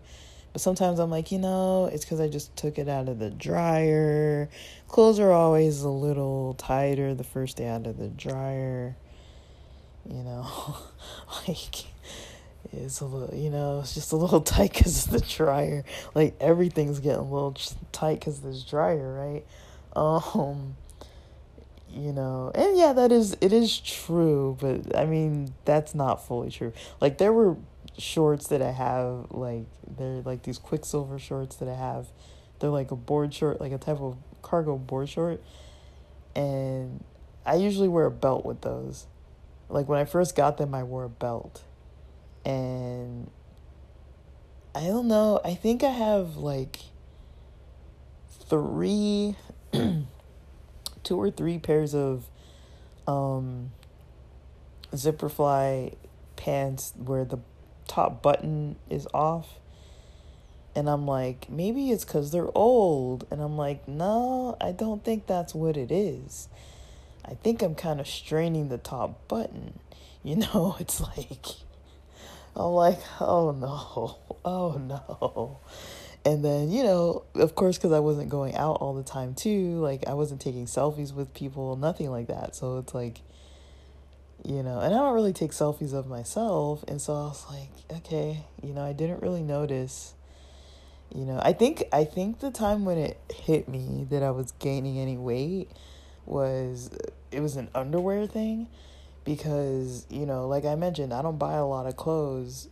But 0.53 0.61
sometimes 0.61 0.99
I'm 0.99 1.11
like, 1.11 1.33
you 1.33 1.39
know, 1.39 1.87
it's 1.87 2.05
because 2.05 2.21
I 2.21 2.29
just 2.29 2.55
took 2.57 2.79
it 2.79 2.89
out 2.89 3.09
of 3.09 3.19
the 3.19 3.31
dryer. 3.31 4.51
Clothes 4.89 5.19
are 5.19 5.33
always 5.33 5.83
a 5.83 5.89
little 5.89 6.55
tighter 6.55 7.15
the 7.15 7.25
first 7.25 7.57
day 7.57 7.69
out 7.69 7.87
of 7.87 7.97
the 7.99 8.09
dryer. 8.09 8.95
You 10.09 10.23
know, 10.23 10.47
like 11.49 11.85
it's 12.73 13.01
a 13.01 13.07
little, 13.07 13.35
you 13.35 13.51
know, 13.51 13.81
it's 13.81 13.95
just 13.95 14.13
a 14.13 14.17
little 14.17 14.41
tight 14.43 14.73
because 14.75 15.07
of 15.07 15.13
the 15.13 15.21
dryer. 15.21 15.85
Like 16.15 16.35
everything's 16.41 17.01
getting 17.01 17.21
a 17.21 17.23
little 17.23 17.57
tight 17.93 18.21
because 18.21 18.41
this 18.41 18.63
dryer, 18.63 19.13
right? 19.15 19.47
Um, 19.95 20.77
you 21.93 22.13
know 22.13 22.51
and 22.55 22.77
yeah 22.77 22.93
that 22.93 23.13
is 23.13 23.37
it 23.41 23.53
is 23.53 23.79
true 23.79 24.57
but 24.61 24.97
i 24.97 25.05
mean 25.05 25.53
that's 25.65 25.95
not 25.95 26.27
fully 26.27 26.51
true. 26.51 26.73
Like 27.01 27.19
there 27.19 27.33
were 27.33 27.57
shorts 27.99 28.49
that 28.49 28.63
i 28.63 28.71
have 28.71 29.27
like 29.31 29.67
they're 29.99 30.23
like 30.23 30.43
these 30.45 30.59
Quiksilver 30.59 31.19
shorts 31.19 31.57
that 31.57 31.69
i 31.69 31.75
have. 31.75 32.09
They're 32.59 32.71
like 32.71 32.91
a 32.91 32.97
board 32.97 33.35
short 33.35 33.61
like 33.61 33.73
a 33.73 33.79
type 33.79 34.01
of 34.01 34.17
cargo 34.41 34.77
board 34.77 35.09
short 35.09 35.43
and 36.35 37.05
i 37.45 37.57
usually 37.57 37.89
wear 37.89 38.07
a 38.07 38.11
belt 38.11 38.45
with 38.45 38.63
those. 38.63 39.07
Like 39.69 39.89
when 39.89 39.99
i 39.99 40.05
first 40.05 40.35
got 40.35 40.57
them 40.57 40.75
i 40.75 40.83
wore 40.83 41.05
a 41.05 41.11
belt 41.11 41.63
and 42.45 43.31
i 44.75 44.81
don't 44.81 45.07
know 45.07 45.41
i 45.45 45.55
think 45.55 45.85
i 45.85 45.91
have 45.91 46.37
like 46.37 46.81
three 48.49 49.37
two 51.03 51.17
or 51.17 51.31
three 51.31 51.59
pairs 51.59 51.95
of 51.95 52.29
um, 53.07 53.73
zipper 54.95 55.29
fly 55.29 55.93
pants 56.37 56.93
where 56.97 57.25
the 57.25 57.39
top 57.87 58.23
button 58.23 58.77
is 58.89 59.07
off. 59.13 59.59
And 60.75 60.89
I'm 60.89 61.07
like, 61.07 61.51
maybe 61.51 61.91
it's 61.91 62.05
because 62.05 62.33
they're 62.33 62.57
old. 62.57 63.27
And 63.31 63.43
I'm 63.43 63.57
like, 63.57 63.87
no, 63.87 64.57
I 64.61 64.73
don't 64.73 65.05
think 65.05 65.27
that's 65.27 65.55
what 65.55 65.77
it 65.77 65.93
is. 65.93 66.49
I 67.25 67.35
think 67.35 67.63
I'm 67.63 67.75
kind 67.75 68.01
of 68.01 68.09
straining 68.09 68.69
the 68.69 68.79
top 68.79 69.29
button. 69.29 69.79
You 70.25 70.37
know, 70.37 70.77
it's 70.79 71.01
like, 71.01 71.47
I'm 72.55 72.71
like, 72.75 73.01
oh 73.19 73.51
no, 73.51 74.19
oh 74.45 74.79
no. 74.79 75.59
And 76.25 76.45
then, 76.45 76.71
you 76.71 76.85
know, 76.85 77.25
of 77.35 77.57
course, 77.57 77.79
because 77.79 77.93
I 77.93 77.99
wasn't 77.99 78.29
going 78.29 78.55
out 78.55 78.77
all 78.77 78.95
the 78.95 79.03
time 79.03 79.35
too, 79.35 79.81
like 79.81 80.07
I 80.07 80.15
wasn't 80.15 80.41
taking 80.41 80.67
selfies 80.67 81.13
with 81.13 81.35
people, 81.35 81.75
nothing 81.77 82.11
like 82.11 82.29
that. 82.29 82.55
So 82.55 82.79
it's 82.79 82.95
like, 82.95 83.23
you 84.45 84.63
know, 84.63 84.79
and 84.79 84.95
I 84.95 84.99
don't 84.99 85.15
really 85.15 85.33
take 85.33 85.51
selfies 85.51 85.93
of 85.93 86.07
myself. 86.07 86.85
And 86.87 87.01
so 87.01 87.15
I 87.15 87.23
was 87.25 87.45
like, 87.51 87.99
okay, 87.99 88.45
you 88.63 88.73
know, 88.73 88.83
I 88.83 88.93
didn't 88.93 89.21
really 89.21 89.43
notice. 89.43 90.15
You 91.13 91.25
know, 91.25 91.41
I 91.43 91.53
think 91.53 91.85
I 91.93 92.05
think 92.05 92.39
the 92.39 92.51
time 92.51 92.85
when 92.85 92.99
it 92.99 93.21
hit 93.35 93.69
me 93.69 94.07
that 94.11 94.23
I 94.23 94.31
was 94.31 94.53
gaining 94.53 94.99
any 94.99 95.17
weight 95.17 95.71
was 96.25 96.91
it 97.33 97.41
was 97.41 97.57
an 97.57 97.69
underwear 97.75 98.27
thing 98.27 98.69
because, 99.25 100.07
you 100.09 100.25
know, 100.25 100.47
like 100.47 100.65
I 100.65 100.77
mentioned, 100.77 101.13
I 101.13 101.21
don't 101.21 101.39
buy 101.39 101.55
a 101.55 101.67
lot 101.67 101.87
of 101.87 101.97
clothes 101.97 102.69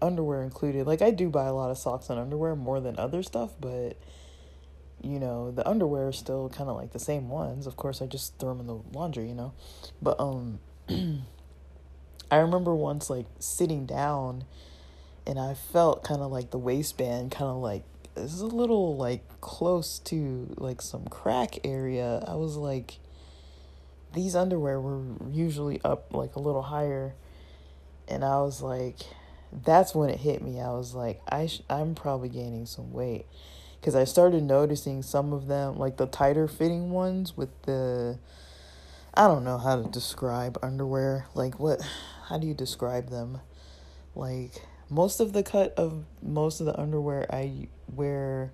underwear 0.00 0.42
included. 0.42 0.86
Like 0.86 1.02
I 1.02 1.10
do 1.10 1.28
buy 1.28 1.46
a 1.46 1.52
lot 1.52 1.70
of 1.70 1.78
socks 1.78 2.10
and 2.10 2.18
underwear 2.18 2.56
more 2.56 2.80
than 2.80 2.98
other 2.98 3.22
stuff, 3.22 3.52
but 3.60 3.96
you 5.02 5.20
know, 5.20 5.50
the 5.50 5.66
underwear 5.68 6.08
is 6.08 6.16
still 6.16 6.48
kind 6.48 6.68
of 6.68 6.76
like 6.76 6.92
the 6.92 6.98
same 6.98 7.28
ones. 7.28 7.66
Of 7.66 7.76
course, 7.76 8.02
I 8.02 8.06
just 8.06 8.38
throw 8.38 8.50
them 8.50 8.60
in 8.60 8.66
the 8.66 8.80
laundry, 8.92 9.28
you 9.28 9.34
know. 9.34 9.52
But 10.02 10.18
um 10.18 10.60
I 12.30 12.36
remember 12.36 12.74
once 12.74 13.08
like 13.08 13.26
sitting 13.38 13.86
down 13.86 14.44
and 15.26 15.38
I 15.38 15.54
felt 15.54 16.02
kind 16.02 16.20
of 16.20 16.30
like 16.30 16.50
the 16.50 16.58
waistband 16.58 17.30
kind 17.30 17.50
of 17.50 17.58
like 17.58 17.84
this 18.14 18.34
is 18.34 18.40
a 18.40 18.46
little 18.46 18.96
like 18.96 19.40
close 19.40 19.98
to 20.00 20.54
like 20.56 20.82
some 20.82 21.06
crack 21.06 21.58
area. 21.64 22.24
I 22.26 22.34
was 22.34 22.56
like 22.56 22.98
these 24.14 24.34
underwear 24.34 24.80
were 24.80 25.02
usually 25.30 25.80
up 25.84 26.12
like 26.12 26.34
a 26.34 26.40
little 26.40 26.62
higher 26.62 27.14
and 28.08 28.24
I 28.24 28.40
was 28.40 28.62
like 28.62 28.96
that's 29.52 29.94
when 29.94 30.10
it 30.10 30.20
hit 30.20 30.42
me. 30.42 30.60
I 30.60 30.70
was 30.70 30.94
like 30.94 31.20
I 31.28 31.46
sh- 31.46 31.62
I'm 31.68 31.94
probably 31.94 32.28
gaining 32.28 32.66
some 32.66 32.92
weight 32.92 33.26
cuz 33.82 33.94
I 33.94 34.04
started 34.04 34.42
noticing 34.42 35.02
some 35.02 35.32
of 35.32 35.46
them 35.46 35.78
like 35.78 35.96
the 35.96 36.06
tighter 36.06 36.48
fitting 36.48 36.90
ones 36.90 37.36
with 37.36 37.50
the 37.62 38.18
I 39.14 39.26
don't 39.26 39.44
know 39.44 39.58
how 39.58 39.82
to 39.82 39.88
describe 39.88 40.58
underwear. 40.62 41.26
Like 41.34 41.58
what 41.58 41.80
how 42.28 42.38
do 42.38 42.46
you 42.46 42.54
describe 42.54 43.10
them? 43.10 43.40
Like 44.14 44.62
most 44.90 45.20
of 45.20 45.32
the 45.32 45.42
cut 45.42 45.74
of 45.74 46.04
most 46.22 46.60
of 46.60 46.66
the 46.66 46.78
underwear 46.78 47.26
I 47.30 47.68
wear 47.92 48.52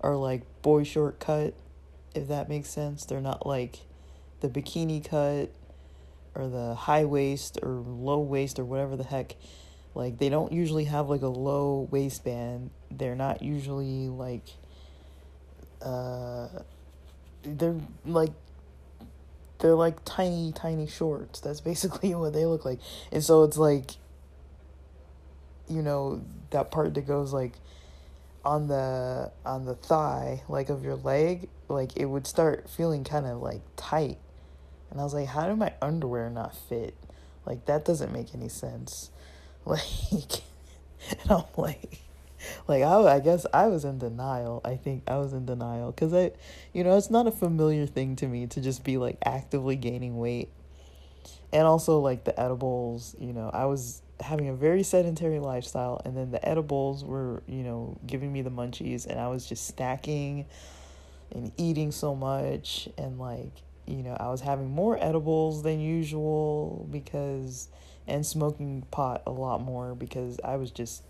are 0.00 0.16
like 0.16 0.42
boy 0.62 0.84
short 0.84 1.20
cut, 1.20 1.54
if 2.14 2.28
that 2.28 2.48
makes 2.48 2.68
sense. 2.68 3.04
They're 3.04 3.20
not 3.20 3.46
like 3.46 3.80
the 4.40 4.48
bikini 4.48 5.08
cut 5.08 5.50
or 6.34 6.48
the 6.48 6.74
high 6.74 7.04
waist 7.04 7.58
or 7.62 7.70
low 7.70 8.18
waist 8.18 8.58
or 8.58 8.64
whatever 8.64 8.96
the 8.96 9.04
heck. 9.04 9.36
Like 9.94 10.18
they 10.18 10.28
don't 10.28 10.52
usually 10.52 10.84
have 10.84 11.08
like 11.08 11.22
a 11.22 11.28
low 11.28 11.88
waistband. 11.90 12.70
They're 12.90 13.14
not 13.14 13.42
usually 13.42 14.08
like 14.08 14.44
uh 15.82 16.48
they're 17.42 17.80
like 18.06 18.32
they're 19.58 19.74
like 19.74 20.04
tiny 20.04 20.52
tiny 20.52 20.86
shorts. 20.86 21.40
That's 21.40 21.60
basically 21.60 22.14
what 22.14 22.32
they 22.32 22.46
look 22.46 22.64
like. 22.64 22.80
And 23.10 23.22
so 23.22 23.44
it's 23.44 23.58
like 23.58 23.92
you 25.68 25.82
know 25.82 26.22
that 26.50 26.70
part 26.70 26.94
that 26.94 27.06
goes 27.06 27.32
like 27.32 27.52
on 28.44 28.68
the 28.68 29.30
on 29.46 29.64
the 29.64 29.74
thigh 29.74 30.42
like 30.48 30.68
of 30.68 30.84
your 30.84 30.96
leg 30.96 31.48
like 31.68 31.96
it 31.96 32.06
would 32.06 32.26
start 32.26 32.68
feeling 32.68 33.04
kind 33.04 33.24
of 33.26 33.40
like 33.40 33.60
tight 33.76 34.18
and 34.90 35.00
i 35.00 35.04
was 35.04 35.14
like 35.14 35.28
how 35.28 35.46
do 35.46 35.54
my 35.54 35.72
underwear 35.80 36.28
not 36.28 36.54
fit 36.54 36.94
like 37.46 37.64
that 37.66 37.84
doesn't 37.84 38.12
make 38.12 38.34
any 38.34 38.48
sense 38.48 39.10
like 39.64 40.42
and 41.10 41.30
i'm 41.30 41.44
like 41.56 42.00
like 42.66 42.82
I, 42.82 43.16
I 43.16 43.20
guess 43.20 43.46
i 43.52 43.68
was 43.68 43.84
in 43.84 43.98
denial. 43.98 44.60
I 44.64 44.76
think 44.76 45.04
i 45.06 45.16
was 45.16 45.32
in 45.32 45.46
denial. 45.46 45.92
Because 45.92 46.12
i 46.12 46.32
you 46.72 46.84
know 46.84 46.96
it's 46.96 47.10
not 47.10 47.26
a 47.26 47.32
familiar 47.32 47.86
thing 47.86 48.16
to 48.16 48.26
me 48.26 48.46
to 48.48 48.60
just 48.60 48.82
be 48.84 48.98
like 48.98 49.18
actively 49.24 49.76
gaining 49.76 50.18
weight. 50.18 50.48
And 51.52 51.66
also 51.66 52.00
like 52.00 52.24
the 52.24 52.38
edibles 52.38 53.14
you 53.20 53.32
know 53.32 53.50
i 53.52 53.66
was 53.66 54.02
having 54.20 54.48
a 54.48 54.54
very 54.54 54.82
sedentary 54.82 55.38
lifestyle 55.40 56.00
and 56.04 56.16
then 56.16 56.30
the 56.30 56.48
edibles 56.48 57.04
were 57.04 57.42
you 57.46 57.62
know 57.62 57.98
giving 58.06 58.32
me 58.32 58.40
the 58.40 58.50
munchies 58.50 59.06
and 59.06 59.18
i 59.18 59.26
was 59.28 59.46
just 59.46 59.76
snacking 59.76 60.46
and 61.32 61.52
eating 61.56 61.90
so 61.92 62.14
much. 62.14 62.88
And 62.98 63.18
like 63.18 63.52
you 63.86 64.02
know 64.02 64.16
i 64.20 64.28
was 64.28 64.40
having 64.40 64.70
more 64.70 64.96
edibles 65.02 65.62
than 65.64 65.80
usual 65.80 66.86
because 66.90 67.68
and 68.06 68.24
smoking 68.26 68.82
pot 68.90 69.22
a 69.26 69.30
lot 69.30 69.60
more 69.60 69.94
because 69.94 70.40
i 70.44 70.56
was 70.56 70.70
just 70.70 71.02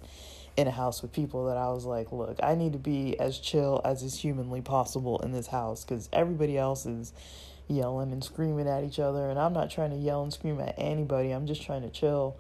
in 0.57 0.67
a 0.67 0.71
house 0.71 1.01
with 1.01 1.13
people 1.13 1.47
that 1.47 1.57
i 1.57 1.69
was 1.69 1.85
like 1.85 2.13
look 2.13 2.39
i 2.43 2.55
need 2.55 2.73
to 2.73 2.79
be 2.79 3.19
as 3.19 3.39
chill 3.39 3.81
as 3.85 4.03
is 4.03 4.19
humanly 4.19 4.61
possible 4.61 5.19
in 5.21 5.33
this 5.33 5.47
house 5.47 5.85
because 5.85 6.09
everybody 6.13 6.59
else 6.59 6.85
is 6.85 7.13
yelling 7.69 8.13
and 8.13 8.23
screaming 8.23 8.69
at 8.69 8.85
each 8.85 8.99
other 8.99 9.31
and 9.31 9.39
i'm 9.39 9.53
not 9.53 9.71
trying 9.71 9.91
to 9.91 9.97
yell 9.97 10.23
and 10.23 10.33
scream 10.33 10.61
at 10.61 10.75
anybody. 10.79 11.31
I'm 11.31 11.47
just 11.47 11.63
trying 11.63 11.83
to 11.83 11.91
chill. 11.91 12.37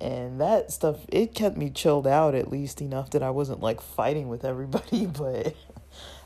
And 0.00 0.40
that 0.40 0.70
stuff 0.70 0.98
it 1.08 1.34
kept 1.34 1.56
me 1.56 1.70
chilled 1.70 2.06
out 2.06 2.34
at 2.34 2.50
least 2.50 2.80
enough 2.80 3.10
that 3.10 3.22
I 3.22 3.30
wasn't 3.30 3.60
like 3.60 3.80
fighting 3.80 4.28
with 4.28 4.44
everybody 4.44 5.06
but 5.18 5.54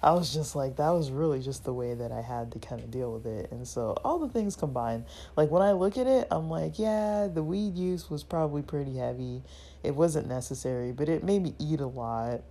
I 0.03 0.13
was 0.13 0.35
just 0.35 0.57
like 0.57 0.77
that 0.77 0.91
was 0.91 1.11
really 1.11 1.41
just 1.41 1.65
the 1.65 1.73
way 1.73 1.95
that 1.95 2.11
I 2.11 2.21
had 2.21 2.51
to 2.53 2.59
kind 2.59 2.83
of 2.83 2.91
deal 2.91 3.13
with 3.13 3.27
it. 3.27 3.53
And 3.53 3.67
so 3.67 3.97
all 4.05 4.19
the 4.19 4.29
things 4.29 4.57
combined 4.57 5.05
like 5.37 5.51
when 5.51 5.63
I 5.63 5.73
look 5.73 5.97
at 5.97 6.07
it 6.07 6.27
I'm 6.31 6.51
like 6.51 6.79
yeah 6.79 7.29
the 7.33 7.43
weed 7.43 7.77
use 7.77 8.11
was 8.11 8.25
probably 8.25 8.63
pretty 8.63 8.97
heavy. 8.97 9.43
It 9.83 9.95
wasn't 9.95 10.29
necessary 10.29 10.93
but 10.93 11.09
it 11.09 11.23
made 11.23 11.43
me 11.43 11.55
eat 11.59 11.81
a 11.81 11.87
lot. 11.87 12.43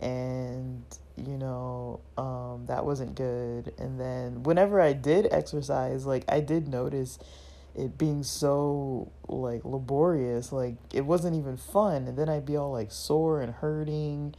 And 0.00 0.82
you 1.16 1.38
know 1.38 2.00
um 2.16 2.66
that 2.66 2.84
wasn't 2.84 3.14
good. 3.14 3.72
And 3.78 4.00
then 4.00 4.42
whenever 4.42 4.80
I 4.80 4.92
did 4.92 5.28
exercise 5.30 6.04
like 6.04 6.24
I 6.28 6.40
did 6.40 6.66
notice 6.66 7.20
it 7.76 7.96
being 7.96 8.22
so 8.22 9.10
like 9.28 9.64
laborious 9.64 10.52
like 10.52 10.74
it 10.92 11.02
wasn't 11.02 11.36
even 11.36 11.56
fun. 11.56 12.08
And 12.08 12.18
then 12.18 12.28
i'd 12.28 12.44
be 12.44 12.56
all 12.56 12.72
like 12.72 12.90
sore 12.90 13.40
and 13.40 13.52
hurting 13.52 14.34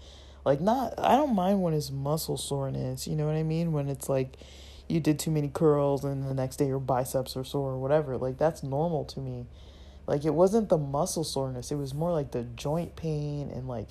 like 0.45 0.59
not 0.61 0.93
i 0.99 1.15
don't 1.15 1.35
mind 1.35 1.61
when 1.61 1.73
it's 1.73 1.91
muscle 1.91 2.37
soreness 2.37 3.07
you 3.07 3.15
know 3.15 3.25
what 3.25 3.35
i 3.35 3.43
mean? 3.43 3.71
When 3.71 3.89
it's 3.89 4.09
like 4.09 4.37
you 4.87 4.99
did 4.99 5.19
too 5.19 5.31
many 5.31 5.49
curls 5.49 6.03
and 6.03 6.27
the 6.27 6.33
next 6.33 6.57
day 6.57 6.67
your 6.67 6.79
biceps 6.79 7.35
are 7.35 7.43
sore 7.43 7.71
or 7.71 7.79
whatever. 7.79 8.17
Like 8.17 8.37
that's 8.37 8.63
normal 8.63 9.05
to 9.05 9.19
me. 9.19 9.47
Like 10.05 10.25
it 10.25 10.33
wasn't 10.33 10.69
the 10.69 10.77
muscle 10.77 11.23
soreness. 11.23 11.71
It 11.71 11.75
was 11.75 11.93
more 11.93 12.11
like 12.11 12.31
the 12.31 12.43
joint 12.43 12.95
pain 12.95 13.49
and 13.49 13.67
like 13.67 13.87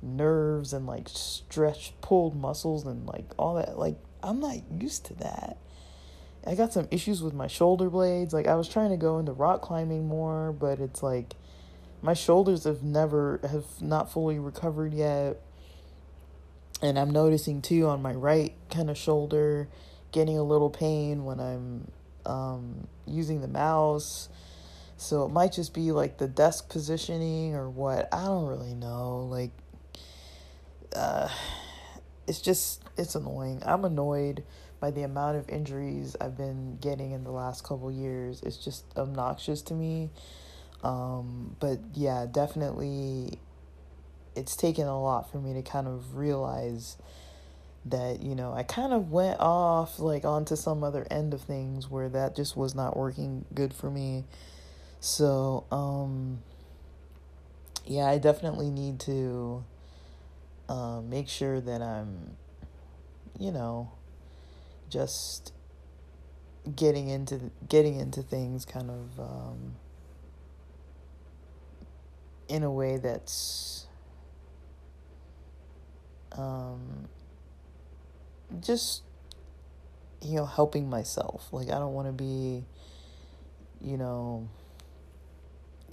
nerves 0.00 0.72
and 0.72 0.86
like 0.86 1.08
stretched 1.08 2.00
pulled 2.00 2.36
muscles 2.36 2.86
and 2.86 3.06
like 3.06 3.26
all 3.38 3.54
that. 3.54 3.78
Like 3.78 3.96
i'm 4.22 4.40
not 4.40 4.56
used 4.70 5.06
to 5.06 5.14
that. 5.14 5.58
I 6.46 6.54
got 6.54 6.72
some 6.72 6.88
issues 6.90 7.22
with 7.22 7.34
my 7.34 7.46
shoulder 7.46 7.90
blades. 7.90 8.32
Like 8.32 8.46
I 8.46 8.54
was 8.54 8.68
trying 8.68 8.90
to 8.90 8.96
go 8.96 9.18
into 9.18 9.32
rock 9.32 9.62
climbing 9.62 10.06
more, 10.06 10.52
but 10.52 10.78
it's 10.78 11.02
like 11.02 11.34
my 12.02 12.14
shoulders 12.14 12.64
have 12.64 12.82
never 12.82 13.40
have 13.50 13.64
not 13.80 14.12
fully 14.12 14.38
recovered 14.38 14.94
yet. 14.94 15.40
And 16.82 16.98
I'm 16.98 17.10
noticing 17.10 17.62
too 17.62 17.86
on 17.86 18.02
my 18.02 18.12
right 18.12 18.54
kind 18.70 18.90
of 18.90 18.98
shoulder 18.98 19.68
getting 20.12 20.38
a 20.38 20.42
little 20.42 20.70
pain 20.70 21.24
when 21.24 21.40
I'm 21.40 21.90
um, 22.26 22.88
using 23.06 23.40
the 23.40 23.48
mouse. 23.48 24.28
So 24.96 25.24
it 25.24 25.30
might 25.30 25.52
just 25.52 25.74
be 25.74 25.92
like 25.92 26.18
the 26.18 26.28
desk 26.28 26.68
positioning 26.68 27.54
or 27.54 27.68
what. 27.68 28.08
I 28.12 28.24
don't 28.24 28.46
really 28.46 28.74
know. 28.74 29.26
Like 29.30 29.50
uh 30.94 31.28
it's 32.26 32.40
just 32.40 32.82
it's 32.96 33.14
annoying. 33.14 33.62
I'm 33.66 33.84
annoyed 33.84 34.44
by 34.80 34.90
the 34.90 35.02
amount 35.02 35.36
of 35.36 35.48
injuries 35.48 36.16
I've 36.20 36.36
been 36.36 36.78
getting 36.80 37.12
in 37.12 37.24
the 37.24 37.30
last 37.30 37.64
couple 37.64 37.90
years. 37.90 38.42
It's 38.42 38.56
just 38.56 38.84
obnoxious 38.96 39.62
to 39.62 39.74
me. 39.74 40.10
Um, 40.82 41.56
but 41.60 41.80
yeah, 41.94 42.26
definitely 42.30 43.38
it's 44.36 44.56
taken 44.56 44.86
a 44.86 45.00
lot 45.00 45.30
for 45.30 45.38
me 45.38 45.52
to 45.54 45.62
kind 45.62 45.86
of 45.86 46.16
realize 46.16 46.96
that, 47.84 48.22
you 48.22 48.34
know, 48.34 48.52
I 48.52 48.62
kind 48.62 48.92
of 48.92 49.10
went 49.10 49.38
off 49.40 49.98
like 49.98 50.24
onto 50.24 50.56
some 50.56 50.82
other 50.82 51.06
end 51.10 51.34
of 51.34 51.42
things 51.42 51.90
where 51.90 52.08
that 52.08 52.34
just 52.34 52.56
was 52.56 52.74
not 52.74 52.96
working 52.96 53.44
good 53.54 53.74
for 53.74 53.90
me. 53.90 54.24
So, 55.00 55.64
um 55.70 56.38
yeah, 57.86 58.06
I 58.06 58.18
definitely 58.18 58.70
need 58.70 58.98
to 59.00 59.64
um, 60.68 61.10
make 61.10 61.28
sure 61.28 61.60
that 61.60 61.82
I'm, 61.82 62.36
you 63.38 63.52
know, 63.52 63.92
just 64.88 65.52
getting 66.74 67.08
into 67.08 67.50
getting 67.68 68.00
into 68.00 68.22
things 68.22 68.64
kind 68.64 68.90
of 68.90 69.20
um, 69.20 69.74
in 72.48 72.62
a 72.62 72.70
way 72.70 72.96
that's 72.96 73.86
um, 76.36 77.08
just 78.60 79.02
you 80.22 80.36
know 80.36 80.46
helping 80.46 80.88
myself 80.88 81.48
like 81.52 81.68
i 81.68 81.78
don't 81.78 81.92
want 81.92 82.08
to 82.08 82.12
be 82.12 82.64
you 83.82 83.98
know 83.98 84.48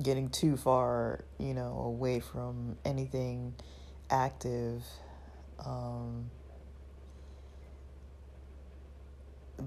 getting 0.02 0.30
too 0.30 0.56
far 0.56 1.26
you 1.38 1.54
know 1.54 1.82
away 1.86 2.20
from 2.20 2.78
anything 2.86 3.54
active 4.10 4.84
um, 5.66 6.30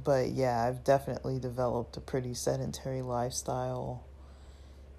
but 0.02 0.30
yeah, 0.30 0.64
I've 0.64 0.82
definitely 0.82 1.38
developed 1.38 1.96
a 1.96 2.00
pretty 2.00 2.34
sedentary 2.34 3.02
lifestyle, 3.02 4.04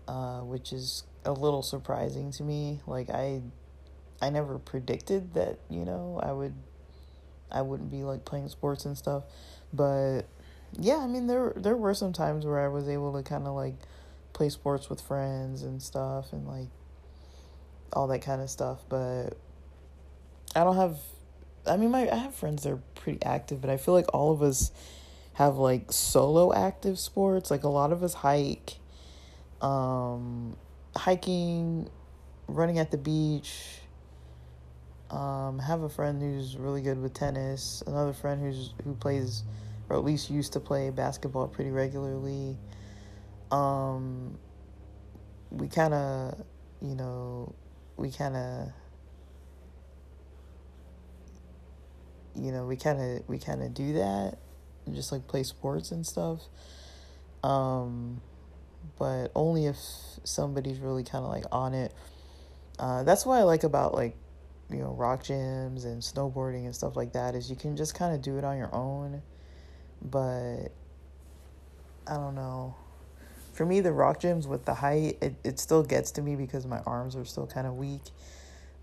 uh, 0.08 0.40
which 0.42 0.72
is 0.72 1.04
a 1.26 1.34
little 1.34 1.62
surprising 1.62 2.32
to 2.32 2.44
me. 2.44 2.82
Like 2.88 3.10
I, 3.10 3.42
I 4.22 4.30
never 4.30 4.58
predicted 4.58 5.34
that 5.34 5.60
you 5.70 5.86
know 5.86 6.20
I 6.22 6.32
would, 6.32 6.54
I 7.52 7.62
wouldn't 7.62 7.92
be 7.92 8.04
like 8.04 8.26
playing 8.26 8.50
sports 8.50 8.86
and 8.86 8.98
stuff, 8.98 9.24
but 9.74 10.24
yeah, 10.80 10.98
I 10.98 11.08
mean 11.08 11.28
there 11.28 11.54
there 11.56 11.76
were 11.76 11.94
some 11.94 12.14
times 12.14 12.46
where 12.46 12.60
I 12.60 12.68
was 12.68 12.88
able 12.88 13.14
to 13.14 13.24
kind 13.24 13.48
of 13.48 13.56
like 13.56 13.76
play 14.34 14.50
sports 14.50 14.90
with 14.90 15.02
friends 15.02 15.64
and 15.64 15.82
stuff 15.82 16.34
and 16.34 16.48
like 16.48 16.68
all 17.94 18.08
that 18.08 18.22
kind 18.22 18.42
of 18.42 18.50
stuff, 18.50 18.80
but 18.90 19.38
I 20.56 20.64
don't 20.64 20.76
have 20.76 20.98
I 21.68 21.78
mean, 21.78 21.92
my 21.92 22.10
I 22.10 22.16
have 22.16 22.36
friends 22.36 22.64
that 22.64 22.74
are 22.74 22.82
pretty 22.96 23.24
active, 23.24 23.62
but 23.62 23.70
I 23.70 23.78
feel 23.78 23.94
like 23.94 24.14
all 24.14 24.32
of 24.32 24.42
us 24.42 24.72
have 25.34 25.58
like 25.58 25.92
solo 25.92 26.54
active 26.54 27.00
sports. 27.00 27.50
Like 27.50 27.64
a 27.64 27.70
lot 27.70 27.92
of 27.92 28.04
us 28.04 28.14
hike, 28.14 28.76
um, 29.62 30.56
hiking, 30.96 31.90
running 32.48 32.80
at 32.80 32.92
the 32.92 32.98
beach. 32.98 33.80
Um, 35.12 35.60
have 35.60 35.84
a 35.84 35.90
friend 35.90 36.22
who's 36.22 36.58
really 36.58 36.82
good 36.82 37.02
with 37.02 37.14
tennis. 37.14 37.84
Another 37.86 38.14
friend 38.14 38.42
who's 38.42 38.74
who 38.84 38.96
plays, 38.96 39.44
or 39.90 39.98
at 39.98 40.04
least 40.04 40.30
used 40.30 40.54
to 40.54 40.60
play 40.60 40.90
basketball 40.90 41.48
pretty 41.48 41.72
regularly. 41.72 42.58
Um, 43.52 44.38
we 45.52 45.68
kind 45.68 45.94
of, 45.94 46.44
you 46.82 46.96
know, 46.96 47.54
we 47.98 48.12
kind 48.12 48.36
of 48.36 48.70
you 52.36 52.52
know 52.52 52.66
we 52.66 52.76
kind 52.76 53.00
of 53.00 53.28
we 53.28 53.40
kind 53.40 53.64
of 53.64 53.74
do 53.74 53.94
that 53.94 54.38
just 54.94 55.12
like 55.12 55.28
play 55.28 55.44
sports 55.44 55.92
and 55.92 56.06
stuff 56.06 56.42
um 57.44 58.22
but 59.00 59.32
only 59.36 59.66
if 59.66 59.78
somebody's 60.24 60.80
really 60.80 61.04
kind 61.04 61.24
of 61.24 61.32
like 61.32 61.46
on 61.52 61.74
it 61.74 61.94
uh 62.80 63.04
that's 63.04 63.26
what 63.26 63.36
i 63.36 63.44
like 63.44 63.64
about 63.64 63.94
like 63.94 64.16
you 64.70 64.78
know 64.78 64.92
rock 64.92 65.24
gyms 65.24 65.86
and 65.86 66.02
snowboarding 66.02 66.66
and 66.66 66.76
stuff 66.76 66.96
like 66.96 67.14
that 67.14 67.36
is 67.36 67.50
you 67.50 67.56
can 67.56 67.76
just 67.76 67.96
kind 67.96 68.14
of 68.14 68.22
do 68.22 68.38
it 68.38 68.44
on 68.44 68.58
your 68.58 68.74
own 68.74 69.22
but 70.02 70.70
i 72.08 72.14
don't 72.14 72.36
know 72.36 72.76
for 73.54 73.66
me 73.66 73.80
the 73.80 73.92
rock 73.92 74.20
gyms 74.20 74.48
with 74.48 74.66
the 74.66 74.74
height 74.74 75.18
it, 75.22 75.36
it 75.44 75.60
still 75.60 75.84
gets 75.84 76.12
to 76.12 76.22
me 76.22 76.36
because 76.36 76.66
my 76.66 76.80
arms 76.80 77.16
are 77.16 77.26
still 77.26 77.48
kind 77.48 77.68
of 77.68 77.76
weak 77.76 78.02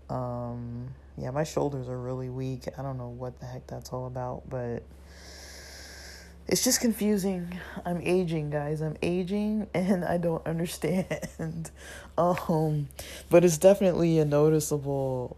um 0.09 0.93
yeah, 1.17 1.29
my 1.31 1.43
shoulders 1.43 1.89
are 1.89 1.97
really 1.97 2.29
weak. 2.29 2.67
I 2.77 2.81
don't 2.81 2.97
know 2.97 3.09
what 3.09 3.39
the 3.39 3.45
heck 3.45 3.67
that's 3.67 3.91
all 3.91 4.07
about, 4.07 4.49
but 4.49 4.83
it's 6.47 6.63
just 6.63 6.81
confusing. 6.81 7.59
I'm 7.85 8.01
aging, 8.01 8.49
guys. 8.49 8.81
I'm 8.81 8.97
aging 9.01 9.67
and 9.73 10.03
I 10.03 10.17
don't 10.17 10.45
understand. 10.47 11.71
um 12.17 12.89
but 13.29 13.43
it's 13.43 13.57
definitely 13.57 14.19
a 14.19 14.25
noticeable 14.25 15.37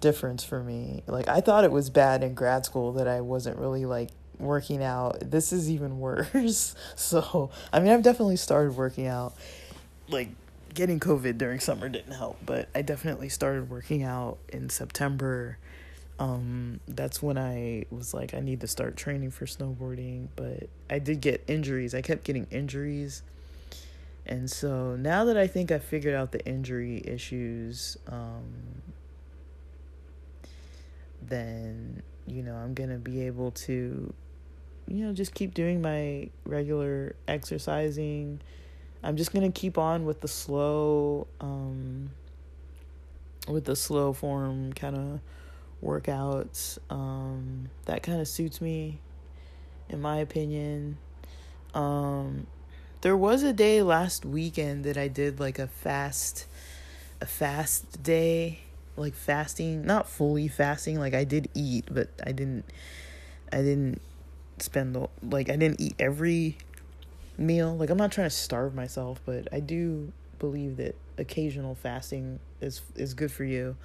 difference 0.00 0.44
for 0.44 0.62
me. 0.62 1.02
Like 1.06 1.28
I 1.28 1.40
thought 1.40 1.64
it 1.64 1.72
was 1.72 1.90
bad 1.90 2.22
in 2.22 2.34
grad 2.34 2.64
school 2.64 2.92
that 2.92 3.08
I 3.08 3.20
wasn't 3.20 3.58
really 3.58 3.84
like 3.84 4.10
working 4.38 4.82
out. 4.82 5.30
This 5.30 5.52
is 5.52 5.70
even 5.70 5.98
worse. 6.00 6.74
So, 6.96 7.50
I 7.72 7.80
mean, 7.80 7.92
I've 7.92 8.02
definitely 8.02 8.36
started 8.36 8.76
working 8.76 9.06
out 9.06 9.34
like 10.08 10.28
getting 10.74 11.00
COVID 11.00 11.38
during 11.38 11.60
summer 11.60 11.88
didn't 11.88 12.12
help, 12.12 12.38
but 12.44 12.68
I 12.74 12.82
definitely 12.82 13.28
started 13.28 13.70
working 13.70 14.02
out 14.02 14.38
in 14.48 14.68
September. 14.68 15.58
Um, 16.18 16.80
that's 16.86 17.22
when 17.22 17.36
I 17.38 17.86
was 17.90 18.14
like, 18.14 18.34
I 18.34 18.40
need 18.40 18.60
to 18.60 18.66
start 18.66 18.96
training 18.96 19.30
for 19.30 19.46
snowboarding, 19.46 20.28
but 20.36 20.68
I 20.88 20.98
did 20.98 21.20
get 21.20 21.42
injuries. 21.48 21.94
I 21.94 22.02
kept 22.02 22.24
getting 22.24 22.46
injuries. 22.50 23.22
And 24.24 24.50
so 24.50 24.94
now 24.94 25.24
that 25.24 25.36
I 25.36 25.46
think 25.46 25.72
I 25.72 25.78
figured 25.78 26.14
out 26.14 26.30
the 26.32 26.44
injury 26.46 27.02
issues, 27.04 27.96
um, 28.06 28.81
then, 31.32 32.02
you 32.26 32.42
know, 32.42 32.54
I'm 32.54 32.74
going 32.74 32.90
to 32.90 32.98
be 32.98 33.26
able 33.26 33.50
to, 33.52 34.12
you 34.86 35.04
know, 35.04 35.12
just 35.12 35.34
keep 35.34 35.54
doing 35.54 35.82
my 35.82 36.28
regular 36.44 37.16
exercising 37.26 38.40
I'm 39.04 39.16
just 39.16 39.32
gonna 39.32 39.50
keep 39.50 39.78
on 39.78 40.04
with 40.04 40.20
the 40.20 40.28
slow, 40.28 41.26
um, 41.40 42.10
with 43.48 43.64
the 43.64 43.74
slow 43.74 44.12
form 44.12 44.72
kind 44.72 44.96
of 44.96 45.20
workouts. 45.84 46.78
Um, 46.88 47.68
that 47.86 48.04
kind 48.04 48.20
of 48.20 48.28
suits 48.28 48.60
me, 48.60 49.00
in 49.88 50.00
my 50.00 50.18
opinion. 50.18 50.98
Um, 51.74 52.46
there 53.00 53.16
was 53.16 53.42
a 53.42 53.52
day 53.52 53.82
last 53.82 54.24
weekend 54.24 54.84
that 54.84 54.96
I 54.96 55.08
did 55.08 55.40
like 55.40 55.58
a 55.58 55.66
fast, 55.66 56.46
a 57.20 57.26
fast 57.26 58.04
day, 58.04 58.60
like 58.96 59.14
fasting, 59.14 59.84
not 59.84 60.08
fully 60.08 60.48
fasting. 60.48 60.98
Like 60.98 61.14
I 61.14 61.24
did 61.24 61.48
eat, 61.54 61.86
but 61.90 62.08
I 62.24 62.32
didn't, 62.32 62.64
I 63.52 63.58
didn't 63.58 64.00
spend 64.58 64.94
the 64.94 65.08
like 65.22 65.50
I 65.50 65.56
didn't 65.56 65.80
eat 65.80 65.94
every 65.98 66.56
meal. 67.36 67.76
Like 67.76 67.90
I'm 67.90 67.98
not 67.98 68.12
trying 68.12 68.26
to 68.26 68.34
starve 68.34 68.74
myself, 68.74 69.20
but 69.24 69.48
I 69.52 69.60
do 69.60 70.12
believe 70.38 70.76
that 70.78 70.96
occasional 71.18 71.74
fasting 71.74 72.40
is 72.60 72.82
is 72.94 73.14
good 73.14 73.32
for 73.32 73.44
you. 73.44 73.76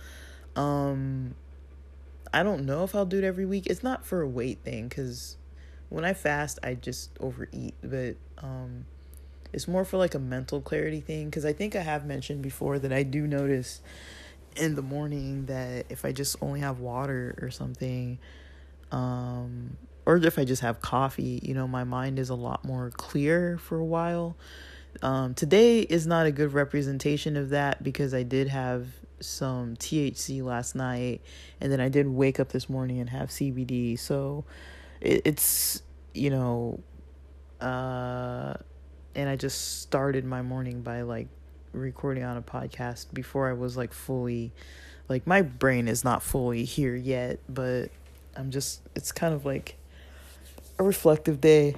Um 0.56 1.36
I 2.34 2.44
don't 2.44 2.66
know 2.66 2.84
if 2.84 2.94
I'll 2.94 3.06
do 3.06 3.18
it 3.18 3.24
every 3.24 3.46
week. 3.46 3.68
It's 3.68 3.84
not 3.84 4.06
for 4.06 4.22
a 4.22 4.28
weight 4.28 4.60
thing 4.64 4.90
cuz 4.90 5.38
when 5.90 6.04
I 6.04 6.14
fast, 6.14 6.60
I 6.64 6.76
just 6.76 7.12
overeat, 7.20 7.76
but 7.82 8.16
um 8.40 8.86
it's 9.54 9.68
more 9.68 9.86
for 9.86 9.98
like 9.98 10.14
a 10.14 10.20
mental 10.20 10.62
clarity 10.62 11.00
thing 11.00 11.32
cuz 11.32 11.46
I 11.46 11.54
think 11.54 11.76
I 11.76 11.82
have 11.82 12.06
mentioned 12.06 12.42
before 12.42 12.80
that 12.80 12.92
I 12.92 13.04
do 13.04 13.26
notice 13.26 13.82
in 14.60 14.76
the 14.76 14.82
morning 14.82 15.46
that 15.48 15.86
if 15.90 16.06
I 16.06 16.12
just 16.12 16.38
only 16.42 16.60
have 16.60 16.80
water 16.80 17.38
or 17.42 17.52
something 17.52 18.20
um 18.92 19.78
or 20.08 20.16
if 20.16 20.40
I 20.40 20.46
just 20.46 20.62
have 20.62 20.80
coffee, 20.80 21.42
you 21.44 21.54
know, 21.54 21.68
my 21.68 21.84
mind 21.84 22.18
is 22.18 22.30
a 22.30 22.36
lot 22.36 22.64
more 22.64 22.92
clear 22.92 23.58
for 23.58 23.78
a 23.78 23.84
while. 23.84 24.38
Um, 25.02 25.34
today 25.34 25.82
is 25.82 26.08
not 26.08 26.26
a 26.26 26.32
good 26.32 26.54
representation 26.54 27.36
of 27.36 27.50
that 27.50 27.84
because 27.84 28.14
I 28.14 28.24
did 28.24 28.48
have 28.48 28.88
some 29.20 29.76
THC 29.76 30.42
last 30.42 30.76
night 30.76 31.22
and 31.60 31.70
then 31.70 31.82
I 31.82 31.90
did 31.90 32.08
wake 32.08 32.40
up 32.40 32.54
this 32.54 32.70
morning 32.70 33.02
and 33.02 33.10
have 33.10 33.30
CBD. 33.30 34.00
So 34.00 34.46
it, 35.02 35.24
it's, 35.26 35.84
you 36.14 36.30
know, 36.30 36.80
uh, 37.60 38.54
and 39.14 39.28
I 39.28 39.36
just 39.36 39.82
started 39.82 40.24
my 40.24 40.42
morning 40.42 40.84
by 40.84 41.02
like 41.02 41.28
recording 41.78 42.24
on 42.24 42.38
a 42.38 42.42
podcast 42.42 43.14
before 43.14 43.50
I 43.50 43.54
was 43.54 43.78
like 43.78 43.94
fully, 43.94 44.52
like, 45.10 45.26
my 45.26 45.42
brain 45.42 45.88
is 45.88 46.04
not 46.04 46.22
fully 46.22 46.66
here 46.66 46.96
yet, 46.96 47.40
but 47.48 47.90
I'm 48.36 48.52
just, 48.52 48.82
it's 48.96 49.12
kind 49.12 49.34
of 49.34 49.46
like, 49.46 49.78
a 50.80 50.84
reflective 50.84 51.42
day. 51.42 51.76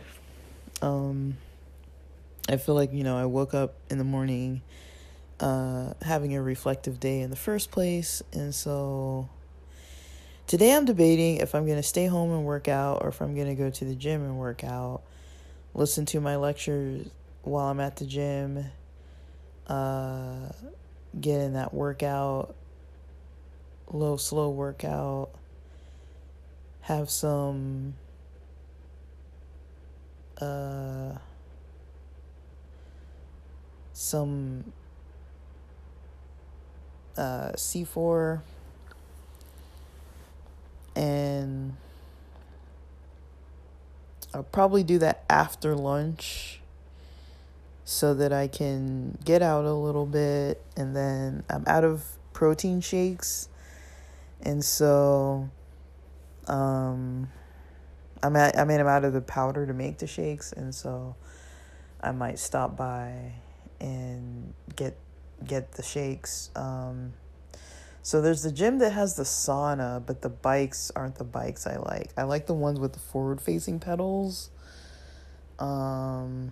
Um, 0.81 1.38
I 2.47 2.57
feel 2.57 2.76
like, 2.76 2.93
you 2.93 3.03
know, 3.03 3.17
I 3.17 3.26
woke 3.26 3.53
up 3.53 3.76
in 3.89 3.97
the 3.97 4.03
morning 4.03 4.61
uh, 5.39 5.93
having 6.01 6.35
a 6.35 6.41
reflective 6.41 6.99
day 6.99 7.21
in 7.21 7.30
the 7.30 7.35
first 7.35 7.71
place. 7.71 8.21
And 8.34 8.53
so 8.53 9.30
today 10.47 10.73
I'm 10.76 10.85
debating 10.85 11.38
if 11.38 11.55
I'm 11.55 11.65
going 11.65 11.77
to 11.77 11.84
stay 11.84 12.07
home 12.07 12.31
and 12.31 12.45
work 12.45 12.67
out 12.67 13.01
or 13.01 13.09
if 13.09 13.21
I'm 13.21 13.35
going 13.35 13.47
to 13.47 13.55
go 13.55 13.69
to 13.69 13.85
the 13.85 13.95
gym 13.95 14.21
and 14.23 14.38
work 14.38 14.63
out, 14.63 15.01
listen 15.73 16.05
to 16.07 16.19
my 16.19 16.35
lectures 16.35 17.07
while 17.43 17.67
I'm 17.67 17.80
at 17.80 17.95
the 17.97 18.05
gym, 18.05 18.65
uh, 19.70 20.50
get 21.22 21.40
in 21.40 21.54
that 21.54 21.74
workout, 21.74 22.56
low, 23.91 24.18
slow 24.18 24.50
workout, 24.50 25.30
have 26.82 27.10
some 27.10 27.94
uh, 30.41 31.14
some 33.94 34.74
uh, 37.18 37.52
C4 37.52 38.41
and 40.96 41.76
I'll 44.34 44.44
probably 44.44 44.84
do 44.84 45.00
that 45.00 45.24
after 45.30 45.76
lunch 45.76 46.59
so 47.90 48.14
that 48.14 48.32
I 48.32 48.48
can 48.48 49.18
get 49.26 49.41
out 49.41 49.66
a 49.66 49.74
little 49.74 50.06
bit 50.06 50.61
and 50.78 50.95
then 50.95 51.44
I'm 51.49 51.64
out 51.66 51.84
of 51.84 52.03
protein 52.34 52.82
shakes 52.82 53.49
and 54.41 54.64
so 54.64 55.49
um 56.48 57.30
I'm 58.22 58.36
at, 58.36 58.57
I 58.57 58.66
mean, 58.66 58.80
I'm 58.80 58.88
out 58.88 59.06
of 59.06 59.14
the 59.14 59.22
powder 59.22 59.66
to 59.66 59.74
make 59.74 59.99
the 59.99 60.07
shakes, 60.07 60.52
and 60.52 60.74
so 60.76 61.16
I 62.02 62.11
might 62.11 62.40
stop 62.40 62.76
by 62.76 63.34
and 63.80 64.53
get 64.76 64.98
get 65.45 65.74
the 65.74 65.84
shakes. 65.84 66.49
Um, 66.56 67.14
so 68.02 68.22
there's 68.22 68.44
the 68.44 68.52
gym 68.52 68.80
that 68.80 68.91
has 68.91 69.16
the 69.16 69.24
sauna, 69.24 70.06
but 70.06 70.22
the 70.22 70.30
bikes 70.30 70.91
aren't 70.95 71.16
the 71.16 71.24
bikes 71.24 71.66
I 71.66 71.78
like. 71.78 72.11
I 72.18 72.24
like 72.24 72.45
the 72.45 72.53
ones 72.53 72.80
with 72.80 72.94
the 72.94 72.99
forward 72.99 73.40
facing 73.41 73.80
pedals. 73.80 74.49
Um, 75.60 76.52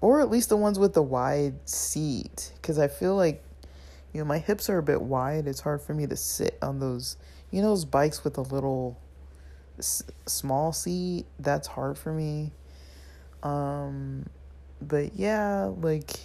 or 0.00 0.20
at 0.20 0.30
least 0.30 0.48
the 0.48 0.56
ones 0.56 0.78
with 0.78 0.94
the 0.94 1.02
wide 1.02 1.54
seat 1.68 2.52
because 2.56 2.78
I 2.78 2.88
feel 2.88 3.16
like 3.16 3.42
you 4.12 4.20
know 4.20 4.24
my 4.24 4.38
hips 4.38 4.68
are 4.68 4.78
a 4.78 4.82
bit 4.82 5.02
wide. 5.02 5.46
It's 5.46 5.60
hard 5.60 5.82
for 5.82 5.94
me 5.94 6.06
to 6.06 6.16
sit 6.16 6.58
on 6.62 6.80
those 6.80 7.16
you 7.50 7.62
know 7.62 7.68
those 7.68 7.84
bikes 7.84 8.24
with 8.24 8.38
a 8.38 8.42
little 8.42 8.98
small 10.26 10.72
seat 10.72 11.24
that's 11.38 11.66
hard 11.66 11.96
for 11.96 12.12
me 12.12 12.52
um 13.42 14.26
but 14.82 15.14
yeah 15.14 15.70
like 15.80 16.20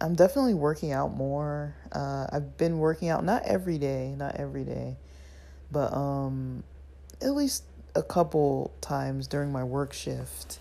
I'm 0.00 0.14
definitely 0.14 0.54
working 0.54 0.92
out 0.92 1.14
more. 1.14 1.74
Uh, 1.92 2.26
I've 2.30 2.56
been 2.58 2.78
working 2.78 3.08
out 3.08 3.24
not 3.24 3.42
every 3.44 3.78
day, 3.78 4.14
not 4.18 4.36
every 4.36 4.64
day, 4.64 4.96
but 5.70 5.94
um, 5.94 6.64
at 7.22 7.34
least 7.34 7.64
a 7.94 8.02
couple 8.02 8.72
times 8.80 9.26
during 9.26 9.52
my 9.52 9.62
work 9.64 9.92
shift, 9.92 10.58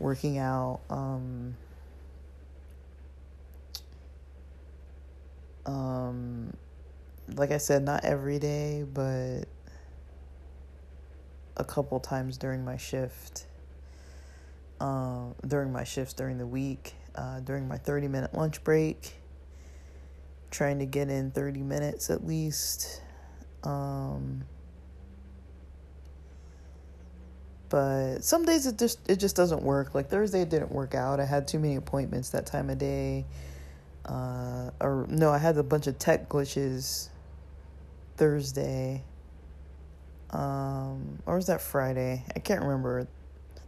working 0.00 0.38
out. 0.38 0.80
Um, 0.88 1.54
um, 5.66 6.52
like 7.34 7.52
I 7.52 7.58
said, 7.58 7.84
not 7.84 8.04
every 8.04 8.38
day, 8.38 8.84
but 8.92 9.44
a 11.56 11.64
couple 11.64 12.00
times 12.00 12.36
during 12.38 12.64
my 12.64 12.76
shift. 12.76 13.46
Um, 14.80 15.34
during 15.46 15.72
my 15.72 15.84
shifts 15.84 16.14
during 16.14 16.38
the 16.38 16.46
week, 16.46 16.94
uh, 17.14 17.40
during 17.40 17.68
my 17.68 17.76
30 17.76 18.08
minute 18.08 18.34
lunch 18.34 18.64
break, 18.64 19.12
trying 20.50 20.78
to 20.78 20.86
get 20.86 21.10
in 21.10 21.30
30 21.30 21.60
minutes 21.60 22.08
at 22.08 22.26
least. 22.26 23.02
Um, 23.62 24.44
but 27.70 28.18
some 28.22 28.44
days 28.44 28.66
it 28.66 28.76
just 28.76 28.98
it 29.08 29.16
just 29.16 29.36
doesn't 29.36 29.62
work. 29.62 29.94
Like 29.94 30.08
Thursday, 30.10 30.42
it 30.42 30.50
didn't 30.50 30.72
work 30.72 30.94
out. 30.94 31.20
I 31.20 31.24
had 31.24 31.48
too 31.48 31.58
many 31.58 31.76
appointments 31.76 32.30
that 32.30 32.44
time 32.44 32.68
of 32.68 32.78
day. 32.78 33.24
Uh, 34.04 34.70
or 34.80 35.06
no, 35.08 35.30
I 35.30 35.38
had 35.38 35.56
a 35.56 35.62
bunch 35.62 35.86
of 35.86 35.98
tech 35.98 36.28
glitches 36.28 37.08
Thursday. 38.16 39.02
Um, 40.30 41.20
or 41.26 41.36
was 41.36 41.46
that 41.46 41.60
Friday? 41.60 42.24
I 42.34 42.40
can't 42.40 42.60
remember. 42.60 43.06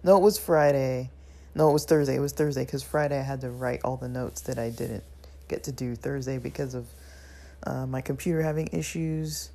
No, 0.02 0.16
it 0.16 0.22
was 0.22 0.38
Friday. 0.38 1.10
No, 1.54 1.70
it 1.70 1.72
was 1.72 1.84
Thursday. 1.84 2.16
It 2.16 2.20
was 2.20 2.32
Thursday 2.32 2.64
because 2.64 2.82
Friday 2.82 3.18
I 3.18 3.22
had 3.22 3.40
to 3.42 3.50
write 3.50 3.80
all 3.84 3.96
the 3.96 4.08
notes 4.08 4.42
that 4.42 4.58
I 4.58 4.70
didn't 4.70 5.04
get 5.48 5.64
to 5.64 5.72
do 5.72 5.94
Thursday 5.94 6.38
because 6.38 6.74
of 6.74 6.86
uh, 7.64 7.86
my 7.86 8.00
computer 8.00 8.42
having 8.42 8.68
issues. 8.72 9.50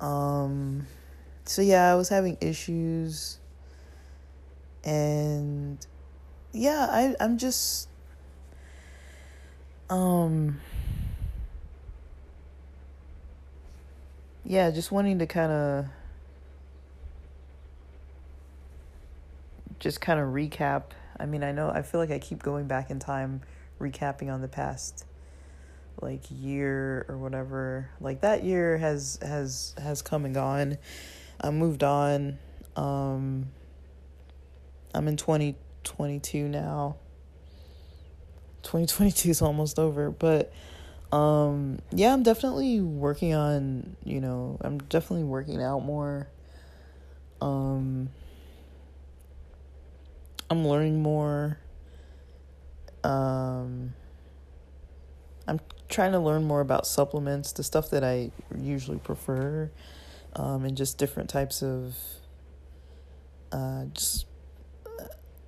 Um, 0.00 0.86
so 1.44 1.62
yeah, 1.62 1.92
I 1.92 1.94
was 1.94 2.08
having 2.08 2.38
issues, 2.40 3.38
and 4.84 5.84
yeah, 6.52 6.86
I 6.90 7.14
I'm 7.20 7.38
just 7.38 7.88
um 9.90 10.60
yeah, 14.44 14.70
just 14.70 14.90
wanting 14.90 15.18
to 15.20 15.26
kind 15.26 15.52
of 15.52 15.86
just 19.78 20.00
kind 20.00 20.20
of 20.20 20.28
recap. 20.28 20.84
I 21.18 21.26
mean, 21.26 21.42
I 21.42 21.52
know 21.52 21.70
I 21.70 21.82
feel 21.82 22.00
like 22.00 22.10
I 22.10 22.18
keep 22.18 22.42
going 22.42 22.66
back 22.66 22.90
in 22.90 22.98
time 22.98 23.42
recapping 23.80 24.32
on 24.32 24.40
the 24.40 24.48
past 24.48 25.04
like 26.00 26.22
year 26.30 27.06
or 27.08 27.16
whatever. 27.16 27.88
Like 28.00 28.20
that 28.22 28.44
year 28.44 28.78
has 28.78 29.18
has 29.22 29.74
has 29.78 30.02
come 30.02 30.24
and 30.24 30.34
gone. 30.34 30.78
I 31.40 31.50
moved 31.50 31.82
on. 31.82 32.38
Um 32.76 33.48
I'm 34.94 35.08
in 35.08 35.16
2022 35.16 36.48
now. 36.48 36.96
2022 38.62 39.30
is 39.30 39.42
almost 39.42 39.78
over, 39.78 40.10
but 40.10 40.52
um 41.10 41.80
yeah, 41.90 42.12
I'm 42.12 42.22
definitely 42.22 42.80
working 42.80 43.34
on, 43.34 43.96
you 44.04 44.20
know, 44.20 44.58
I'm 44.60 44.78
definitely 44.78 45.24
working 45.24 45.62
out 45.62 45.84
more. 45.84 46.28
Um 47.40 48.10
I'm 50.50 50.66
learning 50.66 51.02
more. 51.02 51.58
Um 53.04 53.94
I'm 55.46 55.60
trying 55.88 56.12
to 56.12 56.18
learn 56.18 56.44
more 56.44 56.60
about 56.60 56.86
supplements, 56.86 57.52
the 57.52 57.62
stuff 57.64 57.90
that 57.90 58.04
I 58.04 58.30
usually 58.56 58.98
prefer, 58.98 59.70
um, 60.34 60.64
and 60.64 60.76
just 60.76 60.98
different 60.98 61.28
types 61.28 61.62
of, 61.62 61.96
uh, 63.50 63.84
just 63.92 64.26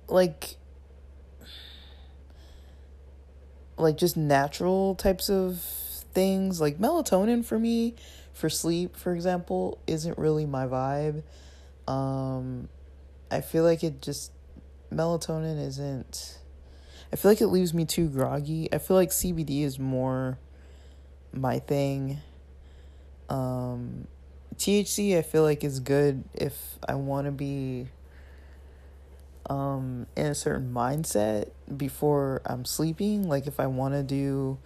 like 0.07 0.57
like 3.77 3.97
just 3.97 4.15
natural 4.17 4.95
types 4.95 5.29
of 5.29 5.59
things. 6.13 6.61
Like 6.61 6.77
melatonin 6.77 7.43
for 7.43 7.59
me 7.59 7.95
for 8.33 8.49
sleep 8.49 8.97
for 8.97 9.13
example 9.13 9.79
isn't 9.87 10.17
really 10.17 10.45
my 10.45 10.65
vibe. 10.65 11.23
Um 11.87 12.69
i 13.31 13.41
feel 13.41 13.63
like 13.63 13.83
it 13.83 14.01
just 14.01 14.31
melatonin 14.93 15.59
isn't 15.65 16.37
i 17.11 17.15
feel 17.15 17.31
like 17.31 17.41
it 17.41 17.47
leaves 17.47 17.73
me 17.73 17.85
too 17.85 18.07
groggy. 18.07 18.71
I 18.73 18.77
feel 18.77 18.97
like 18.97 19.09
cbd 19.09 19.63
is 19.63 19.79
more 19.79 20.37
my 21.31 21.59
thing. 21.59 22.19
Um 23.29 24.07
thc 24.57 25.17
i 25.17 25.21
feel 25.21 25.43
like 25.43 25.65
is 25.65 25.81
good 25.81 26.23
if 26.33 26.79
i 26.87 26.95
want 26.95 27.25
to 27.25 27.31
be 27.31 27.87
um, 29.49 30.07
in 30.15 30.27
a 30.27 30.35
certain 30.35 30.73
mindset 30.73 31.49
before 31.75 32.41
I'm 32.45 32.65
sleeping. 32.65 33.27
Like 33.27 33.47
if 33.47 33.59
I 33.59 33.67
want 33.67 33.93
to 33.93 34.03
do 34.03 34.57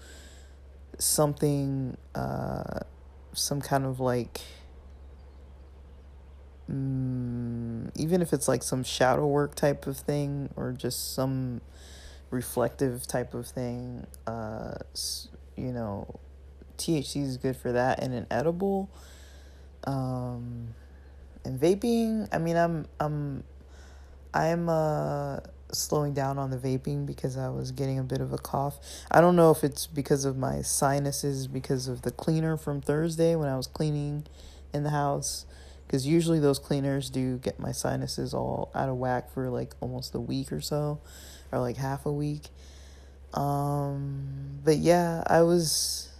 something, 0.97 1.97
uh, 2.15 2.80
some 3.34 3.61
kind 3.61 3.85
of 3.85 3.99
like, 3.99 4.41
um, 6.69 7.91
even 7.95 8.22
if 8.22 8.31
it's 8.34 8.47
like 8.47 8.64
some 8.64 8.84
shadow 8.84 9.27
work 9.27 9.56
type 9.56 9.88
of 9.88 9.97
thing 9.97 10.49
or 10.56 10.72
just 10.72 11.14
some 11.14 11.61
reflective 12.30 13.07
type 13.07 13.34
of 13.34 13.47
thing, 13.47 14.06
uh, 14.27 14.76
you 15.56 15.73
know, 15.73 16.19
THC 16.77 17.23
is 17.23 17.38
good 17.38 17.57
for 17.57 17.72
that 17.73 18.01
and 18.01 18.14
an 18.14 18.26
edible. 18.31 18.89
Um, 19.84 20.76
and 21.43 21.60
vaping, 21.60 22.27
I 22.31 22.38
mean, 22.38 22.56
I'm, 22.56 22.85
I'm, 22.99 23.43
I'm 24.34 24.69
uh 24.69 25.39
slowing 25.72 26.14
down 26.14 26.38
on 26.38 26.49
the 26.49 26.57
vaping 26.57 27.06
because 27.06 27.38
I 27.38 27.49
was 27.49 27.72
getting 27.72 27.99
a 27.99 28.03
bit 28.03 28.22
of 28.22 28.34
a 28.34 28.38
cough. 28.38 28.80
I 29.11 29.22
don't 29.22 29.35
know 29.35 29.51
if 29.51 29.64
it's 29.64 29.88
because 29.88 30.26
of 30.26 30.38
my 30.38 30.61
sinuses 30.61 31.47
because 31.47 31.88
of 31.88 32.01
the 32.01 32.11
cleaner 32.11 32.57
from 32.57 32.81
Thursday 32.81 33.35
when 33.35 33.47
I 33.49 33.56
was 33.56 33.68
cleaning 33.68 34.26
in 34.73 34.84
the 34.84 34.89
house 34.89 35.45
because 35.85 36.06
usually 36.06 36.39
those 36.39 36.60
cleaners 36.60 37.10
do 37.10 37.38
get 37.38 37.60
my 37.60 37.72
sinuses 37.72 38.34
all 38.34 38.72
out 38.76 38.89
of 38.89 38.97
whack 38.97 39.31
for 39.31 39.49
like 39.49 39.73
almost 39.80 40.14
a 40.15 40.19
week 40.19 40.51
or 40.51 40.61
so 40.61 40.99
or 41.51 41.60
like 41.60 41.77
half 41.77 42.06
a 42.06 42.11
week. 42.11 42.47
Um 43.34 44.60
but 44.64 44.77
yeah, 44.77 45.23
I 45.27 45.41
was 45.41 46.11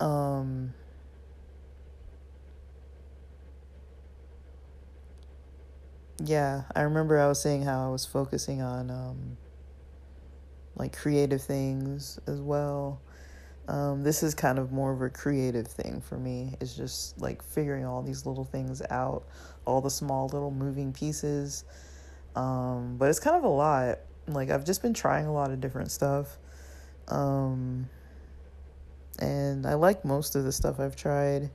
um 0.00 0.74
yeah, 6.22 6.62
I 6.74 6.82
remember 6.82 7.18
I 7.18 7.26
was 7.26 7.40
saying 7.40 7.62
how 7.62 7.86
I 7.86 7.90
was 7.90 8.06
focusing 8.06 8.62
on 8.62 8.90
um, 8.90 9.36
like 10.76 10.96
creative 10.96 11.42
things 11.42 12.18
as 12.26 12.40
well. 12.40 13.00
Um, 13.66 14.02
this 14.02 14.22
is 14.22 14.34
kind 14.34 14.58
of 14.58 14.72
more 14.72 14.92
of 14.92 15.00
a 15.00 15.08
creative 15.08 15.66
thing 15.66 16.00
for 16.00 16.18
me. 16.18 16.54
It's 16.60 16.76
just 16.76 17.18
like 17.20 17.42
figuring 17.42 17.84
all 17.84 18.02
these 18.02 18.26
little 18.26 18.44
things 18.44 18.82
out, 18.90 19.24
all 19.64 19.80
the 19.80 19.90
small 19.90 20.26
little 20.26 20.50
moving 20.50 20.92
pieces. 20.92 21.64
Um, 22.36 22.96
but 22.98 23.08
it's 23.08 23.20
kind 23.20 23.36
of 23.36 23.44
a 23.44 23.48
lot. 23.48 23.98
Like 24.28 24.50
I've 24.50 24.64
just 24.64 24.82
been 24.82 24.94
trying 24.94 25.26
a 25.26 25.32
lot 25.32 25.50
of 25.50 25.60
different 25.60 25.90
stuff. 25.90 26.38
Um, 27.08 27.88
and 29.18 29.66
I 29.66 29.74
like 29.74 30.04
most 30.04 30.36
of 30.36 30.44
the 30.44 30.52
stuff 30.52 30.78
I've 30.78 30.96
tried. 30.96 31.50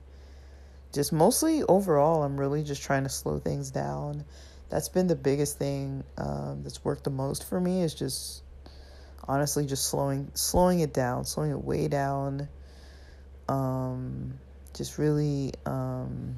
Just 0.92 1.14
mostly 1.14 1.62
overall, 1.64 2.24
I'm 2.24 2.40
really 2.40 2.64
just 2.64 2.82
trying 2.82 3.04
to 3.04 3.10
slow 3.10 3.38
things 3.38 3.70
down 3.70 4.26
that's 4.70 4.90
been 4.90 5.08
the 5.08 5.16
biggest 5.16 5.58
thing 5.58 6.04
um, 6.18 6.62
that's 6.64 6.84
worked 6.86 7.04
the 7.04 7.10
most 7.10 7.44
for 7.44 7.60
me 7.60 7.82
is 7.82 7.94
just 7.94 8.44
honestly 9.28 9.66
just 9.66 9.86
slowing 9.86 10.32
slowing 10.34 10.80
it 10.80 10.94
down 10.94 11.26
slowing 11.26 11.52
it 11.52 11.64
way 11.64 11.88
down. 11.88 12.48
Um, 13.48 14.36
just 14.76 14.98
really 14.98 15.54
um, 15.66 16.36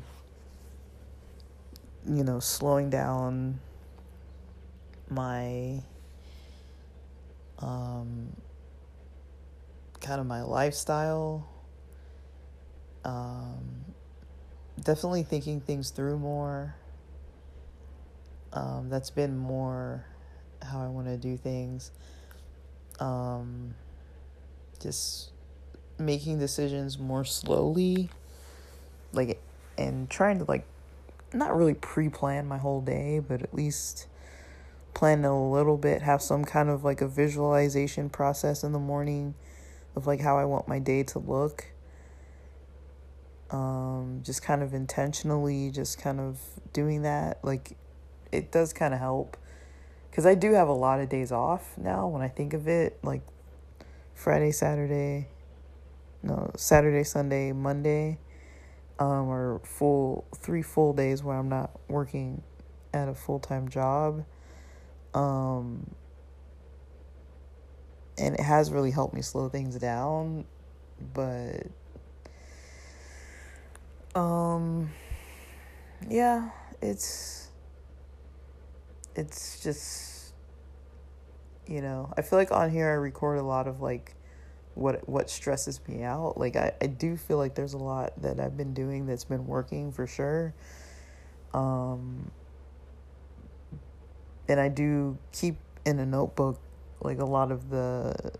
you 2.10 2.24
know 2.24 2.40
slowing 2.40 2.90
down 2.90 3.60
my 5.10 5.82
um, 7.60 8.34
kind 10.00 10.22
of 10.22 10.26
my 10.26 10.42
lifestyle. 10.42 11.48
Um, 13.04 13.86
definitely 14.82 15.24
thinking 15.24 15.60
things 15.60 15.90
through 15.90 16.20
more 16.20 16.76
um, 18.54 18.90
that's 18.90 19.10
been 19.10 19.38
more 19.38 20.06
how 20.62 20.82
I 20.82 20.88
want 20.88 21.08
to 21.08 21.18
do 21.18 21.38
things. 21.38 21.92
Um, 23.00 23.76
just 24.80 25.32
making 25.98 26.40
decisions 26.40 26.98
more 27.00 27.24
slowly, 27.24 28.10
like, 29.14 29.42
and 29.78 30.10
trying 30.10 30.40
to 30.40 30.46
like 30.46 30.66
not 31.34 31.56
really 31.56 31.74
pre-plan 31.74 32.48
my 32.48 32.58
whole 32.58 32.82
day, 32.82 33.20
but 33.20 33.42
at 33.42 33.54
least 33.54 34.08
plan 34.94 35.24
a 35.24 35.52
little 35.52 35.78
bit, 35.78 36.02
have 36.02 36.22
some 36.22 36.44
kind 36.44 36.70
of 36.70 36.84
like 36.84 37.02
a 37.02 37.08
visualization 37.08 38.10
process 38.10 38.64
in 38.64 38.72
the 38.74 38.80
morning 38.80 39.34
of 39.96 40.08
like 40.08 40.20
how 40.20 40.38
I 40.38 40.46
want 40.46 40.68
my 40.68 40.80
day 40.80 41.04
to 41.04 41.20
look. 41.20 41.66
Um, 43.50 44.22
just 44.24 44.42
kind 44.42 44.64
of 44.64 44.74
intentionally, 44.74 45.72
just 45.72 46.00
kind 46.00 46.20
of 46.20 46.40
doing 46.72 47.02
that. 47.02 47.44
Like, 47.44 47.76
it 48.32 48.52
does 48.52 48.74
kind 48.74 48.94
of 48.94 49.00
help. 49.00 49.38
Because 50.10 50.26
I 50.26 50.36
do 50.36 50.54
have 50.54 50.68
a 50.68 50.74
lot 50.74 51.00
of 51.00 51.10
days 51.10 51.32
off 51.32 51.78
now 51.78 52.08
when 52.08 52.22
I 52.22 52.28
think 52.28 52.54
of 52.54 52.68
it. 52.68 53.00
Like, 53.04 53.22
Friday, 54.14 54.52
Saturday, 54.52 55.28
no, 56.22 56.52
Saturday, 56.56 57.04
Sunday, 57.04 57.52
Monday, 57.54 58.20
um, 59.00 59.30
or 59.30 59.62
full, 59.64 60.26
three 60.36 60.62
full 60.62 60.94
days 60.94 61.24
where 61.24 61.38
I'm 61.38 61.50
not 61.50 61.72
working 61.88 62.44
at 62.94 63.08
a 63.08 63.14
full 63.14 63.40
time 63.40 63.70
job. 63.70 64.26
Um, 65.14 65.96
and 68.18 68.36
it 68.36 68.42
has 68.42 68.72
really 68.72 68.92
helped 68.92 69.14
me 69.14 69.22
slow 69.22 69.50
things 69.50 69.76
down, 69.76 70.46
but 71.14 71.66
um 74.14 74.92
yeah, 76.10 76.50
it's 76.82 77.50
it's 79.16 79.62
just 79.62 80.12
you 81.68 81.82
know, 81.82 82.12
I 82.18 82.22
feel 82.22 82.38
like 82.38 82.52
on 82.52 82.70
here 82.70 82.90
I 82.90 82.94
record 82.94 83.40
a 83.40 83.44
lot 83.44 83.68
of 83.68 83.82
like 83.82 84.14
what 84.76 85.08
what 85.08 85.30
stresses 85.30 85.80
me 85.88 86.04
out. 86.04 86.38
Like 86.38 86.56
I, 86.56 86.74
I 86.82 86.88
do 86.88 87.16
feel 87.16 87.38
like 87.38 87.56
there's 87.56 87.74
a 87.74 87.78
lot 87.78 88.22
that 88.22 88.40
I've 88.40 88.58
been 88.58 88.74
doing 88.74 89.06
that's 89.06 89.24
been 89.24 89.48
working 89.48 89.92
for 89.92 90.08
sure. 90.08 90.54
Um 91.54 92.32
and 94.48 94.60
I 94.60 94.68
do 94.68 95.18
keep 95.32 95.56
in 95.86 96.00
a 96.00 96.06
notebook 96.06 96.60
like 97.02 97.20
a 97.20 97.26
lot 97.26 97.52
of 97.52 97.70
the 97.70 98.34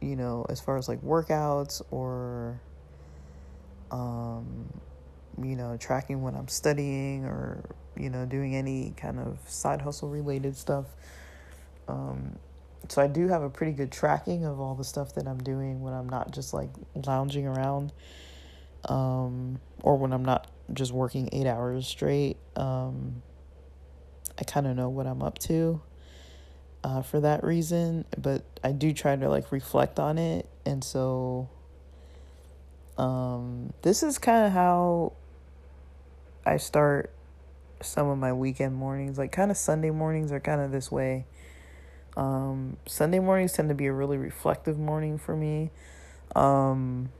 you 0.00 0.14
know 0.14 0.46
as 0.48 0.60
far 0.60 0.76
as 0.76 0.88
like 0.88 1.02
workouts 1.02 1.82
or 1.90 2.60
um 3.90 4.68
you 5.42 5.56
know 5.56 5.76
tracking 5.78 6.22
when 6.22 6.34
I'm 6.34 6.48
studying 6.48 7.24
or 7.24 7.64
you 7.98 8.10
know 8.10 8.24
doing 8.24 8.54
any 8.54 8.92
kind 8.96 9.18
of 9.18 9.38
side 9.46 9.82
hustle 9.82 10.08
related 10.08 10.56
stuff 10.56 10.86
um 11.88 12.38
so 12.88 13.02
I 13.02 13.06
do 13.06 13.28
have 13.28 13.42
a 13.42 13.50
pretty 13.50 13.72
good 13.72 13.90
tracking 13.90 14.44
of 14.44 14.60
all 14.60 14.74
the 14.74 14.84
stuff 14.84 15.14
that 15.16 15.26
I'm 15.26 15.38
doing 15.38 15.82
when 15.82 15.92
I'm 15.92 16.08
not 16.08 16.30
just 16.30 16.54
like 16.54 16.70
lounging 17.06 17.46
around 17.46 17.92
um 18.84 19.60
or 19.82 19.96
when 19.96 20.12
I'm 20.12 20.24
not 20.24 20.46
just 20.72 20.92
working 20.92 21.28
8 21.32 21.46
hours 21.46 21.86
straight 21.86 22.36
um 22.56 23.22
I 24.38 24.44
kind 24.44 24.66
of 24.66 24.76
know 24.76 24.88
what 24.88 25.06
I'm 25.06 25.22
up 25.22 25.38
to 25.40 25.80
uh, 26.84 27.02
for 27.02 27.20
that 27.20 27.42
reason, 27.42 28.04
but 28.16 28.44
I 28.62 28.72
do 28.72 28.92
try 28.92 29.16
to 29.16 29.28
like 29.28 29.50
reflect 29.50 29.98
on 29.98 30.16
it. 30.18 30.48
And 30.64 30.82
so 30.84 31.48
um, 32.96 33.72
this 33.82 34.02
is 34.02 34.18
kind 34.18 34.46
of 34.46 34.52
how 34.52 35.12
I 36.46 36.56
start 36.56 37.10
some 37.80 38.08
of 38.08 38.18
my 38.18 38.32
weekend 38.32 38.74
mornings. 38.74 39.18
Like, 39.18 39.32
kind 39.32 39.50
of 39.50 39.56
Sunday 39.56 39.90
mornings 39.90 40.32
are 40.32 40.40
kind 40.40 40.60
of 40.60 40.70
this 40.70 40.90
way. 40.90 41.26
Um, 42.16 42.76
Sunday 42.86 43.18
mornings 43.18 43.52
tend 43.52 43.68
to 43.68 43.74
be 43.74 43.86
a 43.86 43.92
really 43.92 44.16
reflective 44.16 44.78
morning 44.78 45.18
for 45.18 45.36
me. 45.36 45.70
Um, 46.34 47.10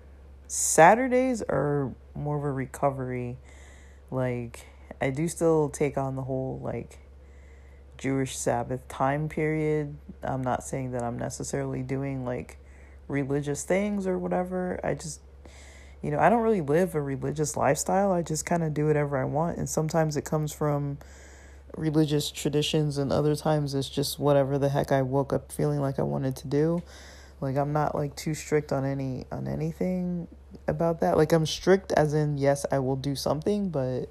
Saturdays 0.47 1.43
are 1.43 1.93
more 2.15 2.39
of 2.39 2.45
a 2.45 2.53
recovery. 2.53 3.37
Like, 4.11 4.67
I 5.01 5.11
do 5.11 5.29
still 5.29 5.69
take 5.69 5.97
on 5.97 6.17
the 6.17 6.23
whole, 6.23 6.61
like, 6.63 6.99
Jewish 7.99 8.39
Sabbath 8.39 8.87
time 8.89 9.29
period. 9.29 9.97
I'm 10.23 10.43
not 10.43 10.63
saying 10.63 10.93
that 10.93 11.03
I'm 11.03 11.19
necessarily 11.19 11.83
doing 11.83 12.25
like 12.25 12.57
religious 13.09 13.65
things 13.65 14.07
or 14.07 14.17
whatever. 14.19 14.81
I 14.83 14.95
just, 14.95 15.21
you 16.03 16.11
know, 16.11 16.19
I 16.19 16.31
don't 16.31 16.43
really 16.43 16.61
live 16.61 16.95
a 16.95 17.01
religious 17.01 17.57
lifestyle. 17.57 18.13
I 18.13 18.23
just 18.23 18.47
kind 18.47 18.63
of 18.63 18.73
do 18.75 18.87
whatever 18.87 19.17
I 19.17 19.25
want. 19.25 19.59
And 19.59 19.69
sometimes 19.69 20.17
it 20.17 20.25
comes 20.25 20.53
from 20.53 20.99
religious 21.77 22.31
traditions, 22.31 22.99
and 22.99 23.13
other 23.13 23.37
times 23.37 23.75
it's 23.75 23.89
just 23.89 24.19
whatever 24.19 24.59
the 24.59 24.69
heck 24.69 24.93
I 24.93 25.03
woke 25.03 25.33
up 25.33 25.53
feeling 25.53 25.81
like 25.81 25.99
I 25.99 26.03
wanted 26.03 26.37
to 26.37 26.49
do. 26.49 26.83
Like 27.41 27.57
I'm 27.57 27.73
not 27.73 27.95
like 27.95 28.17
too 28.17 28.35
strict 28.35 28.73
on 28.73 28.85
any 28.85 29.25
on 29.31 29.47
anything 29.47 30.27
about 30.67 31.01
that. 31.01 31.17
Like 31.17 31.33
I'm 31.33 31.47
strict 31.47 31.93
as 31.93 32.15
in 32.15 32.37
yes, 32.37 32.67
I 32.73 32.81
will 32.81 32.97
do 32.97 33.15
something, 33.15 33.71
but 33.71 34.07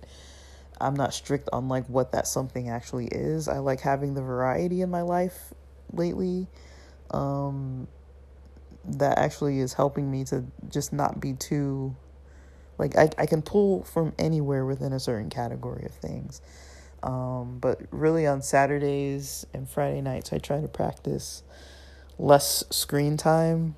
I'm 0.80 0.95
not 0.95 1.14
strict 1.14 1.49
on 1.51 1.68
like 1.68 1.88
what 1.88 2.14
that 2.14 2.27
something 2.27 2.69
actually 2.69 3.07
is. 3.07 3.47
I 3.47 3.59
like 3.59 3.81
having 3.81 4.14
the 4.14 4.22
variety 4.22 4.81
in 4.81 4.89
my 4.89 5.01
life 5.01 5.53
lately. 5.91 6.47
Um 7.11 7.88
that 8.88 9.18
actually 9.18 9.59
is 9.59 9.73
helping 9.73 10.09
me 10.09 10.23
to 10.26 10.45
just 10.69 10.93
not 10.93 11.19
be 11.19 11.34
too 11.34 11.95
like 12.77 12.95
I 12.97 13.09
I 13.18 13.26
can 13.26 13.41
pull 13.41 13.84
from 13.84 14.14
anywhere 14.18 14.65
within 14.65 14.93
a 14.93 14.99
certain 14.99 15.30
category 15.30 15.85
of 15.85 15.91
things. 15.91 16.41
Um 17.03 17.59
but 17.59 17.81
really 17.91 18.26
on 18.26 18.41
Saturdays 18.41 19.45
and 19.53 19.69
Friday 19.69 20.01
nights 20.01 20.31
I 20.34 20.38
try 20.38 20.61
to 20.61 20.68
practice 20.68 21.43
less 22.18 22.64
screen 22.69 23.18
time. 23.18 23.76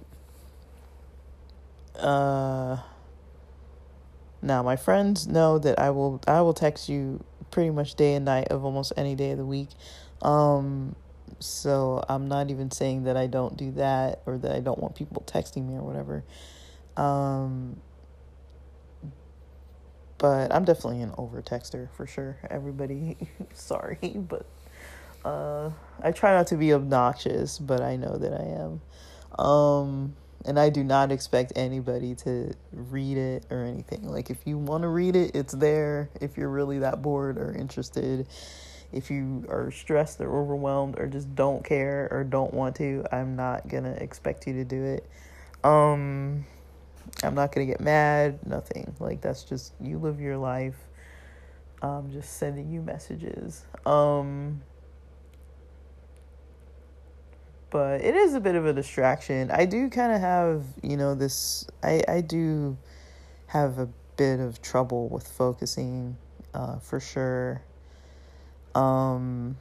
Uh 1.95 2.77
now, 4.41 4.63
my 4.63 4.75
friends 4.75 5.27
know 5.27 5.59
that 5.59 5.79
I 5.79 5.89
will 5.89 6.21
I 6.27 6.41
will 6.41 6.53
text 6.53 6.87
you 6.87 7.23
pretty 7.51 7.71
much 7.71 7.95
day 7.95 8.13
and 8.13 8.25
night 8.25 8.49
of 8.49 8.63
almost 8.63 8.93
any 8.95 9.15
day 9.15 9.31
of 9.31 9.37
the 9.37 9.45
week. 9.45 9.69
Um 10.21 10.95
so 11.39 12.03
I'm 12.07 12.27
not 12.27 12.49
even 12.49 12.71
saying 12.71 13.03
that 13.03 13.17
I 13.17 13.27
don't 13.27 13.57
do 13.57 13.71
that 13.71 14.21
or 14.25 14.37
that 14.37 14.51
I 14.51 14.59
don't 14.59 14.79
want 14.79 14.95
people 14.95 15.23
texting 15.25 15.67
me 15.67 15.75
or 15.75 15.83
whatever. 15.83 16.23
Um 16.97 17.81
but 20.17 20.53
I'm 20.53 20.65
definitely 20.65 21.01
an 21.01 21.13
over 21.17 21.41
texter 21.41 21.89
for 21.95 22.05
sure. 22.05 22.37
Everybody 22.49 23.17
sorry, 23.53 23.99
but 24.15 24.45
uh 25.23 25.71
I 26.01 26.11
try 26.11 26.35
not 26.35 26.47
to 26.47 26.55
be 26.55 26.73
obnoxious, 26.73 27.59
but 27.59 27.81
I 27.81 27.95
know 27.95 28.17
that 28.17 28.33
I 28.33 28.43
am. 28.43 28.81
Um 29.43 30.15
and 30.45 30.59
I 30.59 30.69
do 30.69 30.83
not 30.83 31.11
expect 31.11 31.53
anybody 31.55 32.15
to 32.15 32.53
read 32.71 33.17
it 33.17 33.45
or 33.49 33.63
anything. 33.63 34.07
Like, 34.07 34.29
if 34.29 34.37
you 34.45 34.57
want 34.57 34.83
to 34.83 34.87
read 34.87 35.15
it, 35.15 35.35
it's 35.35 35.53
there. 35.53 36.09
If 36.21 36.37
you're 36.37 36.49
really 36.49 36.79
that 36.79 37.01
bored 37.01 37.37
or 37.37 37.53
interested, 37.53 38.27
if 38.91 39.11
you 39.11 39.45
are 39.49 39.71
stressed 39.71 40.19
or 40.19 40.41
overwhelmed 40.41 40.99
or 40.99 41.07
just 41.07 41.33
don't 41.35 41.63
care 41.63 42.07
or 42.11 42.23
don't 42.23 42.53
want 42.53 42.75
to, 42.77 43.03
I'm 43.11 43.35
not 43.35 43.67
gonna 43.67 43.93
expect 43.93 44.47
you 44.47 44.53
to 44.53 44.63
do 44.63 44.83
it. 44.83 45.05
Um, 45.63 46.45
I'm 47.23 47.35
not 47.35 47.51
gonna 47.51 47.67
get 47.67 47.81
mad, 47.81 48.45
nothing. 48.45 48.95
Like, 48.99 49.21
that's 49.21 49.43
just 49.43 49.73
you 49.79 49.97
live 49.97 50.19
your 50.19 50.37
life. 50.37 50.77
I'm 51.81 52.11
just 52.11 52.37
sending 52.37 52.71
you 52.71 52.81
messages. 52.81 53.63
Um, 53.85 54.61
but 57.69 58.01
it 58.01 58.15
is 58.15 58.33
a 58.33 58.39
bit 58.39 58.55
of 58.55 58.65
a 58.65 58.73
distraction. 58.73 59.51
I 59.51 59.65
do 59.65 59.89
kind 59.89 60.11
of 60.11 60.19
have, 60.21 60.63
you 60.81 60.97
know, 60.97 61.15
this 61.15 61.67
I 61.83 62.01
I 62.07 62.21
do 62.21 62.77
have 63.47 63.77
a 63.77 63.87
bit 64.17 64.39
of 64.39 64.61
trouble 64.61 65.07
with 65.07 65.27
focusing 65.27 66.17
uh 66.53 66.79
for 66.79 66.99
sure. 66.99 67.61
Um 68.75 69.57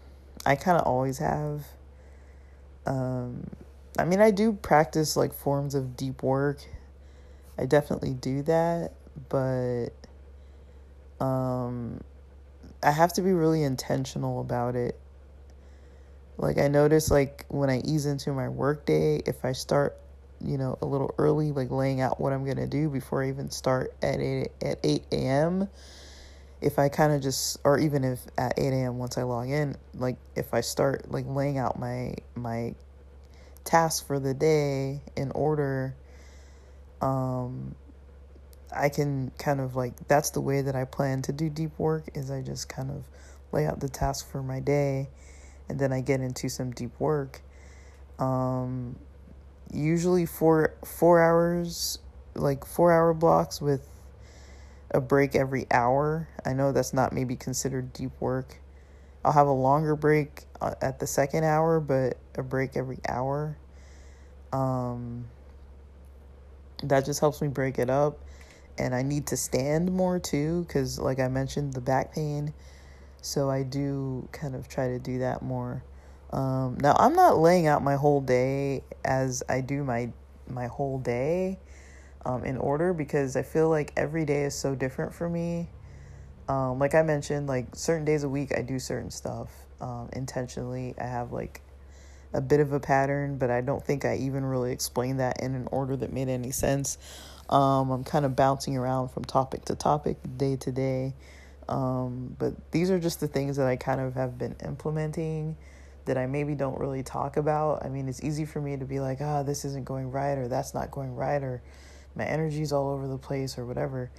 I 0.47 0.57
kind 0.57 0.79
of 0.79 0.87
always 0.87 1.19
have 1.19 1.65
um 2.87 3.45
I 3.99 4.05
mean, 4.05 4.21
I 4.21 4.31
do 4.31 4.53
practice 4.53 5.17
like 5.17 5.33
forms 5.33 5.75
of 5.75 5.97
deep 5.97 6.23
work. 6.23 6.61
I 7.59 7.67
definitely 7.67 8.15
do 8.15 8.43
that, 8.43 8.93
but 9.29 9.89
um 11.21 12.01
I 12.83 12.93
have 12.93 13.13
to 13.15 13.23
be 13.23 13.33
really 13.33 13.65
intentional 13.65 14.41
about 14.41 14.77
it 14.77 14.99
like 16.39 16.57
I 16.59 16.69
notice 16.69 17.11
like 17.11 17.45
when 17.49 17.69
I 17.69 17.81
ease 17.81 18.07
into 18.07 18.33
my 18.33 18.49
workday, 18.49 19.17
if 19.27 19.45
I 19.45 19.53
start, 19.53 19.99
you 20.41 20.57
know, 20.57 20.79
a 20.81 20.87
little 20.87 21.13
early, 21.19 21.51
like 21.51 21.71
laying 21.71 22.01
out 22.01 22.21
what 22.21 22.33
I'm 22.33 22.47
gonna 22.47 22.67
do 22.69 22.89
before 22.89 23.25
I 23.25 23.29
even 23.29 23.51
start 23.51 23.93
at 24.03 24.21
eight 24.21 24.53
at 24.63 24.79
eight 24.85 25.05
a.m. 25.11 25.69
If 26.61 26.79
I 26.79 26.89
kind 26.89 27.13
of 27.13 27.23
just, 27.23 27.59
or 27.65 27.79
even 27.79 28.05
if 28.05 28.21
at 28.37 28.59
eight 28.59 28.73
a.m. 28.73 28.99
once 28.99 29.17
I 29.17 29.23
log 29.23 29.49
in, 29.49 29.77
like 29.95 30.17
if 30.35 30.53
I 30.53 30.61
start 30.61 31.11
like 31.11 31.25
laying 31.27 31.59
out 31.59 31.79
my 31.79 32.15
my 32.35 32.75
tasks 33.65 34.05
for 34.05 34.19
the 34.19 34.35
day 34.35 35.03
in 35.17 35.31
order, 35.33 35.95
um, 37.01 37.75
I 38.75 38.89
can 38.89 39.31
kind 39.39 39.61
of 39.61 39.77
like 39.77 40.09
that's 40.09 40.31
the 40.31 40.41
way 40.41 40.63
that 40.63 40.75
I 40.75 40.85
plan 40.85 41.23
to 41.23 41.33
do 41.33 41.49
deep 41.49 41.79
work 41.79 42.05
is 42.15 42.31
I 42.31 42.43
just 42.43 42.69
kind 42.69 42.91
of 42.91 43.05
lay 43.53 43.67
out 43.67 43.81
the 43.81 43.89
task 43.89 44.31
for 44.31 44.43
my 44.43 44.61
day 44.61 45.09
and 45.69 45.79
then 45.79 45.93
I 45.93 46.01
get 46.01 46.21
into 46.21 46.49
some 46.49 46.73
deep 46.73 46.99
work. 46.99 47.41
Um, 48.19 48.97
usually 49.73 50.27
four 50.27 50.75
four 50.85 51.23
hours, 51.23 51.99
like 52.35 52.65
four 52.65 52.93
hour 52.93 53.15
blocks 53.15 53.61
with 53.61 53.87
a 54.91 55.01
break 55.01 55.35
every 55.35 55.67
hour. 55.71 56.29
I 56.45 56.53
know 56.53 56.73
that's 56.73 56.93
not 56.93 57.13
maybe 57.13 57.37
considered 57.37 57.93
deep 57.93 58.13
work. 58.21 58.61
I'll 59.25 59.33
have 59.33 59.47
a 59.47 59.53
longer 59.53 59.97
break 59.97 60.45
uh, 60.61 60.75
at 60.81 60.99
the 60.99 61.07
second 61.07 61.45
hour, 61.45 61.81
but 61.81 62.17
a 62.37 62.43
break 62.43 62.77
every 62.77 62.99
hour. 63.09 63.57
Um, 64.53 65.27
that 66.83 67.05
just 67.05 67.21
helps 67.21 67.43
me 67.43 67.49
break 67.49 67.79
it 67.79 67.91
up. 67.91 68.19
And 68.79 68.95
I 68.95 69.03
need 69.03 69.27
to 69.29 69.37
stand 69.37 69.93
more 69.93 70.21
too, 70.21 70.65
because, 70.67 70.99
like 71.01 71.19
I 71.19 71.29
mentioned, 71.29 71.73
the 71.73 71.81
back 71.81 72.15
pain. 72.15 72.55
So 73.21 73.51
I 73.51 73.65
do 73.65 74.29
kind 74.31 74.55
of 74.55 74.69
try 74.69 74.89
to 74.89 74.99
do 74.99 75.19
that 75.19 75.43
more. 75.43 75.83
Um, 76.31 76.79
now 76.81 76.95
I'm 76.99 77.15
not 77.15 77.39
laying 77.39 77.67
out 77.67 77.83
my 77.83 77.97
whole 77.97 78.21
day 78.21 78.85
as 79.05 79.43
I 79.49 79.61
do 79.61 79.83
my 79.83 80.13
my 80.49 80.67
whole 80.67 80.99
day 80.99 81.59
um, 82.25 82.45
in 82.45 82.57
order 82.57 82.93
because 82.93 83.37
I 83.37 83.43
feel 83.43 83.69
like 83.69 83.93
every 83.97 84.25
day 84.25 84.43
is 84.45 84.55
so 84.55 84.75
different 84.75 85.15
for 85.15 85.29
me. 85.29 85.69
Um, 86.49 86.79
like 86.79 86.95
I 86.95 87.03
mentioned, 87.03 87.47
like 87.47 87.75
certain 87.75 88.05
days 88.05 88.25
a 88.25 88.29
week 88.29 88.53
I 88.57 88.63
do 88.63 88.79
certain 88.79 89.11
stuff 89.11 89.51
um, 89.81 90.09
intentionally. 90.13 90.95
I 90.99 91.05
have 91.05 91.33
like 91.33 91.61
a 92.33 92.41
bit 92.41 92.61
of 92.61 92.73
a 92.73 92.81
pattern, 92.81 93.39
but 93.39 93.51
I 93.51 93.61
don't 93.61 93.85
think 93.85 94.05
I 94.05 94.17
even 94.17 94.45
really 94.45 94.73
explained 94.73 95.21
that 95.21 95.41
in 95.41 95.55
an 95.55 95.69
order 95.71 95.97
that 95.97 96.13
made 96.13 96.29
any 96.29 96.51
sense. 96.51 96.99
Um, 97.49 97.91
I'm 97.91 98.05
kind 98.05 98.25
of 98.25 98.37
bouncing 98.37 98.77
around 98.77 99.09
from 99.09 99.25
topic 99.25 99.65
to 99.67 99.75
topic, 99.75 100.19
day 100.37 100.57
to 100.57 100.73
day. 100.73 101.15
Um, 101.69 102.35
but 102.39 102.55
these 102.71 102.91
are 102.91 102.99
just 102.99 103.21
the 103.21 103.29
things 103.29 103.57
that 103.57 103.67
I 103.67 103.77
kind 103.77 104.01
of 104.01 104.15
have 104.15 104.39
been 104.39 104.57
implementing 104.65 105.57
that 106.07 106.17
I 106.17 106.27
maybe 106.27 106.55
don't 106.55 106.79
really 106.79 107.03
talk 107.03 107.37
about. 107.37 107.85
I 107.85 107.89
mean, 107.89 108.09
it's 108.09 108.23
easy 108.23 108.47
for 108.47 108.61
me 108.61 108.77
to 108.77 108.85
be 108.85 109.01
like, 109.01 109.19
ah, 109.21 109.41
oh, 109.41 109.43
this 109.43 109.65
isn't 109.67 109.85
going 109.85 110.11
right, 110.11 110.39
or 110.39 110.49
that's 110.49 110.73
not 110.73 110.91
going 110.91 111.15
right, 111.15 111.43
or 111.43 111.63
my 112.19 112.25
energy's 112.25 112.73
all 112.73 112.91
over 112.91 113.07
the 113.09 113.19
place, 113.19 113.57
or 113.57 113.65
whatever. 113.65 114.11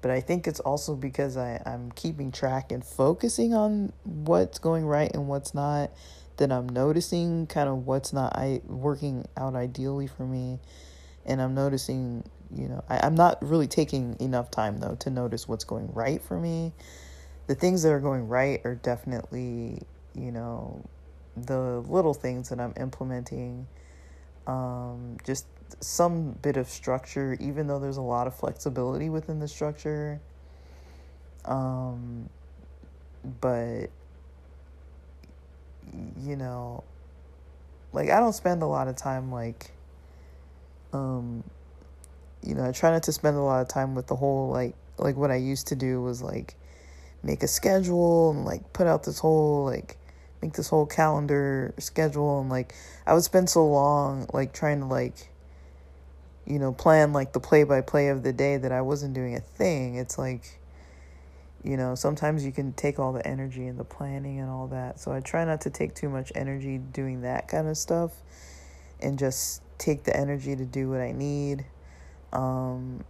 But 0.00 0.12
I 0.12 0.20
think 0.20 0.46
it's 0.46 0.60
also 0.60 0.94
because 0.94 1.36
I, 1.36 1.60
I'm 1.66 1.90
keeping 1.92 2.30
track 2.30 2.70
and 2.70 2.84
focusing 2.84 3.52
on 3.52 3.92
what's 4.04 4.58
going 4.58 4.86
right 4.86 5.10
and 5.12 5.26
what's 5.26 5.54
not, 5.54 5.90
that 6.36 6.52
I'm 6.52 6.68
noticing 6.68 7.48
kind 7.48 7.68
of 7.68 7.84
what's 7.86 8.12
not 8.12 8.36
I 8.36 8.60
working 8.66 9.26
out 9.36 9.56
ideally 9.56 10.06
for 10.06 10.24
me. 10.24 10.60
And 11.26 11.42
I'm 11.42 11.54
noticing, 11.54 12.22
you 12.54 12.68
know, 12.68 12.84
I, 12.88 13.00
I'm 13.04 13.16
not 13.16 13.44
really 13.44 13.66
taking 13.66 14.16
enough 14.20 14.50
time 14.50 14.78
though 14.78 14.94
to 15.00 15.10
notice 15.10 15.48
what's 15.48 15.64
going 15.64 15.92
right 15.92 16.22
for 16.22 16.38
me. 16.38 16.72
The 17.48 17.56
things 17.56 17.82
that 17.82 17.90
are 17.90 18.00
going 18.00 18.28
right 18.28 18.60
are 18.64 18.76
definitely, 18.76 19.82
you 20.14 20.30
know, 20.30 20.84
the 21.36 21.80
little 21.88 22.14
things 22.14 22.50
that 22.50 22.60
I'm 22.60 22.74
implementing, 22.76 23.66
um, 24.46 25.16
just 25.24 25.46
some 25.80 26.32
bit 26.32 26.56
of 26.56 26.68
structure, 26.68 27.36
even 27.40 27.66
though 27.66 27.78
there's 27.78 27.96
a 27.96 28.02
lot 28.02 28.26
of 28.26 28.34
flexibility 28.34 29.08
within 29.08 29.40
the 29.40 29.48
structure. 29.48 30.20
Um, 31.44 32.28
but, 33.40 33.86
you 36.20 36.36
know, 36.36 36.84
like 37.92 38.10
I 38.10 38.20
don't 38.20 38.34
spend 38.34 38.62
a 38.62 38.66
lot 38.66 38.88
of 38.88 38.96
time 38.96 39.32
like, 39.32 39.72
um, 40.92 41.44
you 42.42 42.54
know, 42.54 42.64
I 42.64 42.72
try 42.72 42.90
not 42.90 43.02
to 43.04 43.12
spend 43.12 43.36
a 43.36 43.40
lot 43.40 43.60
of 43.60 43.68
time 43.68 43.94
with 43.94 44.06
the 44.06 44.16
whole 44.16 44.50
like, 44.50 44.74
like 44.98 45.16
what 45.16 45.30
I 45.30 45.36
used 45.36 45.68
to 45.68 45.76
do 45.76 46.02
was 46.02 46.22
like 46.22 46.54
make 47.22 47.42
a 47.42 47.48
schedule 47.48 48.30
and 48.30 48.44
like 48.44 48.72
put 48.72 48.86
out 48.86 49.04
this 49.04 49.18
whole 49.18 49.64
like 49.64 49.96
make 50.40 50.52
this 50.52 50.68
whole 50.68 50.86
calendar 50.86 51.74
schedule 51.78 52.40
and 52.40 52.48
like 52.48 52.74
I 53.06 53.14
would 53.14 53.24
spend 53.24 53.50
so 53.50 53.66
long 53.66 54.26
like 54.32 54.52
trying 54.52 54.80
to 54.80 54.86
like 54.86 55.30
you 56.48 56.58
know 56.58 56.72
plan 56.72 57.12
like 57.12 57.32
the 57.32 57.40
play 57.40 57.64
by 57.64 57.80
play 57.82 58.08
of 58.08 58.22
the 58.22 58.32
day 58.32 58.56
that 58.56 58.72
I 58.72 58.80
wasn't 58.80 59.14
doing 59.14 59.36
a 59.36 59.40
thing. 59.40 59.96
It's 59.96 60.18
like 60.18 60.58
you 61.64 61.76
know, 61.76 61.94
sometimes 61.94 62.46
you 62.46 62.52
can 62.52 62.72
take 62.72 62.98
all 62.98 63.12
the 63.12 63.26
energy 63.26 63.66
and 63.66 63.78
the 63.78 63.84
planning 63.84 64.38
and 64.38 64.48
all 64.48 64.68
that. 64.68 65.00
So 65.00 65.12
I 65.12 65.20
try 65.20 65.44
not 65.44 65.60
to 65.62 65.70
take 65.70 65.94
too 65.94 66.08
much 66.08 66.30
energy 66.34 66.78
doing 66.78 67.22
that 67.22 67.48
kind 67.48 67.66
of 67.66 67.76
stuff 67.76 68.12
and 69.00 69.18
just 69.18 69.62
take 69.76 70.04
the 70.04 70.16
energy 70.16 70.54
to 70.54 70.64
do 70.64 70.88
what 70.88 71.00
I 71.00 71.12
need. 71.12 71.66
Um 72.32 73.04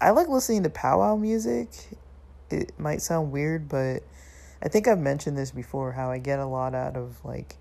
I 0.00 0.10
like 0.10 0.28
listening 0.28 0.62
to 0.62 0.70
powwow 0.70 1.16
music. 1.16 1.68
It 2.50 2.72
might 2.78 3.02
sound 3.02 3.32
weird, 3.32 3.68
but 3.68 4.02
I 4.62 4.68
think 4.68 4.88
I've 4.88 4.98
mentioned 4.98 5.36
this 5.36 5.50
before 5.50 5.92
how 5.92 6.10
I 6.10 6.18
get 6.18 6.38
a 6.38 6.46
lot 6.46 6.74
out 6.74 6.96
of 6.96 7.22
like 7.24 7.56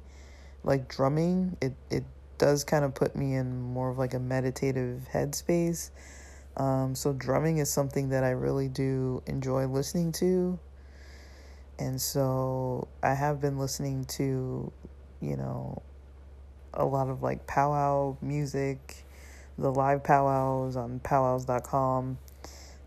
like 0.63 0.87
drumming. 0.87 1.57
It 1.61 1.73
it 1.89 2.03
does 2.39 2.63
kind 2.63 2.83
of 2.83 2.95
put 2.95 3.15
me 3.15 3.35
in 3.35 3.61
more 3.61 3.89
of 3.89 3.99
like 3.99 4.15
a 4.15 4.19
meditative 4.19 5.07
headspace. 5.13 5.91
Um, 6.57 6.95
so 6.95 7.13
drumming 7.13 7.59
is 7.59 7.71
something 7.71 8.09
that 8.09 8.23
I 8.23 8.31
really 8.31 8.67
do 8.67 9.21
enjoy 9.27 9.67
listening 9.67 10.11
to. 10.13 10.57
And 11.77 12.01
so 12.01 12.87
I 13.03 13.13
have 13.13 13.39
been 13.39 13.57
listening 13.57 14.05
to, 14.05 14.71
you 15.21 15.37
know, 15.37 15.81
a 16.73 16.85
lot 16.85 17.09
of 17.09 17.21
like 17.21 17.45
powwow 17.47 18.17
music, 18.21 19.05
the 19.57 19.71
live 19.71 20.03
powwows 20.03 20.75
on 20.75 20.99
powwows.com. 20.99 22.17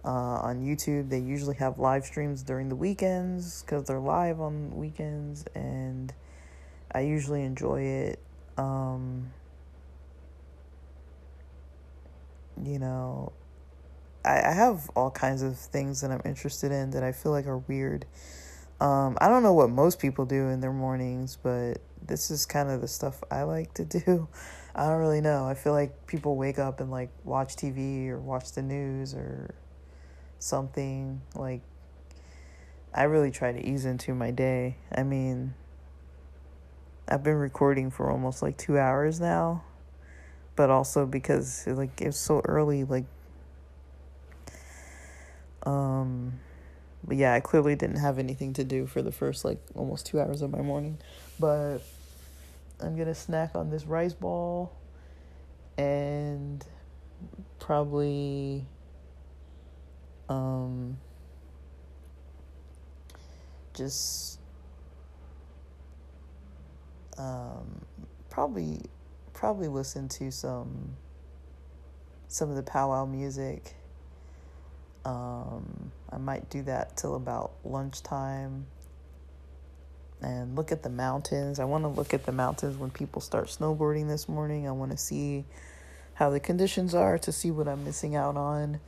Uh, 0.05 0.09
on 0.09 0.61
YouTube, 0.61 1.09
they 1.09 1.21
usually 1.21 1.55
have 1.55 1.79
live 1.79 2.05
streams 2.05 2.43
during 2.43 2.69
the 2.69 2.75
weekends 2.75 3.63
because 3.63 3.85
they're 3.85 4.01
live 4.01 4.41
on 4.41 4.75
weekends, 4.75 5.45
and 5.55 6.13
I 6.93 7.03
usually 7.03 7.45
enjoy 7.45 7.83
it. 7.83 8.19
Um, 8.59 9.31
you 12.63 12.79
know, 12.79 13.33
I, 14.25 14.41
I 14.41 14.53
have 14.53 14.91
all 14.95 15.11
kinds 15.11 15.43
of 15.43 15.59
things 15.59 16.01
that 16.01 16.11
I'm 16.11 16.23
interested 16.25 16.73
in 16.73 16.91
that 16.91 17.03
I 17.03 17.13
feel 17.13 17.33
like 17.33 17.47
are 17.47 17.59
weird. 17.59 18.07
Um, 18.81 19.17
I 19.21 19.29
don't 19.29 19.43
know 19.43 19.53
what 19.53 19.71
most 19.71 19.99
people 19.99 20.25
do 20.25 20.49
in 20.49 20.61
their 20.61 20.73
mornings, 20.73 21.39
but 21.41 21.75
this 22.05 22.31
is 22.31 22.47
kind 22.47 22.71
of 22.71 22.81
the 22.81 22.89
stuff 22.89 23.23
I 23.31 23.43
like 23.43 23.75
to 23.75 23.85
do. 24.05 24.29
I 24.75 24.89
don't 24.89 24.99
really 24.99 25.21
know. 25.21 25.47
I 25.47 25.55
feel 25.55 25.73
like 25.73 26.07
people 26.07 26.37
wake 26.37 26.59
up 26.59 26.81
and 26.81 26.91
like 26.91 27.11
watch 27.25 27.57
TV 27.57 28.09
or 28.09 28.19
watch 28.19 28.53
the 28.53 28.63
news 28.63 29.15
or 29.15 29.55
something 30.39 31.21
like 31.37 31.61
I 32.95 33.05
really 33.05 33.31
try 33.31 33.53
to 33.53 33.65
ease 33.65 33.85
into 33.85 34.15
my 34.15 34.31
day. 34.31 34.77
I 34.95 35.03
mean, 35.03 35.55
I've 37.09 37.23
been 37.23 37.37
recording 37.37 37.91
for 37.91 38.11
almost 38.11 38.43
like 38.43 38.57
2 38.59 38.79
hours 38.79 39.21
now, 39.21 39.65
but 40.57 40.71
also 40.71 41.07
because 41.07 41.67
like 41.67 42.01
it's 42.01 42.17
so 42.19 42.41
early 42.45 42.85
like 42.85 43.05
um 45.65 46.33
but 47.05 47.17
yeah, 47.17 47.35
I 47.35 47.41
clearly 47.41 47.75
didn't 47.75 47.97
have 47.97 48.19
anything 48.19 48.53
to 48.55 48.65
do 48.65 48.87
for 48.87 49.03
the 49.03 49.11
first 49.11 49.45
like 49.45 49.59
almost 49.75 50.07
2 50.07 50.21
hours 50.21 50.41
of 50.41 50.51
my 50.51 50.61
morning, 50.61 50.99
but 51.41 51.79
I'm 52.81 52.97
to 52.97 53.15
snack 53.15 53.55
on 53.55 53.71
this 53.71 53.85
rice 53.87 54.15
ball 54.15 54.73
and 55.77 56.65
probably 57.59 58.67
um, 60.29 60.97
just 63.75 64.39
um, 67.19 67.85
probably 68.31 68.81
probably 69.43 69.67
listen 69.67 70.09
to 70.09 70.31
some 70.31 70.97
some 72.29 72.49
of 72.49 72.55
the 72.55 72.63
powwow 72.63 73.05
music. 73.05 73.75
Um, 75.05 75.91
I 76.13 76.19
might 76.19 76.49
do 76.49 76.63
that 76.63 76.97
till 76.97 77.17
about 77.17 77.51
lunchtime 77.65 78.67
and 80.21 80.55
look 80.55 80.71
at 80.71 80.85
the 80.85 80.91
mountains. 80.91 81.59
I 81.59 81.65
want 81.65 81.83
to 81.83 81.89
look 81.89 82.15
at 82.15 82.25
the 82.25 82.31
mountains 82.31 82.77
when 82.77 82.93
people 82.93 83.21
start 83.21 83.49
snowboarding 83.49 84.07
this 84.07 84.29
morning. 84.29 84.69
I 84.69 84.71
want 84.71 84.93
to 84.93 84.97
see 84.97 85.45
how 86.15 86.31
the 86.31 86.39
conditions 86.39 86.95
are 86.95 87.19
to 87.19 87.33
see 87.33 87.51
what 87.51 87.67
I'm 87.67 87.83
missing 87.83 88.15
out 88.15 88.37
on 88.37 88.79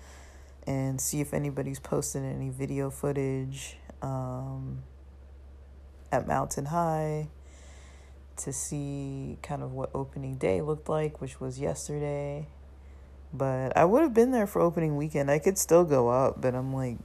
and 0.69 1.01
see 1.01 1.21
if 1.21 1.35
anybody's 1.35 1.81
posted 1.81 2.23
any 2.23 2.51
video 2.51 2.91
footage 2.91 3.77
um, 4.03 4.85
at 6.13 6.29
Mountain 6.29 6.67
High 6.67 7.27
to 8.39 8.53
see 8.53 9.39
kind 9.43 9.63
of 9.63 9.73
what 9.73 9.91
opening 9.95 10.37
day 10.37 10.61
looked 10.61 10.89
like, 10.89 11.21
which 11.21 11.41
was 11.41 11.59
yesterday. 11.59 12.47
But 13.33 13.77
I 13.77 13.85
would 13.85 14.03
have 14.03 14.15
been 14.15 14.31
there 14.31 14.47
for 14.47 14.61
opening 14.61 14.97
weekend. 14.97 15.31
I 15.31 15.39
could 15.39 15.59
still 15.59 15.85
go 15.85 16.09
up, 16.09 16.41
but 16.41 16.55
I'm 16.55 16.73
like, 16.73 16.99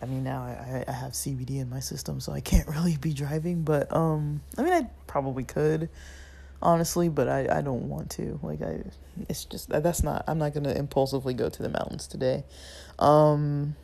I 0.00 0.06
mean, 0.06 0.24
now 0.24 0.42
I, 0.42 0.84
I 0.88 0.92
have 0.92 1.12
CBD 1.12 1.60
in 1.60 1.70
my 1.70 1.80
system, 1.80 2.18
so 2.18 2.32
I 2.32 2.40
can't 2.40 2.66
really 2.76 2.96
be 2.96 3.12
driving. 3.12 3.62
But 3.62 3.94
um, 3.94 4.42
I 4.58 4.62
mean, 4.62 4.72
I 4.72 4.90
probably 5.06 5.44
could 5.44 5.88
honestly, 6.62 7.08
but 7.08 7.28
I, 7.28 7.58
I 7.58 7.60
don't 7.60 7.88
want 7.88 8.10
to. 8.12 8.38
Like 8.42 8.62
I 8.62 8.82
it's 9.28 9.44
just 9.44 9.68
that's 9.68 10.02
not 10.02 10.24
I'm 10.26 10.38
not 10.38 10.54
to 10.54 10.76
impulsively 10.76 11.34
go 11.34 11.48
to 11.48 11.62
the 11.62 11.68
mountains 11.68 12.06
today. 12.06 12.44
Um 12.98 13.76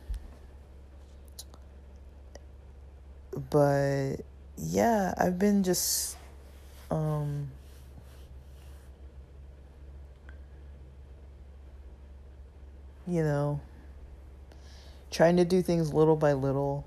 but 3.49 4.17
yeah, 4.61 5.13
I've 5.17 5.39
been 5.39 5.63
just 5.63 6.17
um 6.91 7.49
you 13.07 13.23
know 13.23 13.59
trying 15.11 15.37
to 15.37 15.45
do 15.45 15.61
things 15.61 15.93
little 15.93 16.15
by 16.15 16.33
little 16.33 16.85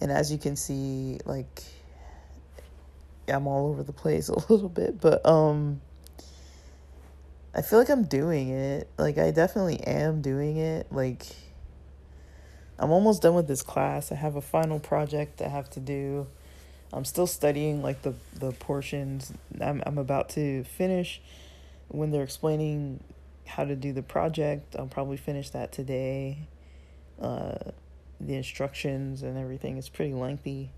And 0.00 0.10
as 0.12 0.30
you 0.30 0.38
can 0.38 0.56
see, 0.56 1.18
like 1.24 1.62
I'm 3.26 3.46
all 3.46 3.68
over 3.68 3.82
the 3.82 3.92
place 3.92 4.28
a 4.28 4.38
little 4.52 4.68
bit, 4.68 5.00
but 5.00 5.24
um 5.26 5.80
I 7.54 7.62
feel 7.62 7.78
like 7.78 7.88
I'm 7.88 8.04
doing 8.04 8.50
it. 8.50 8.88
Like 8.98 9.18
I 9.18 9.30
definitely 9.30 9.80
am 9.80 10.22
doing 10.22 10.58
it. 10.58 10.86
Like 10.92 11.26
I'm 12.78 12.90
almost 12.90 13.22
done 13.22 13.34
with 13.34 13.48
this 13.48 13.62
class. 13.62 14.12
I 14.12 14.14
have 14.14 14.36
a 14.36 14.40
final 14.42 14.78
project 14.78 15.42
I 15.42 15.48
have 15.48 15.68
to 15.70 15.80
do. 15.80 16.26
I'm 16.92 17.04
still 17.04 17.26
studying 17.26 17.82
like 17.82 18.02
the 18.02 18.14
the 18.34 18.52
portions 18.52 19.32
I'm 19.60 19.82
I'm 19.84 19.98
about 19.98 20.30
to 20.30 20.64
finish 20.64 21.20
when 21.88 22.10
they're 22.10 22.22
explaining 22.22 23.02
how 23.46 23.64
to 23.64 23.76
do 23.76 23.92
the 23.92 24.02
project. 24.02 24.76
I'll 24.78 24.86
probably 24.86 25.16
finish 25.16 25.50
that 25.50 25.72
today. 25.72 26.38
Uh, 27.20 27.56
the 28.20 28.34
instructions 28.34 29.22
and 29.22 29.38
everything 29.38 29.76
is 29.76 29.88
pretty 29.88 30.12
lengthy. 30.12 30.70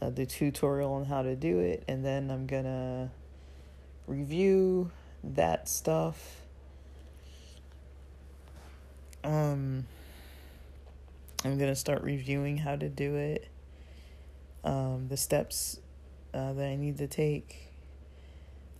Uh, 0.00 0.10
the 0.10 0.26
tutorial 0.26 0.92
on 0.92 1.06
how 1.06 1.22
to 1.22 1.34
do 1.34 1.58
it, 1.58 1.82
and 1.88 2.04
then 2.04 2.30
I'm 2.30 2.46
gonna 2.46 3.10
review 4.06 4.90
that 5.24 5.68
stuff. 5.68 6.42
Um, 9.24 9.86
I'm 11.44 11.58
gonna 11.58 11.74
start 11.74 12.02
reviewing 12.02 12.58
how 12.58 12.76
to 12.76 12.88
do 12.90 13.16
it, 13.16 13.48
um, 14.66 15.06
the 15.08 15.16
steps 15.16 15.80
uh, 16.34 16.52
that 16.52 16.66
I 16.66 16.76
need 16.76 16.98
to 16.98 17.06
take, 17.06 17.72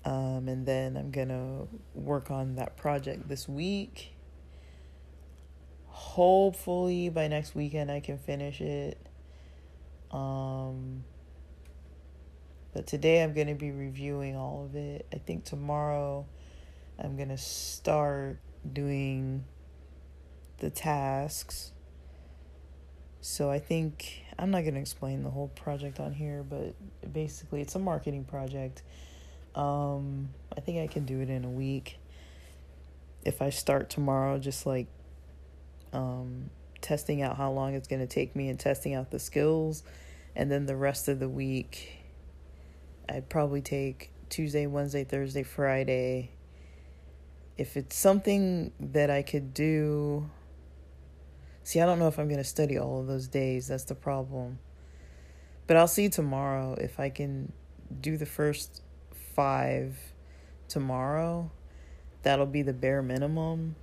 um, 0.05 0.49
and 0.49 0.67
then 0.67 0.99
I'm 0.99 1.11
gonna 1.11 1.67
work 1.95 2.31
on 2.31 2.57
that 2.57 2.77
project 2.77 3.29
this 3.29 3.49
week. 3.49 4.13
Hopefully 5.87 7.09
by 7.09 7.27
next 7.29 7.55
weekend 7.55 7.91
I 7.91 8.01
can 8.01 8.19
finish 8.19 8.61
it. 8.61 8.99
Um, 10.11 11.05
but 12.77 12.87
today 12.87 13.23
I'm 13.23 13.33
going 13.33 13.47
to 13.47 13.55
be 13.55 13.71
reviewing 13.71 14.37
all 14.37 14.67
of 14.67 14.77
it. 14.77 15.07
I 15.11 15.17
think 15.17 15.45
tomorrow 15.45 16.27
I'm 16.99 17.17
going 17.17 17.31
to 17.31 17.39
start 17.39 18.39
doing 18.71 19.45
the 20.59 20.69
tasks. 20.69 21.73
So 23.23 23.51
I 23.51 23.59
think 23.59 24.26
I'm 24.39 24.51
not 24.51 24.63
going 24.63 24.75
to 24.75 24.81
explain 24.81 25.23
the 25.23 25.31
whole 25.31 25.49
project 25.49 25.99
on 25.99 26.13
here, 26.13 26.45
but 26.49 26.75
basically 27.13 27.63
it's 27.63 27.75
a 27.75 27.79
marketing 27.79 28.25
project. 28.25 28.83
Um, 29.55 30.29
I 30.57 30.61
think 30.61 30.79
I 30.79 30.93
can 30.93 31.07
do 31.07 31.21
it 31.21 31.31
in 31.31 31.45
a 31.45 31.51
week. 31.51 31.99
If 33.25 33.41
I 33.41 33.51
start 33.51 33.89
tomorrow, 33.89 34.39
just 34.39 34.67
like 34.67 34.87
um, 35.93 36.51
testing 36.83 37.23
out 37.23 37.37
how 37.37 37.51
long 37.51 37.75
it's 37.75 37.89
going 37.89 38.01
to 38.01 38.07
take 38.07 38.37
me 38.37 38.49
and 38.49 38.61
testing 38.61 38.95
out 38.95 39.11
the 39.11 39.19
skills. 39.19 39.83
And 40.35 40.51
then 40.51 40.67
the 40.67 40.77
rest 40.77 41.09
of 41.09 41.19
the 41.19 41.29
week, 41.29 42.03
I'd 43.09 43.29
probably 43.31 43.63
take 43.63 44.13
Tuesday, 44.29 44.67
Wednesday, 44.67 45.05
Thursday, 45.05 45.43
Friday. 45.43 46.31
If 47.57 47.79
it's 47.79 47.97
something 47.97 48.73
that 48.79 49.09
I 49.09 49.23
could 49.23 49.55
do, 49.55 50.29
see, 51.67 51.81
I 51.81 51.87
don't 51.87 51.99
know 51.99 52.07
if 52.07 52.19
I'm 52.21 52.29
going 52.29 52.39
to 52.39 52.45
study 52.45 52.79
all 52.79 53.01
of 53.01 53.09
those 53.09 53.27
days. 53.27 53.67
That's 53.67 53.85
the 53.85 53.97
problem. 53.97 54.61
But 55.67 55.77
I'll 55.77 55.89
see 55.89 56.09
tomorrow 56.09 56.75
if 56.81 57.01
I 57.01 57.11
can 57.11 57.53
do 58.01 58.17
the 58.17 58.25
first 58.25 58.83
five 59.35 59.99
tomorrow. 60.69 61.51
That'll 62.23 62.47
be 62.47 62.63
the 62.63 62.73
bare 62.73 63.03
minimum. 63.03 63.75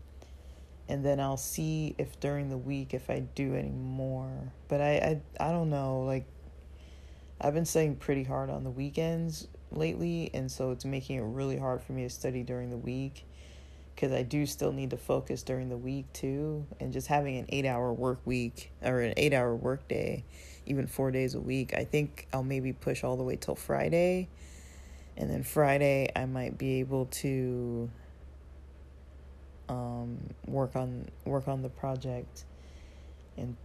And 0.88 1.04
then 1.04 1.20
I'll 1.20 1.36
see 1.36 1.94
if 1.98 2.18
during 2.22 2.50
the 2.50 2.58
week 2.58 2.94
if 2.94 3.10
I 3.10 3.20
do 3.20 3.54
any 3.54 3.72
more. 3.72 4.54
But 4.70 4.80
I 4.80 5.22
I, 5.40 5.48
I 5.50 5.52
don't 5.52 5.70
know. 5.70 6.04
Like 6.04 6.26
I've 7.42 7.54
been 7.54 7.66
studying 7.66 7.98
pretty 7.98 8.24
hard 8.24 8.50
on 8.50 8.64
the 8.64 8.70
weekends 8.70 9.50
lately, 9.72 10.30
and 10.34 10.50
so 10.50 10.72
it's 10.72 10.86
making 10.86 11.18
it 11.18 11.24
really 11.24 11.58
hard 11.58 11.82
for 11.82 11.92
me 11.92 12.04
to 12.04 12.10
study 12.10 12.44
during 12.44 12.70
the 12.70 12.78
week 12.78 13.26
because 13.94 14.12
I 14.12 14.24
do 14.24 14.46
still 14.46 14.72
need 14.72 14.90
to 14.92 14.98
focus 14.98 15.44
during 15.44 15.70
the 15.70 15.78
week 15.78 16.12
too. 16.14 16.66
And 16.80 16.92
just 16.92 17.08
having 17.08 17.38
an 17.38 17.46
eight 17.50 17.66
hour 17.66 17.94
work 17.94 18.20
week 18.26 18.72
or 18.82 19.02
an 19.02 19.14
eight 19.18 19.34
hour 19.34 19.56
work 19.56 19.88
day, 19.88 20.26
even 20.66 20.88
four 20.88 21.12
days 21.12 21.36
a 21.36 21.40
week, 21.40 21.74
I 21.76 21.84
think 21.84 22.28
I'll 22.34 22.44
maybe 22.44 22.74
push 22.74 23.04
all 23.04 23.18
the 23.18 23.24
way 23.24 23.36
till 23.36 23.56
Friday. 23.56 24.30
And 25.16 25.30
then 25.30 25.44
Friday, 25.44 26.10
I 26.16 26.26
might 26.26 26.58
be 26.58 26.80
able 26.80 27.06
to 27.06 27.90
um, 29.70 30.18
work 30.48 30.76
on 30.76 31.08
work 31.26 31.48
on 31.48 31.62
the 31.62 31.70
project 31.70 32.46
and 33.38 33.56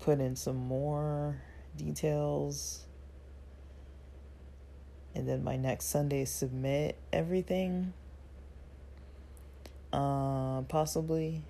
put 0.00 0.20
in 0.20 0.36
some 0.36 0.56
more 0.56 1.40
details 1.76 2.86
and 5.16 5.26
then 5.26 5.42
my 5.42 5.56
next 5.56 5.86
Sunday 5.86 6.26
submit 6.26 6.98
everything. 7.10 7.94
Uh, 9.96 10.60
possibly. 10.68 11.42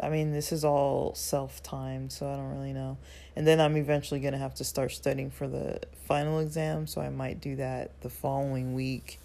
I 0.00 0.08
mean, 0.08 0.32
this 0.32 0.52
is 0.52 0.64
all 0.64 1.12
self 1.16 1.60
timed, 1.60 2.12
so 2.12 2.28
I 2.28 2.36
don't 2.36 2.56
really 2.56 2.72
know. 2.72 2.98
And 3.34 3.44
then 3.44 3.60
I'm 3.60 3.76
eventually 3.76 4.20
going 4.20 4.32
to 4.32 4.38
have 4.38 4.54
to 4.54 4.64
start 4.64 4.92
studying 4.92 5.30
for 5.32 5.48
the 5.48 5.80
final 6.06 6.38
exam, 6.38 6.86
so 6.86 7.00
I 7.00 7.08
might 7.08 7.40
do 7.40 7.56
that 7.56 8.00
the 8.02 8.08
following 8.08 8.74
week. 8.74 9.18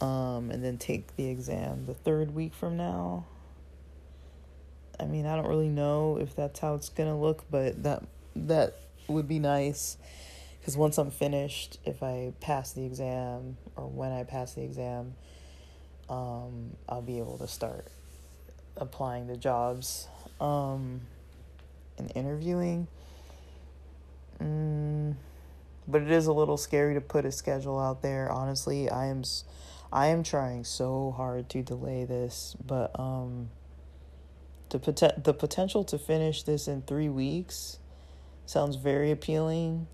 Um, 0.00 0.50
and 0.50 0.64
then 0.64 0.78
take 0.78 1.14
the 1.14 1.28
exam 1.28 1.84
the 1.84 1.94
third 1.94 2.34
week 2.34 2.54
from 2.54 2.76
now. 2.76 3.26
I 4.98 5.04
mean, 5.04 5.26
I 5.26 5.36
don't 5.36 5.46
really 5.46 5.68
know 5.68 6.16
if 6.16 6.34
that's 6.34 6.58
how 6.58 6.74
it's 6.74 6.88
going 6.88 7.08
to 7.08 7.14
look, 7.14 7.44
but 7.50 7.82
that 7.82 8.02
that 8.34 8.76
would 9.08 9.28
be 9.28 9.38
nice 9.38 9.98
because 10.58 10.76
once 10.76 10.96
I'm 10.96 11.10
finished, 11.10 11.78
if 11.84 12.02
I 12.02 12.32
pass 12.40 12.72
the 12.72 12.84
exam 12.86 13.58
or 13.76 13.86
when 13.86 14.10
I 14.10 14.24
pass 14.24 14.54
the 14.54 14.62
exam, 14.62 15.14
um, 16.12 16.76
I'll 16.88 17.00
be 17.00 17.18
able 17.18 17.38
to 17.38 17.48
start 17.48 17.86
applying 18.76 19.28
to 19.28 19.36
jobs 19.36 20.08
um, 20.40 21.00
and 21.96 22.12
interviewing. 22.14 22.86
Mm, 24.38 25.14
but 25.88 26.02
it 26.02 26.10
is 26.10 26.26
a 26.26 26.32
little 26.32 26.58
scary 26.58 26.94
to 26.94 27.00
put 27.00 27.24
a 27.24 27.32
schedule 27.32 27.80
out 27.80 28.02
there. 28.02 28.30
Honestly, 28.30 28.90
I 28.90 29.06
am, 29.06 29.22
I 29.90 30.08
am 30.08 30.22
trying 30.22 30.64
so 30.64 31.14
hard 31.16 31.48
to 31.50 31.62
delay 31.62 32.04
this, 32.04 32.54
but 32.62 32.98
um, 33.00 33.48
the 34.68 34.78
pot- 34.78 35.24
the 35.24 35.32
potential 35.32 35.82
to 35.84 35.98
finish 35.98 36.42
this 36.42 36.68
in 36.68 36.82
three 36.82 37.08
weeks 37.08 37.78
sounds 38.44 38.76
very 38.76 39.10
appealing 39.10 39.86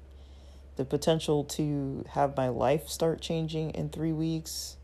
the 0.74 0.84
potential 0.84 1.44
to 1.44 2.04
have 2.10 2.36
my 2.36 2.48
life 2.48 2.88
start 2.88 3.20
changing 3.20 3.70
in 3.70 3.88
three 3.88 4.12
weeks 4.12 4.77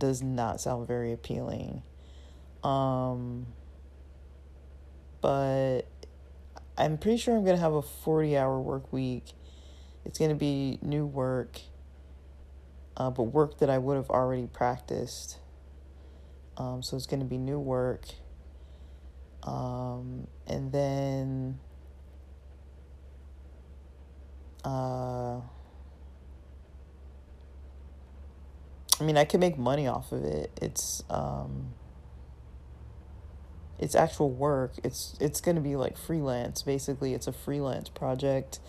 does 0.00 0.20
not 0.22 0.60
sound 0.60 0.88
very 0.88 1.12
appealing. 1.12 1.82
Um, 2.64 3.46
but 5.20 5.82
I'm 6.76 6.98
pretty 6.98 7.18
sure 7.18 7.36
I'm 7.36 7.44
going 7.44 7.56
to 7.56 7.62
have 7.62 7.74
a 7.74 7.82
40 7.82 8.36
hour 8.36 8.58
work 8.58 8.92
week. 8.92 9.26
It's 10.04 10.18
going 10.18 10.30
to 10.30 10.36
be 10.36 10.78
new 10.82 11.06
work, 11.06 11.60
uh, 12.96 13.10
but 13.10 13.24
work 13.24 13.58
that 13.58 13.70
I 13.70 13.78
would 13.78 13.96
have 13.96 14.10
already 14.10 14.46
practiced. 14.46 15.38
Um, 16.56 16.82
so 16.82 16.96
it's 16.96 17.06
going 17.06 17.20
to 17.20 17.26
be 17.26 17.38
new 17.38 17.60
work. 17.60 18.06
Um, 19.42 20.26
and 20.46 20.72
then 20.72 21.58
uh, 24.64 25.40
I 29.00 29.04
mean, 29.04 29.16
I 29.16 29.24
can 29.24 29.40
make 29.40 29.56
money 29.58 29.86
off 29.86 30.12
of 30.12 30.24
it. 30.24 30.50
It's 30.60 31.02
um, 31.08 31.72
it's 33.78 33.94
actual 33.94 34.30
work. 34.30 34.72
It's 34.84 35.16
it's 35.20 35.40
gonna 35.40 35.62
be 35.62 35.76
like 35.76 35.96
freelance. 35.96 36.62
Basically, 36.62 37.14
it's 37.14 37.26
a 37.26 37.32
freelance 37.32 37.88
project. 37.88 38.60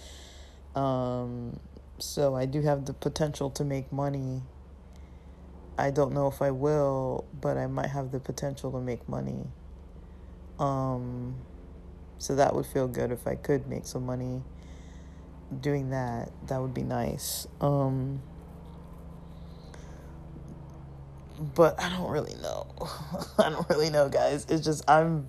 Um, 0.74 1.60
so 2.00 2.36
I 2.36 2.46
do 2.46 2.62
have 2.62 2.86
the 2.86 2.94
potential 2.94 3.50
to 3.52 3.66
make 3.66 3.92
money. 3.92 4.44
I 5.78 5.92
don't 5.92 6.14
know 6.14 6.28
if 6.28 6.42
I 6.42 6.52
will, 6.52 7.26
but 7.40 7.58
I 7.58 7.68
might 7.68 7.90
have 7.90 8.12
the 8.12 8.20
potential 8.20 8.72
to 8.72 8.80
make 8.80 9.08
money. 9.10 9.48
Um, 10.60 11.36
so 12.18 12.36
that 12.36 12.56
would 12.56 12.66
feel 12.66 12.88
good 12.88 13.12
if 13.12 13.28
I 13.28 13.36
could 13.36 13.68
make 13.68 13.86
some 13.86 14.06
money 14.06 14.44
doing 15.60 15.90
that, 15.90 16.32
that 16.48 16.62
would 16.62 16.74
be 16.74 16.84
nice. 16.84 17.48
Um, 17.60 18.22
but 21.42 21.80
I 21.82 21.90
don't 21.90 22.10
really 22.10 22.36
know. 22.42 22.68
I 23.40 23.50
don't 23.50 23.68
really 23.70 23.90
know, 23.90 24.10
guys. 24.10 24.46
It's 24.50 24.64
just 24.64 24.90
I'm 24.90 25.28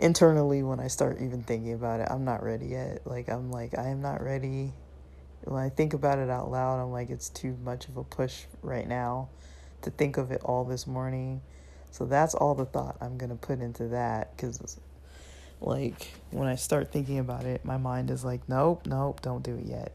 internally 0.00 0.62
when 0.62 0.80
I 0.80 0.88
start 0.88 1.20
even 1.20 1.42
thinking 1.42 1.74
about 1.74 2.00
it, 2.00 2.08
I'm 2.10 2.24
not 2.24 2.42
ready 2.42 2.66
yet. 2.66 3.06
Like 3.06 3.28
I'm 3.28 3.50
like 3.50 3.78
I 3.78 3.88
am 3.88 4.00
not 4.00 4.22
ready. 4.22 4.72
When 5.44 5.62
I 5.62 5.68
think 5.68 5.92
about 5.92 6.18
it 6.18 6.30
out 6.30 6.50
loud, 6.50 6.82
I'm 6.82 6.90
like 6.90 7.10
it's 7.10 7.28
too 7.28 7.56
much 7.62 7.88
of 7.88 7.96
a 7.96 8.04
push 8.04 8.44
right 8.62 8.88
now 8.88 9.28
to 9.82 9.90
think 9.90 10.16
of 10.16 10.30
it 10.30 10.40
all 10.44 10.64
this 10.64 10.86
morning. 10.86 11.42
So 11.90 12.06
that's 12.06 12.34
all 12.34 12.54
the 12.54 12.64
thought 12.64 12.96
I'm 13.00 13.18
going 13.18 13.30
to 13.30 13.36
put 13.36 13.60
into 13.60 13.88
that 13.88 14.36
cuz 14.36 14.78
like 15.60 16.12
when 16.30 16.48
I 16.48 16.56
start 16.56 16.90
thinking 16.90 17.18
about 17.18 17.44
it, 17.44 17.64
my 17.64 17.76
mind 17.76 18.10
is 18.10 18.24
like, 18.24 18.48
nope, 18.48 18.86
nope, 18.86 19.20
don't 19.22 19.42
do 19.42 19.54
it 19.56 19.66
yet. 19.66 19.92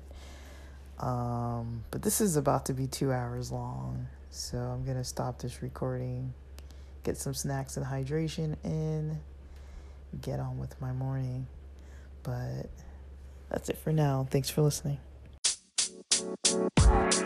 Um, 1.00 1.84
but 1.92 2.02
this 2.02 2.22
is 2.22 2.36
about 2.36 2.66
to 2.66 2.74
be 2.74 2.88
two 2.88 3.12
hours 3.12 3.52
long, 3.52 4.08
so 4.30 4.58
I'm 4.58 4.86
gonna 4.86 5.04
stop 5.04 5.40
this 5.40 5.62
recording, 5.62 6.34
get 7.04 7.18
some 7.18 7.34
snacks 7.34 7.78
and 7.78 7.86
hydration 7.86 8.56
in, 8.64 9.20
get 10.22 10.40
on 10.40 10.58
with 10.58 10.80
my 10.82 10.92
morning. 10.92 11.48
But 12.24 12.70
that's 13.50 13.70
it 13.70 13.78
for 13.78 13.92
now. 13.92 14.28
Thanks 14.30 14.50
for 14.50 14.62
listening. 14.62 15.00
you. 16.22 17.20